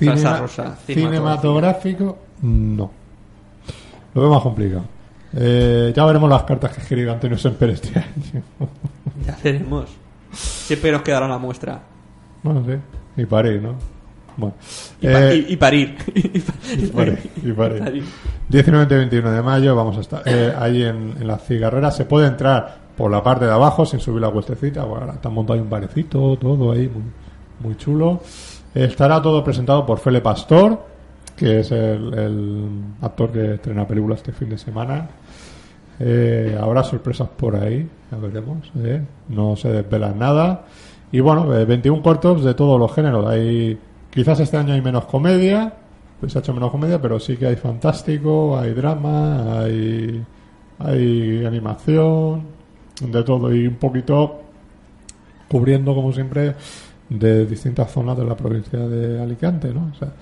Salsa 0.00 0.38
rosa, 0.38 0.76
cinematográfico, 0.86 2.18
no. 2.42 2.90
Lo 4.14 4.20
veo 4.22 4.30
más 4.30 4.42
complicado. 4.42 4.84
Eh, 5.34 5.92
ya 5.94 6.04
veremos 6.04 6.28
las 6.30 6.44
cartas 6.44 6.72
que 6.74 6.80
escribe 6.82 7.10
Antonio 7.10 7.36
Semper 7.38 7.70
este 7.70 7.98
año. 7.98 8.42
Ya 9.26 9.36
veremos. 9.42 9.90
Siempre 10.32 10.92
nos 10.92 11.02
quedará 11.02 11.26
la 11.28 11.38
muestra. 11.38 11.80
Bueno, 12.42 12.62
sí. 12.66 13.22
Y 13.22 13.26
París, 13.26 13.60
¿no? 13.62 13.74
Bueno. 14.36 14.54
Y, 15.00 15.06
pa- 15.06 15.30
Eh, 15.32 15.46
y- 15.48 15.52
y 15.54 15.56
parir. 15.56 15.96
y 16.14 16.86
París, 16.88 17.18
y 17.42 17.52
parir. 17.52 18.04
19 18.48 18.94
y 18.94 18.98
21 18.98 19.32
de 19.32 19.42
mayo 19.42 19.74
vamos 19.74 19.96
a 19.96 20.00
estar 20.00 20.22
eh, 20.26 20.54
ahí 20.58 20.82
en, 20.82 21.14
en 21.18 21.26
la 21.26 21.38
cigarrera. 21.38 21.90
Se 21.90 22.04
puede 22.04 22.26
entrar 22.28 22.85
por 22.96 23.10
la 23.10 23.22
parte 23.22 23.44
de 23.44 23.52
abajo 23.52 23.84
sin 23.84 24.00
subir 24.00 24.22
la 24.22 24.30
cuestecita. 24.30 24.84
Bueno, 24.84 25.02
ahora 25.02 25.14
está 25.14 25.28
montado 25.28 25.60
un 25.60 25.68
barecito, 25.68 26.36
todo 26.36 26.72
ahí 26.72 26.88
muy, 26.88 27.02
muy 27.60 27.76
chulo. 27.76 28.20
Estará 28.74 29.20
todo 29.22 29.42
presentado 29.42 29.84
por 29.86 29.98
Fele 29.98 30.20
Pastor, 30.20 30.78
que 31.36 31.60
es 31.60 31.72
el, 31.72 32.68
actor 33.00 33.30
que 33.30 33.54
estrena 33.54 33.86
películas 33.86 34.18
este 34.18 34.32
fin 34.32 34.50
de 34.50 34.58
semana. 34.58 35.08
Eh, 35.98 36.58
habrá 36.60 36.82
sorpresas 36.82 37.28
por 37.28 37.56
ahí, 37.56 37.88
ya 38.10 38.18
veremos. 38.18 38.70
¿eh? 38.78 39.02
No 39.28 39.56
se 39.56 39.68
desvelan 39.68 40.18
nada. 40.18 40.64
Y 41.12 41.20
bueno, 41.20 41.54
eh, 41.54 41.64
21 41.64 42.02
cortos 42.02 42.44
de 42.44 42.54
todos 42.54 42.78
los 42.78 42.92
géneros. 42.92 43.26
Hay, 43.26 43.78
quizás 44.10 44.40
este 44.40 44.56
año 44.56 44.74
hay 44.74 44.82
menos 44.82 45.04
comedia, 45.06 45.72
pues 46.20 46.32
se 46.32 46.38
ha 46.38 46.40
hecho 46.40 46.52
menos 46.52 46.70
comedia, 46.70 47.00
pero 47.00 47.20
sí 47.20 47.36
que 47.36 47.46
hay 47.46 47.56
fantástico, 47.56 48.58
hay 48.58 48.72
drama, 48.72 49.60
hay, 49.60 50.24
hay 50.78 51.44
animación, 51.46 52.55
de 53.00 53.22
todo. 53.22 53.54
Y 53.54 53.66
un 53.66 53.76
poquito 53.76 54.40
cubriendo, 55.48 55.94
como 55.94 56.12
siempre, 56.12 56.54
de 57.08 57.46
distintas 57.46 57.90
zonas 57.90 58.16
de 58.16 58.24
la 58.24 58.36
provincia 58.36 58.78
de 58.78 59.20
Alicante, 59.20 59.72
¿no? 59.72 59.90
O 59.92 59.98
sea, 59.98 60.12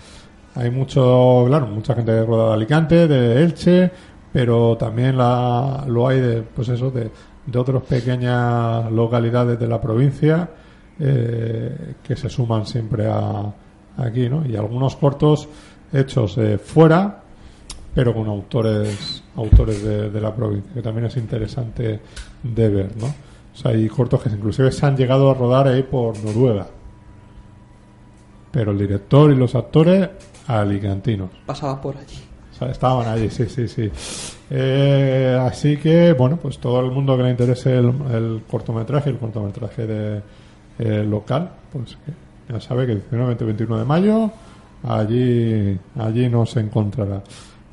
hay 0.55 0.71
mucho, 0.71 1.45
claro, 1.47 1.67
mucha 1.67 1.95
gente 1.95 2.13
de 2.13 2.25
Rueda 2.25 2.49
de 2.49 2.55
Alicante, 2.55 3.09
de 3.09 3.43
Elche, 3.43 3.91
pero 4.33 4.77
también 4.77 5.17
la, 5.17 5.85
lo 5.89 6.07
hay 6.07 6.21
de, 6.21 6.43
pues 6.43 6.69
eso, 6.69 6.91
de, 6.91 7.11
de 7.47 7.59
otras 7.59 7.83
pequeñas 7.83 8.91
localidades 8.91 9.59
de 9.59 9.67
la 9.67 9.81
provincia 9.81 10.49
eh, 10.99 11.95
que 12.03 12.17
se 12.17 12.29
suman 12.29 12.67
siempre 12.67 13.07
a, 13.07 13.53
aquí, 13.97 14.29
¿no? 14.29 14.47
Y 14.47 14.57
algunos 14.57 14.97
cortos 14.97 15.49
hechos 15.93 16.39
eh, 16.39 16.59
fuera, 16.59 17.24
pero 17.95 18.13
con 18.13 18.27
autores 18.29 19.23
autores 19.37 19.83
de, 19.83 20.11
de 20.11 20.21
la 20.21 20.35
provincia, 20.35 20.73
que 20.75 20.83
también 20.83 21.07
es 21.07 21.17
interesante 21.17 22.01
de 22.43 22.69
ver, 22.69 22.97
¿no? 22.97 23.07
O 23.07 23.57
sea, 23.57 23.71
hay 23.71 23.89
cortos 23.89 24.23
que 24.23 24.31
inclusive 24.31 24.73
se 24.73 24.85
han 24.85 24.97
llegado 24.97 25.31
a 25.31 25.35
rodar 25.35 25.69
ahí 25.69 25.83
por 25.85 26.19
Noruega. 26.25 26.67
Pero 28.51 28.73
el 28.73 28.79
director 28.79 29.31
y 29.31 29.37
los 29.37 29.55
actores 29.55 30.09
alicantinos. 30.47 31.31
Pasaba 31.47 31.81
por 31.81 31.97
allí. 31.97 32.19
O 32.53 32.57
sea, 32.57 32.69
estaban 32.69 33.09
allí, 33.09 33.31
sí, 33.31 33.47
sí, 33.49 33.67
sí. 33.69 33.91
Eh, 34.51 35.39
así 35.41 35.77
que, 35.77 36.13
bueno, 36.13 36.37
pues 36.37 36.59
todo 36.59 36.81
el 36.81 36.91
mundo 36.91 37.17
que 37.17 37.23
le 37.25 37.31
interese 37.31 37.77
el, 37.77 37.93
el 38.13 38.43
cortometraje, 38.49 39.11
el 39.11 39.19
cortometraje 39.19 39.87
de 39.87 40.23
eh, 40.79 41.05
local, 41.05 41.51
pues 41.73 41.97
ya 42.49 42.61
sabe 42.61 42.87
que 42.87 42.95
19, 42.95 43.27
20, 43.27 43.45
21 43.45 43.79
de 43.79 43.85
mayo, 43.85 44.31
allí, 44.83 45.79
allí 45.97 46.29
nos 46.29 46.57
encontrará. 46.57 47.23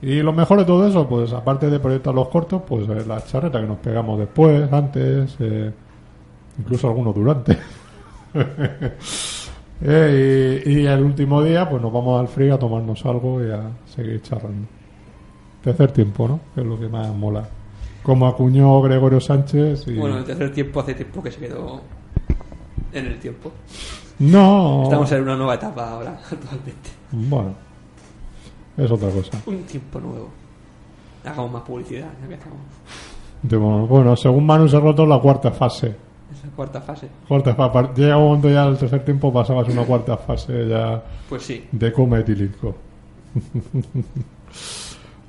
Y 0.02 0.22
lo 0.22 0.34
mejor 0.34 0.60
de 0.60 0.66
todo 0.66 0.88
eso, 0.88 1.08
pues 1.08 1.32
aparte 1.32 1.70
de 1.70 1.80
proyectar 1.80 2.14
los 2.14 2.28
cortos, 2.30 2.64
pues 2.68 2.90
eh, 2.90 3.06
la 3.08 3.24
charreta 3.24 3.62
que 3.62 3.68
nos 3.68 3.78
pegamos 3.78 4.18
después, 4.18 4.72
antes, 4.74 5.36
eh, 5.40 5.72
incluso 6.58 6.88
algunos 6.88 7.16
durante. 7.16 7.58
Eh, 9.84 10.62
y, 10.64 10.82
y 10.82 10.86
el 10.86 11.02
último 11.02 11.42
día, 11.42 11.68
pues 11.68 11.82
nos 11.82 11.92
vamos 11.92 12.20
al 12.20 12.28
frío 12.28 12.54
a 12.54 12.60
tomarnos 12.60 13.04
algo 13.04 13.44
y 13.44 13.50
a 13.50 13.64
seguir 13.88 14.22
charlando. 14.22 14.68
Tercer 15.64 15.92
tiempo, 15.92 16.28
¿no? 16.28 16.40
Que 16.54 16.62
es 16.62 16.68
lo 16.68 16.80
que 16.80 16.88
más 16.88 17.12
mola. 17.16 17.50
Como 18.04 18.28
acuñó 18.28 18.80
Gregorio 18.84 19.20
Sánchez 19.20 19.88
y... 19.88 19.96
Bueno, 19.96 20.20
el 20.20 20.24
tercer 20.24 20.54
tiempo 20.54 20.82
hace 20.82 20.94
tiempo 20.94 21.24
que 21.24 21.32
se 21.32 21.40
quedó 21.40 21.82
en 22.94 23.08
el 23.08 23.18
tiempo. 23.18 23.52
No. 24.20 24.84
Estamos 24.84 25.12
en 25.14 25.24
una 25.24 25.36
nueva 25.36 25.56
etapa 25.56 25.90
ahora, 25.90 26.20
actualmente. 26.32 26.90
Bueno. 27.12 27.71
Es 28.78 28.90
otra 28.92 29.10
cosa. 29.10 29.38
Un 29.46 29.64
tiempo 29.64 30.00
nuevo. 30.00 30.30
Hagamos 31.26 31.52
más 31.52 31.62
publicidad, 31.64 32.08
ya 32.22 32.28
que 32.28 32.34
estamos. 32.36 32.58
De- 33.44 33.58
bueno, 33.58 33.88
bueno, 33.88 34.16
según 34.16 34.46
Manu 34.46 34.68
Serroto, 34.68 35.06
la 35.06 35.20
cuarta 35.20 35.52
fase. 35.52 35.96
Esa 36.32 36.48
cuarta 36.56 36.82
fase. 36.82 37.08
Cuarta 37.28 37.54
fase. 37.56 37.90
Llega 37.96 38.18
un 38.18 38.24
momento 38.24 38.50
ya 38.50 38.66
el 38.66 38.78
tercer 38.78 39.04
tiempo 39.04 39.32
pasabas 39.34 39.68
una 39.70 39.84
cuarta 39.84 40.16
fase 40.18 40.68
ya 40.68 41.04
Pues 41.28 41.44
sí. 41.44 41.66
de 41.72 41.92
coma 41.92 42.20
etílico. 42.20 42.76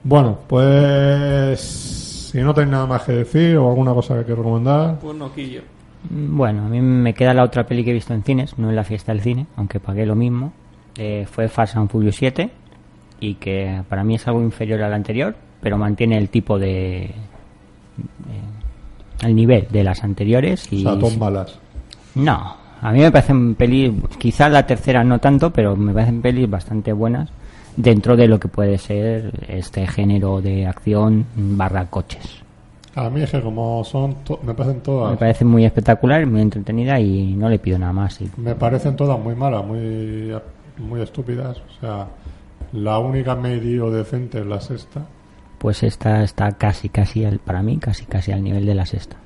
bueno, 0.05 0.39
pues 0.47 1.61
si 1.61 2.39
no 2.41 2.55
tenéis 2.55 2.73
nada 2.73 2.87
más 2.87 3.03
que 3.03 3.13
decir 3.13 3.57
o 3.57 3.69
alguna 3.69 3.93
cosa 3.95 4.25
que 4.25 4.35
recomendar, 4.35 4.99
Pues 5.01 5.17
no, 5.17 5.33
Quillo. 5.33 5.63
Mm, 6.11 6.37
Bueno, 6.37 6.67
a 6.67 6.69
mí 6.69 6.81
me 6.81 7.15
queda 7.15 7.35
la 7.35 7.45
otra 7.45 7.67
peli 7.67 7.85
que 7.85 7.91
he 7.91 7.95
visto 7.95 8.15
en 8.15 8.23
cines, 8.23 8.59
no 8.59 8.71
en 8.71 8.77
la 8.77 8.85
fiesta 8.85 9.13
del 9.13 9.21
cine, 9.23 9.47
aunque 9.57 9.81
pagué 9.81 10.07
lo 10.07 10.15
mismo. 10.15 10.53
Eh, 10.97 11.27
fue 11.31 11.49
Fast 11.49 11.77
and 11.77 11.91
Furious 11.91 12.17
7 12.17 12.51
y 13.23 13.35
que 13.37 13.83
para 13.89 14.03
mí 14.05 14.17
es 14.17 14.27
algo 14.27 14.43
inferior 14.43 14.83
al 14.83 14.93
anterior, 14.93 15.35
pero 15.61 15.79
mantiene 15.79 16.19
el 16.19 16.29
tipo 16.29 16.59
de... 16.59 17.05
eh, 17.05 17.13
el 19.23 19.35
nivel 19.35 19.69
de 19.71 19.85
las 19.85 20.03
anteriores 20.03 20.67
o 20.71 20.75
y... 20.75 20.83
sea, 20.83 20.99
todas 20.99 21.17
malas. 21.17 21.59
No, 22.17 22.57
a 22.81 22.93
mí 22.93 22.99
me 23.01 23.13
parecen 23.13 23.55
pelis, 23.55 23.93
quizás 24.19 24.51
la 24.51 24.67
tercera 24.67 25.05
no 25.05 25.19
tanto, 25.21 25.53
pero 25.53 25.77
me 25.77 25.93
parecen 25.93 26.21
pelis 26.21 26.51
bastante 26.51 26.93
buenas 26.93 27.31
dentro 27.77 28.17
de 28.17 28.27
lo 28.29 28.39
que 28.41 28.49
puede 28.49 28.77
ser 28.77 29.33
este 29.49 29.87
género 29.87 30.41
de 30.43 30.67
acción 30.67 31.25
barra 31.37 31.87
coches. 31.87 32.43
A 32.95 33.09
mí 33.09 33.23
es 33.23 33.31
que 33.31 33.41
como 33.41 33.83
son, 33.85 34.17
to- 34.25 34.41
me 34.43 34.53
parecen 34.53 34.77
Me 34.79 34.83
todas, 34.83 35.17
parece 35.17 35.45
muy 35.47 35.65
espectacular, 35.65 36.27
muy 36.27 36.43
entretenida 36.43 37.01
y 37.01 37.33
no 37.35 37.49
le 37.49 37.59
pido 37.59 37.79
nada 37.79 37.93
más. 37.93 38.21
Y 38.21 38.29
me 38.37 38.55
parecen 38.55 38.97
todas 38.97 39.19
muy 39.19 39.35
malas, 39.35 39.65
muy, 39.65 40.33
muy 40.77 41.01
estúpidas. 41.01 41.57
O 41.59 41.81
sea, 41.81 42.07
la 42.73 42.99
única 42.99 43.35
medio 43.37 43.91
decente 43.91 44.41
es 44.41 44.47
la 44.47 44.61
sexta. 44.61 45.07
pues 45.59 45.83
esta 45.83 46.23
está 46.25 46.53
casi, 46.53 46.89
casi, 46.89 47.25
al, 47.25 47.39
para 47.39 47.63
mí, 47.63 47.79
casi, 47.79 48.05
casi 48.07 48.33
al 48.33 48.43
nivel 48.43 48.67
de 48.67 48.75
la 48.75 48.85
sexta. 48.87 49.17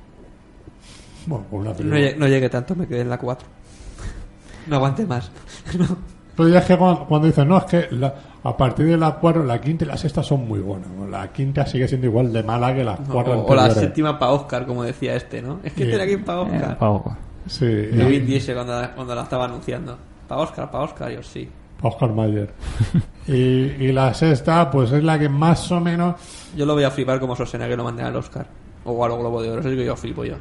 Bueno, 1.25 1.45
pues 1.49 1.61
una 1.61 1.73
No, 1.73 1.95
llegué, 1.97 2.15
no 2.15 2.27
llegué 2.27 2.49
tanto, 2.49 2.75
me 2.75 2.87
quedé 2.87 3.01
en 3.01 3.09
la 3.09 3.17
4. 3.17 3.47
No 4.67 4.75
aguante 4.77 5.05
más. 5.05 5.31
Pero 6.35 6.49
ya 6.49 6.59
es 6.59 6.65
que 6.65 6.77
cuando, 6.77 7.05
cuando 7.05 7.25
dicen, 7.27 7.47
no, 7.47 7.57
es 7.57 7.63
que 7.65 7.87
la- 7.91 8.13
a 8.43 8.55
partir 8.55 8.85
de 8.85 8.95
la 8.97 9.15
cuatro, 9.15 9.43
la 9.43 9.59
quinta 9.59 9.83
y 9.83 9.87
la 9.87 9.97
sexta 9.97 10.21
son 10.21 10.47
muy 10.47 10.59
buenas. 10.59 10.87
La 11.09 11.31
quinta 11.33 11.65
sigue 11.65 11.87
siendo 11.87 12.05
igual 12.07 12.31
de 12.31 12.43
mala 12.43 12.73
que 12.75 12.83
las 12.83 12.99
No, 12.99 13.13
cuatro 13.13 13.39
o, 13.41 13.45
o 13.51 13.55
la 13.55 13.71
séptima 13.71 14.19
para 14.19 14.31
Oscar, 14.33 14.65
como 14.67 14.83
decía 14.83 15.15
este, 15.15 15.41
¿no? 15.41 15.59
Es 15.63 15.73
que 15.73 15.83
Sí. 15.83 15.83
este 15.89 15.95
era 15.95 16.03
aquí 16.03 16.17
para 16.17 16.41
Eh, 16.41 16.75
Oscar. 16.79 17.17
Sí, 17.47 17.65
y- 17.65 18.05
Vin 18.05 18.25
Diesel 18.25 18.53
cuando, 18.55 18.73
cuando 18.93 19.15
la 19.15 19.23
estaba 19.23 19.45
anunciando. 19.45 19.97
Para 20.27 20.41
Oscar, 20.41 20.69
para 20.69 20.83
Oscar, 20.83 21.11
yo 21.11 21.23
sí. 21.23 21.49
Oscar 21.81 22.11
Mayer. 22.13 22.49
y, 23.27 23.33
y 23.33 23.91
la 23.91 24.13
sexta, 24.13 24.69
pues 24.71 24.91
es 24.91 25.03
la 25.03 25.17
que 25.19 25.29
más 25.29 25.71
o 25.71 25.79
menos. 25.79 26.15
Yo 26.55 26.65
lo 26.65 26.73
voy 26.73 26.83
a 26.83 26.91
flipar 26.91 27.19
como 27.19 27.35
Schwarzenegger 27.35 27.77
lo 27.77 27.83
manden 27.83 28.05
al 28.05 28.15
Oscar. 28.15 28.47
O 28.85 29.03
a 29.03 29.07
los 29.09 29.19
Globo 29.19 29.41
de 29.41 29.49
Oro, 29.51 29.59
eso 29.59 29.69
es 29.69 29.75
lo 29.75 29.81
que 29.81 29.85
yo 29.87 29.95
flipo 29.95 30.23
yo. 30.25 30.35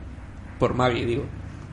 Por 0.58 0.74
Maggie, 0.74 1.04
digo. 1.04 1.24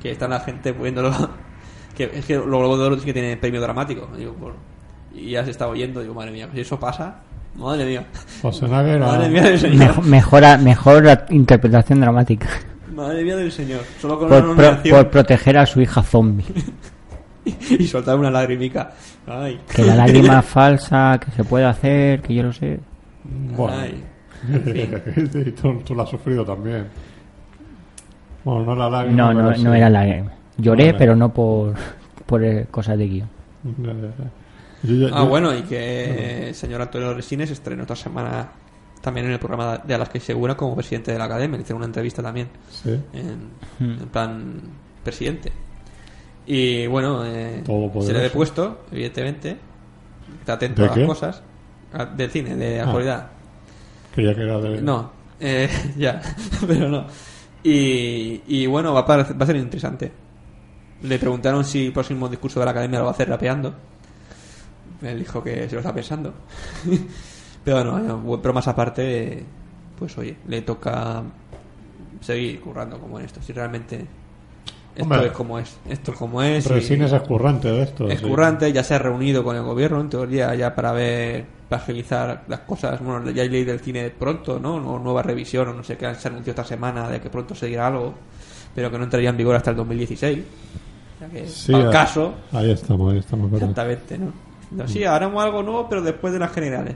Que 0.02 0.12
está 0.12 0.28
la 0.28 0.40
gente 0.40 0.74
poniéndolo. 0.74 1.12
Que 1.96 2.06
es 2.12 2.26
que 2.26 2.34
los 2.36 2.46
Globos 2.48 2.80
de 2.80 2.86
Oro 2.86 2.98
sí 2.98 3.06
que 3.06 3.14
tienen 3.14 3.40
premio 3.40 3.62
dramático. 3.62 4.10
Digo, 4.18 4.34
por- 4.34 4.56
y 5.14 5.30
ya 5.30 5.46
se 5.46 5.52
está 5.52 5.68
oyendo, 5.68 6.02
digo, 6.02 6.16
madre 6.16 6.32
mía, 6.32 6.50
si 6.52 6.62
eso 6.62 6.80
pasa, 6.80 7.18
madre 7.56 7.86
mía. 7.86 8.08
Schwarzenegger 8.40 9.04
a- 9.04 9.06
Madre 9.12 9.30
mía 9.30 9.44
del 9.44 9.60
señor. 9.60 9.78
Mejor, 9.78 10.06
mejora, 10.08 10.58
mejor 10.58 11.26
interpretación 11.30 12.02
dramática. 12.02 12.48
Madre 12.96 13.24
mía 13.24 13.36
del 13.36 13.52
señor. 13.52 13.82
Solo 14.02 14.18
con 14.18 14.28
Por, 14.30 14.44
una 14.44 14.56
pro- 14.56 14.64
nominación 14.66 14.98
por 14.98 15.12
proteger 15.12 15.58
a 15.60 15.68
su 15.68 15.82
hija 15.82 16.02
zombie. 16.02 16.46
y 17.80 17.88
soltar 17.88 18.18
una 18.18 18.32
lagrimica. 18.32 18.92
Ay. 19.28 19.60
Que 19.74 19.84
la 19.84 19.96
lágrima 19.96 20.42
falsa, 20.44 21.20
que 21.24 21.32
se 21.32 21.44
puede 21.44 21.66
hacer, 21.66 22.22
que 22.22 22.34
yo 22.34 22.44
lo 22.44 22.54
sé. 22.54 22.80
Bueno. 23.24 23.78
Ay. 23.78 24.04
y 25.46 25.52
tú, 25.52 25.80
tú 25.86 25.96
la 25.96 26.04
has 26.04 26.10
sufrido 26.10 26.44
también. 26.46 26.88
Bueno, 28.44 28.66
no 28.66 28.76
la 28.76 28.90
lágrima. 28.90 29.16
No, 29.18 29.34
no, 29.34 29.52
no 29.56 29.74
era 29.74 29.90
lágrima. 29.90 30.32
Lloré, 30.58 30.88
Vale. 30.88 30.98
pero 30.98 31.16
no 31.16 31.34
por, 31.34 31.74
por 32.26 32.44
eh, 32.44 32.68
cosas 32.70 32.98
de 32.98 33.08
guion. 33.08 33.30
Yo 34.84 34.96
ya- 34.96 35.08
Ah, 35.14 35.20
yo- 35.24 35.28
bueno, 35.28 35.56
y 35.58 35.62
que 35.62 36.50
el 36.50 36.56
señor 36.56 36.82
Antonio 36.82 37.14
Resines 37.14 37.50
estrenó 37.52 37.84
esta 37.84 37.96
semana 37.96 38.50
también 39.02 39.28
en 39.28 39.34
el 39.34 39.40
programa 39.40 39.78
de 39.78 39.94
Alaska 39.94 40.18
y 40.18 40.22
Segura 40.22 40.56
como 40.56 40.76
presidente 40.76 41.12
de 41.14 41.18
la 41.18 41.24
academia. 41.26 41.56
Le 41.58 41.64
hicieron 41.64 41.78
una 41.78 41.86
entrevista 41.88 42.22
también. 42.22 42.50
Sí. 42.70 42.90
en, 43.14 43.50
Hmm. 43.80 44.02
en 44.02 44.10
plan 44.10 44.54
presidente. 45.04 45.52
Y 46.46 46.88
bueno, 46.88 47.24
eh, 47.26 47.64
se 48.02 48.14
le 48.14 48.20
ha 48.20 48.22
depuesto, 48.24 48.82
evidentemente. 48.92 49.58
Está 50.40 50.54
atento 50.54 50.82
¿De 50.82 50.88
a 50.88 50.92
las 50.92 50.98
qué? 51.00 51.06
cosas. 51.08 51.42
Del 52.18 52.30
cine, 52.32 52.56
de 52.56 52.82
Ah. 52.82 52.86
actualidad. 52.86 53.28
Creía 54.14 54.36
que 54.36 54.42
era 54.42 54.60
de. 54.60 54.82
No, 54.82 55.12
eh, 55.40 55.70
ya, 55.98 56.22
pero 56.68 56.90
no. 56.90 57.06
Y, 57.64 58.42
y 58.48 58.66
bueno, 58.68 58.94
va 58.94 59.02
a, 59.02 59.06
parecer- 59.06 59.40
va 59.40 59.44
a 59.44 59.48
ser 59.48 59.56
interesante. 59.56 60.12
Le 61.04 61.20
preguntaron 61.20 61.64
si 61.66 61.88
el 61.88 61.94
próximo 61.94 62.28
discurso 62.30 62.60
de 62.60 62.66
la 62.66 62.72
academia 62.72 63.00
lo 63.00 63.06
va 63.06 63.12
a 63.12 63.14
hacer 63.14 63.30
rapeando. 63.30 63.74
Él 65.02 65.20
dijo 65.20 65.44
que 65.44 65.68
se 65.68 65.76
lo 65.76 65.80
está 65.80 65.94
pensando. 65.94 66.34
pero 67.64 67.78
bueno, 67.92 68.34
eh, 68.34 68.38
bromas 68.42 68.68
aparte, 68.68 69.44
pues 69.98 70.18
oye, 70.18 70.38
le 70.48 70.62
toca 70.62 71.24
seguir 72.22 72.60
currando 72.62 73.00
como 73.00 73.20
en 73.20 73.26
esto. 73.26 73.42
Si 73.42 73.52
realmente 73.54 74.06
esto 74.96 75.04
Hombre. 75.04 75.26
es 75.28 75.32
como 75.34 75.60
es, 75.60 75.78
esto 75.90 76.12
es 76.12 76.18
como 76.18 76.42
es. 76.44 76.66
Resines 76.68 77.12
es 77.12 77.22
currante 77.24 77.68
de 77.72 77.82
esto. 77.84 78.08
es 78.08 78.20
sí. 78.20 78.26
currante, 78.28 78.72
ya 78.72 78.84
se 78.84 78.94
ha 78.96 79.00
reunido 79.00 79.44
con 79.44 79.56
el 79.56 79.64
gobierno 79.64 80.00
en 80.02 80.10
teoría 80.10 80.54
ya 80.56 80.76
para 80.76 80.92
ver, 80.92 81.46
para 81.68 81.82
agilizar 81.82 82.44
las 82.48 82.60
cosas. 82.62 83.00
Bueno, 83.02 83.30
ya 83.32 83.42
hay 83.44 83.50
ley 83.50 83.64
del 83.64 83.80
cine 83.80 84.10
pronto, 84.12 84.60
¿no? 84.60 84.76
O 84.76 85.00
nueva 85.00 85.24
revisión 85.24 85.68
o 85.70 85.74
no 85.74 85.84
sé 85.84 85.98
qué 85.98 86.14
se 86.16 86.28
anunció 86.28 86.52
esta 86.52 86.64
semana 86.64 87.10
de 87.10 87.20
que 87.20 87.30
pronto 87.30 87.56
se 87.56 87.66
dirá 87.68 87.88
algo, 87.88 88.14
pero 88.76 88.92
que 88.92 88.98
no 88.98 89.04
entraría 89.06 89.30
en 89.30 89.38
vigor 89.38 89.56
hasta 89.56 89.72
el 89.72 89.78
2016. 89.78 90.40
O 90.40 91.20
sea 91.20 91.28
que, 91.30 91.48
Sí, 91.48 91.74
al 91.74 91.90
caso, 91.90 92.34
Ahí 92.52 92.70
estamos, 92.72 93.12
ahí 93.14 93.20
estamos. 93.20 93.50
¿verdad? 93.50 93.70
exactamente, 93.70 94.18
¿no? 94.20 94.32
No, 94.72 94.88
sí, 94.88 95.04
haremos 95.04 95.44
algo 95.44 95.62
nuevo, 95.64 95.88
pero 95.90 96.02
después 96.02 96.34
de 96.34 96.40
las 96.40 96.52
generales. 96.52 96.96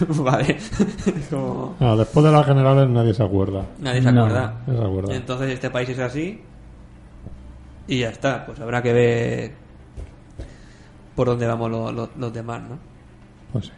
vale. 0.08 0.56
Como 1.30 1.74
después 1.96 2.24
de 2.24 2.32
las 2.32 2.46
generales 2.46 2.88
nadie 2.88 3.12
se 3.14 3.22
acuerda. 3.22 3.64
nadie 3.80 4.02
se 4.02 4.12
No. 4.12 4.24
acuerda. 4.24 4.54
Nadie 4.66 4.78
se 4.80 4.86
acuerda. 4.86 5.14
Entonces 5.14 5.50
este 5.50 5.70
país 5.70 5.88
es 5.88 5.98
así 5.98 6.40
y 7.94 7.98
ya 8.00 8.08
está. 8.10 8.46
Pues 8.46 8.58
habrá 8.60 8.82
que 8.82 8.92
ver 8.92 9.52
por 11.14 11.26
dónde 11.26 11.46
vamos 11.46 11.70
los, 11.70 11.92
los- 11.92 12.16
los 12.16 12.32
demás, 12.32 12.62
¿no? 12.62 12.78
Pues 13.52 13.66
sí. 13.66 13.72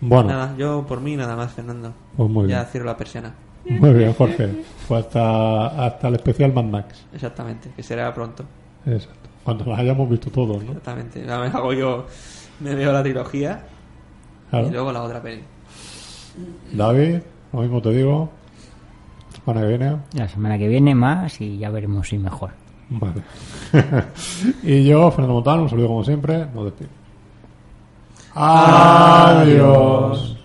Bueno, 0.00 0.28
Nada, 0.28 0.54
yo 0.56 0.84
por 0.86 1.00
mí 1.00 1.16
nada 1.16 1.34
más, 1.36 1.52
Fernando. 1.52 1.92
pues 2.16 2.30
muy 2.30 2.48
ya 2.48 2.58
bien. 2.60 2.66
cierro 2.70 2.86
la 2.86 2.96
persiana. 2.96 3.34
Muy 3.68 3.92
bien, 3.92 4.12
Jorge. 4.14 4.48
Pues 4.86 5.04
hasta, 5.04 5.84
hasta 5.86 6.08
el 6.08 6.14
especial 6.14 6.52
Mad 6.52 6.64
Max. 6.64 7.04
Exactamente, 7.12 7.70
que 7.76 7.82
será 7.82 8.14
pronto. 8.14 8.44
Exacto. 8.86 9.28
Cuando 9.44 9.64
las 9.66 9.78
hayamos 9.80 10.08
visto 10.08 10.30
todos, 10.30 10.58
¿no? 10.62 10.68
Exactamente. 10.70 11.24
Ya 11.26 11.38
me 11.40 11.46
hago 11.46 11.72
yo, 11.72 12.06
me 12.60 12.74
veo 12.74 12.92
la 12.92 13.02
trilogía 13.02 13.62
Claro. 14.50 14.68
y 14.68 14.70
luego 14.70 14.92
la 14.92 15.02
otra 15.02 15.20
peli. 15.20 15.42
David, 16.72 17.18
lo 17.52 17.60
mismo 17.60 17.82
te 17.82 17.90
digo. 17.90 18.30
Semana 19.44 19.62
que 19.62 19.66
viene. 19.68 19.96
La 20.14 20.28
semana 20.28 20.58
que 20.58 20.68
viene 20.68 20.94
más 20.94 21.40
y 21.40 21.58
ya 21.58 21.70
veremos 21.70 22.08
si 22.08 22.18
mejor. 22.18 22.50
Vale. 22.90 23.22
y 24.62 24.84
yo, 24.84 25.10
Fernando 25.10 25.34
Montano, 25.34 25.62
un 25.62 25.68
saludo 25.68 25.88
como 25.88 26.04
siempre. 26.04 26.46
Nos 26.54 26.66
despedimos. 26.66 26.96
Adiós. 28.34 30.37